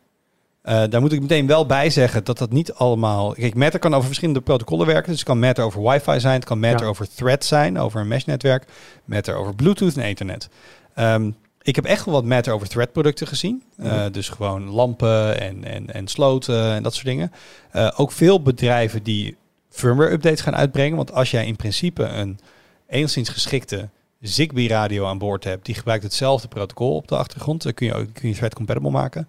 Eh, 0.62 0.82
daar 0.90 1.00
moet 1.00 1.12
ik 1.12 1.20
meteen 1.20 1.46
wel 1.46 1.66
bij 1.66 1.90
zeggen 1.90 2.24
dat 2.24 2.38
dat 2.38 2.50
niet 2.50 2.72
allemaal... 2.72 3.32
Kijk, 3.32 3.54
Matter 3.54 3.80
kan 3.80 3.94
over 3.94 4.06
verschillende 4.06 4.40
protocollen 4.40 4.86
werken. 4.86 5.10
Dus 5.10 5.18
het 5.18 5.28
kan 5.28 5.38
Matter 5.38 5.64
over 5.64 5.82
wifi 5.82 6.20
zijn, 6.20 6.34
het 6.34 6.44
kan 6.44 6.60
Matter 6.60 6.80
Ja. 6.82 6.86
over 6.86 7.06
Thread 7.14 7.44
zijn, 7.44 7.78
over 7.78 8.00
een 8.00 8.08
meshnetwerk. 8.08 8.66
Matter 9.04 9.34
over 9.34 9.54
Bluetooth 9.54 9.96
en 9.96 10.02
Ethernet. 10.02 10.48
Ehm, 10.94 11.30
ik 11.62 11.76
heb 11.76 11.84
echt 11.84 12.04
wel 12.04 12.14
wat 12.14 12.24
Matter 12.24 12.52
over 12.52 12.68
Thread 12.68 12.92
producten 12.92 13.26
gezien. 13.26 13.62
Eh, 13.76 14.02
dus 14.12 14.28
gewoon 14.28 14.62
lampen 14.70 15.40
en, 15.40 15.64
en, 15.64 15.94
en 15.94 16.08
sloten 16.08 16.72
en 16.72 16.82
dat 16.82 16.94
soort 16.94 17.06
dingen. 17.06 17.32
Eh, 17.70 17.90
ook 17.96 18.12
veel 18.12 18.42
bedrijven 18.42 19.02
die 19.02 19.36
firmware 19.78 20.10
updates 20.10 20.40
gaan 20.40 20.56
uitbrengen. 20.56 20.96
Want 20.96 21.12
als 21.12 21.30
jij 21.30 21.46
in 21.46 21.56
principe 21.56 22.02
een 22.04 22.38
enigszins 22.86 23.28
geschikte 23.28 23.88
Zigbee 24.20 24.68
radio 24.68 25.06
aan 25.06 25.18
boord 25.18 25.44
hebt, 25.44 25.66
die 25.66 25.74
gebruikt 25.74 26.02
hetzelfde 26.02 26.48
protocol 26.48 26.94
op 26.94 27.08
de 27.08 27.16
achtergrond, 27.16 27.62
dan 27.62 27.74
kun 27.74 27.86
je 27.86 27.94
ook 27.94 28.06
kun 28.12 28.28
je 28.28 28.34
thread 28.34 28.54
compatible 28.54 28.90
maken. 28.90 29.28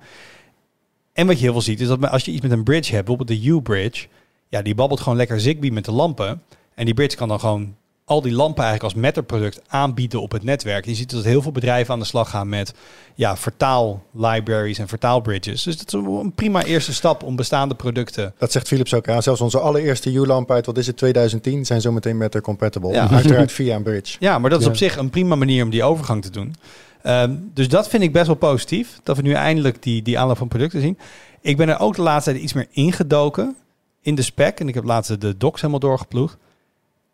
En 1.13 1.27
wat 1.27 1.35
je 1.35 1.43
heel 1.43 1.51
veel 1.51 1.61
ziet, 1.61 1.81
is 1.81 1.87
dat 1.87 2.09
als 2.09 2.25
je 2.25 2.31
iets 2.31 2.41
met 2.41 2.51
een 2.51 2.63
bridge 2.63 2.93
hebt, 2.93 3.05
bijvoorbeeld 3.05 3.41
de 3.41 3.47
U-bridge, 3.47 4.07
ja, 4.47 4.61
die 4.61 4.75
babbelt 4.75 4.99
gewoon 4.99 5.17
lekker 5.17 5.39
Zigbee 5.39 5.71
met 5.71 5.85
de 5.85 5.91
lampen. 5.91 6.43
En 6.75 6.85
die 6.85 6.93
bridge 6.93 7.17
kan 7.17 7.27
dan 7.27 7.39
gewoon 7.39 7.75
al 8.09 8.21
die 8.21 8.33
lampen 8.33 8.63
eigenlijk 8.63 8.93
als 8.93 9.03
Matter-product 9.03 9.61
aanbieden 9.67 10.21
op 10.21 10.31
het 10.31 10.43
netwerk. 10.43 10.85
Je 10.85 10.95
ziet 10.95 11.11
dat 11.11 11.23
heel 11.23 11.41
veel 11.41 11.51
bedrijven 11.51 11.93
aan 11.93 11.99
de 11.99 12.05
slag 12.05 12.29
gaan 12.29 12.49
met 12.49 12.73
ja, 13.15 13.37
vertaal-libraries 13.37 14.77
en 14.79 14.87
vertaal-bridges. 14.87 15.63
Dus 15.63 15.77
dat 15.77 15.87
is 15.93 15.93
een 15.93 16.33
prima 16.35 16.63
eerste 16.63 16.93
stap 16.93 17.23
om 17.23 17.35
bestaande 17.35 17.75
producten 17.75 18.33
Dat 18.37 18.51
zegt 18.51 18.67
Philips 18.67 18.93
ook. 18.93 19.05
Ja, 19.05 19.21
zelfs 19.21 19.41
onze 19.41 19.59
allereerste 19.59 20.11
U-lamp 20.11 20.51
uit, 20.51 20.65
wat 20.65 20.77
is 20.77 20.87
het, 20.87 20.97
2010, 20.97 21.65
zijn 21.65 21.81
zo 21.81 21.91
meteen 21.91 22.17
Matter 22.17 22.41
compatible. 22.41 22.91
Ja. 22.91 23.09
Uiteraard 23.09 23.51
via 23.51 23.75
een 23.75 23.83
bridge. 23.83 24.17
Ja, 24.19 24.39
maar 24.39 24.49
dat 24.49 24.59
is 24.59 24.65
Ja. 24.65 24.71
op 24.71 24.77
zich 24.77 24.97
een 24.97 25.09
prima 25.09 25.35
manier 25.35 25.63
om 25.63 25.69
die 25.69 25.83
overgang 25.83 26.21
te 26.21 26.29
doen. 26.29 26.55
Ehm, 27.01 27.35
dus 27.53 27.67
dat 27.67 27.87
vind 27.89 28.03
ik 28.03 28.13
best 28.13 28.27
wel 28.27 28.35
positief. 28.35 28.99
Dat 29.03 29.15
we 29.15 29.21
nu 29.21 29.31
eindelijk 29.31 29.83
die, 29.83 30.01
die 30.01 30.19
aanloop 30.19 30.37
van 30.37 30.47
producten 30.47 30.81
zien. 30.81 30.97
Ik 31.41 31.57
ben 31.57 31.69
er 31.69 31.79
ook 31.79 31.95
de 31.95 32.01
laatste 32.01 32.31
tijd 32.31 32.43
iets 32.43 32.53
meer 32.53 32.67
ingedoken 32.71 33.55
in 34.01 34.15
de 34.15 34.21
spec. 34.21 34.59
En 34.59 34.67
ik 34.67 34.73
heb 34.73 34.83
laatst 34.83 35.21
de 35.21 35.37
docs 35.37 35.61
helemaal 35.61 35.79
doorgeploegd. 35.79 36.37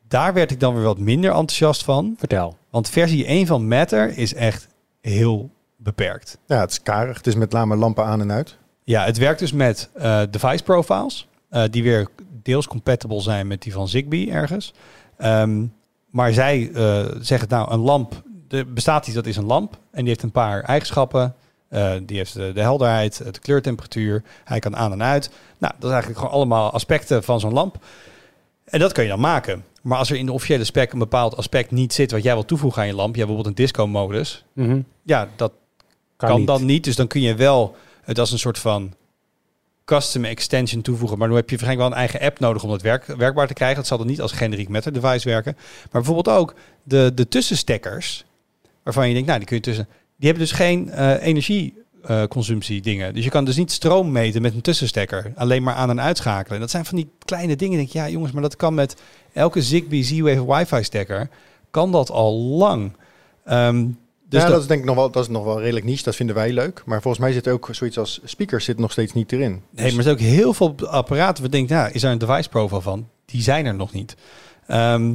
Daar 0.07 0.33
werd 0.33 0.51
ik 0.51 0.59
dan 0.59 0.73
weer 0.75 0.83
wat 0.83 0.97
minder 0.99 1.29
enthousiast 1.29 1.83
van. 1.83 2.15
Vertel. 2.17 2.57
Want 2.69 2.89
versie 2.89 3.25
1 3.25 3.45
van 3.47 3.67
Matter 3.67 4.17
is 4.17 4.33
echt 4.33 4.67
heel 5.01 5.49
beperkt. 5.75 6.37
Ja, 6.47 6.59
het 6.59 6.71
is 6.71 6.81
karig. 6.81 7.17
Het 7.17 7.27
is 7.27 7.35
met 7.35 7.51
name 7.51 7.75
lampen 7.75 8.05
aan 8.05 8.21
en 8.21 8.31
uit. 8.31 8.57
Ja, 8.83 9.03
het 9.05 9.17
werkt 9.17 9.39
dus 9.39 9.51
met 9.51 9.89
eh, 9.93 10.21
device 10.29 10.63
profiles. 10.63 11.27
eh, 11.49 11.63
die 11.69 11.83
weer 11.83 12.07
deels 12.43 12.67
compatible 12.67 13.21
zijn 13.21 13.47
met 13.47 13.61
die 13.61 13.73
van 13.73 13.87
Zigbee 13.87 14.31
ergens. 14.31 14.73
Ehm, 15.17 15.65
maar 16.09 16.33
zij 16.33 16.71
eh, 16.73 17.05
zeggen 17.19 17.49
nou, 17.49 17.71
een 17.71 17.79
lamp, 17.79 18.21
er 18.49 18.73
bestaat 18.73 19.05
iets 19.05 19.15
dat 19.15 19.25
is 19.25 19.37
een 19.37 19.45
lamp. 19.45 19.77
En 19.91 19.99
die 19.99 20.07
heeft 20.07 20.23
een 20.23 20.31
paar 20.31 20.61
eigenschappen. 20.63 21.35
Eh, 21.67 21.93
die 22.03 22.17
heeft 22.17 22.33
de, 22.33 22.51
de 22.53 22.61
helderheid, 22.61 23.17
de 23.33 23.39
kleurtemperatuur. 23.39 24.23
Hij 24.43 24.59
kan 24.59 24.75
aan 24.75 24.91
en 24.91 25.03
uit. 25.03 25.29
Nou, 25.57 25.73
dat 25.75 25.83
is 25.83 25.89
eigenlijk 25.89 26.19
gewoon 26.19 26.33
allemaal 26.35 26.71
aspecten 26.71 27.23
van 27.23 27.39
zo'n 27.39 27.53
lamp. 27.53 27.77
En 28.65 28.79
dat 28.79 28.91
kun 28.91 29.03
je 29.03 29.09
dan 29.09 29.19
maken. 29.19 29.63
Maar 29.81 29.97
als 29.97 30.09
er 30.09 30.17
in 30.17 30.25
de 30.25 30.31
officiële 30.31 30.63
spec 30.63 30.91
een 30.91 30.99
bepaald 30.99 31.37
aspect 31.37 31.71
niet 31.71 31.93
zit 31.93 32.11
wat 32.11 32.23
jij 32.23 32.33
wil 32.33 32.45
toevoegen 32.45 32.81
aan 32.81 32.87
je 32.87 32.93
lamp, 32.95 33.15
ja, 33.15 33.25
bijvoorbeeld 33.25 33.47
een 33.57 33.63
disco-modus, 33.63 34.43
Mhm. 34.53 34.79
ja, 35.03 35.29
dat 35.35 35.51
Kan, 36.17 36.29
kan, 36.29 36.37
niet. 36.37 36.47
dan 36.47 36.65
niet. 36.65 36.83
Dus 36.83 36.95
dan 36.95 37.07
kun 37.07 37.21
je 37.21 37.35
wel 37.35 37.75
het 38.03 38.19
als 38.19 38.31
een 38.31 38.39
soort 38.39 38.59
van 38.59 38.93
custom 39.85 40.25
extension 40.25 40.81
toevoegen. 40.81 41.17
Maar 41.17 41.27
dan 41.27 41.37
heb 41.37 41.49
je 41.49 41.55
waarschijnlijk 41.57 41.89
wel 41.89 41.97
een 41.99 42.07
eigen 42.07 42.27
app 42.27 42.39
nodig 42.39 42.63
om 42.63 42.69
dat 42.69 42.81
werk, 42.81 43.05
werkbaar 43.05 43.47
te 43.47 43.53
krijgen. 43.53 43.77
Dat 43.77 43.87
zal 43.87 43.97
dan 43.97 44.07
niet 44.07 44.21
als 44.21 44.31
generiek 44.31 44.69
Matter 44.69 44.93
device 44.93 45.29
werken. 45.29 45.53
Maar 45.55 46.01
bijvoorbeeld 46.01 46.37
ook 46.37 46.53
de, 46.83 47.11
de 47.15 47.27
tussenstekkers. 47.27 48.25
waarvan 48.83 49.07
je 49.07 49.13
denkt, 49.13 49.27
nou, 49.27 49.39
die 49.39 49.47
kun 49.47 49.57
je 49.57 49.63
tussen... 49.63 49.87
Die 50.17 50.29
hebben 50.29 50.47
dus 50.47 50.57
geen 50.57 50.89
eh 50.89 51.27
energieconsumptie 52.09 52.81
dingen. 52.81 53.13
Dus 53.13 53.23
je 53.23 53.29
kan 53.29 53.45
dus 53.45 53.55
niet 53.55 53.71
stroom 53.71 54.11
meten 54.11 54.41
met 54.41 54.53
een 54.53 54.61
tussenstekker. 54.61 55.31
Alleen 55.35 55.63
maar 55.63 55.73
aan 55.75 55.89
en 55.89 56.01
uitschakelen. 56.01 56.59
Dat 56.59 56.69
zijn 56.69 56.85
van 56.85 56.95
die 56.97 57.09
kleine 57.25 57.55
dingen. 57.55 57.75
Denk 57.77 57.87
ik, 57.87 57.93
ja 57.93 58.09
jongens, 58.09 58.31
maar 58.31 58.41
dat 58.41 58.55
kan 58.55 58.73
met 58.73 58.95
elke 59.33 59.61
Zigbee 59.61 60.03
Z-Wave 60.03 60.45
wifi 60.53 60.83
stekker. 60.83 61.29
Kan 61.71 61.91
dat 61.91 62.09
al 62.09 62.33
lang. 62.37 62.91
Ehm, 63.45 63.85
dus 64.29 64.41
ja, 64.41 64.47
dat- 64.47 64.49
dat, 64.49 64.61
is 64.61 64.67
denk 64.67 64.79
ik 64.79 64.85
nog 64.85 64.95
wel, 64.95 65.09
dat 65.11 65.23
is 65.23 65.29
nog 65.29 65.43
wel 65.43 65.59
redelijk 65.59 65.85
niche. 65.85 66.03
Dat 66.03 66.15
vinden 66.15 66.35
wij 66.35 66.51
leuk. 66.51 66.83
Maar 66.85 67.01
volgens 67.01 67.23
mij 67.23 67.33
zit 67.33 67.47
ook 67.47 67.69
zoiets 67.71 67.97
als 67.97 68.19
speakers 68.23 68.65
zit 68.65 68.79
nog 68.79 68.91
steeds 68.91 69.13
niet 69.13 69.31
erin. 69.31 69.51
Nee, 69.51 69.61
Dus- 69.71 69.81
maar 69.83 69.95
er 69.95 70.03
zijn 70.03 70.15
ook 70.15 70.35
heel 70.35 70.53
veel 70.53 70.75
apparaten. 70.87 71.43
We 71.43 71.49
denken, 71.49 71.75
nou, 71.75 71.91
is 71.91 72.01
daar 72.01 72.11
een 72.11 72.17
device 72.17 72.49
profile 72.49 72.81
van? 72.81 73.07
Die 73.25 73.41
zijn 73.41 73.65
er 73.65 73.75
nog 73.75 73.91
niet. 73.93 74.15
Ehm, 74.67 75.13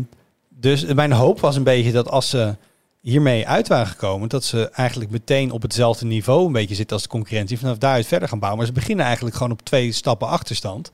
dus 0.49 0.85
mijn 0.85 1.13
hoop 1.13 1.41
was 1.41 1.57
een 1.57 1.63
beetje 1.63 1.93
dat 1.93 2.09
als 2.09 2.29
ze 2.31 2.55
hiermee 3.01 3.49
uit 3.49 3.69
waren 3.69 3.87
gekomen, 3.87 4.29
dat 4.29 4.45
ze 4.45 4.71
eigenlijk 4.71 5.11
meteen 5.11 5.51
op 5.51 5.63
hetzelfde 5.63 6.07
niveau 6.07 6.47
een 6.47 6.53
beetje 6.53 6.75
zitten 6.75 6.97
als 6.97 7.03
de 7.05 7.11
concurrentie. 7.13 7.59
Vanaf 7.59 7.79
daaruit 7.79 8.07
verder 8.07 8.29
gaan 8.29 8.39
bouwen. 8.39 8.59
Maar 8.61 8.69
ze 8.69 8.79
beginnen 8.81 9.05
eigenlijk 9.05 9.37
gewoon 9.37 9.53
op 9.53 9.63
twee 9.63 9.93
stappen 9.93 10.29
achterstand. 10.29 10.91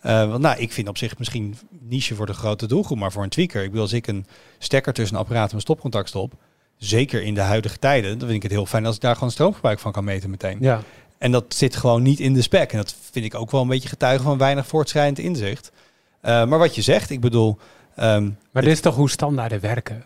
Eh, 0.00 0.28
want 0.28 0.42
nou, 0.42 0.58
ik 0.58 0.72
vind 0.72 0.88
op 0.88 0.98
zich 0.98 1.18
misschien 1.18 1.56
niche 1.80 2.14
voor 2.14 2.26
de 2.26 2.32
grote 2.32 2.66
doelgroep, 2.66 2.98
maar 2.98 3.12
voor 3.12 3.22
een 3.22 3.28
tweaker. 3.28 3.62
Ik 3.62 3.68
bedoel, 3.68 3.82
als 3.82 3.92
ik 3.92 4.06
een 4.06 4.26
stekker 4.58 4.92
tussen 4.92 5.16
een 5.16 5.22
apparaat 5.22 5.48
en 5.48 5.54
een 5.54 5.60
stopcontact 5.60 6.08
stop, 6.08 6.32
zeker 6.76 7.22
in 7.22 7.34
de 7.34 7.40
huidige 7.40 7.78
tijden, 7.78 8.10
dan 8.10 8.28
vind 8.28 8.32
ik 8.32 8.42
het 8.42 8.52
heel 8.52 8.66
fijn 8.66 8.86
als 8.86 8.94
ik 8.94 9.00
daar 9.00 9.14
gewoon 9.14 9.30
stroomgebruik 9.30 9.78
van 9.78 9.92
kan 9.92 10.04
meten 10.04 10.30
meteen. 10.30 10.58
Ja. 10.60 10.82
En 11.18 11.32
dat 11.32 11.44
zit 11.48 11.76
gewoon 11.76 12.02
niet 12.02 12.20
in 12.20 12.34
de 12.34 12.42
spec. 12.42 12.72
En 12.72 12.78
dat 12.78 12.94
vind 13.10 13.24
ik 13.24 13.34
ook 13.34 13.50
wel 13.50 13.60
een 13.60 13.68
beetje 13.68 13.88
getuige 13.88 14.22
van 14.22 14.38
weinig 14.38 14.66
voortschrijdend 14.66 15.18
inzicht. 15.18 15.72
Eh, 16.20 16.44
maar 16.44 16.58
wat 16.58 16.74
je 16.74 16.82
zegt, 16.82 17.10
ik 17.10 17.20
bedoel... 17.20 17.58
ehm, 17.96 18.30
Maar 18.50 18.62
dit 18.62 18.72
is 18.72 18.80
toch 18.80 18.94
hoe 18.94 19.10
standaarden 19.10 19.60
werken? 19.60 20.04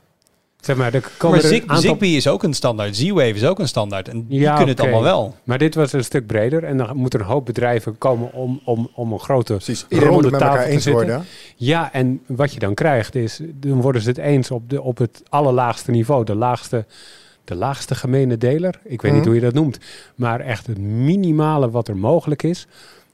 Zeg 0.60 0.76
maar, 0.76 0.94
er 0.94 1.10
maar 1.22 1.32
er 1.32 1.40
Zig- 1.40 1.60
aantal... 1.60 1.76
Zigbee 1.76 2.16
is 2.16 2.28
ook 2.28 2.42
een 2.42 2.54
standaard. 2.54 2.96
Z-Wave 2.96 3.28
is 3.34 3.44
ook 3.44 3.58
een 3.58 3.68
standaard. 3.68 4.08
En 4.08 4.26
die 4.26 4.40
Ja, 4.40 4.50
kunnen 4.56 4.68
het 4.74 4.80
allemaal 4.80 5.02
wel. 5.02 5.34
Maar 5.44 5.58
dit 5.58 5.74
was 5.74 5.92
een 5.92 6.04
stuk 6.04 6.26
breder 6.26 6.64
en 6.64 6.76
dan 6.76 6.96
moeten 6.96 7.20
een 7.20 7.26
hoop 7.26 7.46
bedrijven 7.46 7.98
komen 7.98 8.32
om, 8.32 8.60
om, 8.64 8.90
om 8.94 9.12
een 9.12 9.18
grote 9.20 9.52
Precies. 9.52 9.86
Ronde 9.90 10.24
elkaar 10.30 10.40
tafel 10.40 10.64
te 10.64 10.70
eens 10.70 10.82
zitten. 10.82 11.06
worden. 11.06 11.24
Ja, 11.56 11.92
en 11.92 12.20
wat 12.26 12.52
je 12.52 12.58
dan 12.58 12.74
krijgt 12.74 13.14
is, 13.14 13.40
dan 13.54 13.80
worden 13.80 14.02
ze 14.02 14.08
het 14.08 14.18
eens 14.18 14.50
op, 14.50 14.70
de, 14.70 14.82
op 14.82 14.98
het 14.98 15.22
allerlaagste 15.28 15.90
niveau, 15.90 16.24
de 16.24 16.34
laagste, 16.34 16.84
de 17.44 17.54
laagste 17.54 17.94
gemene 17.94 18.38
deler. 18.38 18.74
Ik 18.84 19.02
weet 19.02 19.10
Mhm. 19.10 19.14
niet 19.20 19.24
hoe 19.26 19.34
je 19.34 19.40
dat 19.40 19.54
noemt, 19.54 19.78
maar 20.14 20.40
echt 20.40 20.66
het 20.66 20.78
minimale 20.78 21.70
wat 21.70 21.88
er 21.88 21.96
mogelijk 21.96 22.42
is, 22.42 22.66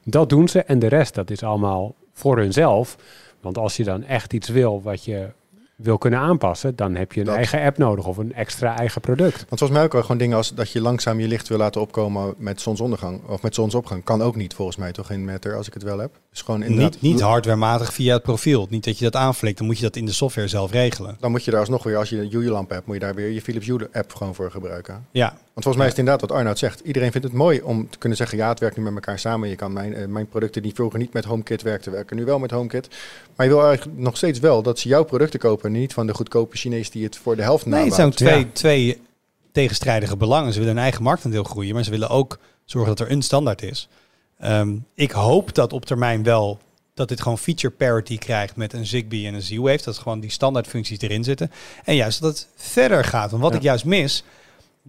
dat 0.03 0.29
doen 0.29 0.47
ze. 0.47 0.63
En 0.63 0.79
de 0.79 0.87
rest, 0.87 1.13
dat 1.15 1.29
is 1.29 1.43
allemaal 1.43 1.95
voor 2.13 2.37
hunzelf. 2.37 2.97
Want 3.41 3.57
als 3.57 3.77
je 3.77 3.83
dan 3.83 4.03
echt 4.03 4.33
iets 4.33 4.49
wil 4.49 4.81
wat 4.83 5.03
je 5.05 5.27
wil 5.75 5.97
kunnen 5.97 6.19
aanpassen, 6.19 6.75
dan 6.75 6.95
heb 6.95 7.13
je 7.13 7.19
een 7.19 7.25
Dat. 7.25 7.35
eigen 7.35 7.61
app 7.61 7.77
nodig 7.77 8.05
of 8.05 8.17
een 8.17 8.33
extra 8.33 8.77
eigen 8.77 9.01
product. 9.01 9.35
Want 9.35 9.47
volgens 9.47 9.71
mij 9.71 9.83
ook 9.83 10.01
gewoon 10.01 10.17
dingen 10.17 10.37
als 10.37 10.53
dat 10.53 10.71
je 10.71 10.81
langzaam 10.81 11.19
je 11.19 11.27
licht 11.27 11.47
wil 11.47 11.57
laten 11.57 11.81
opkomen 11.81 12.33
met 12.37 12.61
zonsondergang 12.61 13.21
of 13.27 13.41
met 13.41 13.55
zonsopgang. 13.55 14.03
Kan 14.03 14.21
ook 14.21 14.35
niet 14.35 14.53
volgens 14.53 14.77
mij 14.77 14.91
toch 14.91 15.11
in 15.11 15.25
Matter 15.25 15.55
als 15.55 15.67
ik 15.67 15.73
het 15.73 15.83
wel 15.83 15.99
heb. 15.99 16.19
Dus 16.29 16.41
gewoon 16.41 16.63
inderdaad, 16.63 16.91
Niet, 16.91 17.01
niet 17.01 17.21
hardwarematig 17.21 17.93
via 17.93 18.13
het 18.13 18.23
profiel. 18.23 18.67
Niet 18.69 18.83
dat 18.83 18.97
je 18.97 19.03
dat 19.03 19.15
aanflikt. 19.15 19.57
Dan 19.57 19.67
moet 19.67 19.77
je 19.77 19.83
dat 19.83 19.95
in 19.95 20.05
de 20.05 20.11
software 20.11 20.47
zelf 20.47 20.71
regelen. 20.71 21.17
Dan 21.19 21.31
moet 21.31 21.43
je 21.43 21.51
daar 21.51 21.59
alsnog 21.59 21.83
weer, 21.83 21.97
als 21.97 22.09
je 22.09 22.21
een 22.21 22.29
Hue-lamp 22.29 22.69
hebt, 22.69 22.85
moet 22.85 22.95
je 22.95 23.01
daar 23.01 23.15
weer 23.15 23.29
je 23.29 23.41
Philips 23.41 23.67
Hue 23.67 23.89
app 23.93 24.13
gewoon 24.13 24.35
voor 24.35 24.51
gebruiken. 24.51 25.05
Ja, 25.11 25.37
Want 25.55 25.67
volgens 25.67 25.75
mij 25.77 25.85
is 25.85 25.91
het 25.91 25.99
inderdaad 25.99 26.29
wat 26.29 26.37
Arnoud 26.39 26.59
zegt. 26.59 26.79
Iedereen 26.79 27.11
vindt 27.11 27.27
het 27.27 27.35
mooi 27.35 27.61
om 27.61 27.89
te 27.89 27.97
kunnen 27.97 28.17
zeggen, 28.17 28.37
ja, 28.37 28.49
het 28.49 28.59
werkt 28.59 28.77
nu 28.77 28.83
met 28.83 28.93
elkaar 28.93 29.19
samen. 29.19 29.49
Je 29.49 29.55
kan 29.55 29.73
mijn, 29.73 29.93
eh, 29.93 30.05
mijn 30.07 30.27
producten 30.27 30.61
die 30.61 30.73
vroeger 30.73 30.99
niet 30.99 31.13
met 31.13 31.25
HomeKit 31.25 31.61
werkten, 31.61 31.91
werken 31.91 32.15
nu 32.15 32.25
wel 32.25 32.39
met 32.39 32.51
HomeKit. 32.51 32.87
Maar 33.35 33.45
je 33.45 33.51
wil 33.51 33.63
eigenlijk 33.65 33.97
nog 33.97 34.17
steeds 34.17 34.39
wel 34.39 34.61
dat 34.61 34.79
ze 34.79 34.87
jouw 34.87 35.03
producten 35.03 35.39
kopen 35.39 35.65
en 35.65 35.79
niet 35.79 35.93
van 35.93 36.07
de 36.07 36.13
goedkope 36.13 36.57
Chinees 36.57 36.89
die 36.89 37.03
het 37.03 37.17
voor 37.17 37.35
de 37.35 37.41
helft 37.41 37.65
nee, 37.65 37.79
het 37.79 37.89
nabouwt. 37.89 38.17
zijn 38.17 38.29
twee, 38.29 38.45
Ja. 38.45 38.51
twee 38.53 39.01
tegenstrijdige 39.51 40.17
belangen. 40.17 40.53
Ze 40.53 40.59
willen 40.59 40.75
een 40.75 40.81
eigen 40.81 41.03
marktaandeel 41.03 41.43
groeien, 41.43 41.73
maar 41.73 41.83
ze 41.83 41.89
willen 41.91 42.09
ook 42.09 42.39
zorgen 42.65 42.95
dat 42.95 43.07
er 43.07 43.11
een 43.13 43.21
standaard 43.21 43.61
is. 43.61 43.87
Ehm, 44.39 44.75
ik 44.93 45.11
hoop 45.11 45.53
dat 45.53 45.73
op 45.73 45.85
termijn 45.85 46.23
wel 46.23 46.59
dat 46.93 47.07
dit 47.07 47.21
gewoon 47.21 47.37
feature 47.37 47.73
parity 47.73 48.17
krijgt 48.17 48.55
met 48.55 48.73
een 48.73 48.85
Zigbee 48.85 49.27
en 49.27 49.33
een 49.33 49.41
Z-Wave. 49.41 49.83
Dat 49.83 49.97
gewoon 49.97 50.19
die 50.19 50.31
standaard 50.31 50.67
functies 50.67 50.99
erin 51.01 51.23
zitten. 51.23 51.51
En 51.83 51.95
juist 51.95 52.21
dat 52.21 52.31
het 52.31 52.47
verder 52.55 53.03
gaat. 53.03 53.29
Want 53.31 53.43
wat 53.43 53.51
Ja. 53.51 53.57
ik 53.57 53.63
juist 53.63 53.85
mis, 53.85 54.23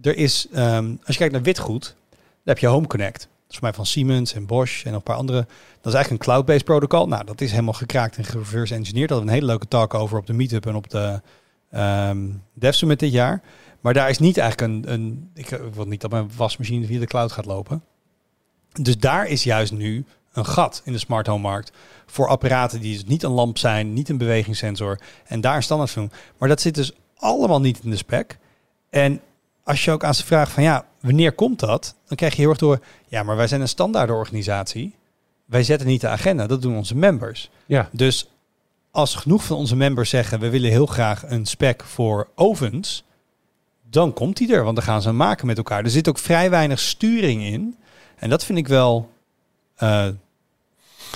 er 0.01 0.17
is, 0.17 0.47
ehm, 0.51 0.89
als 0.89 1.13
je 1.13 1.17
kijkt 1.17 1.33
naar 1.33 1.41
witgoed, 1.41 1.95
dan 2.09 2.19
heb 2.43 2.57
je 2.57 2.67
Home 2.67 2.87
Connect. 2.87 3.19
Dat 3.19 3.49
is 3.49 3.55
voor 3.55 3.63
mij 3.63 3.73
van 3.73 3.85
Siemens 3.85 4.33
en 4.33 4.45
Bosch 4.45 4.85
en 4.85 4.93
een 4.93 5.01
paar 5.01 5.15
andere. 5.15 5.37
Dat 5.81 5.93
is 5.93 5.93
eigenlijk 5.93 6.11
een 6.11 6.29
cloud-based 6.29 6.63
protocol. 6.63 7.07
Nou, 7.07 7.25
dat 7.25 7.41
is 7.41 7.51
helemaal 7.51 7.73
gekraakt 7.73 8.17
en 8.17 8.23
reverse 8.23 8.73
engineerd. 8.73 9.09
Daar 9.09 9.17
hadden 9.17 9.27
een 9.27 9.39
hele 9.39 9.51
leuke 9.51 9.67
talk 9.67 9.93
over 9.93 10.17
op 10.17 10.27
de 10.27 10.33
meetup 10.33 10.65
en 10.65 10.75
op 10.75 10.89
de 10.89 11.21
ehm 11.71 12.27
Dev 12.53 12.73
Summit 12.73 12.99
dit 12.99 13.11
jaar. 13.11 13.41
Maar 13.81 13.93
daar 13.93 14.09
is 14.09 14.19
niet 14.19 14.37
eigenlijk 14.37 14.73
een... 14.73 14.93
een 14.93 15.29
ik, 15.33 15.51
ik 15.51 15.73
wil 15.73 15.85
niet 15.85 16.01
dat 16.01 16.11
mijn 16.11 16.29
wasmachine 16.35 16.85
via 16.85 16.99
de 16.99 17.05
cloud 17.05 17.31
gaat 17.31 17.45
lopen. 17.45 17.83
Dus 18.81 18.97
daar 18.97 19.27
is 19.27 19.43
juist 19.43 19.71
nu 19.71 20.05
een 20.33 20.45
gat 20.45 20.81
in 20.85 20.91
de 20.91 20.97
smart 20.97 21.27
home 21.27 21.41
markt. 21.41 21.71
Voor 22.05 22.27
apparaten 22.27 22.81
die 22.81 22.93
dus 22.93 23.05
niet 23.05 23.23
een 23.23 23.31
lamp 23.31 23.57
zijn, 23.57 23.93
niet 23.93 24.09
een 24.09 24.17
bewegingssensor. 24.17 24.99
En 25.25 25.41
daar 25.41 25.63
standaard 25.63 25.91
van. 25.91 26.11
Maar 26.37 26.49
dat 26.49 26.61
zit 26.61 26.75
dus 26.75 26.91
allemaal 27.15 27.61
niet 27.61 27.83
in 27.83 27.89
de 27.89 27.95
spec. 27.95 28.37
En 28.89 29.21
als 29.67 29.85
je 29.85 29.91
ook 29.91 30.03
aan 30.03 30.13
ze 30.15 30.25
vraagt 30.25 30.51
van 30.51 30.63
ja, 30.63 30.85
wanneer 31.01 31.31
komt 31.31 31.59
dat? 31.59 31.95
Dan 32.07 32.17
krijg 32.17 32.33
je 32.35 32.41
heel 32.41 32.49
erg 32.49 32.57
door, 32.59 32.79
ja, 33.07 33.23
maar 33.23 33.35
wij 33.35 33.47
zijn 33.47 33.61
een 33.61 33.67
standaardenorganisatie. 33.67 34.95
Wij 35.45 35.63
zetten 35.63 35.87
niet 35.87 36.01
de 36.01 36.07
agenda, 36.07 36.47
dat 36.47 36.61
doen 36.61 36.75
onze 36.75 36.95
members. 36.95 37.49
Ja, 37.65 37.89
Dus 37.91 38.29
als 38.91 39.15
genoeg 39.15 39.43
van 39.43 39.57
onze 39.57 39.75
members 39.75 40.09
zeggen, 40.09 40.39
we 40.39 40.49
willen 40.49 40.69
heel 40.69 40.85
graag 40.85 41.23
een 41.29 41.45
spec 41.45 41.83
voor 41.83 42.27
ovens, 42.35 43.03
dan 43.89 44.13
komt 44.13 44.37
die 44.37 44.53
er, 44.53 44.63
want 44.63 44.75
dan 44.75 44.85
gaan 44.85 45.01
ze 45.01 45.11
maken 45.11 45.47
met 45.47 45.57
elkaar. 45.57 45.83
Er 45.83 45.89
zit 45.89 46.07
ook 46.07 46.17
vrij 46.17 46.49
weinig 46.49 46.79
sturing 46.79 47.43
in. 47.43 47.77
En 48.15 48.29
dat 48.29 48.43
vind 48.45 48.57
ik 48.57 48.67
wel 48.67 49.09
eh, 49.75 50.05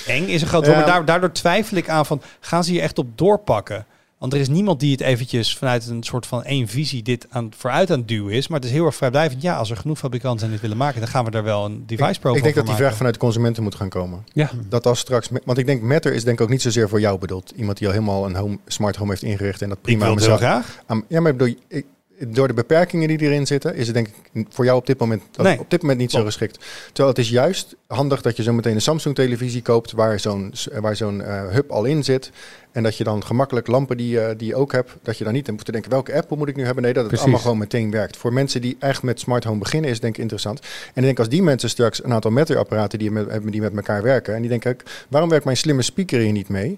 eng, 0.07 0.27
is 0.27 0.41
een 0.41 0.47
groot. 0.47 0.65
Ja. 0.65 0.75
Maar 0.75 0.85
daar- 0.85 1.05
daardoor 1.05 1.31
twijfel 1.31 1.77
ik 1.77 1.89
aan 1.89 2.05
van, 2.05 2.21
gaan 2.39 2.63
ze 2.63 2.71
hier 2.71 2.81
echt 2.81 2.97
op 2.97 3.17
doorpakken? 3.17 3.85
Want 4.21 4.33
er 4.33 4.39
is 4.39 4.47
niemand 4.49 4.79
die 4.79 4.91
het 4.91 5.01
eventjes 5.01 5.57
vanuit 5.57 5.87
een 5.87 6.03
soort 6.03 6.25
van 6.25 6.43
één 6.43 6.67
visie 6.67 7.03
dit 7.03 7.25
aan, 7.29 7.51
vooruit 7.57 7.91
aan 7.91 7.99
het 7.99 8.07
duwen 8.07 8.33
is. 8.33 8.47
Maar 8.47 8.59
het 8.59 8.67
is 8.67 8.73
heel 8.75 8.85
erg 8.85 8.95
vrijblijvend. 8.95 9.41
Ja, 9.41 9.55
als 9.55 9.69
er 9.69 9.77
genoeg 9.77 9.97
fabrikanten 9.97 10.39
zijn 10.39 10.51
die 10.51 10.59
dit 10.59 10.69
willen 10.69 10.85
maken, 10.85 11.01
dan 11.01 11.09
gaan 11.09 11.25
we 11.25 11.31
daar 11.31 11.43
wel 11.43 11.65
een 11.65 11.83
device 11.85 12.19
profile 12.19 12.37
Ik 12.37 12.43
denk 12.43 12.55
dat 12.55 12.65
die 12.65 12.75
vraag 12.75 12.95
vanuit 12.95 13.13
de 13.13 13.19
consumenten 13.19 13.63
moet 13.63 13.75
gaan 13.75 13.89
komen. 13.89 14.23
ja. 14.33 14.49
Dat 14.69 14.85
als 14.87 14.99
straks, 14.99 15.29
want 15.45 15.57
ik 15.57 15.65
denk 15.65 15.81
Matter 15.81 16.13
is 16.13 16.23
denk 16.23 16.37
ik 16.39 16.43
ook 16.45 16.51
niet 16.51 16.61
zozeer 16.61 16.89
voor 16.89 16.99
jou 16.99 17.19
bedoeld. 17.19 17.53
Iemand 17.55 17.77
die 17.77 17.87
al 17.87 17.93
helemaal 17.93 18.25
een 18.25 18.35
home, 18.35 18.57
smart 18.67 18.95
home 18.95 19.09
heeft 19.09 19.23
ingericht 19.23 19.61
en 19.61 19.69
dat 19.69 19.77
Ik 19.77 19.83
prima 19.83 19.99
wil 19.99 20.09
aan 20.09 20.15
het 20.17 20.25
heel 20.25 20.37
graag. 20.37 20.81
aan- 20.85 21.03
ja, 21.07 21.19
maar 21.21 21.31
ik 21.31 21.37
bedoel, 21.37 21.55
ik- 21.67 21.85
door 22.27 22.47
de 22.47 22.53
beperkingen 22.53 23.07
die 23.07 23.19
erin 23.21 23.47
zitten, 23.47 23.75
is 23.75 23.85
het 23.85 23.95
denk 23.95 24.07
ik 24.33 24.45
voor 24.49 24.65
jou 24.65 24.77
op 24.77 24.85
dit 24.85 24.99
moment, 24.99 25.21
Nee. 25.37 25.59
op 25.59 25.69
dit 25.69 25.81
moment 25.81 25.99
niet 25.99 26.11
zo 26.11 26.23
geschikt. 26.23 26.65
Terwijl 26.85 27.07
het 27.07 27.17
is 27.17 27.29
juist 27.29 27.75
handig 27.87 28.21
dat 28.21 28.37
je 28.37 28.43
zo 28.43 28.53
meteen 28.53 28.75
een 28.75 28.81
Samsung 28.81 29.15
televisie 29.15 29.61
koopt 29.61 29.91
waar 29.91 30.19
zo'n 30.19 30.53
waar 30.79 30.95
zo'n 30.95 31.21
eh, 31.21 31.47
hub 31.49 31.71
al 31.71 31.85
in 31.85 32.03
zit. 32.03 32.31
En 32.71 32.83
dat 32.83 32.97
je 32.97 33.03
dan 33.03 33.25
gemakkelijk 33.25 33.67
lampen 33.67 33.97
die, 33.97 34.19
eh, 34.19 34.37
die 34.37 34.47
je 34.47 34.55
ook 34.55 34.71
hebt, 34.71 34.91
dat 35.01 35.17
je 35.17 35.23
dan 35.23 35.33
niet 35.33 35.51
moet 35.51 35.65
te 35.65 35.71
denken 35.71 35.91
welke 35.91 36.13
Apple 36.13 36.37
moet 36.37 36.47
ik 36.47 36.55
nu 36.55 36.65
hebben. 36.65 36.83
Nee, 36.83 36.93
dat 36.93 37.01
het 37.01 37.11
Precies. 37.11 37.25
allemaal 37.25 37.43
gewoon 37.43 37.57
meteen 37.57 37.91
werkt. 37.91 38.17
Voor 38.17 38.33
mensen 38.33 38.61
die 38.61 38.75
echt 38.79 39.03
met 39.03 39.19
smart 39.19 39.43
home 39.43 39.59
beginnen 39.59 39.89
is 39.89 39.99
denk 39.99 40.15
ik 40.15 40.21
interessant. 40.21 40.59
En 40.59 40.67
ik 40.93 41.03
denk 41.03 41.19
als 41.19 41.29
die 41.29 41.43
mensen 41.43 41.69
straks 41.69 42.03
een 42.03 42.13
aantal 42.13 42.31
Matter 42.31 42.57
apparaten 42.57 42.99
die 42.99 43.11
met, 43.11 43.29
hebben 43.29 43.51
die 43.51 43.61
met 43.61 43.75
elkaar 43.75 44.03
werken. 44.03 44.35
En 44.35 44.41
die 44.41 44.49
denken, 44.49 44.77
waarom 45.09 45.29
werkt 45.29 45.45
mijn 45.45 45.57
slimme 45.57 45.81
speaker 45.81 46.19
hier 46.19 46.31
niet 46.31 46.49
mee? 46.49 46.77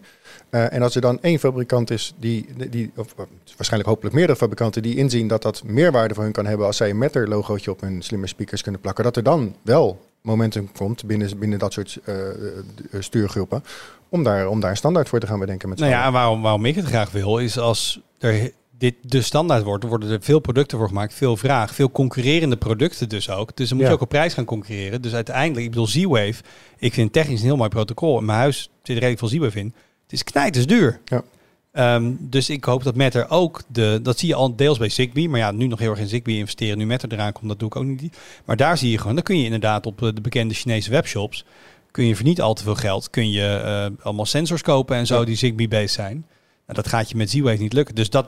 Eh, 0.49 0.73
en 0.73 0.81
als 0.81 0.95
er 0.95 1.01
dan 1.01 1.21
één 1.21 1.39
fabrikant 1.39 1.91
is 1.91 2.13
die, 2.19 2.45
die 2.69 2.91
of 2.95 3.15
waarschijnlijk 3.55 3.89
hopelijk 3.89 4.15
meerdere 4.15 4.37
fabrikanten 4.37 4.81
die 4.81 4.95
inzien 4.95 5.27
dat 5.27 5.41
dat 5.41 5.63
meerwaarde 5.65 6.13
voor 6.13 6.23
hun 6.23 6.33
kan 6.33 6.45
hebben 6.45 6.65
als 6.65 6.77
zij 6.77 6.89
een 6.89 6.97
Matter 6.97 7.27
logootje 7.27 7.71
op 7.71 7.81
hun 7.81 8.01
slimme 8.01 8.27
speakers 8.27 8.61
kunnen 8.61 8.81
plakken, 8.81 9.03
dat 9.03 9.15
er 9.15 9.23
dan 9.23 9.55
wel 9.61 9.99
momentum 10.23 10.71
komt 10.71 11.05
binnen, 11.05 11.37
binnen 11.39 11.59
dat 11.59 11.73
soort 11.73 11.97
eh, 12.03 12.29
eh, 12.29 12.33
stuurgroepen 12.99 13.63
om 14.09 14.23
daar, 14.23 14.47
om 14.47 14.59
daar 14.59 14.69
een 14.69 14.77
standaard 14.77 15.09
voor 15.09 15.19
te 15.19 15.27
gaan 15.27 15.39
bedenken 15.39 15.69
met 15.69 15.79
Nou 15.79 15.91
ja, 15.91 16.11
waarom, 16.11 16.41
waarom 16.41 16.65
ik 16.65 16.75
het 16.75 16.85
graag 16.85 17.11
wil, 17.11 17.37
is 17.37 17.57
als 17.57 18.01
er 18.19 18.51
dit 18.77 18.95
de 19.01 19.21
standaard 19.21 19.63
wordt, 19.63 19.83
worden 19.83 20.11
er 20.11 20.21
veel 20.21 20.39
producten 20.39 20.77
voor 20.77 20.87
gemaakt, 20.87 21.13
veel 21.13 21.37
vraag, 21.37 21.73
veel 21.75 21.91
concurrerende 21.91 22.57
producten 22.57 23.09
dus 23.09 23.29
ook. 23.29 23.55
Dus 23.55 23.67
dan 23.67 23.77
moet 23.77 23.85
Ja. 23.85 23.91
je 23.91 23.97
ook 23.97 24.03
op 24.03 24.09
prijs 24.09 24.33
gaan 24.33 24.45
concurreren. 24.45 25.01
Dus 25.01 25.13
uiteindelijk, 25.13 25.65
ik 25.65 25.69
bedoel 25.71 25.87
Z-Wave, 25.87 26.33
ik 26.77 26.93
vind 26.93 27.13
technisch 27.13 27.39
een 27.39 27.45
heel 27.45 27.55
mooi 27.57 27.69
protocol. 27.69 28.19
In 28.19 28.25
mijn 28.25 28.37
huis 28.37 28.61
zit 28.61 28.71
er 28.83 28.93
redelijk 28.93 29.19
veel 29.19 29.27
Z-Wave 29.27 29.59
in. 29.59 29.73
Het 30.03 30.11
is 30.13 30.23
knijters 30.23 30.67
duur. 30.67 30.99
Ja. 31.05 31.23
Ehm, 31.73 32.11
dus 32.19 32.49
ik 32.49 32.63
hoop 32.63 32.83
dat 32.83 32.95
Matter 32.95 33.29
ook 33.29 33.61
de, 33.67 33.99
dat 34.03 34.19
zie 34.19 34.27
je 34.27 34.35
al 34.35 34.55
deels 34.55 34.77
bij 34.77 34.89
Zigbee, 34.89 35.29
maar 35.29 35.39
ja, 35.39 35.51
nu 35.51 35.67
nog 35.67 35.79
heel 35.79 35.89
erg 35.89 35.99
in 35.99 36.07
Zigbee 36.07 36.37
investeren, 36.37 36.77
nu 36.77 36.85
Matter 36.85 37.13
eraan 37.13 37.31
komt, 37.31 37.47
dat 37.47 37.59
doe 37.59 37.67
ik 37.67 37.75
ook 37.75 37.83
niet. 37.83 38.17
Maar 38.45 38.57
daar 38.57 38.77
zie 38.77 38.91
je 38.91 38.97
gewoon, 38.97 39.15
dan 39.15 39.23
kun 39.23 39.37
je 39.37 39.43
inderdaad 39.43 39.85
op 39.85 40.03
eh, 40.03 40.09
de 40.13 40.21
bekende 40.21 40.53
Chinese 40.53 40.89
webshops, 40.89 41.45
kun 41.91 42.05
je 42.05 42.15
voor 42.15 42.25
niet 42.25 42.41
al 42.41 42.53
te 42.53 42.63
veel 42.63 42.75
geld, 42.75 43.09
kun 43.09 43.29
je 43.31 43.47
eh, 43.55 44.05
allemaal 44.05 44.25
sensors 44.25 44.61
kopen 44.61 44.95
en 44.95 45.05
zo 45.07 45.19
Ja. 45.19 45.25
die 45.25 45.35
Zigbee-based 45.35 45.91
zijn. 45.91 46.25
Nou, 46.65 46.81
dat 46.81 46.87
gaat 46.87 47.09
je 47.09 47.15
met 47.15 47.29
Z-Wave 47.29 47.61
niet 47.61 47.73
lukken. 47.73 47.95
Dus 47.95 48.09
dat, 48.09 48.27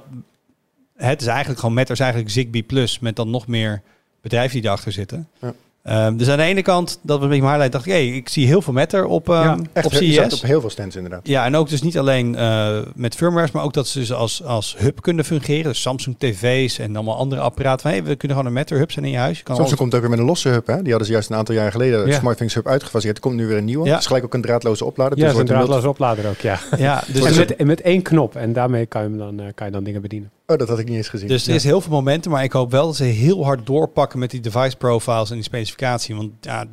het 0.95 1.21
is 1.21 1.27
eigenlijk 1.27 1.59
gewoon 1.59 1.75
Matter 1.75 1.93
is 1.93 1.99
eigenlijk 2.01 2.31
Zigbee 2.31 2.63
Plus 2.63 2.99
met 2.99 3.15
dan 3.15 3.29
nog 3.29 3.47
meer 3.47 3.81
bedrijven 4.21 4.55
die 4.55 4.65
erachter 4.65 4.91
zitten. 4.91 5.27
Ja. 5.41 5.53
Ehm, 5.85 6.15
dus 6.17 6.29
aan 6.29 6.37
de 6.37 6.43
ene 6.43 6.61
kant, 6.61 6.99
dat 7.01 7.15
was 7.17 7.21
een 7.21 7.27
beetje 7.29 7.43
mijn 7.43 7.59
highlight, 7.59 7.71
dacht 7.71 7.85
ik, 7.85 7.91
hey, 7.91 8.07
ik 8.17 8.29
zie 8.29 8.47
heel 8.47 8.61
veel 8.61 8.73
Matter 8.73 9.05
op, 9.05 9.29
ehm, 9.29 9.43
Ja, 9.43 9.57
Echt, 9.73 9.85
op 9.85 9.93
CES. 9.93 10.33
op 10.33 10.41
heel 10.41 10.61
veel 10.61 10.69
stands 10.69 10.95
inderdaad. 10.95 11.27
Ja, 11.27 11.45
en 11.45 11.55
ook 11.55 11.69
dus 11.69 11.81
niet 11.81 11.97
alleen 11.97 12.35
eh, 12.35 12.77
met 12.95 13.15
firmwares, 13.15 13.51
maar 13.51 13.63
ook 13.63 13.73
dat 13.73 13.87
ze 13.87 13.99
dus 13.99 14.13
als, 14.13 14.43
als 14.43 14.75
hub 14.77 15.01
kunnen 15.01 15.25
fungeren. 15.25 15.63
Dus 15.63 15.81
Samsung 15.81 16.15
tv's 16.19 16.79
en 16.79 16.95
allemaal 16.95 17.15
andere 17.17 17.41
apparaten. 17.41 17.81
Van, 17.81 17.91
hey, 17.91 18.03
we 18.03 18.15
kunnen 18.15 18.37
gewoon 18.37 18.51
een 18.51 18.57
Matter 18.57 18.77
hub 18.77 18.91
zijn 18.91 19.05
in 19.05 19.11
je 19.11 19.17
huis. 19.17 19.37
Je 19.37 19.43
kan 19.43 19.55
Samsung 19.55 19.79
alles- 19.79 19.79
komt 19.91 19.93
ook 19.95 20.01
weer 20.01 20.09
met 20.09 20.19
een 20.19 20.25
losse 20.25 20.49
hub. 20.49 20.67
Hè? 20.67 20.77
Die 20.81 20.89
hadden 20.89 21.05
ze 21.05 21.11
juist 21.13 21.29
een 21.29 21.35
aantal 21.35 21.55
jaar 21.55 21.71
geleden 21.71 22.05
de 22.05 22.11
Ja. 22.11 22.17
SmartThings 22.19 22.53
hub 22.53 22.67
uitgefaseerd. 22.67 23.15
Er 23.15 23.21
komt 23.21 23.35
nu 23.35 23.47
weer 23.47 23.57
een 23.57 23.65
nieuwe. 23.65 23.85
Ja. 23.85 23.91
Het 23.91 23.99
is 24.01 24.05
gelijk 24.07 24.25
ook 24.25 24.33
een 24.33 24.41
draadloze 24.41 24.85
oplader. 24.85 25.17
Ja, 25.17 25.27
Dus 25.29 25.37
een 25.37 25.45
draadloze 25.45 25.89
oplader 25.89 26.29
ook, 26.29 26.39
ja. 26.39 26.59
Ja, 26.77 27.03
dus, 27.07 27.23
en 27.25 27.35
met, 27.35 27.63
met 27.65 27.81
één 27.81 28.01
knop. 28.01 28.35
En 28.35 28.53
daarmee 28.53 28.85
kan 28.85 29.01
je, 29.01 29.07
hem 29.09 29.17
dan, 29.17 29.39
eh, 29.39 29.45
kan 29.55 29.65
je 29.67 29.71
dan 29.73 29.83
dingen 29.83 30.01
bedienen. 30.01 30.29
Oh, 30.47 30.57
dat 30.57 30.67
had 30.67 30.79
ik 30.79 30.87
niet 30.87 30.97
eens 30.97 31.09
gezien. 31.09 31.27
dus 31.27 31.47
er 31.47 31.55
is 31.55 31.63
heel 31.63 31.81
veel 31.81 31.91
momenten, 31.91 32.31
maar 32.31 32.43
ik 32.43 32.51
hoop 32.51 32.71
wel 32.71 32.85
dat 32.85 32.95
ze 32.95 33.03
heel 33.03 33.43
hard 33.43 33.65
doorpakken 33.65 34.19
met 34.19 34.31
die 34.31 34.39
device 34.39 34.77
profiles 34.77 35.29
en 35.29 35.35
die 35.35 35.43
specificatie. 35.43 36.15
Want 36.15 36.31
ja, 36.41 36.65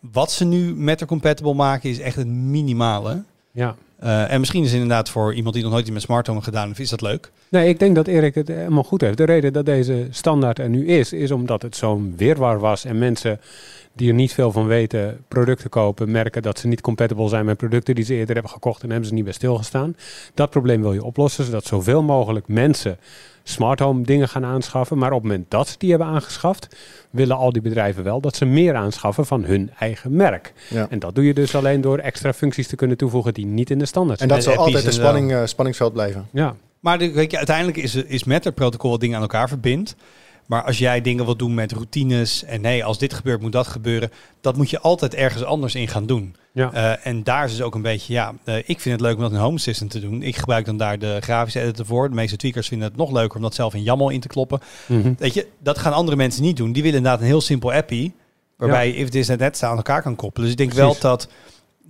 wat 0.00 0.32
ze 0.32 0.44
nu 0.44 0.74
Matter 0.74 1.06
compatible 1.06 1.54
maken 1.54 1.90
is 1.90 1.98
echt 1.98 2.16
het 2.16 2.26
minimale. 2.26 3.22
Ja. 3.50 3.76
Eh, 3.98 4.32
en 4.32 4.40
misschien 4.40 4.64
is 4.64 4.72
inderdaad 4.72 5.08
voor 5.08 5.34
iemand 5.34 5.54
die 5.54 5.62
nog 5.62 5.72
nooit 5.72 5.84
iets 5.84 5.94
met 5.94 6.02
smart 6.02 6.26
home 6.26 6.42
gedaan 6.42 6.66
heeft, 6.66 6.78
is 6.78 6.90
dat 6.90 7.00
leuk. 7.00 7.30
Nee, 7.48 7.68
ik 7.68 7.78
denk 7.78 7.94
dat 7.94 8.06
Erik 8.06 8.34
het 8.34 8.48
helemaal 8.48 8.84
goed 8.84 9.00
heeft. 9.00 9.16
De 9.16 9.24
reden 9.24 9.52
dat 9.52 9.66
deze 9.66 10.06
standaard 10.10 10.58
er 10.58 10.68
nu 10.68 10.86
is, 10.86 11.12
is 11.12 11.30
omdat 11.30 11.62
het 11.62 11.76
zo'n 11.76 12.14
weerwar 12.16 12.58
was 12.58 12.84
en 12.84 12.98
mensen 12.98 13.40
die 13.96 14.08
er 14.08 14.14
niet 14.14 14.32
veel 14.32 14.52
van 14.52 14.66
weten, 14.66 15.24
producten 15.28 15.70
kopen, 15.70 16.10
merken 16.10 16.42
dat 16.42 16.58
ze 16.58 16.68
niet 16.68 16.80
compatible 16.80 17.28
zijn 17.28 17.44
met 17.44 17.56
producten 17.56 17.94
die 17.94 18.04
ze 18.04 18.14
eerder 18.14 18.34
hebben 18.34 18.52
gekocht 18.52 18.82
en 18.82 18.90
hebben 18.90 19.08
ze 19.08 19.14
niet 19.14 19.24
bij 19.24 19.32
stilgestaan. 19.32 19.96
Dat 20.34 20.50
probleem 20.50 20.80
wil 20.80 20.92
je 20.92 21.04
oplossen, 21.04 21.44
zodat 21.44 21.64
zoveel 21.64 22.02
mogelijk 22.02 22.48
mensen 22.48 22.98
smart 23.42 23.78
home 23.78 24.02
dingen 24.02 24.28
gaan 24.28 24.44
aanschaffen. 24.44 24.98
Maar 24.98 25.12
op 25.12 25.22
het 25.22 25.30
moment 25.30 25.50
dat 25.50 25.68
ze 25.68 25.74
die 25.78 25.90
hebben 25.90 26.08
aangeschaft, 26.08 26.76
willen 27.10 27.36
al 27.36 27.52
die 27.52 27.62
bedrijven 27.62 28.04
wel 28.04 28.20
dat 28.20 28.36
ze 28.36 28.44
meer 28.44 28.74
aanschaffen 28.74 29.26
van 29.26 29.44
hun 29.44 29.70
eigen 29.78 30.16
merk. 30.16 30.52
Ja. 30.68 30.86
En 30.90 30.98
dat 30.98 31.14
doe 31.14 31.24
je 31.24 31.34
dus 31.34 31.54
alleen 31.54 31.80
door 31.80 31.98
extra 31.98 32.32
functies 32.32 32.66
te 32.66 32.76
kunnen 32.76 32.96
toevoegen 32.96 33.34
die 33.34 33.46
niet 33.46 33.70
in 33.70 33.78
de 33.78 33.86
standaard 33.86 34.20
En 34.20 34.28
zijn. 34.28 34.40
dat 34.40 34.48
zal 34.48 34.64
altijd 34.64 34.84
een 34.84 34.90
en 34.90 34.96
spanning, 34.96 35.32
eh, 35.32 35.44
spanningsveld 35.44 35.92
blijven. 35.92 36.28
Ja, 36.32 36.56
Maar 36.80 36.98
de, 36.98 37.12
weet 37.12 37.30
je, 37.30 37.36
uiteindelijk 37.36 37.76
is, 37.76 37.94
is 37.94 38.24
Matter 38.24 38.52
protocol 38.52 38.90
wat 38.90 39.00
dingen 39.00 39.16
aan 39.16 39.22
elkaar 39.22 39.48
verbindt. 39.48 39.96
Maar 40.46 40.62
als 40.64 40.78
jij 40.78 41.00
dingen 41.00 41.24
wilt 41.24 41.38
doen 41.38 41.54
met 41.54 41.72
routines 41.72 42.44
en 42.44 42.60
nee, 42.60 42.84
als 42.84 42.98
dit 42.98 43.14
gebeurt, 43.14 43.40
moet 43.40 43.52
dat 43.52 43.66
gebeuren. 43.66 44.10
Dat 44.40 44.56
moet 44.56 44.70
je 44.70 44.80
altijd 44.80 45.14
ergens 45.14 45.44
anders 45.44 45.74
in 45.74 45.88
gaan 45.88 46.06
doen. 46.06 46.36
ja. 46.52 46.72
Eh, 46.72 47.06
en 47.06 47.22
daar 47.22 47.44
is 47.44 47.50
dus 47.50 47.62
ook 47.62 47.74
een 47.74 47.82
beetje, 47.82 48.12
ja, 48.12 48.34
eh, 48.44 48.56
ik 48.56 48.80
vind 48.80 48.84
het 48.84 49.00
leuk 49.00 49.16
om 49.16 49.20
dat 49.22 49.32
in 49.32 49.38
Home 49.38 49.56
Assistant 49.56 49.90
te 49.90 50.00
doen. 50.00 50.22
Ik 50.22 50.36
gebruik 50.36 50.64
dan 50.64 50.76
daar 50.76 50.98
de 50.98 51.18
grafische 51.20 51.60
editor 51.60 51.86
voor. 51.86 52.08
De 52.08 52.14
meeste 52.14 52.36
tweakers 52.36 52.68
vinden 52.68 52.88
het 52.88 52.96
nog 52.96 53.12
leuker 53.12 53.36
om 53.36 53.42
dat 53.42 53.54
zelf 53.54 53.74
in 53.74 53.82
YAML 53.82 54.10
in 54.10 54.20
te 54.20 54.28
kloppen. 54.28 54.60
Mhm. 54.86 55.12
Weet 55.18 55.34
je, 55.34 55.46
dat 55.58 55.78
gaan 55.78 55.92
andere 55.92 56.16
mensen 56.16 56.42
niet 56.42 56.56
doen. 56.56 56.72
Die 56.72 56.82
willen 56.82 56.96
inderdaad 56.98 57.20
een 57.20 57.26
heel 57.26 57.40
simpel 57.40 57.72
appie, 57.72 58.14
waarbij 58.56 58.86
je 58.86 58.94
if 58.94 59.08
this 59.08 59.26
that 59.26 59.62
aan 59.62 59.76
elkaar 59.76 60.02
kan 60.02 60.16
koppelen. 60.16 60.42
Dus 60.42 60.50
ik 60.50 60.58
denk 60.58 60.74
Precies. 60.74 61.00
wel 61.00 61.10
dat 61.10 61.28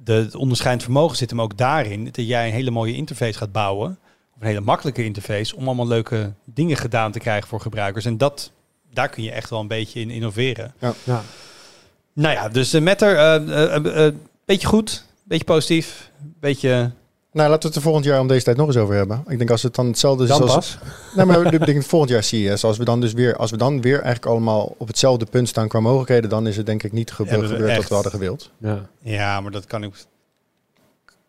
de, 0.05 0.13
het 0.13 0.35
onderscheidend 0.35 0.85
vermogen 0.85 1.17
zit 1.17 1.31
hem 1.31 1.41
ook 1.41 1.57
daarin. 1.57 2.05
Dat 2.05 2.27
jij 2.27 2.47
een 2.47 2.55
hele 2.55 2.71
mooie 2.71 2.95
interface 2.95 3.39
gaat 3.39 3.53
bouwen. 3.53 3.99
Of 4.37 4.43
een 4.43 4.47
hele 4.49 4.61
makkelijke 4.61 5.05
interface. 5.05 5.57
Om 5.57 5.67
allemaal 5.67 5.87
leuke 5.87 6.33
dingen 6.45 6.77
gedaan 6.77 7.13
te 7.13 7.19
krijgen 7.19 7.49
voor 7.49 7.61
gebruikers. 7.61 8.05
En 8.05 8.19
dat, 8.19 8.51
daar 8.93 9.09
kun 9.09 9.23
je 9.23 9.31
echt 9.31 9.51
wel 9.51 9.61
een 9.61 9.69
beetje 9.69 10.01
in 10.01 10.11
innoveren. 10.11 10.75
ja. 11.05 11.23
Nou 12.13 12.35
ja, 12.35 12.49
dus 12.49 12.71
de 12.71 12.81
Matter, 12.81 13.17
eh, 13.17 13.35
eh, 13.35 13.75
eh, 13.77 14.07
eh, 14.07 14.15
beetje 14.45 14.67
goed, 14.67 15.05
beetje 15.25 15.45
positief, 15.45 16.11
beetje... 16.41 16.91
Nou, 17.33 17.49
laten 17.49 17.63
we 17.63 17.67
het 17.67 17.77
er 17.77 17.83
volgend 17.83 18.05
jaar 18.05 18.21
om 18.21 18.29
deze 18.29 18.45
tijd 18.45 18.57
nog 18.57 18.67
eens 18.67 18.77
over 18.77 18.95
hebben. 18.95 19.25
Ik 19.29 19.39
denk 19.39 19.51
als 19.51 19.63
het 19.63 19.75
dan 19.75 19.87
hetzelfde 19.87 20.23
is 20.23 20.29
Dan 20.29 20.43
als... 20.43 20.55
pas. 20.55 20.79
Nee, 21.17 21.25
maar 21.25 21.55
ik 21.55 21.67
denk 21.67 21.83
volgend 21.85 22.11
jaar 22.11 22.23
CES. 22.23 22.65
Als 22.65 22.79
we 22.79 22.85
dan 22.85 23.01
dus 23.01 23.13
weer, 23.13 23.37
als 23.37 23.51
we 23.51 23.57
dan 23.57 23.81
weer 23.81 23.95
eigenlijk 23.95 24.27
allemaal 24.27 24.75
op 24.79 24.87
hetzelfde 24.87 25.27
punt 25.27 25.49
staan 25.49 25.69
qua 25.69 25.81
mogelijkheden, 25.81 26.31
dan 26.31 26.47
is 26.47 26.57
het 26.57 26.67
denk 26.67 26.83
ik 26.83 26.93
niet 26.93 27.13
gebe- 27.13 27.31
gebeurd 27.47 27.77
wat 27.77 27.89
we 27.89 27.95
hadden 27.95 28.13
gewild. 28.13 28.51
Ja. 28.59 28.87
Ja, 29.03 29.41
maar 29.41 29.51
dat 29.51 29.67
kan 29.67 29.83
ik, 29.83 29.93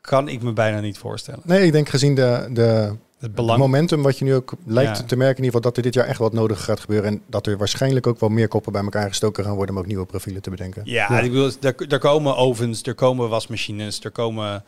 kan 0.07 0.27
ik 0.27 0.41
me 0.41 0.53
bijna 0.53 0.79
niet 0.79 0.97
voorstellen. 0.97 1.39
Nee, 1.43 1.65
ik 1.65 1.71
denk 1.71 1.89
gezien 1.89 2.15
de, 2.15 2.47
de 2.51 2.95
Het 3.19 3.35
belang... 3.35 3.59
momentum 3.59 4.01
wat 4.01 4.17
je 4.17 4.25
nu 4.25 4.35
ook 4.35 4.53
lijkt 4.65 4.97
Ja. 4.97 5.03
te 5.03 5.15
merken, 5.15 5.37
in 5.37 5.43
ieder 5.43 5.45
geval 5.45 5.61
dat 5.61 5.77
er 5.77 5.83
dit 5.83 5.93
jaar 5.93 6.05
echt 6.05 6.19
wat 6.19 6.33
nodig 6.33 6.63
gaat 6.63 6.79
gebeuren. 6.79 7.09
En 7.09 7.21
dat 7.27 7.47
er 7.47 7.57
waarschijnlijk 7.57 8.07
ook 8.07 8.19
wel 8.19 8.29
meer 8.29 8.47
koppen 8.47 8.71
bij 8.71 8.83
elkaar 8.83 9.07
gestoken 9.07 9.43
gaan 9.43 9.55
worden 9.55 9.75
om 9.75 9.81
ook 9.81 9.87
nieuwe 9.87 10.05
profielen 10.05 10.41
te 10.41 10.49
bedenken. 10.49 10.81
Ja, 10.85 11.07
Ja. 11.09 11.19
ik 11.19 11.31
bedoel, 11.31 11.51
er, 11.61 11.75
er 11.87 11.99
komen 11.99 12.35
ovens, 12.37 12.83
er 12.83 12.95
komen 12.95 13.29
wasmachines, 13.29 13.99
er 14.03 14.11
komen 14.11 14.63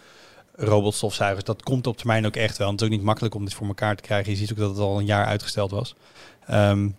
robotstofzuigers. 0.55 1.43
Dat 1.43 1.63
komt 1.63 1.87
op 1.87 1.97
termijn 1.97 2.25
ook 2.25 2.35
echt 2.35 2.57
wel. 2.57 2.67
En 2.67 2.73
het 2.73 2.81
is 2.81 2.87
ook 2.87 2.93
niet 2.93 3.03
makkelijk 3.03 3.35
om 3.35 3.45
dit 3.45 3.53
voor 3.53 3.67
elkaar 3.67 3.95
te 3.95 4.03
krijgen. 4.03 4.31
Je 4.31 4.37
ziet 4.37 4.51
ook 4.51 4.57
dat 4.57 4.69
het 4.69 4.79
al 4.79 4.99
een 4.99 5.05
jaar 5.05 5.25
uitgesteld 5.25 5.71
was. 5.71 5.95
Ehm, 6.47 6.89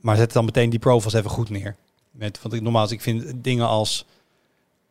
maar 0.00 0.16
zet 0.16 0.32
dan 0.32 0.44
meteen 0.44 0.70
die 0.70 0.78
profiles 0.78 1.12
even 1.14 1.30
goed 1.30 1.50
neer. 1.50 1.76
Met, 2.10 2.42
want 2.42 2.54
ik, 2.54 2.60
nogmaals, 2.62 2.90
ik 2.92 3.00
vind 3.00 3.24
dingen 3.36 3.66
als 3.66 4.06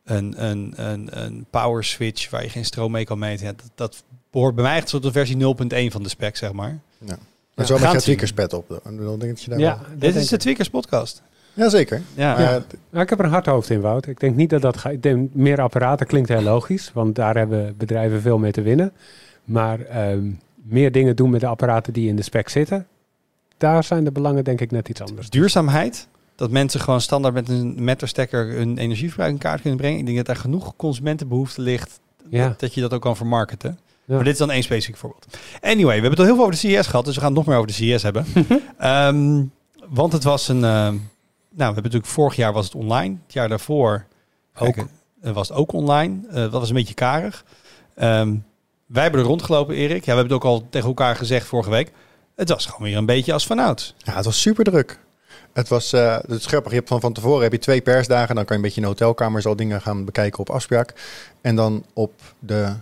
een, 0.04 0.44
een, 0.44 0.72
een, 0.76 1.08
een 1.24 1.46
power 1.50 1.84
switch 1.84 2.30
waar 2.30 2.42
je 2.42 2.48
geen 2.48 2.64
stroom 2.64 2.92
mee 2.92 3.04
kan 3.04 3.18
meten. 3.18 3.46
Ja, 3.46 3.52
dat, 3.52 3.70
dat 3.74 4.04
behoort 4.30 4.54
bij 4.54 4.64
mij 4.64 4.76
echt 4.76 4.88
tot 4.88 5.02
de 5.02 5.12
versie 5.12 5.36
0.1 5.36 5.92
van 5.92 6.02
de 6.02 6.08
spec, 6.08 6.36
zeg 6.36 6.52
maar. 6.52 6.78
Maar 7.54 7.66
zo 7.66 7.74
met 7.74 7.82
gaat 7.82 7.92
je 7.92 8.00
tweakerspad 8.00 8.52
op. 8.52 8.80
Dan 8.84 8.96
denk 8.96 9.22
ik 9.22 9.28
dat 9.28 9.42
je 9.42 9.50
daar 9.50 9.58
Ja, 9.58 9.78
wel... 9.88 9.98
Dit 9.98 10.14
is 10.14 10.28
de 10.28 10.34
ik. 10.34 10.40
Twickers 10.40 10.70
podcast. 10.70 11.22
Jazeker. 11.54 12.02
Ja. 12.14 12.32
Maar, 12.32 12.42
Ja. 12.42 12.62
Nou, 12.90 13.02
ik 13.02 13.10
heb 13.10 13.18
er 13.18 13.24
een 13.24 13.30
hard 13.30 13.46
hoofd 13.46 13.70
in, 13.70 13.80
Wout. 13.80 14.06
Ik 14.06 14.20
denk 14.20 14.36
niet 14.36 14.50
dat 14.50 14.62
dat 14.62 14.76
gaat. 14.76 14.92
Ik 14.92 15.02
denk 15.02 15.34
meer 15.34 15.60
apparaten 15.60 16.06
klinkt 16.06 16.28
heel 16.28 16.42
logisch, 16.42 16.90
want 16.94 17.14
daar 17.14 17.36
hebben 17.36 17.74
bedrijven 17.76 18.20
veel 18.20 18.38
mee 18.38 18.52
te 18.52 18.62
winnen. 18.62 18.92
Maar 19.44 19.80
ehm, 19.80 20.30
meer 20.54 20.92
dingen 20.92 21.16
doen 21.16 21.30
met 21.30 21.40
de 21.40 21.46
apparaten 21.46 21.92
die 21.92 22.08
in 22.08 22.16
de 22.16 22.22
spec 22.22 22.48
zitten, 22.48 22.86
daar 23.56 23.84
zijn 23.84 24.04
de 24.04 24.12
belangen 24.12 24.44
denk 24.44 24.60
ik 24.60 24.70
net 24.70 24.88
iets 24.88 25.00
anders. 25.00 25.30
Duurzaamheid. 25.30 26.08
Dat 26.42 26.50
mensen 26.50 26.80
gewoon 26.80 27.00
standaard 27.00 27.34
met 27.34 27.48
een 27.48 27.84
metterstekker 27.84 28.46
hun 28.52 28.78
energieverbruik 28.78 29.32
in 29.32 29.38
kaart 29.38 29.60
kunnen 29.60 29.78
brengen. 29.78 29.98
Ik 29.98 30.04
denk 30.04 30.16
dat 30.16 30.28
er 30.28 30.36
genoeg 30.36 30.76
consumentenbehoefte 30.76 31.60
ligt 31.60 32.00
Ja. 32.30 32.48
dat, 32.48 32.60
dat 32.60 32.74
je 32.74 32.80
dat 32.80 32.92
ook 32.92 33.00
kan 33.00 33.16
vermarkten. 33.16 33.78
Ja. 34.04 34.14
Maar 34.14 34.24
dit 34.24 34.32
is 34.32 34.38
dan 34.38 34.50
één 34.50 34.62
specifiek 34.62 34.96
voorbeeld. 34.96 35.26
Anyway, 35.60 35.84
we 35.84 35.90
hebben 35.92 36.10
het 36.10 36.18
al 36.18 36.24
heel 36.24 36.34
veel 36.34 36.44
over 36.44 36.60
de 36.60 36.68
CES 36.68 36.86
gehad, 36.86 37.04
dus 37.04 37.14
we 37.14 37.20
gaan 37.20 37.28
het 37.28 37.38
nog 37.38 37.46
meer 37.46 37.56
over 37.56 37.68
de 37.68 37.72
CES 37.74 38.02
hebben. 38.02 38.24
Ehm, 38.78 39.42
want 39.88 40.12
het 40.12 40.24
was 40.24 40.48
een... 40.48 40.64
ehm, 40.64 40.92
nou, 40.94 41.00
we 41.56 41.64
hebben 41.64 41.82
natuurlijk 41.82 42.06
vorig 42.12 42.36
jaar 42.36 42.52
was 42.52 42.64
het 42.64 42.74
online. 42.74 43.16
Het 43.24 43.32
jaar 43.32 43.48
daarvoor 43.48 44.06
Ook. 44.58 44.72
kijk, 44.74 44.86
eh, 45.22 45.32
was 45.32 45.48
het 45.48 45.56
ook 45.56 45.72
online. 45.72 46.20
Eh, 46.28 46.34
dat 46.34 46.52
was 46.52 46.68
een 46.68 46.74
beetje 46.74 46.94
karig. 46.94 47.44
Ehm, 47.94 48.34
wij 48.86 49.02
hebben 49.02 49.20
er 49.20 49.26
rondgelopen, 49.26 49.74
Erik. 49.74 50.04
Ja, 50.04 50.12
we 50.14 50.18
hebben 50.18 50.24
het 50.36 50.44
ook 50.44 50.50
al 50.50 50.66
tegen 50.70 50.88
elkaar 50.88 51.16
gezegd 51.16 51.46
vorige 51.46 51.70
week. 51.70 51.92
Het 52.36 52.48
was 52.48 52.66
gewoon 52.66 52.82
weer 52.88 52.96
een 52.96 53.06
beetje 53.06 53.32
als 53.32 53.46
vanouds. 53.46 53.94
Ja, 53.98 54.14
het 54.14 54.24
was 54.24 54.40
super 54.40 54.64
druk. 54.64 55.00
Het 55.52 55.68
was 55.68 55.92
eh 55.92 56.14
het 56.16 56.30
is 56.30 56.46
grappig. 56.46 56.70
Je 56.72 56.76
hebt 56.76 56.88
van, 56.88 57.00
van 57.00 57.12
tevoren 57.12 57.42
heb 57.42 57.52
je 57.52 57.58
twee 57.58 57.80
persdagen. 57.80 58.34
Dan 58.34 58.44
kan 58.44 58.56
je 58.56 58.62
een 58.62 58.68
beetje 58.68 58.76
in 58.76 58.82
de 58.82 58.88
hotelkamers 58.92 59.46
al 59.46 59.56
dingen 59.56 59.80
gaan 59.80 60.04
bekijken 60.04 60.38
op 60.40 60.50
afspraak. 60.50 60.92
En 61.40 61.56
dan 61.56 61.84
op 61.92 62.12
de 62.38 62.72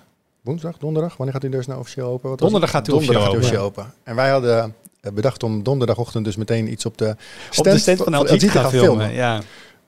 woensdag, 0.41 0.79
donderdag. 0.79 1.17
Wanneer 1.17 1.33
gaat 1.35 1.43
die 1.43 1.51
dus 1.51 1.67
nou 1.67 1.79
officieel 1.81 2.07
open? 2.07 2.31
Wat 2.31 2.39
Donderdag 2.39 2.71
gaat 2.71 2.85
die 2.85 2.95
officieel 2.95 3.21
open. 3.21 3.39
officieel 3.39 3.63
open. 3.63 3.93
En 4.03 4.15
wij 4.17 4.31
hadden 4.31 4.75
eh, 5.01 5.13
bedacht 5.13 5.43
om 5.43 5.63
donderdagochtend 5.63 6.25
dus 6.25 6.37
meteen 6.37 6.73
iets 6.73 6.87
op 6.87 6.99
de 6.99 7.17
Op 7.57 7.65
de 7.65 7.79
stand 7.79 7.99
van 8.03 8.17
LG 8.17 8.27
te 8.39 8.49
gaan 8.49 8.71
filmen. 8.71 9.13
Ja. 9.13 9.41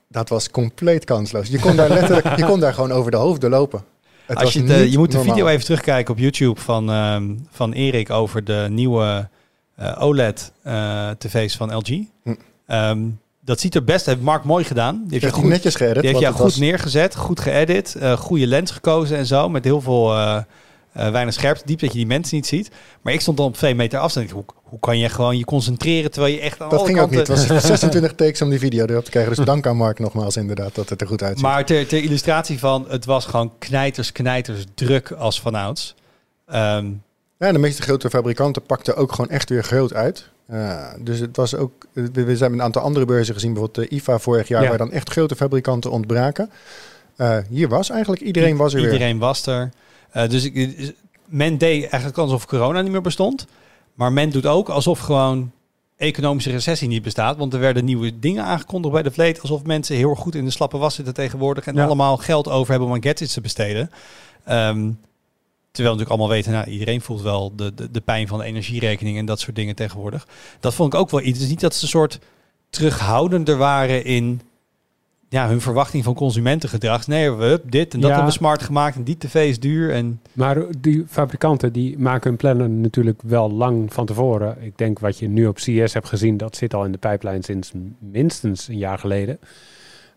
Dat 0.07 0.29
was 0.29 0.49
compleet 0.49 1.05
kansloos. 1.05 1.47
Je 1.47 1.59
kon 1.59 1.75
daar 1.75 1.89
letterlijk, 1.89 2.37
je 2.37 2.45
kon 2.45 2.59
daar 2.59 2.73
gewoon 2.73 2.91
over 2.91 3.11
de 3.11 3.17
hoofddoor 3.17 3.49
lopen. 3.49 3.83
Het 4.25 4.37
Als 4.37 4.53
je, 4.53 4.63
de- 4.63 4.73
niet 4.73 4.91
je 4.91 4.97
moet 4.97 5.11
de 5.11 5.17
normaal. 5.17 5.33
video 5.35 5.49
even 5.51 5.65
terugkijken 5.65 6.13
op 6.13 6.19
YouTube 6.19 6.59
van, 6.59 6.89
ehm, 6.91 7.33
van 7.49 7.71
Erik 7.71 8.09
over 8.09 8.43
de 8.43 8.67
nieuwe 8.69 9.29
eh, 9.75 9.95
OLED-tv's 10.01 11.55
van 11.57 11.75
LG. 11.75 11.87
Hm. 12.23 12.33
Ehm, 12.67 13.01
dat 13.45 13.59
ziet 13.59 13.75
er 13.75 13.83
best, 13.83 14.05
heeft 14.05 14.21
Mark 14.21 14.43
mooi 14.43 14.63
gedaan. 14.63 15.03
Die 15.07 15.19
heeft 15.19 15.33
goed, 15.33 15.43
netjes 15.43 15.75
geëdit. 15.75 15.95
die 16.01 16.09
heeft 16.09 16.21
jou 16.21 16.33
goed 16.33 16.43
was- 16.43 16.55
neergezet, 16.55 17.15
goed 17.15 17.39
geëdit, 17.39 17.95
eh 17.95 18.17
goede 18.17 18.47
lens 18.47 18.71
gekozen 18.71 19.17
en 19.17 19.25
zo. 19.25 19.49
Met 19.49 19.63
heel 19.63 19.81
veel 19.81 20.13
eh, 20.13 20.37
eh, 20.93 21.11
weinig 21.11 21.33
scherpte, 21.33 21.63
diep 21.65 21.79
dat 21.79 21.91
je 21.91 21.97
die 21.97 22.07
mensen 22.07 22.35
niet 22.35 22.45
ziet. 22.47 22.71
Maar 23.01 23.13
ik 23.13 23.21
stond 23.21 23.37
dan 23.37 23.45
op 23.45 23.55
twee 23.55 23.75
meter 23.75 23.99
afstand. 23.99 24.31
Hoe, 24.31 24.43
hoe 24.63 24.79
kan 24.79 24.97
je 24.97 25.09
gewoon 25.09 25.37
je 25.37 25.45
concentreren 25.45 26.11
terwijl 26.11 26.33
je 26.33 26.39
echt 26.39 26.61
aan 26.61 26.69
Dat 26.69 26.79
alle 26.79 26.87
ging 26.87 26.99
ook 26.99 27.09
niet. 27.09 27.27
Het 27.27 27.47
was 27.47 27.47
26 27.65 28.13
takes 28.13 28.41
om 28.41 28.49
die 28.49 28.59
video 28.59 28.85
erop 28.85 29.03
te 29.03 29.11
krijgen. 29.11 29.35
Dus 29.35 29.45
dank 29.45 29.67
aan 29.67 29.77
Mark 29.77 29.99
nogmaals 29.99 30.37
inderdaad 30.37 30.75
dat 30.75 30.89
het 30.89 31.01
er 31.01 31.07
goed 31.07 31.23
uitziet. 31.23 31.41
Maar 31.45 31.65
ter, 31.65 31.87
ter 31.87 32.03
illustratie 32.03 32.59
van, 32.59 32.85
het 32.89 33.05
was 33.05 33.25
gewoon 33.25 33.51
knijters, 33.59 34.11
knijters 34.11 34.65
druk 34.75 35.11
als 35.11 35.41
vanouds. 35.41 35.95
Ehm 36.47 36.85
Ja, 37.37 37.51
de 37.51 37.57
meeste 37.59 37.81
grote 37.81 38.09
fabrikanten 38.09 38.61
pakten 38.61 38.95
ook 38.95 39.11
gewoon 39.11 39.29
echt 39.29 39.49
weer 39.49 39.63
groot 39.63 39.93
uit. 39.93 40.29
Dus 40.99 41.19
het 41.19 41.35
was 41.35 41.55
ook, 41.55 41.85
we, 41.93 42.01
hebben 42.13 42.53
een 42.53 42.61
aantal 42.61 42.81
andere 42.81 43.05
beurzen 43.05 43.33
gezien, 43.33 43.53
bijvoorbeeld 43.53 43.89
de 43.89 43.95
IFA 43.95 44.19
vorig 44.19 44.47
jaar, 44.47 44.61
Ja. 44.63 44.69
waar 44.69 44.77
dan 44.77 44.91
echt 44.91 45.09
grote 45.09 45.35
fabrikanten 45.35 45.91
ontbraken. 45.91 46.49
Uh, 47.17 47.37
hier 47.49 47.69
was 47.69 47.89
eigenlijk 47.89 48.21
iedereen 48.21 48.57
was 48.57 48.73
er 48.73 48.81
weer. 48.81 48.91
Iedereen 48.91 49.17
was 49.17 49.45
er. 49.45 49.71
Uh, 50.15 50.27
dus 50.27 50.43
ik, 50.43 50.93
men 51.25 51.57
deed 51.57 51.81
eigenlijk 51.81 52.17
alsof 52.17 52.45
corona 52.45 52.81
niet 52.81 52.91
meer 52.91 53.01
bestond. 53.01 53.47
Maar 53.93 54.13
men 54.13 54.29
doet 54.29 54.45
ook 54.45 54.69
alsof 54.69 54.99
gewoon 54.99 55.51
economische 55.97 56.51
recessie 56.51 56.87
niet 56.87 57.03
bestaat. 57.03 57.37
Want 57.37 57.53
er 57.53 57.59
werden 57.59 57.85
nieuwe 57.85 58.19
dingen 58.19 58.43
aangekondigd 58.43 58.93
bij 58.93 59.03
de 59.03 59.11
vleet. 59.11 59.41
Alsof 59.41 59.63
mensen 59.63 59.95
heel 59.95 60.09
erg 60.09 60.19
goed 60.19 60.35
in 60.35 60.45
de 60.45 60.51
slappe 60.51 60.77
was 60.77 60.95
zitten 60.95 61.13
tegenwoordig. 61.13 61.65
En 61.65 61.75
Ja. 61.75 61.85
allemaal 61.85 62.17
geld 62.17 62.49
over 62.49 62.69
hebben 62.69 62.87
om 62.89 62.93
aan 62.95 63.03
gadgets 63.03 63.33
te 63.33 63.41
besteden. 63.41 63.91
Um, 64.49 64.99
terwijl 65.73 65.95
we 65.95 66.01
natuurlijk 66.01 66.09
allemaal 66.09 66.29
weten, 66.29 66.51
nou, 66.51 66.67
iedereen 66.69 67.01
voelt 67.01 67.21
wel 67.21 67.55
de, 67.55 67.73
de, 67.73 67.91
de 67.91 68.01
pijn 68.01 68.27
van 68.27 68.39
de 68.39 68.45
energierekening 68.45 69.17
en 69.17 69.25
dat 69.25 69.39
soort 69.39 69.55
dingen 69.55 69.75
tegenwoordig. 69.75 70.27
Dat 70.59 70.73
vond 70.73 70.93
ik 70.93 70.99
ook 70.99 71.09
wel 71.09 71.21
iets. 71.21 71.29
Het 71.29 71.41
is 71.41 71.49
niet 71.49 71.59
dat 71.59 71.75
ze 71.75 71.83
een 71.83 71.89
soort 71.89 72.19
terughoudender 72.69 73.57
waren 73.57 74.05
in 74.05 74.41
ja, 75.29 75.47
hun 75.47 75.61
verwachting 75.61 76.03
van 76.03 76.13
consumentengedrag. 76.13 77.07
Nee, 77.07 77.31
we 77.31 77.45
hup, 77.45 77.71
dit 77.71 77.93
en 77.93 77.99
dat 77.99 78.09
Ja. 78.09 78.15
hebben 78.15 78.33
we 78.33 78.37
smart 78.39 78.63
gemaakt 78.63 78.95
en 78.95 79.03
die 79.03 79.17
tv 79.17 79.49
is 79.49 79.59
duur. 79.59 79.91
En 79.93 80.21
Maar 80.33 80.57
die 80.79 81.05
fabrikanten 81.07 81.73
die 81.73 81.97
maken 81.97 82.29
hun 82.29 82.37
plannen 82.37 82.81
natuurlijk 82.81 83.21
wel 83.21 83.51
lang 83.51 83.93
van 83.93 84.05
tevoren. 84.05 84.57
Ik 84.61 84.77
denk 84.77 84.99
wat 84.99 85.19
je 85.19 85.27
nu 85.27 85.47
op 85.47 85.55
CS 85.55 85.93
hebt 85.93 86.07
gezien, 86.07 86.37
dat 86.37 86.55
zit 86.55 86.73
al 86.73 86.85
in 86.85 86.91
de 86.91 86.97
pijplijn 86.97 87.43
sinds 87.43 87.71
minstens 87.99 88.67
een 88.67 88.77
jaar 88.77 88.99
geleden. 88.99 89.39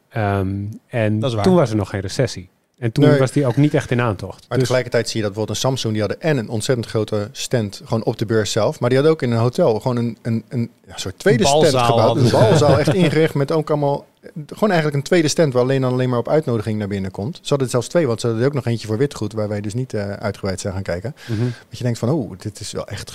Ehm, 0.09 0.64
en 0.86 1.20
toen 1.20 1.54
was 1.54 1.70
er 1.70 1.76
nog 1.76 1.88
geen 1.88 2.00
recessie. 2.00 2.48
En 2.79 2.93
toen 2.93 3.05
Nee. 3.05 3.18
was 3.18 3.31
die 3.33 3.47
ook 3.47 3.57
niet 3.57 3.74
echt 3.74 3.91
in 3.91 4.01
aantocht. 4.01 4.39
Maar 4.39 4.49
Dus- 4.49 4.59
tegelijkertijd 4.59 5.07
zie 5.09 5.16
je 5.16 5.22
dat 5.22 5.33
bijvoorbeeld 5.33 5.59
een 5.59 5.68
Samsung, 5.68 5.93
die 5.93 6.03
hadden 6.03 6.20
en 6.20 6.37
een 6.37 6.49
ontzettend 6.49 6.87
grote 6.89 7.29
stand 7.33 7.81
gewoon 7.85 8.05
op 8.05 8.18
de 8.18 8.27
beurs 8.27 8.53
zelf. 8.53 8.81
Maar 8.81 8.89
die 8.89 8.99
hadden 8.99 9.16
ook 9.16 9.22
in 9.22 9.31
een 9.31 9.39
hotel 9.39 9.81
gewoon 9.81 9.97
een, 9.97 10.16
een, 10.22 10.45
een 10.49 10.70
ja, 10.87 10.97
soort 10.97 11.18
tweede 11.18 11.43
Een 11.43 11.49
stand 11.68 11.85
gebouwd. 11.85 12.16
Een 12.16 12.31
balzaal 12.31 12.79
echt 12.79 12.95
ingericht 12.95 13.35
met 13.35 13.53
ook 13.53 13.70
allemaal, 13.70 14.07
gewoon 14.47 14.68
eigenlijk 14.70 14.95
een 14.95 15.03
tweede 15.03 15.29
stand 15.29 15.53
waar 15.53 15.62
alleen 15.62 15.81
dan 15.81 15.93
alleen 15.93 16.09
maar 16.09 16.18
op 16.18 16.29
uitnodiging 16.29 16.79
naar 16.79 16.89
binnen 16.89 17.11
komt. 17.11 17.35
Ze 17.35 17.41
hadden 17.41 17.61
het 17.61 17.70
zelfs 17.70 17.89
twee, 17.89 18.07
want 18.07 18.20
ze 18.20 18.27
hadden 18.27 18.45
er 18.45 18.51
ook 18.51 18.57
nog 18.57 18.66
eentje 18.66 18.87
voor 18.87 18.99
witgoed, 18.99 19.33
waar 19.33 19.49
wij 19.49 19.61
dus 19.61 19.74
niet 19.74 19.95
eh, 19.95 20.11
uitgebreid 20.12 20.61
zijn 20.61 20.72
gaan 20.72 20.83
kijken. 20.83 21.14
Mhm. 21.27 21.45
Dat 21.68 21.79
je 21.79 21.85
denkt 21.85 21.99
van, 21.99 22.11
oh, 22.11 22.33
dit 22.39 22.61
is 22.61 22.72
wel 22.72 22.87
echt... 22.87 23.14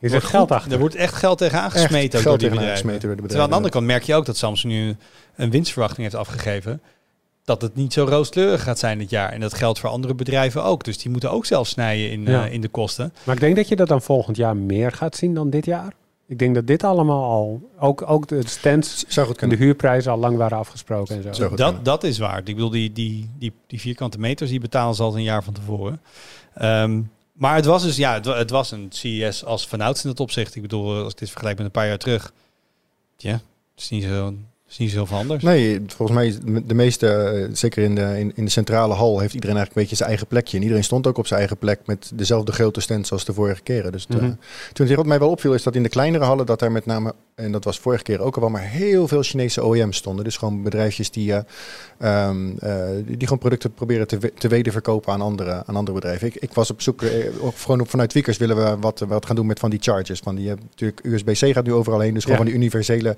Is 0.00 0.12
er 0.12 0.22
geld 0.22 0.50
achter? 0.50 0.72
er 0.72 0.78
wordt 0.78 0.94
echt 0.94 1.14
geld 1.14 1.38
tegen 1.38 1.54
echt 1.54 1.64
aangesmeten 1.64 1.94
ook 2.04 2.10
door 2.10 2.20
geld 2.22 2.40
die 2.40 2.48
tegenaan 2.48 2.50
bedrijven. 2.74 2.76
gesmeten 2.76 3.08
door 3.08 3.16
de 3.16 3.22
Terwijl 3.22 3.42
aan 3.42 3.48
de 3.48 3.54
andere 3.56 3.72
kant 3.72 3.86
merk 3.86 4.02
je 4.02 4.14
ook 4.14 4.26
dat 4.26 4.36
Samsung 4.36 4.72
nu 4.72 4.96
een 5.36 5.50
winstverwachting 5.50 6.02
heeft 6.02 6.14
afgegeven. 6.14 6.80
Dat 7.46 7.62
het 7.62 7.74
niet 7.74 7.92
zo 7.92 8.04
rooskleurig 8.04 8.62
gaat 8.62 8.78
zijn 8.78 8.98
dit 8.98 9.10
jaar. 9.10 9.32
En 9.32 9.40
dat 9.40 9.54
geldt 9.54 9.78
voor 9.78 9.90
andere 9.90 10.14
bedrijven 10.14 10.64
ook. 10.64 10.84
Dus 10.84 10.98
die 10.98 11.10
moeten 11.10 11.30
ook 11.30 11.46
zelf 11.46 11.66
snijden 11.66 12.10
in, 12.10 12.22
Ja. 12.24 12.46
eh, 12.46 12.52
in 12.52 12.60
de 12.60 12.68
kosten. 12.68 13.12
Maar 13.24 13.34
ik 13.34 13.40
denk 13.40 13.56
dat 13.56 13.68
je 13.68 13.76
dat 13.76 13.88
dan 13.88 14.02
volgend 14.02 14.36
jaar 14.36 14.56
meer 14.56 14.92
gaat 14.92 15.16
zien 15.16 15.34
dan 15.34 15.50
dit 15.50 15.64
jaar. 15.64 15.92
Ik 16.28 16.38
denk 16.38 16.54
dat 16.54 16.66
dit 16.66 16.84
allemaal 16.84 17.24
al, 17.24 17.70
ook, 17.78 18.10
ook 18.10 18.28
de 18.28 18.46
stands 18.48 19.04
Zou 19.08 19.26
goed 19.26 19.42
en 19.42 19.48
de 19.48 19.56
huurprijzen 19.56 20.12
al 20.12 20.18
lang 20.18 20.36
waren 20.36 20.58
afgesproken 20.58 21.16
en 21.16 21.22
zo. 21.22 21.32
Zo 21.32 21.48
goed 21.48 21.56
kunnen. 21.56 21.74
Dat, 21.74 21.84
dat 21.84 22.04
is 22.04 22.18
waar. 22.18 22.38
Ik 22.38 22.44
bedoel, 22.44 22.70
die, 22.70 22.92
die, 22.92 23.30
die, 23.38 23.52
die 23.66 23.80
vierkante 23.80 24.18
meters 24.18 24.50
die 24.50 24.60
betalen 24.60 24.94
ze 24.94 25.02
al 25.02 25.16
een 25.16 25.22
jaar 25.22 25.44
van 25.44 25.52
tevoren. 25.54 26.00
Ehm, 26.54 27.00
maar 27.32 27.54
het 27.54 27.64
was 27.64 27.82
dus, 27.82 27.96
ja, 27.96 28.14
het, 28.14 28.24
het 28.24 28.50
was 28.50 28.70
een 28.70 28.86
CES 28.90 29.44
als 29.44 29.66
vanouds 29.66 30.04
in 30.04 30.10
dat 30.10 30.20
opzicht. 30.20 30.54
Ik 30.54 30.62
bedoel, 30.62 31.02
als 31.02 31.12
ik 31.12 31.18
dit 31.18 31.30
vergelijk 31.30 31.56
met 31.56 31.66
een 31.66 31.72
paar 31.72 31.86
jaar 31.86 31.98
terug. 31.98 32.32
Ja, 33.16 33.32
het 33.32 33.40
is 33.76 33.88
niet 33.88 34.04
zo, 34.04 34.34
is 34.68 34.78
niet 34.78 34.90
zo 34.90 34.96
heel 34.96 35.06
veel 35.06 35.16
anders. 35.16 35.42
Nee, 35.42 35.80
volgens 35.86 36.18
mij 36.18 36.62
de 36.66 36.74
meeste, 36.74 37.08
eh, 37.08 37.48
zeker 37.52 37.82
in 37.82 37.94
de, 37.94 38.18
in, 38.18 38.32
in 38.34 38.44
de 38.44 38.50
centrale 38.50 38.94
hal, 38.94 39.18
heeft 39.20 39.34
iedereen 39.34 39.56
eigenlijk 39.56 39.76
een 39.76 39.82
beetje 39.82 39.96
zijn 39.96 40.08
eigen 40.08 40.26
plekje. 40.26 40.56
En 40.56 40.62
iedereen 40.62 40.84
stond 40.84 41.06
ook 41.06 41.18
op 41.18 41.26
zijn 41.26 41.38
eigen 41.38 41.56
plek 41.56 41.80
met 41.86 42.10
dezelfde 42.14 42.52
grote 42.52 42.80
stand 42.80 43.06
zoals 43.06 43.24
de 43.24 43.32
vorige 43.32 43.62
keren. 43.62 43.92
Dus 43.92 44.06
eh, 44.08 44.16
Mhm. 44.16 44.32
toen 44.72 44.86
het 44.86 44.96
wat 44.96 45.06
mij 45.06 45.18
wel 45.18 45.30
opviel 45.30 45.54
is 45.54 45.62
dat 45.62 45.74
in 45.74 45.82
de 45.82 45.88
kleinere 45.88 46.24
hallen, 46.24 46.46
dat 46.46 46.58
daar 46.58 46.72
met 46.72 46.86
name, 46.86 47.14
en 47.36 47.52
dat 47.52 47.64
was 47.64 47.78
vorige 47.78 48.02
keer 48.02 48.20
ook 48.20 48.34
al 48.34 48.40
wel, 48.40 48.50
maar 48.50 48.62
heel 48.62 49.08
veel 49.08 49.22
Chinese 49.22 49.64
OEM's 49.64 49.96
stonden. 49.96 50.24
Dus 50.24 50.36
gewoon 50.36 50.62
bedrijfjes 50.62 51.10
die, 51.10 51.32
eh, 51.32 51.40
ehm, 51.98 52.56
eh, 52.58 52.86
die, 53.04 53.16
gewoon 53.18 53.38
producten 53.38 53.72
proberen 53.72 54.06
te, 54.06 54.32
te 54.38 54.48
wederverkopen 54.48 55.12
aan 55.12 55.20
andere, 55.20 55.62
aan 55.66 55.76
andere 55.76 55.98
bedrijven. 55.98 56.26
Ik, 56.26 56.34
ik 56.34 56.52
was 56.52 56.70
op 56.70 56.82
zoek, 56.82 57.02
eh, 57.02 57.40
of 57.40 57.62
gewoon 57.62 57.80
op, 57.80 57.90
vanuit 57.90 58.10
Tweakers 58.10 58.36
willen 58.36 58.56
we 58.56 58.76
wat, 58.80 58.98
wat 59.08 59.26
gaan 59.26 59.36
doen 59.36 59.46
met 59.46 59.58
van 59.58 59.70
die 59.70 59.78
chargers. 59.82 60.20
Van 60.20 60.34
die, 60.34 60.48
natuurlijk 60.48 61.00
USB-C 61.04 61.52
gaat 61.52 61.64
nu 61.64 61.72
overal 61.72 62.00
heen, 62.00 62.14
dus 62.14 62.22
gewoon 62.24 62.38
Ja. 62.38 62.42
van 62.44 62.52
die 62.52 62.62
universele 62.62 63.16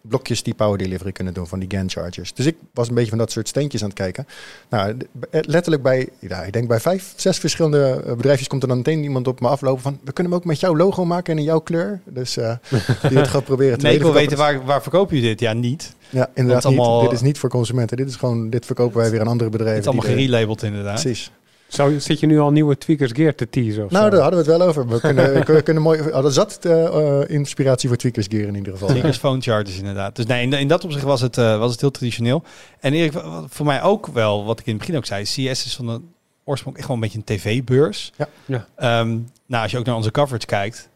blokjes 0.00 0.42
die 0.42 0.54
power 0.54 0.78
delivery 0.78 1.12
kunnen 1.12 1.34
doen, 1.34 1.46
van 1.46 1.58
die 1.58 1.70
GAN 1.70 1.90
chargers. 1.90 2.34
Dus 2.34 2.46
ik 2.46 2.56
was 2.74 2.88
een 2.88 2.94
beetje 2.94 3.10
van 3.10 3.18
dat 3.18 3.32
soort 3.32 3.48
steentjes 3.48 3.82
aan 3.82 3.88
het 3.88 3.98
kijken. 3.98 4.26
Nou, 4.68 4.96
letterlijk 5.30 5.82
bij, 5.82 6.08
ja, 6.18 6.42
ik 6.42 6.52
denk 6.52 6.68
bij 6.68 6.80
vijf, 6.80 7.12
zes 7.16 7.38
verschillende 7.38 8.02
bedrijfjes 8.16 8.48
komt 8.48 8.62
er 8.62 8.68
dan 8.68 8.76
meteen 8.76 9.02
iemand 9.02 9.26
op 9.28 9.40
me 9.40 9.48
aflopen 9.48 9.82
van, 9.82 9.98
we 10.04 10.12
kunnen 10.12 10.32
hem 10.32 10.40
ook 10.40 10.46
met 10.46 10.60
jouw 10.60 10.76
logo 10.76 11.04
maken 11.04 11.32
en 11.32 11.38
in 11.38 11.44
jouw 11.44 11.60
kleur. 11.60 12.00
Dus 12.04 12.38
die 13.10 13.18
het 13.18 13.28
gaat 13.28 13.44
proberen 13.44 13.78
te 13.78 13.84
nee, 13.86 13.94
ik 13.94 14.02
wil 14.02 14.12
weten 14.12 14.36
waar, 14.38 14.64
waar 14.64 14.82
verkoop 14.82 15.10
je 15.10 15.20
dit? 15.20 15.40
Ja, 15.40 15.52
niet. 15.52 15.94
Ja, 16.10 16.30
inderdaad 16.34 16.64
niet. 16.70 16.78
allemaal- 16.78 17.00
Dit 17.02 17.12
is 17.12 17.20
niet 17.20 17.38
voor 17.38 17.48
consumenten. 17.50 17.96
Dit 17.96 18.08
is 18.08 18.16
gewoon, 18.16 18.50
dit 18.50 18.66
verkopen 18.66 18.98
wij 19.00 19.10
weer 19.10 19.20
aan 19.20 19.26
andere 19.28 19.50
bedrijven. 19.50 19.76
Het 19.82 19.86
is 19.86 19.92
allemaal 19.98 20.10
er- 20.16 20.18
gerelabeld 20.20 20.62
inderdaad. 20.62 21.00
Precies. 21.00 21.30
Zo, 21.68 21.98
zit 21.98 22.20
je 22.20 22.26
nu 22.26 22.38
al 22.38 22.50
nieuwe 22.50 22.78
Tweakers 22.78 23.12
Gear 23.14 23.34
te 23.34 23.48
teasen 23.50 23.84
of 23.84 23.90
Nou, 23.90 24.04
zo? 24.04 24.10
daar 24.10 24.20
hadden 24.20 24.44
we 24.44 24.50
het 24.50 24.58
wel 24.58 24.68
over. 24.68 24.88
We 24.88 25.00
kunnen, 25.00 25.44
we 25.46 25.62
kunnen 25.62 25.82
mooi. 25.82 26.00
Oh, 26.00 26.24
er 26.24 26.32
zat 26.32 26.58
eh, 26.62 26.84
eh, 26.84 27.28
inspiratie 27.30 27.88
voor 27.88 27.98
Tweakers 27.98 28.26
Gear 28.30 28.46
in 28.48 28.54
ieder 28.54 28.72
geval. 28.72 28.88
Tweakers 28.88 29.16
phone 29.16 29.40
chargers 29.40 29.78
inderdaad. 29.78 30.16
Dus 30.16 30.26
nee, 30.26 30.42
in, 30.42 30.52
in 30.52 30.68
dat 30.68 30.84
opzicht 30.84 31.04
was 31.04 31.20
het, 31.20 31.38
eh, 31.38 31.58
was 31.58 31.72
het 31.72 31.80
heel 31.80 31.90
traditioneel. 31.90 32.42
En 32.80 32.92
Erik, 32.92 33.12
voor 33.48 33.66
mij 33.66 33.82
ook 33.82 34.06
wel, 34.06 34.44
wat 34.44 34.60
ik 34.60 34.66
in 34.66 34.72
het 34.72 34.80
begin 34.80 34.96
ook 34.96 35.06
zei, 35.06 35.22
CS 35.24 35.36
is 35.66 35.74
van 35.76 35.86
de 35.86 36.00
oorsprong 36.44 36.76
echt 36.76 36.86
gewoon 36.86 37.02
een 37.02 37.08
beetje 37.12 37.22
een 37.26 37.36
tv-beurs. 37.38 38.12
Ja. 38.16 38.28
Ja. 38.46 38.66
Ehm, 38.76 39.08
nou, 39.46 39.62
als 39.62 39.70
je 39.70 39.78
ook 39.78 39.84
naar 39.84 39.96
onze 39.96 40.10
coverage 40.10 40.46
kijkt, 40.46 40.88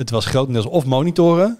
het 0.00 0.10
was 0.10 0.26
grotendeels 0.26 0.66
of 0.66 0.84
monitoren 0.84 1.58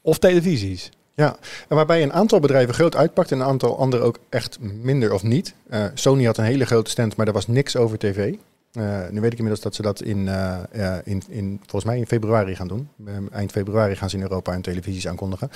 of 0.00 0.18
televisies. 0.18 0.90
Ja, 1.14 1.36
en 1.68 1.76
waarbij 1.76 2.02
een 2.02 2.12
aantal 2.12 2.40
bedrijven 2.40 2.74
groot 2.74 2.96
uitpakt 2.96 3.32
en 3.32 3.40
een 3.40 3.46
aantal 3.46 3.78
andere 3.78 4.02
ook 4.02 4.18
echt 4.28 4.58
minder 4.60 5.12
of 5.12 5.22
niet. 5.22 5.54
Eh, 5.68 5.84
Sony 5.94 6.24
had 6.24 6.38
een 6.38 6.44
hele 6.44 6.64
grote 6.64 6.90
stand, 6.90 7.16
maar 7.16 7.26
er 7.26 7.32
was 7.32 7.46
niks 7.46 7.76
over 7.76 7.98
tv. 7.98 8.34
Eh, 8.72 9.08
nu 9.10 9.20
weet 9.20 9.32
ik 9.32 9.38
inmiddels 9.38 9.60
dat 9.60 9.74
ze 9.74 9.82
dat 9.82 10.02
in, 10.02 10.28
eh, 10.28 10.96
in, 11.04 11.22
in 11.28 11.56
volgens 11.60 11.84
mij 11.84 11.98
in 11.98 12.06
februari 12.06 12.56
gaan 12.56 12.68
doen. 12.68 12.88
Eh, 13.06 13.14
eind 13.32 13.50
februari 13.50 13.96
gaan 13.96 14.10
ze 14.10 14.16
in 14.16 14.22
Europa 14.22 14.52
hun 14.52 14.62
televisies 14.62 15.08
aankondigen. 15.08 15.50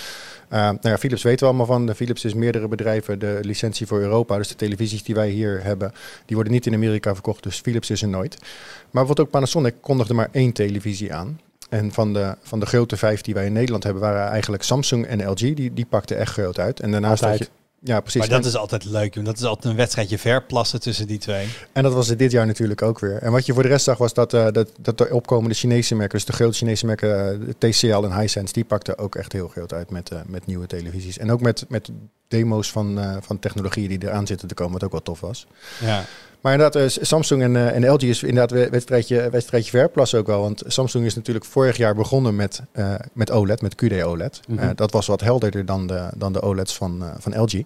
Nou 0.48 0.78
ja, 0.82 0.98
Philips 0.98 1.22
weten 1.22 1.40
we 1.40 1.46
allemaal 1.46 1.66
van. 1.66 1.86
De 1.86 1.94
Philips 1.94 2.24
is 2.24 2.34
meerdere 2.34 2.68
bedrijven 2.68 3.18
de 3.18 3.38
licentie 3.42 3.86
voor 3.86 4.00
Europa. 4.00 4.36
Dus 4.36 4.48
de 4.48 4.54
televisies 4.54 5.02
die 5.02 5.14
wij 5.14 5.28
hier 5.28 5.62
hebben, 5.62 5.92
die 6.26 6.36
worden 6.36 6.52
niet 6.52 6.66
in 6.66 6.74
Amerika 6.74 7.14
verkocht. 7.14 7.42
Dus 7.42 7.60
Philips 7.60 7.90
is 7.90 8.02
er 8.02 8.08
nooit. 8.08 8.36
Maar 8.38 8.48
bijvoorbeeld 8.90 9.26
ook 9.26 9.30
Panasonic 9.30 9.74
kondigde 9.80 10.14
maar 10.14 10.28
één 10.32 10.52
televisie 10.52 11.14
aan. 11.14 11.40
En 11.68 11.92
van 11.92 12.12
de, 12.12 12.34
van 12.42 12.60
de 12.60 12.66
grote 12.66 12.96
vijf 12.96 13.20
die 13.20 13.34
wij 13.34 13.46
in 13.46 13.52
Nederland 13.52 13.84
hebben, 13.84 14.02
waren 14.02 14.30
eigenlijk 14.30 14.62
Samsung 14.62 15.06
en 15.06 15.30
LG. 15.30 15.36
Die, 15.38 15.72
die 15.74 15.86
pakten 15.86 16.16
echt 16.18 16.32
groot 16.32 16.58
uit. 16.58 16.80
En 16.80 16.90
daarnaast 16.90 17.20
had 17.20 17.30
Altijd. 17.30 17.48
je... 17.48 17.64
Ja, 17.80 18.00
precies. 18.00 18.20
Maar 18.20 18.28
dat 18.28 18.40
En- 18.40 18.46
is 18.48 18.56
altijd 18.56 18.84
leuk, 18.84 19.14
joh. 19.14 19.24
Dat 19.24 19.36
is 19.36 19.44
altijd 19.44 19.64
een 19.64 19.76
wedstrijdje 19.76 20.18
verplassen 20.18 20.80
tussen 20.80 21.06
die 21.06 21.18
twee. 21.18 21.48
En 21.72 21.82
dat 21.82 21.92
was 21.92 22.08
het 22.08 22.18
dit 22.18 22.30
jaar 22.30 22.46
natuurlijk 22.46 22.82
ook 22.82 22.98
weer. 22.98 23.16
En 23.22 23.32
wat 23.32 23.46
je 23.46 23.52
voor 23.52 23.62
de 23.62 23.68
rest 23.68 23.84
zag 23.84 23.98
was 23.98 24.14
dat, 24.14 24.34
eh, 24.34 24.46
dat, 24.52 24.70
dat 24.80 24.98
de 24.98 25.08
opkomende 25.10 25.54
Chinese 25.54 25.94
merken, 25.94 26.16
dus 26.16 26.26
de 26.26 26.32
grote 26.32 26.56
Chinese 26.56 26.86
merken, 26.86 27.40
eh, 27.58 27.70
TCL 27.70 28.02
en 28.04 28.20
Hisense, 28.20 28.52
die 28.52 28.64
pakten 28.64 28.98
ook 28.98 29.14
echt 29.14 29.32
heel 29.32 29.48
groot 29.48 29.72
uit 29.72 29.90
met, 29.90 30.10
eh, 30.10 30.18
met 30.26 30.46
nieuwe 30.46 30.66
televisies. 30.66 31.18
En 31.18 31.30
ook 31.32 31.40
met, 31.40 31.64
met 31.68 31.90
demo's 32.28 32.70
van, 32.70 33.18
van 33.20 33.38
technologieën 33.38 33.88
die 33.88 34.02
eraan 34.02 34.26
zitten 34.26 34.48
te 34.48 34.54
komen, 34.54 34.72
wat 34.72 34.84
ook 34.84 34.92
wel 34.92 35.02
tof 35.02 35.20
was. 35.20 35.46
Ja. 35.80 36.04
Maar 36.46 36.54
inderdaad, 36.54 36.82
eh, 36.98 37.04
Samsung 37.04 37.42
en, 37.42 37.56
eh, 37.56 37.74
en 37.74 37.90
LG 37.92 38.02
is 38.02 38.22
inderdaad 38.22 38.50
we- 38.50 38.68
wedstrijdje, 38.70 39.30
wedstrijdje 39.30 39.70
verplassen 39.70 40.18
ook 40.18 40.26
wel. 40.26 40.40
Want 40.40 40.62
Samsung 40.66 41.04
is 41.04 41.14
natuurlijk 41.14 41.44
vorig 41.44 41.76
jaar 41.76 41.94
begonnen 41.94 42.36
met, 42.36 42.62
eh, 42.72 42.94
met 43.12 43.30
OLED, 43.30 43.62
met 43.62 43.74
QD 43.74 44.02
OLED. 44.02 44.40
Mhm. 44.48 44.58
Eh, 44.58 44.68
dat 44.74 44.92
was 44.92 45.06
wat 45.06 45.20
helderder 45.20 45.64
dan 45.66 45.86
de, 45.86 46.08
dan 46.16 46.32
de 46.32 46.42
OLEDs 46.42 46.76
van, 46.76 47.02
eh, 47.02 47.08
van 47.18 47.40
LG. 47.40 47.62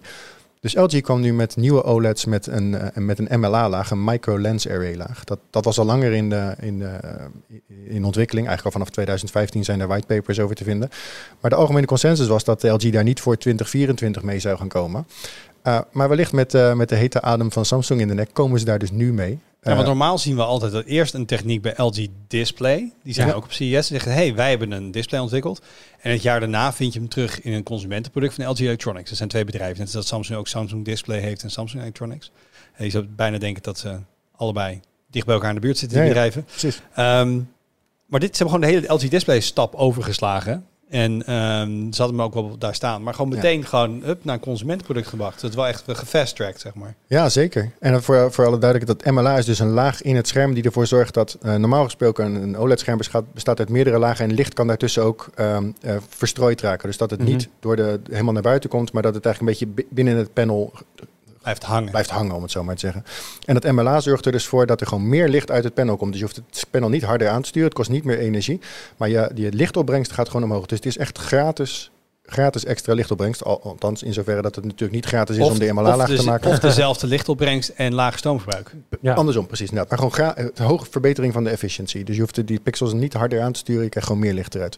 Dus 0.61 0.75
LG 0.75 1.01
kwam 1.01 1.21
nu 1.21 1.33
met 1.33 1.55
nieuwe 1.55 1.83
OLEDs 1.83 2.25
met 2.25 2.47
een, 2.47 2.75
eh, 2.75 3.03
met 3.03 3.19
een 3.19 3.39
MLA-laag, 3.39 3.91
een 3.91 4.03
micro 4.03 4.39
lens 4.39 4.67
array 4.67 4.95
laag. 4.95 5.23
Dat, 5.23 5.39
dat 5.49 5.65
was 5.65 5.79
al 5.79 5.85
langer 5.85 6.11
in, 6.11 6.29
de, 6.29 6.53
in, 6.59 6.79
de, 6.79 6.85
eh, 6.85 7.25
in 7.95 8.05
ontwikkeling. 8.05 8.47
Eigenlijk 8.47 8.65
al 8.65 8.71
vanaf 8.81 8.89
2015 8.89 9.63
zijn 9.63 9.79
er 9.79 9.87
whitepapers 9.87 10.39
over 10.39 10.55
te 10.55 10.63
vinden. 10.63 10.89
Maar 11.39 11.49
de 11.49 11.55
algemene 11.57 11.85
consensus 11.85 12.27
was 12.27 12.43
dat 12.43 12.63
LG 12.63 12.89
daar 12.91 13.03
niet 13.03 13.19
voor 13.19 13.37
2024 13.37 14.23
mee 14.23 14.39
zou 14.39 14.57
gaan 14.57 14.67
komen. 14.67 15.05
Uh, 15.63 15.79
maar 15.91 16.09
wellicht 16.09 16.31
met, 16.31 16.53
uh, 16.53 16.73
met 16.73 16.89
de 16.89 16.95
hete 16.95 17.21
adem 17.21 17.51
van 17.51 17.65
Samsung 17.65 18.01
in 18.01 18.07
de 18.07 18.13
nek 18.13 18.29
komen 18.33 18.59
ze 18.59 18.65
daar 18.65 18.79
dus 18.79 18.91
nu 18.91 19.13
mee. 19.13 19.39
Ja, 19.63 19.75
want 19.75 19.87
normaal 19.87 20.17
zien 20.17 20.35
we 20.35 20.43
altijd 20.43 20.71
dat 20.71 20.85
eerst 20.85 21.13
een 21.13 21.25
techniek 21.25 21.61
bij 21.61 21.73
LG 21.77 22.07
Display. 22.27 22.91
Die 23.03 23.13
zijn 23.13 23.27
Ja. 23.27 23.33
ook 23.33 23.43
op 23.43 23.51
CES 23.51 23.73
en 23.73 23.83
zeggen, 23.83 24.11
hey, 24.13 24.35
wij 24.35 24.49
hebben 24.49 24.71
een 24.71 24.91
display 24.91 25.21
ontwikkeld. 25.21 25.61
En 26.01 26.11
het 26.11 26.21
jaar 26.21 26.39
daarna 26.39 26.73
vind 26.73 26.93
je 26.93 26.99
hem 26.99 27.09
terug 27.09 27.41
in 27.41 27.53
een 27.53 27.63
consumentenproduct 27.63 28.33
van 28.33 28.45
LG 28.49 28.59
Electronics. 28.59 29.07
Dat 29.09 29.17
zijn 29.17 29.29
twee 29.29 29.45
bedrijven. 29.45 29.75
Net 29.77 29.85
als 29.85 29.93
dat 29.93 30.07
Samsung 30.07 30.39
ook 30.39 30.47
Samsung 30.47 30.85
Display 30.85 31.19
heeft 31.19 31.43
en 31.43 31.49
Samsung 31.51 31.81
Electronics. 31.81 32.31
En 32.73 32.85
je 32.85 32.91
zou 32.91 33.05
bijna 33.15 33.37
denken 33.37 33.63
dat 33.63 33.77
ze 33.79 33.97
allebei 34.35 34.79
dicht 35.09 35.25
bij 35.25 35.33
elkaar 35.35 35.49
in 35.49 35.55
de 35.55 35.61
buurt 35.61 35.77
zitten, 35.77 35.97
die 35.97 36.07
Ja, 36.07 36.13
ja. 36.13 36.21
bedrijven. 36.23 36.51
Precies. 36.59 36.81
Ehm, 36.95 37.39
maar 38.05 38.19
dit 38.19 38.37
ze 38.37 38.43
hebben 38.43 38.61
gewoon 38.61 38.79
de 38.81 38.87
hele 38.87 38.93
LG 39.03 39.09
Display 39.09 39.39
stap 39.39 39.75
overgeslagen. 39.75 40.65
En 40.91 41.25
ehm, 41.25 41.69
ze 41.91 42.01
hadden 42.01 42.17
hem 42.17 42.21
ook 42.21 42.33
wel 42.33 42.55
daar 42.57 42.75
staan. 42.75 43.03
Maar 43.03 43.13
gewoon 43.13 43.29
Ja. 43.29 43.35
meteen 43.35 43.65
gewoon 43.65 44.01
up 44.05 44.23
naar 44.25 44.35
een 44.35 44.41
consumentenproduct 44.41 45.07
gebracht. 45.07 45.41
Dat 45.41 45.49
is 45.49 45.55
wel 45.55 45.67
echt 45.67 45.83
gefast-tracked, 45.87 46.61
zeg 46.61 46.73
maar. 46.73 46.95
Ja, 47.07 47.29
zeker. 47.29 47.71
En 47.79 48.03
voor, 48.03 48.31
voor 48.31 48.45
alle 48.45 48.57
duidelijkheid, 48.57 49.03
dat 49.05 49.13
MLA 49.13 49.37
is 49.37 49.45
dus 49.45 49.59
een 49.59 49.69
laag 49.69 50.01
in 50.01 50.15
het 50.15 50.27
scherm 50.27 50.53
die 50.53 50.63
ervoor 50.63 50.87
zorgt 50.87 51.13
dat 51.13 51.37
uh, 51.43 51.55
normaal 51.55 51.83
gesproken 51.83 52.25
een, 52.25 52.35
een 52.43 52.57
OLED-scherm 52.57 52.97
bestaat, 52.97 53.33
bestaat 53.33 53.59
uit 53.59 53.69
meerdere 53.69 53.99
lagen 53.99 54.25
en 54.29 54.33
licht 54.33 54.53
kan 54.53 54.67
daartussen 54.67 55.03
ook 55.03 55.29
um, 55.39 55.75
uh, 55.81 55.95
verstrooid 56.09 56.61
raken. 56.61 56.87
Dus 56.87 56.97
dat 56.97 57.09
het 57.09 57.19
Mhm. 57.19 57.29
niet 57.29 57.49
door 57.59 57.75
de, 57.75 57.99
helemaal 58.09 58.33
naar 58.33 58.41
buiten 58.41 58.69
komt, 58.69 58.91
maar 58.93 59.01
dat 59.03 59.15
het 59.15 59.25
eigenlijk 59.25 59.59
een 59.61 59.65
beetje 59.67 59.83
bi- 59.83 59.95
binnen 59.95 60.15
het 60.17 60.33
panel 60.33 60.73
Blijft 61.41 61.63
hangen. 61.63 61.89
blijft 61.89 62.09
hangen, 62.09 62.35
om 62.35 62.41
het 62.41 62.51
zo 62.51 62.63
maar 62.63 62.75
te 62.75 62.79
zeggen. 62.81 63.03
En 63.45 63.53
dat 63.53 63.71
MLA 63.71 63.99
zorgt 63.99 64.25
er 64.25 64.31
dus 64.31 64.45
voor 64.47 64.65
dat 64.65 64.81
er 64.81 64.87
gewoon 64.87 65.09
meer 65.09 65.27
licht 65.29 65.51
uit 65.51 65.63
het 65.63 65.73
panel 65.73 65.97
komt. 65.97 66.11
Dus 66.11 66.19
je 66.19 66.25
hoeft 66.25 66.41
het 66.49 66.65
panel 66.69 66.89
niet 66.89 67.03
harder 67.03 67.29
aan 67.29 67.41
te 67.41 67.47
sturen, 67.47 67.67
het 67.67 67.77
kost 67.77 67.89
niet 67.89 68.03
meer 68.03 68.19
energie, 68.19 68.59
maar 68.97 69.09
je, 69.09 69.31
je 69.35 69.51
lichtopbrengst 69.53 70.11
gaat 70.11 70.29
gewoon 70.29 70.43
omhoog. 70.51 70.65
Dus 70.65 70.77
het 70.77 70.87
is 70.87 70.97
echt 70.97 71.17
gratis, 71.17 71.91
gratis 72.25 72.65
extra 72.65 72.93
lichtopbrengst, 72.93 73.43
al, 73.43 73.61
althans 73.63 74.03
in 74.03 74.13
zoverre 74.13 74.41
dat 74.41 74.55
het 74.55 74.63
natuurlijk 74.63 74.91
niet 74.93 75.05
gratis 75.05 75.37
is 75.37 75.43
om 75.45 75.59
de 75.59 75.73
MLA-laag 75.73 76.07
de- 76.07 76.15
te 76.15 76.23
maken. 76.23 76.49
Of 76.49 76.59
dezelfde 76.59 77.07
lichtopbrengst 77.07 77.69
en 77.69 77.93
laag 77.93 78.17
stoomverbruik. 78.17 78.71
Ja. 79.01 79.13
Andersom, 79.13 79.47
precies. 79.47 79.69
inderdaad. 79.69 79.89
Maar 79.99 80.09
gewoon 80.09 80.33
gra- 80.33 80.51
een 80.55 80.65
hoge 80.65 80.85
verbetering 80.89 81.33
van 81.33 81.43
de 81.43 81.49
efficiëntie. 81.49 82.03
Dus 82.03 82.15
je 82.15 82.21
hoeft 82.21 82.35
de- 82.35 82.45
die 82.45 82.59
pixels 82.59 82.93
niet 82.93 83.13
harder 83.13 83.41
aan 83.41 83.51
te 83.51 83.59
sturen. 83.59 83.83
Je 83.83 83.89
krijgt 83.89 84.07
gewoon 84.09 84.23
meer 84.23 84.33
licht 84.33 84.55
eruit. 84.55 84.77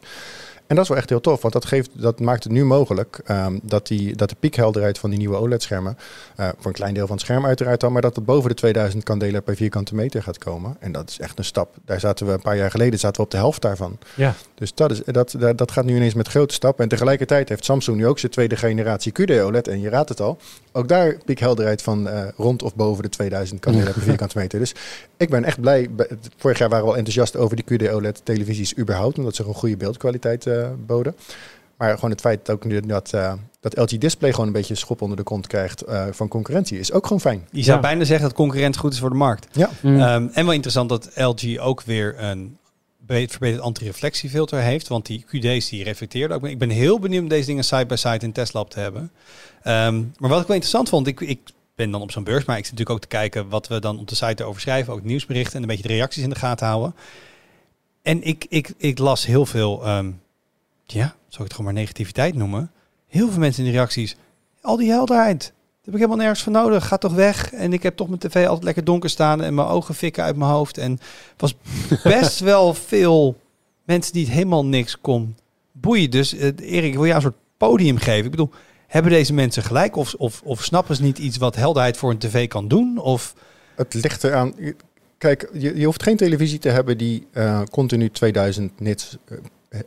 En 0.67 0.75
dat 0.75 0.83
is 0.83 0.89
wel 0.89 0.97
echt 0.97 1.09
heel 1.09 1.21
tof, 1.21 1.41
want 1.41 1.53
dat, 1.53 1.65
geeft, 1.65 1.89
dat 1.93 2.19
maakt 2.19 2.43
het 2.43 2.53
nu 2.53 2.65
mogelijk 2.65 3.21
ehm, 3.25 3.59
dat, 3.63 3.87
die, 3.87 4.15
dat 4.15 4.29
de 4.29 4.35
piekhelderheid 4.39 4.97
van 4.97 5.09
die 5.09 5.19
nieuwe 5.19 5.35
OLED-schermen, 5.35 5.97
uh, 6.39 6.47
voor 6.57 6.65
een 6.65 6.71
klein 6.71 6.93
deel 6.93 7.07
van 7.07 7.15
het 7.15 7.25
scherm 7.25 7.45
uiteraard 7.45 7.79
dan, 7.79 7.91
maar 7.91 8.01
dat 8.01 8.15
het 8.15 8.25
boven 8.25 8.49
de 8.49 8.55
2000 8.55 9.03
kandelen 9.03 9.43
per 9.43 9.55
vierkante 9.55 9.95
meter 9.95 10.23
gaat 10.23 10.37
komen. 10.37 10.77
En 10.79 10.91
dat 10.91 11.09
is 11.09 11.19
echt 11.19 11.37
een 11.37 11.45
stap. 11.45 11.75
Daar 11.85 11.99
zaten 11.99 12.25
we 12.25 12.33
een 12.33 12.41
paar 12.41 12.57
jaar 12.57 12.71
geleden 12.71 12.99
zaten 12.99 13.17
we 13.17 13.23
op 13.23 13.31
de 13.31 13.37
helft 13.37 13.61
daarvan. 13.61 13.97
Ja. 14.15 14.33
Dus 14.55 14.73
dat, 14.73 14.91
is, 14.91 15.01
dat, 15.05 15.35
dat, 15.39 15.57
dat 15.57 15.71
gaat 15.71 15.85
nu 15.85 15.95
ineens 15.95 16.13
met 16.13 16.27
grote 16.27 16.53
stappen. 16.53 16.83
En 16.83 16.89
tegelijkertijd 16.89 17.49
heeft 17.49 17.65
Samsung 17.65 17.97
nu 17.97 18.07
ook 18.07 18.19
zijn 18.19 18.31
tweede 18.31 18.55
generatie 18.55 19.11
QD-OLED. 19.11 19.67
En 19.67 19.81
je 19.81 19.89
raadt 19.89 20.09
het 20.09 20.21
al, 20.21 20.37
ook 20.71 20.87
daar 20.87 21.17
piekhelderheid 21.25 21.81
van 21.81 22.07
uh, 22.07 22.27
rond 22.37 22.63
of 22.63 22.75
boven 22.75 23.03
de 23.03 23.09
2000 23.09 23.59
kandelen 23.59 23.93
per 23.93 24.01
vierkante 24.09 24.37
meter. 24.37 24.59
Dus 24.59 24.75
ik 25.17 25.29
ben 25.29 25.43
echt 25.43 25.61
blij. 25.61 25.89
Vorig 26.37 26.57
jaar 26.57 26.69
waren 26.69 26.85
we 26.85 26.91
al 26.91 26.97
enthousiast 26.97 27.35
over 27.35 27.55
die 27.55 27.65
QD-OLED-televisies 27.65 28.77
überhaupt, 28.77 29.17
omdat 29.17 29.35
ze 29.35 29.43
een 29.47 29.53
goede 29.53 29.77
beeldkwaliteit 29.77 30.45
uh, 30.45 30.52
boden. 30.85 31.15
Maar 31.77 31.93
gewoon 31.93 32.11
het 32.11 32.21
feit 32.21 32.45
dat, 32.45 32.55
ook 32.55 32.65
nu 32.65 32.79
dat, 32.79 33.11
uh, 33.15 33.33
dat 33.59 33.77
LG 33.77 33.97
Display 33.97 34.31
gewoon 34.31 34.47
een 34.47 34.53
beetje 34.53 34.75
schop 34.75 35.01
onder 35.01 35.17
de 35.17 35.23
kont 35.23 35.47
krijgt 35.47 35.87
uh, 35.87 36.05
van 36.11 36.27
concurrentie 36.27 36.79
is 36.79 36.91
ook 36.91 37.03
gewoon 37.03 37.21
fijn. 37.21 37.47
Je 37.51 37.63
zou 37.63 37.75
ja. 37.75 37.81
bijna 37.81 38.03
zeggen 38.03 38.27
dat 38.27 38.37
concurrent 38.37 38.77
goed 38.77 38.93
is 38.93 38.99
voor 38.99 39.09
de 39.09 39.15
markt. 39.15 39.47
Ja. 39.51 39.69
Mm. 39.81 40.01
Um, 40.01 40.29
en 40.33 40.45
wel 40.45 40.53
interessant 40.53 40.89
dat 40.89 41.09
LG 41.15 41.57
ook 41.57 41.81
weer 41.81 42.15
een 42.17 42.57
verbeterd 43.05 43.59
antireflectiefilter 43.59 44.59
heeft. 44.59 44.87
Want 44.87 45.05
die 45.05 45.25
QD's 45.25 45.69
die 45.69 45.83
reflecteerden 45.83 46.37
ook. 46.37 46.47
Ik 46.47 46.57
ben 46.57 46.69
heel 46.69 46.99
benieuwd 46.99 47.21
om 47.21 47.29
deze 47.29 47.45
dingen 47.45 47.63
side 47.63 47.85
by 47.85 47.95
side 47.95 48.25
in 48.25 48.31
Tesla 48.31 48.63
te 48.63 48.79
hebben. 48.79 49.01
Um, 49.63 50.13
maar 50.17 50.29
wat 50.29 50.41
ik 50.41 50.47
wel 50.47 50.55
interessant 50.55 50.89
vond, 50.89 51.07
ik, 51.07 51.19
ik 51.19 51.39
ben 51.75 51.91
dan 51.91 52.01
op 52.01 52.11
zo'n 52.11 52.23
beurs, 52.23 52.45
maar 52.45 52.57
ik 52.57 52.65
zit 52.65 52.71
natuurlijk 52.71 53.03
ook 53.03 53.09
te 53.09 53.17
kijken 53.17 53.49
wat 53.49 53.67
we 53.67 53.79
dan 53.79 53.99
op 53.99 54.07
de 54.07 54.15
site 54.15 54.43
erover 54.43 54.61
schrijven. 54.61 54.93
Ook 54.93 55.03
nieuwsberichten 55.03 55.55
en 55.55 55.61
een 55.61 55.67
beetje 55.67 55.87
de 55.87 55.93
reacties 55.93 56.23
in 56.23 56.29
de 56.29 56.35
gaten 56.35 56.67
houden. 56.67 56.95
En 58.01 58.23
ik, 58.23 58.45
ik, 58.49 58.73
ik 58.77 58.97
las 58.97 59.25
heel 59.25 59.45
veel, 59.45 59.87
um, 59.87 60.21
ja, 60.93 61.05
zou 61.05 61.15
ik 61.29 61.37
het 61.37 61.53
gewoon 61.53 61.73
maar 61.73 61.81
negativiteit 61.81 62.35
noemen. 62.35 62.71
Heel 63.07 63.29
veel 63.29 63.39
mensen 63.39 63.65
in 63.65 63.71
de 63.71 63.77
reacties, 63.77 64.15
al 64.61 64.77
die 64.77 64.89
helderheid, 64.89 65.53
daar 65.83 65.93
heb 65.93 66.01
ik 66.01 66.07
helemaal 66.07 66.25
nergens 66.25 66.43
voor 66.43 66.63
nodig. 66.63 66.87
Ga 66.87 66.97
toch 66.97 67.13
weg. 67.13 67.53
En 67.53 67.73
ik 67.73 67.83
heb 67.83 67.95
toch 67.95 68.07
mijn 68.07 68.19
tv 68.19 68.45
altijd 68.45 68.63
lekker 68.63 68.83
donker 68.83 69.09
staan 69.09 69.41
en 69.41 69.53
mijn 69.53 69.67
ogen 69.67 69.95
fikken 69.95 70.23
uit 70.23 70.35
mijn 70.35 70.51
hoofd. 70.51 70.77
En 70.77 70.99
was 71.37 71.55
best 72.03 72.39
wel 72.39 72.73
veel 72.73 73.37
mensen 73.83 74.13
die 74.13 74.25
het 74.25 74.33
helemaal 74.33 74.65
niks 74.65 74.99
kon 75.01 75.35
boeien. 75.71 76.11
Dus 76.11 76.33
uh, 76.33 76.41
Erik, 76.41 76.83
ik 76.83 76.93
wil 76.93 77.05
jou 77.05 77.15
een 77.15 77.21
soort 77.21 77.41
podium 77.57 77.97
geven. 77.97 78.25
Ik 78.25 78.31
bedoel, 78.31 78.49
hebben 78.87 79.11
deze 79.11 79.33
mensen 79.33 79.63
gelijk? 79.63 79.95
Of, 79.95 80.13
of, 80.13 80.41
of 80.43 80.63
snappen 80.63 80.95
ze 80.95 81.01
niet 81.01 81.17
iets 81.17 81.37
wat 81.37 81.55
helderheid 81.55 81.97
voor 81.97 82.11
een 82.11 82.17
tv 82.17 82.47
kan 82.47 82.67
doen? 82.67 82.97
Of... 82.97 83.35
Het 83.75 83.93
ligt 83.93 84.23
eraan. 84.23 84.53
Kijk, 85.17 85.49
je, 85.53 85.79
je 85.79 85.85
hoeft 85.85 86.03
geen 86.03 86.17
televisie 86.17 86.59
te 86.59 86.69
hebben 86.69 86.97
die 86.97 87.27
uh, 87.33 87.61
continu 87.71 88.09
2000 88.09 88.79
nits 88.79 89.17
uh, 89.31 89.37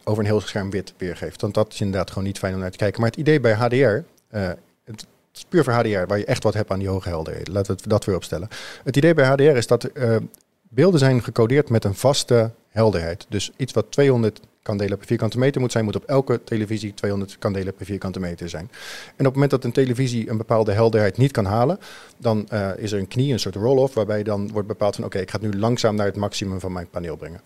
over 0.04 0.22
een 0.22 0.28
heel 0.28 0.40
scherm 0.40 0.70
wit 0.70 0.94
weergeeft. 0.96 1.40
Want 1.40 1.54
dat 1.54 1.72
is 1.72 1.80
inderdaad 1.80 2.08
gewoon 2.08 2.24
niet 2.24 2.38
fijn 2.38 2.54
om 2.54 2.60
naar 2.60 2.70
te 2.70 2.76
kijken. 2.76 3.00
Maar 3.00 3.10
het 3.10 3.18
idee 3.18 3.40
bij 3.40 3.52
HDR, 3.52 3.74
uh, 3.76 4.48
het 4.84 5.06
is 5.34 5.44
puur 5.48 5.64
voor 5.64 5.72
HDR, 5.72 6.06
waar 6.06 6.18
je 6.18 6.24
echt 6.24 6.42
wat 6.42 6.54
hebt 6.54 6.70
aan 6.70 6.78
die 6.78 6.88
hoge 6.88 7.08
helderheden. 7.08 7.52
Laten 7.52 7.76
we 7.76 7.88
dat 7.88 8.04
weer 8.04 8.16
opstellen. 8.16 8.48
Het 8.84 8.96
idee 8.96 9.14
bij 9.14 9.26
HDR 9.26 9.42
is 9.42 9.66
dat 9.66 9.88
uh, 9.94 10.16
beelden 10.62 11.00
zijn 11.00 11.22
gecodeerd 11.22 11.68
met 11.70 11.84
een 11.84 11.94
vaste 11.94 12.50
helderheid. 12.68 13.26
Dus 13.28 13.50
iets 13.56 13.72
wat 13.72 13.86
200 13.90 14.40
kandelen 14.62 14.98
per 14.98 15.06
vierkante 15.06 15.38
meter 15.38 15.60
moet 15.60 15.72
zijn, 15.72 15.84
moet 15.84 15.96
op 15.96 16.04
elke 16.04 16.44
televisie 16.44 16.94
200 16.94 17.38
kandelen 17.38 17.74
per 17.74 17.86
vierkante 17.86 18.20
meter 18.20 18.48
zijn. 18.48 18.70
En 19.06 19.12
op 19.18 19.24
het 19.24 19.32
moment 19.32 19.50
dat 19.50 19.64
een 19.64 19.72
televisie 19.72 20.30
een 20.30 20.36
bepaalde 20.36 20.72
helderheid 20.72 21.16
niet 21.16 21.32
kan 21.32 21.44
halen, 21.44 21.78
dan 22.16 22.48
is 22.76 22.92
er 22.92 22.98
een 22.98 23.08
knie, 23.08 23.32
een 23.32 23.38
soort 23.38 23.54
roll-off, 23.54 23.94
waarbij 23.94 24.22
dan 24.22 24.52
wordt 24.52 24.68
bepaald 24.68 24.94
van 24.94 25.04
oké, 25.04 25.18
ik 25.18 25.30
ga 25.30 25.38
het 25.40 25.52
nu 25.52 25.58
langzaam 25.58 25.94
naar 25.94 26.06
het 26.06 26.16
maximum 26.16 26.60
van 26.60 26.72
mijn 26.72 26.90
paneel 26.90 27.16
brengen. 27.16 27.40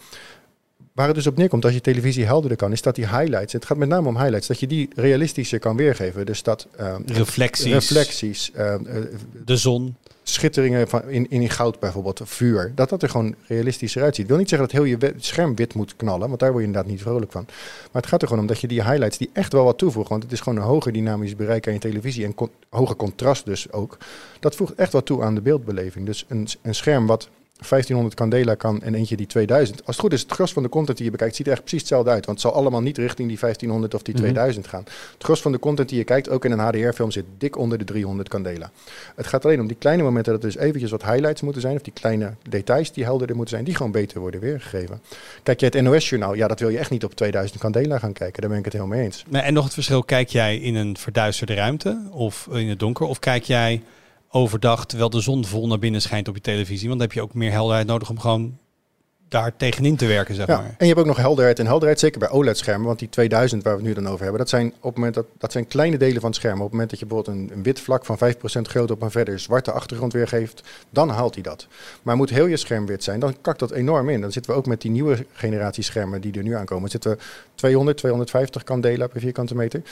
Waar 1.01 1.09
het 1.09 1.18
dus 1.18 1.26
op 1.26 1.36
neerkomt, 1.36 1.64
als 1.64 1.74
je 1.74 1.80
televisie 1.80 2.24
helderder 2.24 2.59
kan, 2.59 2.72
is 2.72 2.82
dat 2.82 2.94
die 2.94 3.09
highlights, 3.09 3.53
het 3.53 3.64
gaat 3.64 3.76
met 3.76 3.88
name 3.88 4.09
om 4.09 4.16
highlights, 4.16 4.46
dat 4.46 4.61
je 4.61 4.66
die 4.66 4.88
realistischer 4.94 5.59
kan 5.59 5.76
weergeven. 5.76 6.26
Dus 6.26 6.42
dat... 6.42 6.66
Uh, 6.80 6.94
reflecties. 7.07 7.72
Reflecties. 7.72 8.51
Uh, 8.57 8.74
de 9.44 9.57
zon 9.57 9.96
schitteringen 10.22 10.88
van 10.88 11.09
in, 11.09 11.30
in 11.30 11.51
goud 11.51 11.80
bijvoorbeeld, 11.80 12.20
vuur, 12.24 12.72
dat 12.74 12.88
dat 12.88 13.03
er 13.03 13.09
gewoon 13.09 13.34
realistischer 13.46 14.03
uitziet. 14.03 14.24
Ik 14.24 14.30
wil 14.30 14.38
niet 14.38 14.48
zeggen 14.48 14.68
dat 14.68 14.76
heel 14.76 14.86
je 14.98 15.14
scherm 15.16 15.57
wit 15.57 15.74
moet 15.74 15.96
knallen, 15.96 16.28
want 16.28 16.40
daar 16.40 16.51
word 16.51 16.62
je 16.62 16.68
inderdaad 16.68 16.90
niet 16.90 17.03
vrolijk 17.03 17.32
van. 17.32 17.44
Maar 17.92 18.03
het 18.03 18.07
gaat 18.07 18.22
er 18.22 18.28
gewoon 18.28 18.42
om 18.42 18.48
dat 18.48 18.61
je 18.61 18.68
die 18.68 18.82
highlights 18.82 19.18
die 19.18 19.30
echt 19.32 19.53
wel 19.53 19.64
wat 19.64 19.78
toevoegen, 19.78 20.11
want 20.11 20.22
het 20.22 20.32
is 20.32 20.40
gewoon 20.40 20.59
een 20.59 20.64
hoger 20.64 20.92
dynamisch 20.92 21.36
bereik 21.36 21.66
aan 21.66 21.72
je 21.72 21.78
televisie 21.78 22.24
en 22.24 22.34
con 22.34 22.51
hoger 22.68 22.96
contrast 22.96 23.44
dus 23.44 23.72
ook. 23.72 23.96
Dat 24.40 24.57
voegt 24.57 24.74
echt 24.74 24.92
wat 24.92 25.07
toe 25.07 25.22
aan 25.22 25.34
de 25.34 25.40
beeldbeleving. 25.40 26.07
Dus 26.07 26.24
een, 26.28 26.48
een 26.62 26.74
scherm 26.74 27.07
wat 27.07 27.28
1500 27.68 28.14
candela 28.14 28.54
kan 28.54 28.82
en 28.82 28.94
eentje 28.94 29.16
die 29.16 29.26
2000. 29.26 29.78
Als 29.78 29.96
het 29.96 30.04
goed 30.04 30.12
is, 30.12 30.22
het 30.22 30.32
gros 30.32 30.52
van 30.52 30.62
de 30.62 30.68
content 30.68 30.96
die 30.96 31.06
je 31.06 31.12
bekijkt 31.12 31.36
ziet 31.36 31.46
er 31.46 31.52
echt 31.52 31.61
precies 31.61 31.80
hetzelfde 31.80 32.11
uit. 32.11 32.26
Want 32.26 32.42
het 32.42 32.50
zal 32.50 32.61
allemaal 32.61 32.80
niet 32.80 32.98
richting 32.98 33.28
die 33.28 33.38
1500 33.38 33.94
of 33.94 34.02
die 34.02 34.14
2000 34.14 34.66
gaan. 34.66 34.84
Het 35.12 35.24
gros 35.24 35.42
van 35.42 35.52
de 35.52 35.58
content 35.58 35.88
die 35.88 35.98
je 35.98 36.04
kijkt, 36.04 36.28
ook 36.28 36.44
in 36.44 36.52
een 36.52 36.58
HDR-film, 36.58 37.11
zit 37.11 37.24
dik 37.38 37.56
onder 37.56 37.78
de 37.78 37.84
300 37.84 38.28
candela. 38.28 38.70
Het 39.14 39.26
gaat 39.26 39.44
alleen 39.44 39.61
om 39.61 39.66
die 39.66 39.76
kleine 39.76 40.02
momenten 40.02 40.32
dat 40.32 40.42
er 40.42 40.50
dus 40.50 40.58
eventjes 40.58 40.90
wat 40.90 41.04
highlights 41.04 41.40
moeten 41.40 41.62
zijn. 41.62 41.76
Of 41.76 41.82
die 41.82 41.92
kleine 41.92 42.34
details 42.48 42.92
die 42.92 43.04
helderder 43.04 43.36
moeten 43.36 43.54
zijn, 43.54 43.66
die 43.66 43.76
gewoon 43.76 43.92
beter 43.92 44.20
worden 44.20 44.40
weergegeven. 44.40 45.00
Kijk 45.42 45.61
je 45.61 45.66
het 45.66 45.82
NOS-journaal, 45.82 46.34
ja, 46.34 46.48
dat 46.48 46.61
wil 46.61 46.68
je 46.68 46.78
echt 46.78 46.90
niet 46.90 47.04
op 47.04 47.14
2000 47.14 47.61
candela 47.61 47.98
gaan 47.98 48.12
kijken. 48.12 48.40
Daar 48.40 48.50
ben 48.50 48.58
ik 48.58 48.64
het 48.64 48.72
helemaal 48.72 48.96
mee 48.96 49.04
eens. 49.04 49.24
Nee, 49.28 49.42
en 49.42 49.54
nog 49.54 49.64
het 49.64 49.74
verschil, 49.74 50.02
kijk 50.02 50.28
jij 50.28 50.56
in 50.56 50.74
een 50.74 50.96
verduisterde 50.96 51.54
ruimte 51.54 52.08
of 52.11 52.48
in 52.52 52.68
het 52.68 52.78
donker? 52.78 53.06
Of 53.06 53.18
kijk 53.18 53.44
jij 53.44 53.82
overdag 54.31 54.87
terwijl 54.87 55.11
de 55.11 55.20
zon 55.20 55.45
vol 55.45 55.66
naar 55.66 55.78
binnen 55.78 56.03
schijnt 56.03 56.28
op 56.28 56.35
je 56.35 56.41
televisie. 56.41 56.89
Want 56.89 57.01
dan 57.01 57.09
heb 57.09 57.16
je 57.16 57.22
ook 57.22 57.35
meer 57.35 57.51
helderheid 57.51 57.87
nodig 57.87 58.11
om 58.11 58.18
gewoon 58.18 58.59
daar 59.31 59.57
tegenin 59.57 59.97
te 59.97 60.07
werken, 60.07 60.35
zeg 60.35 60.47
ja, 60.47 60.57
maar. 60.57 60.64
En 60.64 60.74
je 60.78 60.87
hebt 60.87 60.99
ook 60.99 61.07
nog 61.07 61.16
helderheid 61.16 61.59
en 61.59 61.66
helderheid, 61.66 62.01
zeker 62.01 62.18
bij 62.18 62.31
OLED-schermen. 62.31 62.87
Want 62.87 62.99
die 62.99 63.09
2000 63.09 63.62
waar 63.62 63.72
we 63.72 63.78
het 63.78 63.89
nu 63.89 63.95
dan 63.95 64.07
over 64.09 64.20
hebben, 64.22 64.39
dat 64.39 64.49
zijn 64.49 64.66
op 64.66 64.83
het 64.83 64.95
moment 64.95 65.14
dat, 65.14 65.26
dat 65.39 65.53
zijn 65.53 65.66
kleine 65.66 65.97
delen 65.97 66.20
van 66.20 66.31
het 66.31 66.39
scherm. 66.39 66.57
Op 66.57 66.62
het 66.62 66.70
moment 66.70 66.91
dat 66.91 66.99
je 66.99 67.07
bijvoorbeeld 67.07 67.37
een, 67.37 67.57
een 67.57 67.62
wit 67.62 67.81
vlak 67.81 68.05
van 68.05 68.18
5% 68.18 68.61
groot 68.62 68.91
op 68.91 69.03
een 69.03 69.11
verder 69.11 69.39
zwarte 69.39 69.72
achtergrond 69.72 70.12
weergeeft, 70.12 70.62
dan 70.91 71.09
haalt 71.09 71.35
hij 71.35 71.43
dat. 71.43 71.66
Maar 72.03 72.16
moet 72.16 72.31
heel 72.31 72.47
je 72.47 72.57
scherm 72.57 72.87
wit 72.87 73.05
zijn, 73.05 73.20
dan 73.20 73.37
kakt 73.41 73.59
dat 73.59 73.70
enorm 73.70 74.09
in. 74.09 74.20
Dan 74.20 74.33
zitten 74.33 74.53
we 74.53 74.59
ook 74.59 74.66
met 74.66 74.81
die 74.81 74.91
nieuwe 74.91 75.26
generatie 75.33 75.83
schermen 75.83 76.20
die 76.20 76.33
er 76.33 76.43
nu 76.43 76.55
aankomen. 76.55 76.91
Dan 76.91 76.91
zitten 76.91 77.11
we 77.11 77.18
200, 77.55 77.97
250 77.97 78.64
candela 78.64 79.07
per 79.07 79.20
vierkante 79.20 79.55
meter. 79.55 79.83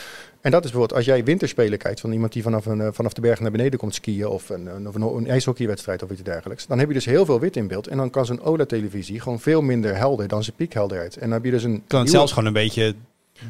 En 0.40 0.50
dat 0.50 0.64
is 0.64 0.70
bijvoorbeeld, 0.70 0.98
als 0.98 1.04
jij 1.04 1.24
winterspelen 1.24 1.78
kijkt 1.78 2.00
van 2.00 2.12
iemand 2.12 2.32
die 2.32 2.42
vanaf, 2.42 2.66
een, 2.66 2.94
vanaf 2.94 3.12
de 3.12 3.20
berg 3.20 3.40
naar 3.40 3.50
beneden 3.50 3.78
komt 3.78 3.94
skiën 3.94 4.26
of 4.26 4.48
een, 4.48 4.66
een, 4.66 4.88
of 4.88 4.94
een, 4.94 5.02
een 5.02 5.26
ijshockeywedstrijd 5.26 6.02
of 6.02 6.10
iets 6.10 6.22
dergelijks, 6.22 6.66
dan 6.66 6.78
heb 6.78 6.88
je 6.88 6.94
dus 6.94 7.04
heel 7.04 7.24
veel 7.24 7.40
wit 7.40 7.56
in 7.56 7.68
beeld. 7.68 7.86
En 7.86 7.96
dan 7.96 8.10
kan 8.10 8.26
zo'n 8.26 8.42
OLED-televisie 8.42 9.20
gewoon 9.20 9.40
veel 9.40 9.62
minder 9.62 9.96
helder 9.96 10.28
dan 10.28 10.44
zijn 10.44 10.56
piekhelderheid. 10.56 11.14
En 11.14 11.20
dan 11.20 11.32
heb 11.32 11.44
je 11.44 11.50
dus 11.50 11.62
een. 11.62 11.70
Kan 11.70 11.80
het 11.80 11.90
nieuwe... 11.90 12.10
zelfs 12.10 12.32
gewoon 12.32 12.46
een 12.46 12.52
beetje 12.52 12.94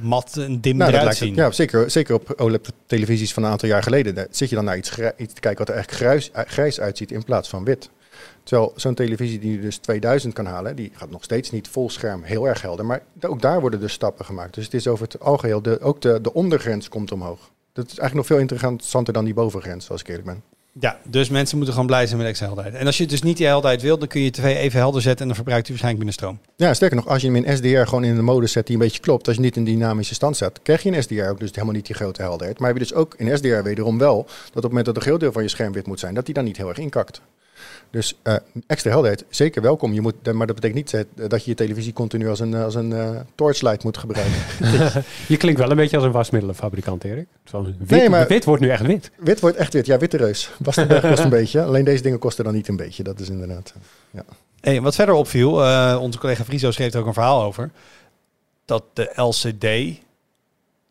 mat 0.03 0.37
en 0.37 0.61
dim 0.61 0.77
nou, 0.77 0.93
eruit 0.93 1.17
zien. 1.17 1.29
Het, 1.29 1.39
ja, 1.39 1.51
zeker, 1.51 1.91
zeker 1.91 2.15
op 2.15 2.35
OLED-televisies 2.37 3.33
van 3.33 3.43
een 3.43 3.51
aantal 3.51 3.69
jaar 3.69 3.83
geleden. 3.83 4.15
Daar 4.15 4.27
zit 4.31 4.49
je 4.49 4.55
dan 4.55 4.65
naar 4.65 4.77
iets, 4.77 4.99
iets 5.17 5.35
te 5.35 5.41
kijken 5.41 5.67
wat 5.67 5.69
er 5.69 5.81
echt 5.81 5.91
grijs, 5.91 6.31
grijs 6.33 6.81
uitziet 6.81 7.13
in 7.13 7.25
plaats 7.25 7.49
van 7.49 7.65
wit. 7.65 7.91
Terwijl 8.43 8.73
zo'n 8.77 8.95
televisie 8.95 9.39
die 9.39 9.61
dus 9.61 9.77
2000 9.77 10.35
kan 10.35 10.47
halen, 10.47 10.77
die 10.77 10.91
gaat 10.95 11.11
nog 11.11 11.25
steeds 11.25 11.51
niet 11.51 11.69
vol 11.69 11.91
scherm 11.91 12.23
heel 12.23 12.49
erg 12.49 12.63
helder. 12.63 12.85
Maar 12.85 13.03
ook 13.21 13.43
daar 13.43 13.61
worden 13.61 13.81
dus 13.81 13.93
stappen 13.93 14.25
gemaakt. 14.25 14.55
Dus 14.55 14.65
het 14.65 14.75
is 14.75 14.87
over 14.87 15.05
het 15.05 15.21
algeheel, 15.21 15.63
de, 15.63 15.81
ook 15.81 16.01
de, 16.01 16.21
de 16.21 16.33
ondergrens 16.33 16.89
komt 16.89 17.13
omhoog. 17.13 17.51
Dat 17.73 17.87
is 17.87 17.99
eigenlijk 17.99 18.15
nog 18.15 18.27
veel 18.27 18.57
interessanter 18.59 19.13
dan 19.13 19.25
die 19.25 19.35
bovengrens, 19.35 19.91
als 19.91 20.01
ik 20.01 20.09
eerlijk 20.09 20.27
ben. 20.27 20.43
Ja, 20.81 20.99
dus 21.05 21.29
mensen 21.29 21.57
moeten 21.57 21.75
gewoon 21.75 21.89
blij 21.89 22.07
zijn 22.07 22.19
met 22.19 22.27
extra 22.27 22.47
helderheid. 22.47 22.75
En 22.75 22.87
als 22.87 22.99
je 22.99 23.07
dus 23.07 23.23
niet 23.23 23.37
die 23.37 23.47
helderheid 23.47 23.83
wilt, 23.83 23.99
dan 23.99 24.09
kun 24.09 24.21
je 24.21 24.27
je 24.27 24.33
tv 24.33 24.57
even 24.57 24.79
helder 24.79 25.03
zetten 25.03 25.21
en 25.21 25.27
dan 25.27 25.35
verbruikt 25.35 25.67
hij 25.67 25.77
waarschijnlijk 25.77 26.05
minder 26.05 26.39
stroom. 26.39 26.55
Ja, 26.57 26.75
sterker 26.75 26.97
nog, 26.97 27.07
als 27.07 27.23
je 27.23 27.31
hem 27.31 27.45
in 27.45 27.57
SDR 27.57 27.89
gewoon 27.89 28.05
in 28.05 28.15
de 28.15 28.23
modus 28.23 28.53
zet 28.53 28.67
die 28.67 28.77
een 28.77 28.83
beetje 28.83 29.01
klopt, 29.01 29.27
als 29.27 29.37
je 29.37 29.43
niet 29.43 29.57
in 29.57 29.65
dynamische 29.65 30.15
stand 30.15 30.37
zet, 30.37 30.63
krijg 30.63 30.83
je 30.83 30.91
in 30.91 31.03
SDR 31.03 31.29
ook 31.29 31.41
dus 31.41 31.51
helemaal 31.51 31.75
niet 31.75 31.87
die 31.87 31.95
grote 31.95 32.23
helderheid. 32.23 32.59
Maar 32.59 32.69
heb 32.69 32.79
je 32.79 32.85
dus 32.85 32.95
ook 32.95 33.15
in 33.17 33.37
SDR 33.37 33.63
wederom 33.63 33.99
wel, 33.99 34.17
dat 34.25 34.29
op 34.47 34.55
het 34.55 34.63
moment 34.63 34.87
dat 34.87 34.97
een 34.97 35.03
groot 35.03 35.21
deel 35.21 35.33
van 35.33 35.43
je 35.43 35.49
scherm 35.49 35.73
wit 35.73 35.87
moet 35.87 36.01
zijn, 36.01 36.15
dat 36.15 36.25
die 36.25 36.35
dan 36.35 36.45
niet 36.45 36.57
heel 36.57 36.69
erg 36.69 36.79
inkakt. 36.79 37.21
Dus 37.91 38.19
uh, 38.25 38.35
extra 38.67 38.91
helderheid, 38.91 39.25
zeker 39.29 39.63
welkom. 39.63 39.93
Je 39.93 40.01
moet, 40.01 40.33
maar 40.33 40.47
dat 40.47 40.61
betekent 40.61 40.75
niet 40.75 41.07
dat 41.31 41.45
je 41.45 41.51
je 41.51 41.57
televisie 41.57 41.93
continu 41.93 42.29
als 42.29 42.41
een, 42.41 42.55
als 42.55 42.75
een 42.75 42.91
uh, 42.91 43.11
torchlight 43.35 43.85
moet 43.85 43.99
gebruiken. 43.99 44.41
je 45.29 45.37
klinkt 45.37 45.61
wel 45.61 45.71
een 45.71 45.77
beetje 45.77 45.97
als 45.97 46.05
een 46.05 46.13
wasmiddelenfabrikant, 46.13 47.05
Erik. 47.05 47.27
Wit, 47.53 47.91
nee, 47.91 48.09
maar 48.09 48.27
wit 48.27 48.45
wordt 48.45 48.63
nu 48.63 48.69
echt 48.69 48.83
wit. 48.83 49.11
Wit 49.17 49.41
wordt 49.41 49.57
echt 49.57 49.73
wit, 49.73 49.87
ja, 49.87 49.99
witte 49.99 50.17
reus. 50.17 50.51
Bastenberg 50.59 51.09
kost 51.09 51.23
een 51.23 51.29
beetje. 51.41 51.63
Alleen 51.63 51.85
deze 51.85 52.03
dingen 52.03 52.19
kosten 52.19 52.45
dan 52.45 52.55
niet 52.55 52.69
een 52.69 52.77
beetje. 52.77 53.03
Dat 53.03 53.21
is 53.21 53.29
inderdaad, 53.29 53.75
ja. 54.11 54.25
Hey, 54.61 54.81
wat 54.81 54.95
verder 54.95 55.15
opviel, 55.15 55.65
uh, 55.65 55.99
onze 56.01 56.19
collega 56.19 56.45
Friso 56.45 56.71
schreef 56.71 56.93
er 56.93 57.01
ook 57.01 57.07
een 57.07 57.13
verhaal 57.13 57.43
over. 57.43 57.71
Dat 58.65 58.85
de 58.93 59.13
LCD 59.15 59.99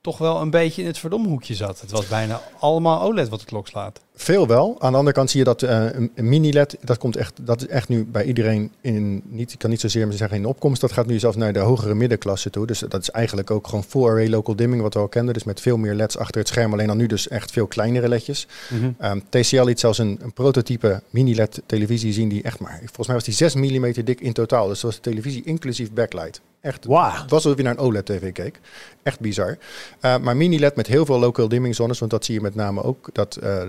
toch 0.02 0.18
wel 0.18 0.42
een 0.42 0.50
beetje 0.50 0.82
in 0.82 0.88
het 0.88 0.98
verdomhoekje 0.98 1.56
zat. 1.56 1.82
Het 1.82 1.92
was 1.92 2.08
bijna 2.08 2.42
allemaal 2.60 3.02
OLED 3.02 3.30
wat 3.30 3.40
de 3.40 3.46
klok 3.46 3.68
slaat. 3.68 4.00
Veel 4.20 4.48
wel. 4.48 4.76
Aan 4.80 4.92
de 4.92 4.98
andere 4.98 5.16
kant 5.16 5.30
zie 5.30 5.40
je 5.40 5.46
dat 5.46 5.62
uh, 5.62 5.86
een, 5.92 6.12
mini-LED, 6.16 6.78
dat 6.82 6.98
komt 6.98 7.16
echt, 7.16 7.40
dat 7.42 7.62
is 7.62 7.68
echt 7.68 7.88
nu 7.88 8.06
bij 8.06 8.24
iedereen 8.24 8.72
in, 8.82 9.22
niet, 9.26 9.54
ik 9.54 9.60
kan 9.60 9.70
niet 9.70 9.80
zozeer 9.80 10.08
zeggen 10.10 10.38
in 10.38 10.46
opkomst, 10.46 10.82
dat 10.82 10.92
gaat 10.92 11.06
nu 11.06 11.20
zelfs 11.20 11.38
naar 11.38 11.54
de 11.54 11.60
hogere 11.60 11.96
middenklasse 11.96 12.50
toe. 12.50 12.66
Dus 12.66 12.80
dat 12.80 13.02
is 13.02 13.10
eigenlijk 13.10 13.52
ook 13.52 13.68
gewoon 13.68 13.84
full 13.84 14.04
array 14.04 14.30
local 14.30 14.56
dimming 14.56 14.82
wat 14.82 14.94
we 14.94 15.00
al 15.00 15.08
kenden. 15.08 15.34
Dus 15.34 15.44
met 15.44 15.62
veel 15.62 15.78
meer 15.78 15.94
LED's 15.94 16.18
achter 16.18 16.40
het 16.40 16.48
scherm, 16.50 16.74
alleen 16.74 16.88
dan 16.88 16.98
nu 16.98 17.06
dus 17.06 17.28
echt 17.28 17.52
veel 17.52 17.68
kleinere 17.68 18.08
LEDjes. 18.08 18.48
Mhm. 18.70 18.92
Ehm, 18.98 19.20
TCL 19.30 19.64
liet 19.64 19.80
zelfs 19.80 19.98
een, 19.98 20.20
een 20.22 20.34
prototype 20.34 21.02
mini-LED 21.10 21.62
televisie 21.66 22.14
zien 22.14 22.30
die 22.30 22.44
echt 22.44 22.60
maar, 22.60 22.78
volgens 22.80 23.08
mij 23.08 23.16
was 23.16 23.26
die 23.26 23.34
6 23.34 23.56
mm 23.56 23.92
dik 24.04 24.22
in 24.22 24.34
totaal. 24.34 24.68
Dus 24.68 24.80
dat 24.80 24.92
was 24.92 25.02
de 25.02 25.10
televisie 25.10 25.44
inclusief 25.44 25.92
backlight. 25.92 26.42
Echt, 26.62 26.86
Wauw. 26.86 27.22
het 27.22 27.30
was 27.30 27.44
alsof 27.44 27.58
je 27.58 27.64
naar 27.64 27.74
een 27.74 27.80
OLED-tv 27.80 28.32
keek. 28.32 28.60
Echt 29.04 29.20
bizar. 29.20 29.58
Uh, 30.02 30.18
maar 30.18 30.38
mini-LED 30.38 30.76
met 30.76 30.88
heel 30.88 31.06
veel 31.06 31.20
local 31.20 31.48
dimming 31.48 31.76
zones, 31.76 32.00
want 32.00 32.12
dat 32.12 32.26
zie 32.26 32.34
je 32.34 32.42
met 32.42 32.56
name 32.56 32.84
ook. 32.84 33.10
Dat, 33.12 33.40
uh, 33.44 33.62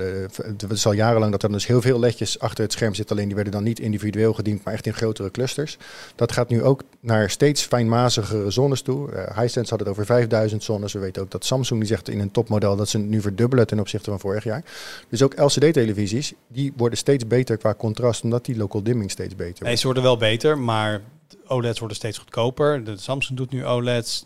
het 0.46 0.70
is 0.70 0.86
al 0.86 0.92
jarenlang 0.92 1.32
dat 1.32 1.42
er 1.42 1.52
dus 1.52 1.66
heel 1.66 1.80
veel 1.80 1.98
ledjes 1.98 2.38
achter 2.38 2.64
het 2.64 2.72
scherm 2.72 2.94
zitten. 2.94 3.16
Alleen 3.16 3.26
die 3.26 3.36
werden 3.36 3.52
dan 3.52 3.62
niet 3.62 3.80
individueel 3.80 4.34
gediend, 4.34 4.64
maar 4.64 4.74
echt 4.74 4.86
in 4.86 4.94
grotere 4.94 5.30
clusters. 5.30 5.78
Dat 6.14 6.32
gaat 6.32 6.48
nu 6.48 6.62
ook 6.62 6.82
naar 7.00 7.30
steeds 7.30 7.62
fijnmazigere 7.62 8.50
zones 8.50 8.82
toe. 8.82 9.12
Uh, 9.12 9.38
Hisense 9.38 9.70
had 9.70 9.78
het 9.78 9.88
over 9.88 10.06
5000 10.06 10.62
zones. 10.62 10.92
We 10.92 10.98
weten 10.98 11.22
ook 11.22 11.30
dat 11.30 11.44
Samsung 11.44 11.80
die 11.80 11.88
zegt 11.88 12.08
in 12.08 12.20
een 12.20 12.30
topmodel 12.30 12.76
dat 12.76 12.88
ze 12.88 12.98
het 12.98 13.08
nu 13.08 13.20
verdubbelen 13.20 13.66
ten 13.66 13.80
opzichte 13.80 14.10
van 14.10 14.20
vorig 14.20 14.44
jaar. 14.44 14.64
Dus 15.08 15.22
ook 15.22 15.38
LCD-televisies, 15.40 16.32
die 16.48 16.72
worden 16.76 16.98
steeds 16.98 17.26
beter 17.26 17.56
qua 17.56 17.74
contrast, 17.74 18.22
omdat 18.22 18.44
die 18.44 18.56
local 18.56 18.82
dimming 18.82 19.10
steeds 19.10 19.34
beter 19.34 19.48
wordt. 19.48 19.64
Nee, 19.64 19.76
ze 19.76 19.84
worden 19.84 20.02
wel 20.02 20.16
beter, 20.16 20.58
maar 20.58 21.00
OLED's 21.46 21.78
worden 21.78 21.96
steeds 21.96 22.18
goedkoper. 22.18 22.84
De 22.84 22.96
Samsung 22.96 23.38
doet 23.38 23.50
nu 23.50 23.66
OLED's. 23.66 24.24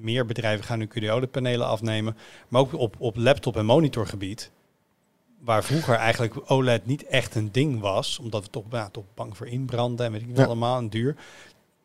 Meer 0.00 0.26
bedrijven 0.26 0.64
gaan 0.64 0.78
nu 0.78 0.86
QD-OLED-panelen 0.86 1.66
afnemen. 1.66 2.16
Maar 2.48 2.60
ook 2.60 2.74
op, 2.74 2.94
op 2.98 3.16
laptop- 3.16 3.56
en 3.56 3.64
monitorgebied. 3.64 4.50
Waar 5.44 5.64
vroeger 5.64 5.94
eigenlijk 5.94 6.34
OLED 6.50 6.86
niet 6.86 7.06
echt 7.06 7.34
een 7.34 7.48
ding 7.52 7.80
was. 7.80 8.18
Omdat 8.22 8.42
we 8.44 8.50
toch, 8.50 8.64
ja, 8.70 8.88
toch 8.92 9.04
bang 9.14 9.36
voor 9.36 9.46
inbranden 9.46 10.06
en 10.06 10.12
weet 10.12 10.22
ik 10.22 10.36
Ja. 10.36 10.44
allemaal. 10.44 10.78
En 10.78 10.88
duur. 10.88 11.16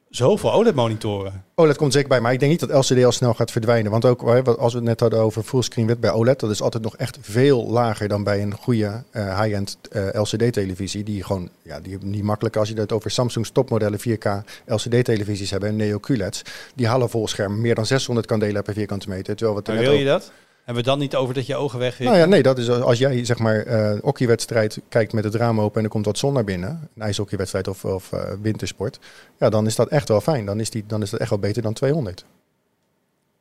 Zoveel 0.10 0.54
OLED-monitoren. 0.54 1.44
OLED 1.56 1.78
komt 1.78 1.94
zeker 1.94 2.10
bij, 2.10 2.22
maar 2.22 2.34
ik 2.34 2.40
denk 2.40 2.52
niet 2.52 2.60
dat 2.70 2.90
LCD 2.90 3.04
al 3.04 3.12
snel 3.12 3.34
gaat 3.34 3.52
verdwijnen. 3.52 3.92
Want 3.92 4.06
ook 4.06 4.22
als 4.58 4.72
we 4.74 4.80
het 4.80 4.88
net 4.88 5.00
hadden 5.00 5.20
over 5.20 5.44
fullscreen 5.44 5.88
wit 5.88 6.00
bij 6.00 6.12
OLED, 6.12 6.40
dat 6.40 6.50
is 6.50 6.62
altijd 6.62 6.84
nog 6.84 6.96
echt 6.98 7.18
veel 7.22 7.68
lager 7.70 8.08
dan 8.08 8.24
bij 8.24 8.42
een 8.42 8.54
goede 8.54 9.04
eh, 9.12 9.42
high-end 9.42 9.78
eh, 9.92 10.08
LCD-televisie. 10.22 11.04
Die 11.04 11.24
gewoon, 11.24 11.50
ja, 11.62 11.80
die 11.80 11.98
niet 12.02 12.24
makkelijk 12.24 12.56
als 12.56 12.70
je 12.70 12.76
het 12.80 12.92
over 12.92 13.12
Samsung's 13.12 13.52
topmodellen 13.52 14.00
4K 14.00 14.44
LCD-televisies 14.66 15.50
hebben 15.52 15.70
en 15.70 15.76
Neo 15.76 16.00
QLEDs. 16.00 16.42
Die 16.76 16.88
halen 16.88 17.10
vol 17.10 17.28
scherm 17.28 17.62
meer 17.62 17.76
dan 17.76 17.86
600 17.86 18.28
kandela 18.28 18.62
per 18.62 18.74
vierkante 18.74 19.10
meter. 19.10 19.36
Terwijl 19.36 19.62
we 19.66 19.72
wil 19.72 19.82
je 19.82 19.90
over- 19.90 20.06
dat? 20.06 20.32
Hebben 20.68 20.86
we 20.86 20.90
dan 20.90 21.00
niet 21.00 21.16
over 21.16 21.34
dat 21.34 21.46
je 21.46 21.56
ogen 21.56 21.80
weg 21.80 22.00
Nou 22.00 22.18
ja, 22.18 22.26
nee, 22.26 22.44
dat 22.44 22.58
is 22.58 22.70
als 22.70 22.98
jij 22.98 23.26
zeg 23.26 23.38
maar 23.38 23.60
eh 23.60 24.00
hockeywedstrijd 24.02 24.82
kijkt 24.90 25.14
met 25.14 25.24
het 25.24 25.36
raam 25.36 25.62
open 25.62 25.78
en 25.78 25.84
er 25.84 25.90
komt 25.90 26.06
wat 26.06 26.18
zon 26.18 26.34
naar 26.34 26.44
binnen, 26.44 26.90
een 26.96 27.02
ijshockeywedstrijd 27.02 27.68
of, 27.68 27.86
of 27.86 28.12
eh, 28.12 28.32
wintersport, 28.42 29.00
ja, 29.38 29.50
dan 29.50 29.66
is 29.66 29.76
dat 29.76 29.88
echt 29.88 30.08
wel 30.08 30.22
fijn. 30.22 30.46
Dan 30.46 30.60
is, 30.60 30.70
die, 30.70 30.84
dan 30.88 31.02
is 31.02 31.10
dat 31.10 31.20
echt 31.20 31.30
wel 31.30 31.40
beter 31.40 31.62
dan 31.62 31.74
200. 31.74 32.26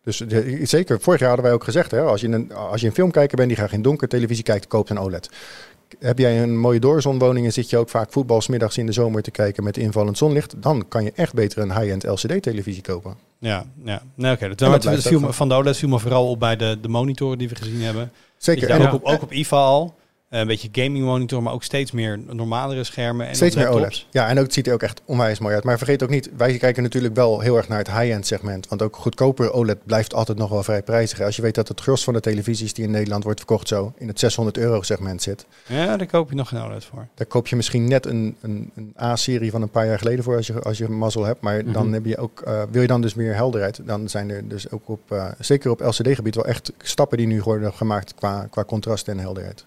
Dus 0.02 0.16
zeker, 0.62 1.00
vorig 1.00 1.20
jaar 1.20 1.28
hadden 1.28 1.46
wij 1.46 1.54
ook 1.54 1.64
gezegd, 1.64 1.90
hè, 1.90 2.00
als, 2.00 2.20
je 2.20 2.28
een, 2.28 2.52
als 2.52 2.80
je 2.80 2.86
een 2.86 2.94
filmkijker 2.94 3.36
bent 3.36 3.48
die 3.48 3.56
graag 3.56 3.72
in 3.72 3.82
donker 3.82 4.08
televisie 4.08 4.44
kijkt, 4.44 4.66
koopt 4.66 4.90
een 4.90 4.98
OLED. 4.98 5.30
Heb 5.98 6.18
jij 6.18 6.42
een 6.42 6.58
mooie 6.58 6.80
doorzonwoning 6.80 7.46
en 7.46 7.52
zit 7.52 7.70
je 7.70 7.78
ook 7.78 7.88
vaak 7.88 8.12
voetbal 8.12 8.40
's 8.40 8.48
middags 8.48 8.78
in 8.78 8.86
de 8.86 8.92
zomer 8.92 9.22
te 9.22 9.30
kijken 9.30 9.64
met 9.64 9.76
invallend 9.76 10.18
zonlicht, 10.18 10.62
dan 10.62 10.88
kan 10.88 11.04
je 11.04 11.12
echt 11.14 11.34
beter 11.34 11.62
een 11.62 11.78
high-end 11.80 12.04
LCD-televisie 12.04 12.82
kopen. 12.82 13.16
Ja, 13.38 13.64
ja. 13.84 14.02
Nee, 14.14 14.32
oké. 14.32 14.54
Dat, 14.54 15.02
viel 15.02 15.20
me- 15.20 15.32
van 15.32 15.48
de 15.48 15.54
OLED 15.54 15.76
viel 15.76 15.88
me 15.88 15.98
vooral 15.98 16.30
op 16.30 16.40
bij 16.40 16.56
de, 16.56 16.78
de 16.80 16.88
monitoren 16.88 17.38
die 17.38 17.48
we 17.48 17.54
gezien 17.54 17.80
hebben. 17.82 18.12
Zeker. 18.36 18.70
En 18.70 18.80
ook, 18.80 18.86
ook, 18.86 18.94
op, 18.94 19.04
ook 19.04 19.22
op 19.22 19.32
IFA 19.32 19.56
al. 19.56 19.94
Eh, 20.28 20.40
Een 20.40 20.46
beetje 20.46 20.68
gaming 20.72 21.04
monitor, 21.04 21.42
maar 21.42 21.52
ook 21.52 21.62
steeds 21.62 21.90
meer 21.92 22.18
normalere 22.18 22.84
schermen. 22.84 23.26
En 23.26 23.34
Steeds 23.34 23.56
meer. 23.56 23.68
OLED. 23.68 24.06
Ja, 24.10 24.28
en 24.28 24.36
ook, 24.38 24.44
het 24.44 24.52
ziet 24.52 24.66
er 24.66 24.72
ook 24.72 24.82
echt 24.82 25.00
onwijs 25.04 25.38
mooi 25.38 25.54
uit. 25.54 25.64
Maar 25.64 25.78
vergeet 25.78 26.02
ook 26.02 26.08
niet, 26.10 26.30
wij 26.36 26.56
kijken 26.58 26.82
natuurlijk 26.82 27.14
wel 27.14 27.40
heel 27.40 27.56
erg 27.56 27.68
naar 27.68 27.78
het 27.78 27.90
high-end 27.90 28.26
segment. 28.26 28.68
Want 28.68 28.82
ook 28.82 28.96
goedkoper 28.96 29.52
OLED 29.52 29.84
blijft 29.84 30.14
altijd 30.14 30.38
nog 30.38 30.50
wel 30.50 30.62
vrij 30.62 30.82
prijzig. 30.82 31.20
Als 31.20 31.36
je 31.36 31.42
weet 31.42 31.54
dat 31.54 31.68
het 31.68 31.80
gros 31.80 32.04
van 32.04 32.14
de 32.14 32.20
televisies 32.20 32.74
die 32.74 32.84
in 32.84 32.90
Nederland 32.90 33.24
wordt 33.24 33.38
verkocht 33.38 33.68
zo 33.68 33.92
in 33.98 34.08
het 34.08 34.18
600 34.18 34.56
euro 34.58 34.82
segment 34.82 35.22
zit. 35.22 35.46
Ja, 35.66 35.96
daar 35.96 36.06
koop 36.06 36.28
je 36.30 36.36
nog 36.36 36.48
geen 36.48 36.62
OLED 36.62 36.84
voor. 36.84 37.06
Daar 37.14 37.26
koop 37.26 37.46
je 37.46 37.56
misschien 37.56 37.88
net 37.88 38.06
een, 38.06 38.36
een, 38.40 38.70
een 38.74 38.94
A-serie 39.00 39.50
van 39.50 39.62
een 39.62 39.70
paar 39.70 39.86
jaar 39.86 39.98
geleden 39.98 40.24
voor 40.24 40.36
als 40.36 40.46
je, 40.46 40.60
als 40.62 40.78
je 40.78 40.88
mazzel 40.88 41.24
hebt. 41.24 41.40
Maar 41.40 41.64
dan 41.72 41.84
Mhm. 41.84 41.92
heb 41.94 42.04
je 42.04 42.16
ook, 42.18 42.40
eh, 42.40 42.62
wil 42.70 42.80
je 42.82 42.88
dan 42.88 43.00
dus 43.00 43.14
meer 43.14 43.34
helderheid, 43.34 43.80
dan 43.84 44.08
zijn 44.08 44.30
er 44.30 44.48
dus 44.48 44.70
ook 44.70 44.88
op, 44.88 45.00
eh, 45.12 45.26
zeker 45.38 45.70
op 45.70 45.80
LCD-gebied 45.80 46.34
wel 46.34 46.46
echt 46.46 46.72
stappen 46.78 47.18
die 47.18 47.26
nu 47.26 47.42
worden 47.42 47.72
gemaakt 47.72 48.14
qua, 48.14 48.46
qua 48.50 48.64
contrast 48.64 49.08
en 49.08 49.18
helderheid. 49.18 49.64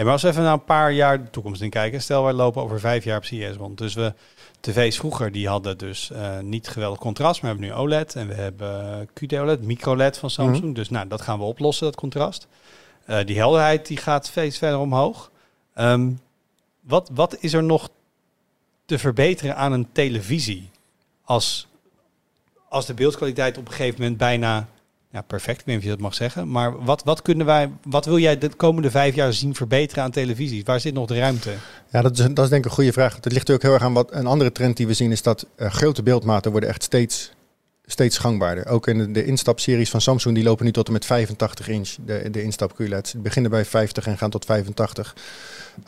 Hey, 0.00 0.08
maar 0.08 0.18
als 0.18 0.28
we 0.28 0.32
even 0.32 0.42
naar 0.42 0.60
een 0.60 0.64
paar 0.64 0.92
jaar 0.92 1.24
de 1.24 1.30
toekomst 1.30 1.60
in 1.60 1.70
kijken. 1.70 2.02
Stel, 2.02 2.24
wij 2.24 2.32
lopen 2.32 2.62
over 2.62 2.80
vijf 2.80 3.04
jaar 3.04 3.16
op 3.16 3.24
CES 3.24 3.56
rond. 3.56 3.78
Dus 3.78 3.94
we, 3.94 4.14
tv's 4.60 4.96
vroeger, 4.96 5.32
die 5.32 5.48
hadden 5.48 5.78
dus 5.78 6.10
eh, 6.10 6.38
niet 6.38 6.68
geweldig 6.68 6.98
contrast. 6.98 7.42
Maar 7.42 7.56
we 7.56 7.58
hebben 7.58 7.76
nu 7.76 7.82
OLED 7.82 8.14
en 8.14 8.28
we 8.28 8.34
hebben 8.34 9.08
QD-OLED, 9.14 9.62
micro-LED 9.62 10.18
van 10.18 10.30
Samsung. 10.30 10.74
Dus 10.74 10.90
nou, 10.90 11.08
dat 11.08 11.20
gaan 11.20 11.38
we 11.38 11.44
oplossen, 11.44 11.86
dat 11.86 11.96
contrast. 11.96 12.46
Eh, 13.04 13.24
die 13.24 13.36
helderheid 13.36 13.86
die 13.86 13.96
gaat 13.96 14.26
steeds 14.26 14.58
verder 14.58 14.78
omhoog. 14.78 15.30
Ehm, 15.74 16.10
wat, 16.80 17.10
wat 17.12 17.36
is 17.40 17.52
er 17.52 17.62
nog 17.62 17.88
te 18.84 18.98
verbeteren 18.98 19.56
aan 19.56 19.72
een 19.72 19.88
televisie? 19.92 20.70
Als, 21.24 21.66
als 22.68 22.86
de 22.86 22.94
beeldkwaliteit 22.94 23.58
op 23.58 23.66
een 23.66 23.72
gegeven 23.72 24.00
moment 24.00 24.18
bijna 24.18 24.68
ja, 25.12 25.20
perfect, 25.22 25.60
ik 25.60 25.66
weet 25.66 25.74
niet 25.74 25.76
of 25.76 25.82
je 25.82 25.90
dat 25.90 26.00
mag 26.00 26.14
zeggen. 26.14 26.50
Maar 26.50 26.84
wat, 26.84 27.02
wat, 27.04 27.22
kunnen 27.22 27.46
wij, 27.46 27.70
wat 27.82 28.04
wil 28.04 28.18
jij 28.18 28.38
de 28.38 28.48
komende 28.48 28.90
vijf 28.90 29.14
jaar 29.14 29.32
zien 29.32 29.54
verbeteren 29.54 30.04
aan 30.04 30.10
televisie? 30.10 30.64
Waar 30.64 30.80
zit 30.80 30.94
nog 30.94 31.06
de 31.06 31.18
ruimte? 31.18 31.50
Ja, 31.90 32.02
dat 32.02 32.18
is, 32.18 32.26
dat 32.26 32.44
is 32.44 32.50
denk 32.50 32.64
ik 32.64 32.70
een 32.70 32.76
goede 32.76 32.92
vraag. 32.92 33.14
Het 33.14 33.32
ligt 33.32 33.50
ook 33.50 33.62
heel 33.62 33.72
erg 33.72 33.82
aan 33.82 33.92
wat 33.92 34.12
een 34.12 34.26
andere 34.26 34.52
trend 34.52 34.76
die 34.76 34.86
we 34.86 34.94
zien 34.94 35.12
is 35.12 35.22
dat 35.22 35.46
eh, 35.56 35.70
grote 35.70 36.02
beeldmaten 36.02 36.50
worden 36.50 36.68
echt 36.68 36.82
steeds, 36.82 37.32
steeds 37.90 38.18
gangbaarder. 38.18 38.66
Ook 38.66 38.86
in 38.86 39.12
de, 39.12 39.24
instapseries 39.24 39.90
van 39.90 40.00
Samsung 40.00 40.34
die 40.34 40.44
lopen 40.44 40.64
nu 40.64 40.72
tot 40.72 40.86
en 40.86 40.92
met 40.92 41.04
85 41.04 41.68
inch, 41.68 41.96
de, 42.04 42.30
de 42.30 42.42
instap 42.42 42.74
QLED's. 42.74 43.12
Die 43.12 43.20
beginnen 43.20 43.50
bij 43.50 43.64
50 43.64 44.06
en 44.06 44.18
gaan 44.18 44.30
tot 44.30 44.44
85. 44.44 45.14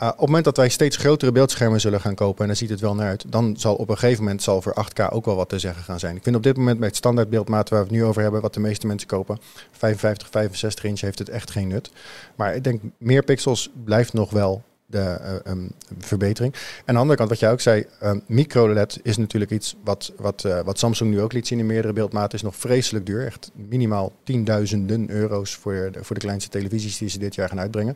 Uh, 0.01 0.07
op 0.07 0.17
het 0.17 0.25
moment 0.25 0.45
dat 0.45 0.57
wij 0.57 0.69
steeds 0.69 0.97
grotere 0.97 1.31
beeldschermen 1.31 1.81
zullen 1.81 2.01
gaan 2.01 2.15
kopen, 2.15 2.41
en 2.41 2.47
daar 2.47 2.55
ziet 2.55 2.69
het 2.69 2.79
wel 2.79 2.95
naar 2.95 3.07
uit, 3.07 3.25
dan 3.27 3.55
zal 3.57 3.75
op 3.75 3.89
een 3.89 3.97
gegeven 3.97 4.23
moment 4.23 4.43
zal 4.43 4.61
voor 4.61 4.85
8K 4.85 5.09
ook 5.09 5.25
wel 5.25 5.35
wat 5.35 5.49
te 5.49 5.59
zeggen 5.59 5.83
gaan 5.83 5.99
zijn. 5.99 6.15
Ik 6.15 6.23
vind 6.23 6.35
op 6.35 6.43
dit 6.43 6.57
moment 6.57 6.79
met 6.79 6.87
het 6.87 6.97
standaard 6.97 7.29
beeldmaat 7.29 7.69
waar 7.69 7.79
we 7.79 7.85
het 7.85 7.95
nu 7.95 8.03
over 8.03 8.21
hebben, 8.21 8.41
wat 8.41 8.53
de 8.53 8.59
meeste 8.59 8.87
mensen 8.87 9.07
kopen, 9.07 9.39
55, 9.71 10.29
65 10.29 10.83
inch 10.83 10.99
heeft 10.99 11.19
het 11.19 11.29
echt 11.29 11.51
geen 11.51 11.67
nut. 11.67 11.91
Maar 12.35 12.55
ik 12.55 12.63
denk 12.63 12.81
meer 12.97 13.23
pixels 13.23 13.69
blijft 13.83 14.13
nog 14.13 14.29
wel 14.29 14.63
de 14.93 15.17
uh, 15.45 15.51
um, 15.51 15.71
verbetering. 15.99 16.53
En 16.53 16.59
aan 16.85 16.93
de 16.93 16.99
andere 16.99 17.17
kant, 17.17 17.29
wat 17.29 17.39
jij 17.39 17.51
ook 17.51 17.61
zei, 17.61 17.85
um, 18.03 18.21
micro-LED 18.25 18.99
is 19.03 19.17
natuurlijk 19.17 19.51
iets 19.51 19.75
wat, 19.83 20.11
wat, 20.17 20.43
uh, 20.45 20.59
wat 20.59 20.79
Samsung 20.79 21.11
nu 21.11 21.21
ook 21.21 21.33
liet 21.33 21.47
zien 21.47 21.59
in 21.59 21.65
meerdere 21.65 21.93
beeldmaten, 21.93 22.37
is 22.37 22.43
nog 22.43 22.55
vreselijk 22.55 23.05
duur. 23.05 23.25
Echt 23.25 23.51
minimaal 23.53 24.11
tienduizenden 24.23 25.09
euro's 25.09 25.55
voor 25.55 25.89
de, 25.91 26.03
voor 26.03 26.15
de 26.15 26.21
kleinste 26.21 26.49
televisies 26.49 26.97
die 26.97 27.09
ze 27.09 27.19
dit 27.19 27.35
jaar 27.35 27.49
gaan 27.49 27.59
uitbrengen. 27.59 27.95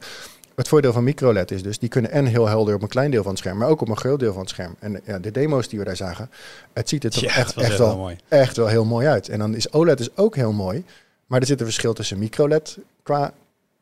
Het 0.55 0.67
voordeel 0.67 0.93
van 0.93 1.03
micro-LED 1.03 1.51
is 1.51 1.63
dus, 1.63 1.79
die 1.79 1.89
kunnen 1.89 2.11
en 2.11 2.25
heel 2.25 2.47
helder 2.47 2.75
op 2.75 2.81
een 2.81 2.87
klein 2.87 3.11
deel 3.11 3.21
van 3.21 3.31
het 3.31 3.39
scherm, 3.39 3.57
maar 3.57 3.67
ook 3.67 3.81
op 3.81 3.89
een 3.89 3.97
groot 3.97 4.19
deel 4.19 4.31
van 4.31 4.41
het 4.41 4.49
scherm. 4.49 4.75
En 4.79 5.01
ja, 5.05 5.19
de 5.19 5.31
demo's 5.31 5.67
die 5.67 5.79
we 5.79 5.85
daar 5.85 5.95
zagen, 5.95 6.29
het 6.73 6.89
ziet 6.89 7.03
er 7.03 7.09
toch 7.09 7.23
Ja, 7.23 7.35
echt, 7.35 7.55
echt, 7.55 7.77
wel, 7.77 7.97
mooi. 7.97 8.17
echt 8.27 8.57
wel 8.57 8.67
heel 8.67 8.85
mooi 8.85 9.07
uit. 9.07 9.29
En 9.29 9.39
dan 9.39 9.55
is 9.55 9.71
OLED 9.71 9.99
is 9.99 10.17
ook 10.17 10.35
heel 10.35 10.51
mooi, 10.51 10.83
maar 11.27 11.39
er 11.39 11.45
zit 11.45 11.59
een 11.59 11.65
verschil 11.65 11.93
tussen 11.93 12.17
micro-LED 12.17 12.77
qua, 13.03 13.33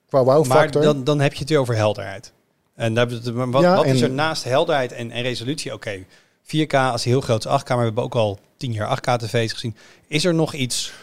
qua 0.10 0.24
Maar 0.24 0.36
wow-factor. 0.36 0.82
dan, 0.82 1.04
dan 1.04 1.20
heb 1.20 1.34
je 1.34 1.40
het 1.40 1.50
weer 1.50 1.60
over 1.60 1.76
helderheid. 1.76 2.32
En 2.76 2.94
daar, 2.94 3.08
wat, 3.34 3.62
Ja, 3.62 3.76
wat 3.76 3.86
is 3.86 4.02
er 4.02 4.10
naast 4.10 4.44
helderheid 4.44 4.92
en, 4.92 5.12
en 5.12 5.22
resolutie? 5.22 5.74
Oké, 5.74 6.06
4K 6.44 6.74
als 6.74 7.04
heel 7.04 7.22
groot 7.22 7.46
is 7.46 7.62
8K, 7.62 7.68
maar 7.68 7.78
we 7.78 7.84
hebben 7.84 8.04
ook 8.04 8.16
al 8.16 8.40
10 8.58 8.72
jaar 8.72 9.00
8K 9.00 9.16
tv's 9.18 9.54
gezien. 9.54 9.76
Is 10.08 10.26
er 10.26 10.34
nog 10.34 10.54
iets 10.54 10.94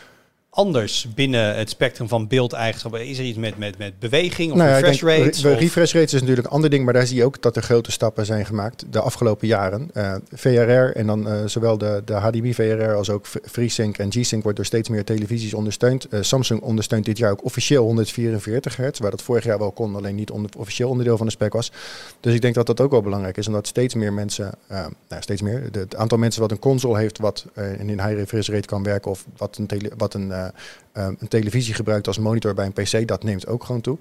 anders 0.55 1.07
binnen 1.15 1.57
het 1.57 1.71
spectrum 1.71 2.09
van 2.09 2.29
beeldeigenschappen? 2.29 3.07
Is 3.07 3.19
er 3.19 3.25
iets 3.25 3.39
met, 3.39 3.59
met, 3.59 3.79
met 3.79 3.99
beweging 3.99 4.51
of 4.51 4.57
Nou 4.57 4.69
ja, 4.69 4.77
refresh 4.77 5.03
rates? 5.03 5.43
re- 5.43 5.55
refresh 5.55 5.93
rates 5.93 6.13
is 6.13 6.21
natuurlijk 6.21 6.47
een 6.47 6.53
ander 6.53 6.71
ding, 6.71 6.85
maar 6.85 6.95
daar 6.95 7.07
zie 7.07 7.17
je 7.17 7.25
ook 7.25 7.43
dat 7.43 7.57
er 7.57 7.63
grote 7.63 7.91
stappen 7.91 8.27
zijn 8.27 8.47
gemaakt 8.47 8.85
de 8.91 9.01
afgelopen 9.01 9.47
jaren. 9.47 9.91
Uh, 9.95 10.15
VRR 10.33 10.97
en 10.97 11.07
dan 11.07 11.29
uh, 11.29 11.47
zowel 11.47 11.79
de, 11.79 12.03
de 12.05 12.13
HDMI 12.13 12.55
VRR 12.55 12.95
als 12.95 13.11
ook 13.11 13.27
FreeSync 13.27 13.99
en 13.99 14.13
G-Sync 14.13 14.43
wordt 14.43 14.57
door 14.57 14.67
steeds 14.67 14.89
meer 14.89 15.05
televisies 15.05 15.55
ondersteund. 15.55 16.07
Uh, 16.11 16.23
Samsung 16.23 16.61
ondersteunt 16.61 17.05
dit 17.05 17.19
jaar 17.19 17.31
ook 17.31 17.45
officieel 17.45 17.85
144 17.85 18.77
hertz, 18.77 18.99
waar 18.99 19.11
dat 19.11 19.23
vorig 19.23 19.45
jaar 19.45 19.59
wel 19.59 19.73
kon, 19.73 19.97
alleen 19.97 20.15
niet 20.15 20.31
onder, 20.31 20.51
officieel 20.59 20.89
onderdeel 20.89 21.17
van 21.17 21.27
de 21.27 21.33
spec 21.33 21.53
was. 21.53 21.73
Dus 22.21 22.35
ik 22.35 22.41
denk 22.41 22.55
dat 22.55 22.67
dat 22.67 22.81
ook 22.81 22.91
wel 22.91 23.03
belangrijk 23.03 23.37
is, 23.37 23.47
omdat 23.47 23.67
steeds 23.67 23.95
meer 23.95 24.13
mensen, 24.13 24.55
nou, 24.69 24.93
steeds 25.21 25.43
meer, 25.43 25.69
de, 25.71 25.79
het 25.79 25.97
aantal 25.97 26.19
mensen 26.19 26.41
wat 26.41 26.51
een 26.51 26.59
console 26.59 26.99
heeft 26.99 27.19
wat 27.19 27.47
in 27.79 27.89
high 27.89 28.15
refresh 28.15 28.49
rate 28.49 28.67
kan 28.67 28.83
werken 28.83 29.11
of 29.11 29.25
wat 29.37 29.57
een, 29.57 29.67
tele, 29.67 29.91
wat 29.97 30.15
een 30.15 30.33
een 30.93 31.29
televisie 31.29 31.75
gebruikt 31.75 32.07
als 32.07 32.19
monitor 32.19 32.55
bij 32.55 32.67
een 32.67 32.73
PC, 32.73 33.09
dat 33.09 33.23
neemt 33.23 33.47
ook 33.47 33.65
gewoon 33.65 33.81
toe. 33.81 33.99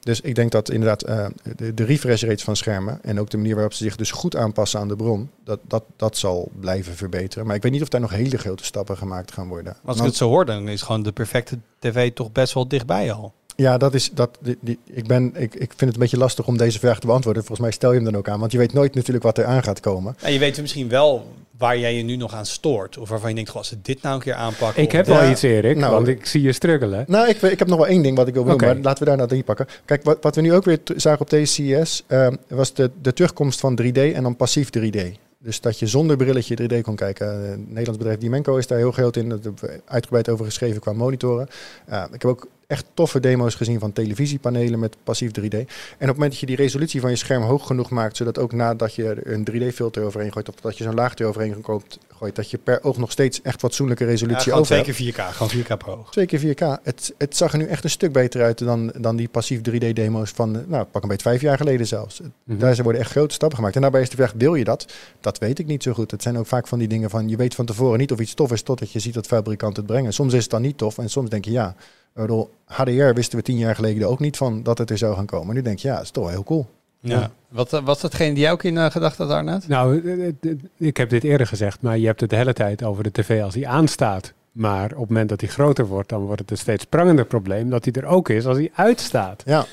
Dus 0.00 0.20
ik 0.20 0.34
denk 0.34 0.50
dat 0.50 0.70
inderdaad 0.70 1.08
uh, 1.08 1.26
de, 1.56 1.74
de, 1.74 1.84
refresh 1.84 2.22
rates 2.22 2.44
van 2.44 2.56
schermen 2.56 2.98
en 3.02 3.20
ook 3.20 3.30
de 3.30 3.36
manier 3.36 3.54
waarop 3.54 3.72
ze 3.72 3.84
zich 3.84 3.96
dus 3.96 4.10
goed 4.10 4.36
aanpassen 4.36 4.80
aan 4.80 4.88
de 4.88 4.96
bron, 4.96 5.30
dat, 5.44 5.60
dat, 5.62 5.84
dat 5.96 6.16
zal 6.16 6.50
blijven 6.60 6.94
verbeteren. 6.94 7.46
Maar 7.46 7.56
ik 7.56 7.62
weet 7.62 7.72
niet 7.72 7.82
of 7.82 7.88
daar 7.88 8.00
nog 8.00 8.10
hele 8.10 8.38
grote 8.38 8.64
stappen 8.64 8.96
gemaakt 8.96 9.32
gaan 9.32 9.48
worden. 9.48 9.76
Als 9.84 9.98
ik 9.98 10.04
het 10.04 10.16
zo 10.16 10.28
hoor, 10.28 10.44
dan 10.44 10.68
is 10.68 10.82
gewoon 10.82 11.02
de 11.02 11.12
perfecte 11.12 11.58
tv 11.78 12.12
toch 12.12 12.32
best 12.32 12.54
wel 12.54 12.68
dichtbij 12.68 13.12
al. 13.12 13.32
Ja, 13.60 13.78
dat 13.78 13.94
is 13.94 14.10
dat. 14.14 14.38
Die, 14.40 14.58
die- 14.60 14.78
ik, 14.84 15.06
ben, 15.06 15.24
ik, 15.34 15.54
ik 15.54 15.68
vind 15.76 15.80
het 15.80 15.92
een 15.94 15.98
beetje 15.98 16.16
lastig 16.16 16.46
om 16.46 16.56
deze 16.56 16.78
vraag 16.78 17.00
te 17.00 17.06
beantwoorden. 17.06 17.44
Volgens 17.44 17.66
mij 17.66 17.76
stel 17.76 17.90
je 17.90 17.96
hem 17.96 18.04
dan 18.04 18.16
ook 18.16 18.28
aan, 18.28 18.40
want 18.40 18.52
je 18.52 18.58
weet 18.58 18.72
nooit 18.72 18.94
natuurlijk 18.94 19.24
wat 19.24 19.38
er 19.38 19.44
aan 19.44 19.62
gaat 19.62 19.80
komen. 19.80 20.16
En 20.20 20.32
je 20.32 20.38
weet 20.38 20.60
misschien 20.60 20.88
wel 20.88 21.26
waar 21.58 21.78
jij 21.78 21.94
je 21.96 22.02
nu 22.02 22.16
nog 22.16 22.34
aan 22.34 22.46
stoort. 22.46 22.98
Of 22.98 23.08
waarvan 23.08 23.28
je 23.28 23.34
denkt, 23.34 23.50
goh, 23.50 23.58
als 23.58 23.68
ze 23.68 23.76
dit 23.82 24.02
nou 24.02 24.14
een 24.14 24.20
keer 24.20 24.34
aanpakken. 24.34 24.82
Ik 24.82 24.92
heb 24.92 25.06
wel 25.06 25.22
Ja, 25.22 25.30
iets, 25.30 25.42
Erik, 25.42 25.76
nou, 25.76 25.92
want 25.92 26.08
ik 26.08 26.26
zie 26.26 26.42
je 26.42 26.52
struggelen. 26.52 27.04
Nou, 27.08 27.28
ik, 27.28 27.42
ik 27.42 27.58
heb 27.58 27.68
nog 27.68 27.78
wel 27.78 27.86
één 27.86 28.02
ding 28.02 28.16
wat 28.16 28.28
ik 28.28 28.34
wil 28.34 28.42
Oké. 28.42 28.66
maar 28.66 28.76
laten 28.76 28.98
we 29.04 29.08
daar 29.08 29.16
naar 29.18 29.26
drie 29.26 29.42
pakken. 29.42 29.66
Kijk, 29.84 30.04
wat, 30.04 30.18
wat 30.20 30.34
we 30.34 30.40
nu 30.40 30.54
ook 30.54 30.64
weer 30.64 30.78
zagen 30.96 31.20
op 31.20 31.30
deze 31.30 31.52
CES, 31.52 32.04
ehm, 32.06 32.34
was 32.48 32.74
de, 32.74 32.90
de 33.02 33.12
terugkomst 33.12 33.60
van 33.60 33.78
3D 33.82 33.98
en 34.14 34.22
dan 34.22 34.36
passief 34.36 34.68
3D. 34.78 34.98
Dus 35.38 35.60
dat 35.60 35.78
je 35.78 35.86
zonder 35.86 36.16
brilletje 36.16 36.56
3D 36.62 36.80
kon 36.82 36.96
kijken. 36.96 37.42
Eh, 37.44 37.50
Het 37.50 37.66
Nederlands 37.68 37.98
bedrijf 37.98 38.18
Dimenco 38.18 38.56
is 38.56 38.66
daar 38.66 38.78
heel 38.78 38.92
groot 38.92 39.16
in. 39.16 39.28
Daar 39.28 39.38
hebben 39.42 39.60
we 39.60 39.80
uitgebreid 39.86 40.28
over 40.28 40.44
geschreven 40.44 40.80
qua 40.80 40.92
monitoren. 40.92 41.48
Uh, 41.90 42.04
ik 42.12 42.22
heb 42.22 42.30
ook 42.30 42.46
echt 42.70 42.84
toffe 42.94 43.20
demo's 43.20 43.54
gezien 43.54 43.78
van 43.78 43.92
televisiepanelen 43.92 44.78
met 44.78 44.96
passief 45.04 45.30
3D. 45.40 45.52
En 45.54 45.60
op 45.60 45.66
het 45.98 46.06
moment 46.06 46.30
dat 46.30 46.38
je 46.40 46.46
die 46.46 46.56
resolutie 46.56 47.00
van 47.00 47.10
je 47.10 47.16
scherm 47.16 47.42
hoog 47.42 47.66
genoeg 47.66 47.90
maakt, 47.90 48.16
zodat 48.16 48.38
ook 48.38 48.52
nadat 48.52 48.94
je 48.94 49.20
een 49.24 49.46
3D-filter 49.50 50.02
overheen 50.04 50.32
gooit, 50.32 50.48
of 50.48 50.54
dat 50.54 50.78
je 50.78 50.84
zo'n 50.84 50.94
laag 50.94 51.14
eroverheen 51.14 51.60
koopt, 51.60 51.98
gooit, 52.18 52.36
dat 52.36 52.50
je 52.50 52.58
per 52.58 52.82
oog 52.82 52.96
nog 52.96 53.10
steeds 53.10 53.42
echt 53.42 53.60
fatsoenlijke 53.60 54.04
Ja, 54.04 54.10
resolutie 54.10 54.42
gewoon 54.42 54.58
over 54.60 54.82
twee 54.82 54.94
keer 54.94 55.14
4K, 55.14 55.34
gewoon 55.34 55.50
4K 55.64 55.66
per 55.84 55.88
oog. 55.98 56.10
Twee 56.10 56.26
keer 56.26 56.40
4K. 56.54 56.82
Het, 56.82 57.14
het 57.18 57.36
zag 57.36 57.52
er 57.52 57.58
nu 57.58 57.64
echt 57.66 57.84
een 57.84 57.90
stuk 57.90 58.12
beter 58.12 58.42
uit 58.42 58.58
dan, 58.58 58.92
dan 58.98 59.16
die 59.16 59.28
passief 59.28 59.60
3D-demo's 59.70 60.30
van, 60.30 60.64
nou, 60.66 60.84
pak 60.84 61.02
een 61.02 61.08
beetje 61.08 61.28
vijf 61.28 61.40
jaar 61.40 61.56
geleden 61.56 61.86
zelfs. 61.86 62.20
Mhm. 62.44 62.58
Daar 62.58 62.70
zijn- 62.72 62.82
worden 62.84 63.02
echt 63.02 63.10
grote 63.10 63.34
stappen 63.34 63.56
gemaakt. 63.58 63.74
En 63.76 63.82
daarbij 63.82 64.00
is 64.02 64.10
de 64.10 64.16
vraag, 64.16 64.32
wil 64.36 64.54
je 64.54 64.64
dat? 64.64 64.86
Dat 65.20 65.38
weet 65.38 65.58
ik 65.58 65.66
niet 65.66 65.82
zo 65.82 65.92
goed. 65.92 66.10
Het 66.10 66.22
zijn 66.22 66.38
ook 66.38 66.46
vaak 66.46 66.66
van 66.68 66.78
die 66.78 66.88
dingen 66.88 67.10
van, 67.10 67.28
je 67.28 67.36
weet 67.36 67.54
van 67.54 67.66
tevoren 67.66 67.98
niet 67.98 68.12
of 68.12 68.18
iets 68.20 68.34
tof 68.34 68.52
is 68.52 68.62
totdat 68.62 68.92
je 68.92 68.98
ziet 68.98 69.14
dat 69.14 69.26
fabrikant 69.26 69.76
het 69.76 69.86
brengen. 69.86 70.12
Soms 70.12 70.32
is 70.32 70.42
het 70.42 70.50
dan 70.50 70.62
niet 70.62 70.78
tof 70.78 70.98
en 70.98 71.10
soms 71.10 71.30
denk 71.30 71.44
je, 71.44 71.50
ja. 71.50 71.74
Ik 72.14 72.20
bedoel, 72.20 72.50
HDR 72.64 73.12
wisten 73.14 73.38
we 73.38 73.44
tien 73.44 73.58
jaar 73.58 73.74
geleden 73.74 74.08
ook 74.08 74.20
niet 74.20 74.36
van 74.36 74.62
dat 74.62 74.78
het 74.78 74.90
er 74.90 74.98
zou 74.98 75.14
gaan 75.16 75.26
komen. 75.26 75.54
Nu 75.54 75.62
denk 75.62 75.78
je, 75.78 75.88
ja, 75.88 75.94
dat 75.94 76.02
is 76.02 76.10
toch 76.10 76.24
wel 76.24 76.32
heel 76.32 76.44
cool. 76.44 76.66
Ja. 77.00 77.30
Wat 77.48 77.72
eh, 77.72 77.84
was 77.84 78.00
datgene 78.00 78.32
die 78.34 78.42
jij 78.42 78.52
ook 78.52 78.62
in 78.62 78.78
eh, 78.78 78.90
gedachten 78.90 79.26
had, 79.26 79.34
Arnaud? 79.36 79.68
Nou, 79.68 80.10
eh, 80.40 80.50
ik 80.76 80.96
heb 80.96 81.10
dit 81.10 81.24
eerder 81.24 81.46
gezegd, 81.46 81.82
maar 81.82 81.98
je 81.98 82.06
hebt 82.06 82.20
het 82.20 82.30
de 82.30 82.36
hele 82.36 82.52
tijd 82.52 82.82
over 82.84 83.02
de 83.02 83.10
tv 83.12 83.42
als 83.42 83.54
die 83.54 83.68
aanstaat. 83.68 84.32
Maar 84.52 84.84
op 84.92 84.98
het 84.98 85.08
moment 85.08 85.28
dat 85.28 85.40
hij 85.40 85.50
groter 85.50 85.86
wordt, 85.86 86.08
dan 86.08 86.20
wordt 86.20 86.40
het 86.40 86.50
een 86.50 86.56
steeds 86.58 86.84
prangender 86.84 87.24
probleem 87.24 87.70
dat 87.70 87.84
hij 87.84 87.94
er 88.02 88.04
ook 88.08 88.28
is 88.28 88.46
als 88.46 88.56
hij 88.56 88.70
uitstaat. 88.74 89.42
Ja, 89.46 89.66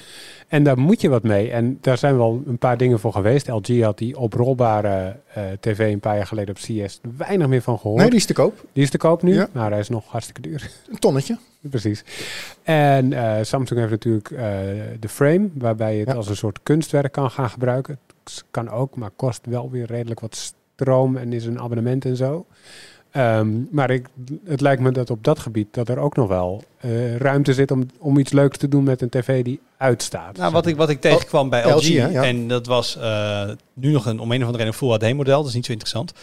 En 0.47 0.63
daar 0.63 0.77
moet 0.79 1.01
je 1.01 1.09
wat 1.09 1.23
mee. 1.23 1.51
En 1.51 1.77
daar 1.81 1.97
zijn 1.97 2.17
wel 2.17 2.43
een 2.47 2.57
paar 2.57 2.77
dingen 2.77 2.99
voor 2.99 3.11
geweest. 3.13 3.47
LG 3.47 3.81
had 3.81 3.97
die 3.97 4.17
oprolbare 4.17 5.15
eh, 5.33 5.43
tv 5.59 5.79
een 5.93 5.99
paar 5.99 6.15
jaar 6.15 6.27
geleden 6.27 6.55
op 6.55 6.61
CS 6.61 6.99
weinig 7.17 7.47
meer 7.47 7.61
van 7.61 7.79
gehoord. 7.79 7.99
nee, 8.01 8.09
die 8.09 8.19
is 8.19 8.25
te 8.25 8.33
koop. 8.33 8.65
Die 8.73 8.83
is 8.83 8.89
te 8.89 8.97
koop 8.97 9.21
nu, 9.21 9.33
Ja. 9.33 9.47
maar 9.51 9.69
hij 9.71 9.79
is 9.79 9.89
nog 9.89 10.05
hartstikke 10.07 10.41
duur. 10.41 10.71
Een 10.91 10.99
tonnetje. 10.99 11.38
Precies. 11.76 12.03
En 12.63 13.13
eh, 13.13 13.43
Samsung 13.43 13.80
heeft 13.80 13.91
natuurlijk 13.91 14.32
eh, 14.32 14.39
de 14.99 15.09
frame, 15.09 15.49
waarbij 15.53 15.93
je 15.93 15.99
het 15.99 16.09
Ja. 16.09 16.15
als 16.15 16.30
een 16.30 16.36
soort 16.36 16.59
kunstwerk 16.63 17.11
kan 17.11 17.32
gaan 17.32 17.49
gebruiken. 17.49 17.99
Het 18.24 18.43
kan 18.51 18.70
ook, 18.70 18.95
maar 18.95 19.11
kost 19.15 19.45
wel 19.45 19.70
weer 19.72 19.86
redelijk 19.86 20.20
wat 20.20 20.53
stroom 20.76 21.18
en 21.18 21.34
is 21.34 21.45
een 21.45 21.59
abonnement 21.59 22.05
en 22.05 22.15
zo. 22.15 22.45
Ehm, 23.11 23.49
maar 23.72 23.89
ik, 23.89 24.05
het 24.45 24.61
lijkt 24.61 24.82
me 24.82 24.91
dat 24.91 25.09
op 25.09 25.24
dat 25.24 25.39
gebied 25.39 25.68
dat 25.72 25.89
er 25.89 25.97
ook 25.97 26.15
nog 26.15 26.28
wel 26.28 26.63
eh, 26.78 27.15
ruimte 27.15 27.53
zit 27.53 27.72
om, 27.72 27.86
om 27.99 28.18
iets 28.18 28.32
leuks 28.32 28.57
te 28.57 28.68
doen 28.68 28.84
met 28.84 29.01
een 29.01 29.09
tv 29.09 29.43
die 29.43 29.59
uitstaat. 29.78 30.38
Nou, 30.38 30.51
wat 30.51 30.65
ik, 30.65 30.75
wat 30.75 30.89
ik 30.89 31.01
tegenkwam 31.01 31.49
bij 31.49 31.63
LG, 31.63 31.75
LG, 31.75 31.88
ja. 31.88 32.23
en 32.23 32.47
dat 32.47 32.65
was 32.65 32.97
eh, 32.97 33.49
nu 33.73 33.91
nog 33.91 34.05
een, 34.05 34.19
om 34.19 34.32
een 34.32 34.41
of 34.41 34.45
andere 34.45 34.63
reden 34.63 34.67
een 34.67 34.99
Full 34.99 35.07
HD-model, 35.09 35.38
dat 35.38 35.47
is 35.47 35.53
niet 35.53 35.65
zo 35.65 35.71
interessant. 35.71 36.13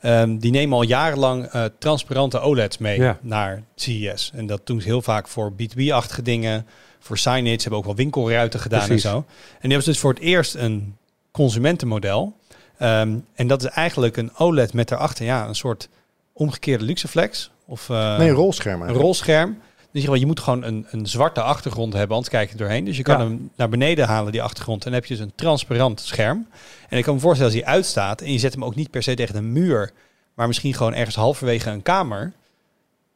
Ehm, 0.00 0.36
die 0.36 0.50
nemen 0.50 0.76
al 0.76 0.82
jarenlang 0.82 1.44
eh, 1.46 1.64
transparante 1.78 2.40
OLED's 2.40 2.78
mee 2.78 3.00
Ja. 3.00 3.18
naar 3.20 3.62
CES. 3.74 4.30
En 4.34 4.46
dat 4.46 4.60
doen 4.66 4.80
ze 4.80 4.86
heel 4.86 5.02
vaak 5.02 5.28
voor 5.28 5.52
B2B-achtige 5.52 6.22
dingen, 6.22 6.66
voor 7.00 7.18
signage, 7.18 7.60
hebben 7.60 7.78
ook 7.78 7.84
wel 7.84 7.94
winkelruiten 7.94 8.60
gedaan 8.60 8.86
Precies. 8.86 9.04
en 9.04 9.10
zo. 9.10 9.16
En 9.16 9.24
nu 9.60 9.68
hebben 9.68 9.82
ze 9.82 9.90
dus 9.90 9.98
voor 9.98 10.12
het 10.12 10.22
eerst 10.22 10.54
een 10.54 10.96
consumentenmodel. 11.30 12.36
Ehm, 12.78 13.16
en 13.34 13.46
dat 13.46 13.62
is 13.62 13.68
eigenlijk 13.68 14.16
een 14.16 14.30
OLED 14.36 14.72
met 14.72 14.88
daarachter 14.88 15.24
ja, 15.24 15.46
een 15.48 15.54
soort 15.54 15.88
omgekeerde 16.32 16.84
luxeflex. 16.84 17.50
Of, 17.66 17.90
eh, 17.90 18.18
nee, 18.18 18.28
een 18.28 18.34
rolscherm 18.34 18.82
een 18.82 18.94
rolscherm. 18.94 19.58
Dus 19.92 20.02
je, 20.02 20.26
moet 20.26 20.40
gewoon 20.40 20.62
een, 20.62 20.86
een 20.90 21.06
zwarte 21.06 21.42
achtergrond 21.42 21.92
hebben, 21.92 22.10
anders 22.16 22.34
kijk 22.34 22.46
je 22.46 22.52
er 22.52 22.58
doorheen. 22.60 22.84
Dus 22.84 22.96
je 22.96 23.02
kan 23.02 23.18
Ja. 23.18 23.24
hem 23.24 23.50
naar 23.56 23.68
beneden 23.68 24.06
halen, 24.06 24.32
die 24.32 24.42
achtergrond. 24.42 24.84
En 24.84 24.90
dan 24.90 25.00
heb 25.00 25.08
je 25.08 25.14
dus 25.16 25.24
een 25.24 25.32
transparant 25.34 26.00
scherm. 26.00 26.46
En 26.88 26.98
ik 26.98 27.04
kan 27.04 27.14
me 27.14 27.20
voorstellen, 27.20 27.52
als 27.52 27.62
hij 27.62 27.72
uitstaat 27.72 28.20
en 28.20 28.32
je 28.32 28.38
zet 28.38 28.52
hem 28.52 28.64
ook 28.64 28.74
niet 28.74 28.90
per 28.90 29.02
se 29.02 29.14
tegen 29.14 29.36
een 29.36 29.52
muur, 29.52 29.92
maar 30.34 30.46
misschien 30.46 30.74
gewoon 30.74 30.94
ergens 30.94 31.16
halverwege 31.16 31.70
een 31.70 31.82
kamer, 31.82 32.32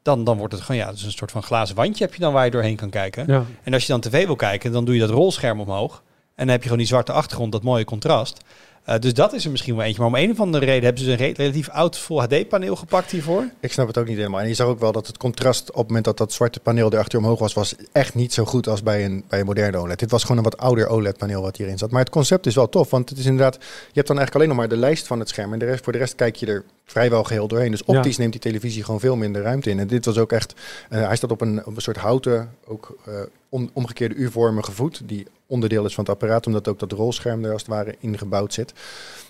dan, 0.02 0.24
dan 0.24 0.38
wordt 0.38 0.52
het 0.52 0.62
gewoon, 0.62 0.80
ja, 0.80 0.90
dus 0.90 1.02
een 1.02 1.12
soort 1.12 1.30
van 1.30 1.42
glazen 1.42 1.76
wandje 1.76 2.04
heb 2.04 2.14
je 2.14 2.20
dan 2.20 2.32
waar 2.32 2.44
je 2.44 2.50
doorheen 2.50 2.76
kan 2.76 2.90
kijken. 2.90 3.24
Ja. 3.26 3.44
En 3.62 3.72
als 3.72 3.82
je 3.86 3.92
dan 3.92 4.00
tv 4.00 4.26
wil 4.26 4.36
kijken, 4.36 4.72
dan 4.72 4.84
doe 4.84 4.94
je 4.94 5.00
dat 5.00 5.10
rolscherm 5.10 5.60
omhoog. 5.60 6.02
En 6.34 6.44
dan 6.44 6.48
heb 6.48 6.56
je 6.58 6.62
gewoon 6.62 6.78
die 6.78 6.86
zwarte 6.86 7.12
achtergrond, 7.12 7.52
dat 7.52 7.62
mooie 7.62 7.84
contrast. 7.84 8.44
Eh, 8.86 8.98
dus 8.98 9.14
dat 9.14 9.32
is 9.32 9.44
er 9.44 9.50
misschien 9.50 9.76
wel 9.76 9.84
eentje. 9.84 10.00
Maar 10.00 10.10
om 10.10 10.16
een 10.16 10.30
of 10.30 10.40
andere 10.40 10.64
reden 10.64 10.84
hebben 10.84 11.04
ze 11.04 11.10
een 11.10 11.16
re- 11.16 11.32
relatief 11.36 11.68
oud 11.68 11.98
Full 11.98 12.18
HD 12.18 12.48
paneel 12.48 12.76
gepakt 12.76 13.10
hiervoor. 13.10 13.44
Ik 13.60 13.72
snap 13.72 13.86
het 13.86 13.98
ook 13.98 14.06
niet 14.06 14.16
helemaal. 14.16 14.40
En 14.40 14.48
je 14.48 14.54
zag 14.54 14.66
ook 14.66 14.80
wel 14.80 14.92
dat 14.92 15.06
het 15.06 15.16
contrast 15.16 15.68
op 15.70 15.76
het 15.76 15.86
moment 15.86 16.04
dat 16.04 16.16
dat 16.16 16.32
zwarte 16.32 16.60
paneel 16.60 16.92
erachter 16.92 17.18
omhoog 17.18 17.38
was, 17.38 17.52
was 17.52 17.74
echt 17.92 18.14
niet 18.14 18.32
zo 18.32 18.44
goed 18.44 18.68
als 18.68 18.82
bij 18.82 19.04
een, 19.04 19.24
bij 19.28 19.40
een 19.40 19.46
moderne 19.46 19.76
OLED. 19.78 19.98
Dit 19.98 20.10
was 20.10 20.22
gewoon 20.22 20.36
een 20.36 20.42
wat 20.44 20.56
ouder 20.58 20.88
OLED-paneel 20.88 21.42
wat 21.42 21.56
hierin 21.56 21.78
zat. 21.78 21.90
Maar 21.90 22.00
het 22.00 22.10
concept 22.10 22.46
is 22.46 22.54
wel 22.54 22.68
tof, 22.68 22.90
want 22.90 23.08
het 23.08 23.18
is 23.18 23.24
inderdaad, 23.26 23.54
je 23.54 23.92
hebt 23.92 24.06
dan 24.06 24.16
eigenlijk 24.18 24.34
alleen 24.34 24.48
nog 24.48 24.56
maar 24.56 24.68
de 24.68 24.76
lijst 24.86 25.06
van 25.06 25.18
het 25.18 25.28
scherm. 25.28 25.52
En 25.52 25.58
de 25.58 25.64
rest, 25.64 25.84
voor 25.84 25.92
de 25.92 25.98
rest 25.98 26.14
kijk 26.14 26.36
je 26.36 26.46
er 26.46 26.64
vrijwel 26.84 27.24
geheel 27.24 27.48
doorheen. 27.48 27.70
Dus 27.70 27.84
optisch 27.84 28.16
neemt 28.16 28.32
die 28.32 28.40
televisie 28.40 28.84
gewoon 28.84 29.00
veel 29.00 29.16
minder 29.16 29.42
ruimte 29.42 29.70
in. 29.70 29.78
En 29.78 29.86
dit 29.86 30.04
was 30.04 30.18
ook 30.18 30.32
echt, 30.32 30.54
eh, 30.90 31.06
hij 31.06 31.16
staat 31.16 31.30
op 31.30 31.40
een, 31.40 31.66
op 31.66 31.76
een 31.76 31.82
soort 31.82 31.96
houten, 31.96 32.50
ook 32.66 32.96
eh, 33.06 33.14
om- 33.48 33.70
omgekeerde 33.72 34.14
U-vormige 34.14 34.72
voet, 34.72 35.02
die 35.04 35.26
onderdeel 35.46 35.84
is 35.84 35.94
van 35.94 36.04
het 36.04 36.12
apparaat, 36.12 36.46
omdat 36.46 36.68
ook 36.68 36.78
dat 36.78 36.92
rolscherm 36.92 37.44
er 37.44 37.52
als 37.52 37.62
het 37.62 37.70
ware 37.70 37.96
ingebouwd 38.00 38.52
zit. 38.52 38.72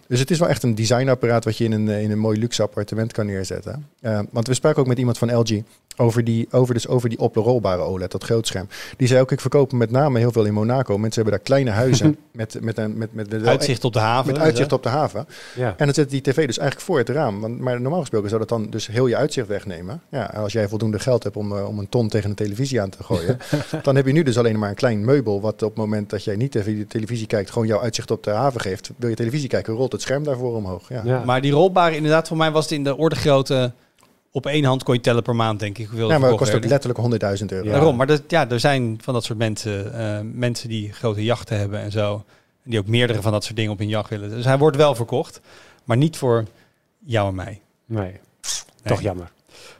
Dus 0.09 0.21
het 0.21 0.31
is 0.31 0.39
wel 0.39 0.49
echt 0.49 0.63
een 0.63 0.75
designapparaat 0.75 1.45
wat 1.45 1.57
je 1.57 1.65
in 1.65 1.73
een, 1.73 1.89
eh, 1.89 2.03
in 2.03 2.11
een 2.11 2.19
mooi 2.19 2.39
luxe 2.39 2.63
appartement 2.63 3.13
kan 3.13 3.27
neerzetten. 3.27 3.87
Eh, 4.01 4.21
want 4.31 4.47
we 4.47 4.55
spraken 4.55 4.81
ook 4.81 4.89
met 4.89 4.99
iemand 4.99 5.19
van 5.19 5.37
LG 5.37 5.63
over 5.97 6.25
die, 6.25 6.47
over, 6.51 6.75
dus 6.75 6.89
over 6.89 7.09
die 7.09 7.19
oprolbare 7.19 7.83
OLED, 7.83 8.11
dat 8.11 8.25
grootscherm. 8.25 8.69
Die 8.97 9.09
zei 9.09 9.21
ook, 9.21 9.33
ik 9.33 9.41
verkoop 9.41 9.73
met 9.73 9.91
name 9.91 10.19
heel 10.19 10.33
veel 10.33 10.45
in 10.45 10.53
Monaco. 10.53 10.99
Mensen 10.99 11.23
hebben 11.23 11.33
daar 11.33 11.49
kleine 11.49 11.71
huizen 11.71 12.17
met, 12.33 12.59
met, 12.61 12.79
een, 12.79 12.99
met, 12.99 13.15
met, 13.15 13.31
met, 13.31 13.47
Uitzicht 13.47 13.85
op 13.85 13.93
de 13.93 13.99
haven. 13.99 14.33
met 14.33 14.43
uitzicht 14.43 14.73
op 14.73 14.83
de 14.83 14.89
haven. 14.89 15.27
Ja. 15.55 15.75
En 15.77 15.85
dan 15.85 15.95
zet 15.95 16.11
die 16.11 16.21
tv 16.21 16.47
dus 16.47 16.59
eigenlijk 16.59 16.81
voor 16.81 16.99
het 16.99 17.09
raam. 17.09 17.41
Want, 17.41 17.61
maar 17.61 17.81
normaal 17.81 18.01
gesproken 18.01 18.29
zou 18.29 18.41
dat 18.41 18.49
dan 18.49 18.71
dus 18.71 18.87
heel 18.87 19.07
je 19.07 19.17
uitzicht 19.17 19.47
wegnemen. 19.47 20.01
Ja, 20.09 20.35
en 20.35 20.41
als 20.41 20.53
jij 20.53 20.69
voldoende 20.69 20.99
geld 20.99 21.23
hebt 21.23 21.37
om, 21.37 21.57
eh, 21.57 21.69
om 21.69 21.79
een 21.79 21.89
ton 21.89 22.09
tegen 22.09 22.31
een 22.31 22.37
televisie 22.37 22.81
aan 22.81 22.91
te 22.91 23.03
gooien, 23.03 23.39
dan 23.83 23.97
heb 23.97 24.07
je 24.07 24.13
nu 24.13 24.23
dus 24.23 24.39
alleen 24.39 24.59
maar 24.59 24.69
een 24.69 24.75
klein 24.75 25.05
meubel. 25.05 25.41
Wat 25.41 25.63
op 25.63 25.69
het 25.69 25.79
moment 25.79 26.11
dat 26.11 26.25
jij 26.25 26.37
niet 26.37 26.55
even 26.55 26.79
de 26.79 26.87
televisie 26.87 27.27
kijkt, 27.27 27.51
gewoon 27.51 27.69
jouw 27.69 27.81
uitzicht 27.81 28.11
op 28.11 28.23
de 28.23 28.31
haven 28.31 28.61
geeft. 28.61 28.91
Wil 28.97 29.09
je 29.09 29.15
televisie 29.15 29.49
kijken, 29.49 29.75
rolt 29.75 29.95
het 29.97 30.05
scherm 30.05 30.25
daarvoor 30.25 30.55
omhoog. 30.55 30.89
Ja. 30.89 31.03
Ja. 31.05 31.23
Maar 31.25 31.41
die 31.41 31.53
rolbare, 31.53 31.97
inderdaad, 31.97 32.29
voor 32.29 32.37
mij 32.37 32.51
was 32.51 32.65
het 32.65 32.73
in 32.73 32.85
de 32.85 32.97
orde 32.97 33.17
grootte. 33.17 33.73
Op 34.31 34.47
één 34.47 34.65
hand 34.65 34.83
kon 34.83 34.95
je 34.95 35.01
tellen 35.01 35.23
per 35.23 35.37
maand, 35.37 35.61
denk 35.61 35.79
ik. 35.79 35.87
Hoeveel 35.87 36.11
Ja, 36.11 36.19
maar 36.19 36.29
het 36.29 36.39
kost 36.39 36.55
ook 36.55 36.65
letterlijk 36.65 37.01
100.000 37.41 37.47
euro. 37.47 37.65
Ja. 37.65 37.73
Daarom, 37.73 37.97
maar 37.97 38.07
dat, 38.07 38.23
ja, 38.29 38.51
er 38.51 38.61
zijn 38.61 38.99
van 39.03 39.15
dat 39.15 39.25
soort 39.25 39.39
mensen, 39.39 39.99
eh, 39.99 40.19
mensen 40.33 40.69
die 40.69 40.93
grote 40.93 41.25
jachten 41.25 41.59
hebben 41.59 41.81
en 41.81 41.91
zo. 41.91 42.25
En 42.65 42.71
die 42.71 42.79
ook 42.79 42.87
meerdere 42.87 43.23
van 43.23 43.33
dat 43.33 43.45
soort 43.45 43.57
dingen 43.57 43.73
op 43.73 43.79
hun 43.79 43.89
jacht 43.89 44.11
willen. 44.11 44.31
Dus 44.31 44.45
hij 44.45 44.59
wordt 44.59 44.77
wel 44.77 44.95
verkocht, 44.95 45.41
maar 45.85 45.97
niet 45.97 46.17
voor 46.17 46.45
jou 47.05 47.29
en 47.29 47.35
mij. 47.35 47.61
Nee, 47.87 48.13
toch 48.83 49.01
jammer. 49.01 49.31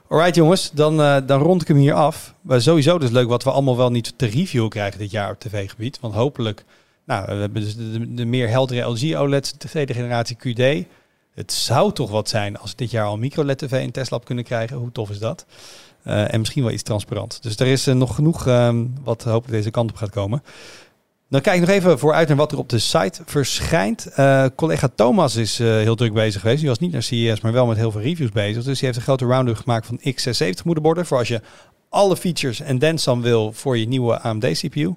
Alright 0.09 0.35
jongens, 0.35 0.71
dan, 0.73 1.01
eh, 1.01 1.17
dan 1.25 1.41
rond 1.41 1.61
ik 1.61 1.67
hem 1.67 1.77
hier 1.77 1.93
af. 1.93 2.33
Maar 2.41 2.61
sowieso 2.61 2.97
dus 2.97 3.09
leuk 3.09 3.27
wat 3.27 3.43
we 3.43 3.51
allemaal 3.51 3.77
wel 3.77 3.91
niet 3.91 4.13
te 4.15 4.25
review 4.25 4.67
krijgen 4.67 4.99
dit 4.99 5.11
jaar 5.11 5.31
op 5.31 5.39
tv-gebied. 5.39 5.99
Want 5.99 6.13
hopelijk, 6.13 6.65
nou, 7.07 7.25
we 7.25 7.33
hebben 7.33 7.61
dus 7.61 7.75
de, 8.09 8.25
meer 8.25 8.49
heldere 8.49 8.81
LG 8.81 9.15
OLED's, 9.15 9.51
de 9.51 9.67
tweede 9.67 9.93
generatie 9.93 10.35
QD. 10.35 10.87
Het 11.33 11.51
zou 11.51 11.93
toch 11.93 12.09
wat 12.09 12.29
zijn 12.29 12.57
als 12.57 12.69
we 12.69 12.77
dit 12.77 12.91
jaar 12.91 13.05
al 13.05 13.17
micro-LED 13.17 13.57
TV 13.57 13.81
in 13.81 13.91
Tesla 13.91 14.19
kunnen 14.23 14.43
krijgen. 14.43 14.77
Hoe 14.77 14.91
tof 14.91 15.09
is 15.09 15.19
dat? 15.19 15.45
Eh, 16.03 16.33
en 16.33 16.39
misschien 16.39 16.63
wel 16.63 16.71
iets 16.71 16.83
transparant. 16.83 17.43
Dus 17.43 17.55
er 17.55 17.67
is 17.67 17.87
eh, 17.87 17.95
nog 17.95 18.15
genoeg 18.15 18.47
ehm, 18.47 18.85
wat 19.03 19.23
hopelijk 19.23 19.51
deze 19.51 19.71
kant 19.71 19.89
op 19.89 19.97
gaat 19.97 20.09
komen. 20.09 20.43
Dan 21.29 21.41
kijk 21.41 21.55
ik 21.55 21.67
nog 21.67 21.75
even 21.75 21.99
vooruit 21.99 22.27
naar 22.27 22.37
wat 22.37 22.51
er 22.51 22.57
op 22.57 22.69
de 22.69 22.79
site 22.79 23.21
verschijnt. 23.25 24.05
Eh, 24.05 24.45
collega 24.55 24.89
Thomas 24.95 25.35
is 25.35 25.57
heel 25.57 25.95
druk 25.95 26.13
bezig 26.13 26.41
geweest. 26.41 26.59
Die 26.59 26.69
was 26.69 26.79
niet 26.79 26.91
naar 26.91 27.03
CES, 27.03 27.41
maar 27.41 27.51
wel 27.51 27.65
met 27.65 27.77
heel 27.77 27.91
veel 27.91 28.01
reviews 28.01 28.31
bezig. 28.31 28.63
Dus 28.63 28.77
die 28.77 28.85
heeft 28.85 28.97
een 28.97 29.03
grote 29.03 29.25
round-up 29.25 29.57
gemaakt 29.57 29.85
van 29.85 29.99
x670 29.99 30.63
moederborden. 30.63 31.05
Voor 31.05 31.17
als 31.17 31.27
je 31.27 31.41
alle 31.89 32.17
features 32.17 32.59
en 32.59 32.79
dan 32.79 33.21
wil 33.21 33.53
voor 33.53 33.77
je 33.77 33.87
nieuwe 33.87 34.19
AMD 34.19 34.45
CPU. 34.51 34.95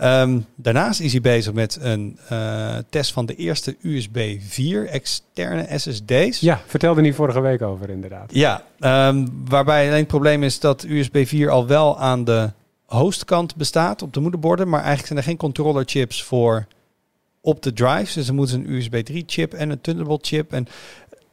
Ehm, 0.00 0.40
daarnaast 0.54 1.00
is 1.00 1.12
hij 1.12 1.20
bezig 1.20 1.52
met 1.52 1.78
een 1.80 2.18
eh, 2.28 2.76
test 2.90 3.12
van 3.12 3.26
de 3.26 3.34
eerste 3.34 3.76
USB 3.82 4.36
4 4.40 4.86
externe 4.86 5.78
SSD's. 5.78 6.40
Ja, 6.40 6.60
vertelde 6.66 7.00
niet 7.00 7.14
vorige 7.14 7.40
week 7.40 7.62
over 7.62 7.90
inderdaad. 7.90 8.34
Ja, 8.34 8.62
ehm, 8.78 9.26
waarbij 9.44 9.86
alleen 9.86 9.98
het 9.98 10.06
probleem 10.06 10.42
is 10.42 10.60
dat 10.60 10.84
USB 10.88 11.26
4 11.26 11.50
al 11.50 11.66
wel 11.66 11.98
aan 11.98 12.24
de 12.24 12.50
hostkant 12.84 13.56
bestaat 13.56 14.02
op 14.02 14.12
de 14.12 14.20
moederborden, 14.20 14.68
maar 14.68 14.78
eigenlijk 14.78 15.06
zijn 15.06 15.18
er 15.18 15.24
geen 15.24 15.36
controller 15.36 15.84
chips 15.86 16.22
voor 16.22 16.66
op 17.40 17.62
de 17.62 17.72
drives. 17.72 18.12
Dus 18.12 18.28
er 18.28 18.34
moet 18.34 18.52
een 18.52 18.70
USB 18.70 18.94
3 18.96 19.24
chip 19.26 19.54
en 19.54 19.70
een 19.70 19.80
Thunderbolt 19.80 20.26
chip 20.26 20.52
en 20.52 20.66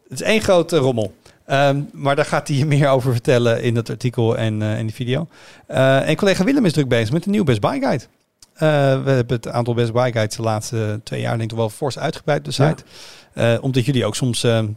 het 0.09 0.19
is 0.19 0.27
één 0.27 0.41
grote 0.41 0.77
rommel. 0.77 1.13
Ehm, 1.45 1.81
maar 1.91 2.15
daar 2.15 2.25
gaat 2.25 2.47
hij 2.47 2.57
je 2.57 2.65
meer 2.65 2.89
over 2.89 3.11
vertellen 3.11 3.63
in 3.63 3.73
dat 3.73 3.89
artikel 3.89 4.37
en 4.37 4.61
uh, 4.61 4.79
in 4.79 4.85
die 4.85 4.95
video. 4.95 5.27
Uh, 5.71 6.09
en 6.09 6.15
collega 6.15 6.43
Willem 6.43 6.65
is 6.65 6.73
druk 6.73 6.87
bezig 6.87 7.11
met 7.11 7.25
een 7.25 7.31
nieuwe 7.31 7.45
Best 7.45 7.61
Buy 7.61 7.79
Guide. 7.79 8.03
Uh, 8.57 9.03
we 9.03 9.09
hebben 9.11 9.35
het 9.35 9.47
aantal 9.47 9.73
Best 9.73 9.93
Buy 9.93 10.11
Guides 10.11 10.35
de 10.35 10.43
laatste 10.43 10.99
twee 11.03 11.21
jaar 11.21 11.37
denk 11.37 11.51
ik 11.51 11.57
wel 11.57 11.69
fors 11.69 11.99
uitgebreid 11.99 12.45
de 12.45 12.51
site. 12.51 12.83
Ja. 13.33 13.57
omdat 13.57 13.85
jullie 13.85 14.05
ook 14.05 14.15
soms 14.15 14.43
ehm, 14.43 14.67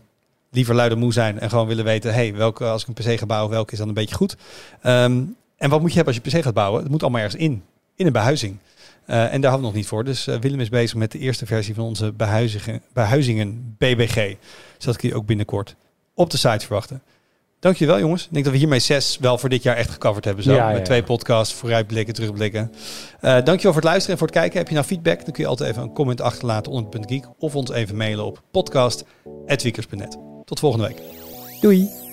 liever 0.50 0.74
luider 0.74 0.98
moe 0.98 1.12
zijn 1.12 1.40
en 1.40 1.48
gewoon 1.50 1.66
willen 1.66 1.84
weten... 1.84 2.14
hey, 2.14 2.34
welke, 2.34 2.64
als 2.64 2.82
ik 2.82 2.88
een 2.88 2.94
PC 2.94 3.18
ga 3.18 3.26
bouwen, 3.26 3.50
welke 3.50 3.72
is 3.72 3.78
dan 3.78 3.88
een 3.88 3.94
beetje 3.94 4.14
goed? 4.14 4.36
Um, 4.82 5.36
en 5.56 5.70
wat 5.70 5.80
moet 5.80 5.90
je 5.90 5.96
hebben 5.96 6.14
als 6.14 6.22
je 6.24 6.38
PC 6.38 6.44
gaat 6.44 6.54
bouwen? 6.54 6.82
Het 6.82 6.90
moet 6.90 7.02
allemaal 7.02 7.20
ergens 7.20 7.42
in, 7.42 7.62
in 7.96 8.06
een 8.06 8.12
behuizing. 8.12 8.58
Uh, 9.06 9.32
en 9.32 9.40
daar 9.40 9.50
hadden 9.50 9.60
we 9.60 9.66
nog 9.66 9.74
niet 9.74 9.86
voor. 9.86 10.04
Dus 10.04 10.28
uh, 10.28 10.36
Willem 10.36 10.60
is 10.60 10.68
bezig 10.68 10.96
met 10.96 11.12
de 11.12 11.18
eerste 11.18 11.46
versie 11.46 11.74
van 11.74 11.84
onze 11.84 12.12
behuizingen, 12.12 12.82
behuizingen 12.92 13.74
BBG. 13.78 14.34
Zodat 14.78 14.94
ik 14.94 15.00
die 15.00 15.14
ook 15.14 15.26
binnenkort 15.26 15.76
op 16.14 16.30
de 16.30 16.36
site 16.36 16.66
verwachten. 16.66 17.02
Dank 17.60 17.76
je 17.76 17.86
wel, 17.86 17.98
jongens. 17.98 18.24
Ik 18.24 18.32
denk 18.32 18.44
dat 18.44 18.52
we 18.52 18.58
hiermee 18.58 18.78
zes 18.78 19.18
wel 19.18 19.38
voor 19.38 19.48
dit 19.48 19.62
jaar 19.62 19.76
echt 19.76 19.90
gecoverd 19.90 20.24
hebben. 20.24 20.44
Zo. 20.44 20.52
Ja, 20.52 20.68
met 20.68 20.76
ja, 20.76 20.82
twee 20.82 21.02
podcasts, 21.02 21.54
vooruitblikken, 21.54 22.14
terugblikken. 22.14 22.72
Uh, 22.72 23.20
dankjewel 23.20 23.58
voor 23.60 23.74
het 23.74 23.84
luisteren 23.84 24.10
en 24.10 24.18
voor 24.18 24.26
het 24.26 24.36
kijken. 24.36 24.58
Heb 24.58 24.68
je 24.68 24.74
nou 24.74 24.86
feedback? 24.86 25.24
Dan 25.24 25.32
kun 25.32 25.42
je 25.42 25.48
altijd 25.48 25.70
even 25.70 25.82
een 25.82 25.92
comment 25.92 26.20
achterlaten 26.20 26.72
onder 26.72 27.00
het 27.00 27.10
geek. 27.10 27.24
Of 27.38 27.56
ons 27.56 27.70
even 27.70 27.96
mailen 27.96 28.24
op 28.24 28.42
podcast.wiekers.net. 28.50 30.18
Tot 30.44 30.58
volgende 30.58 30.86
week. 30.86 31.02
Doei. 31.60 32.09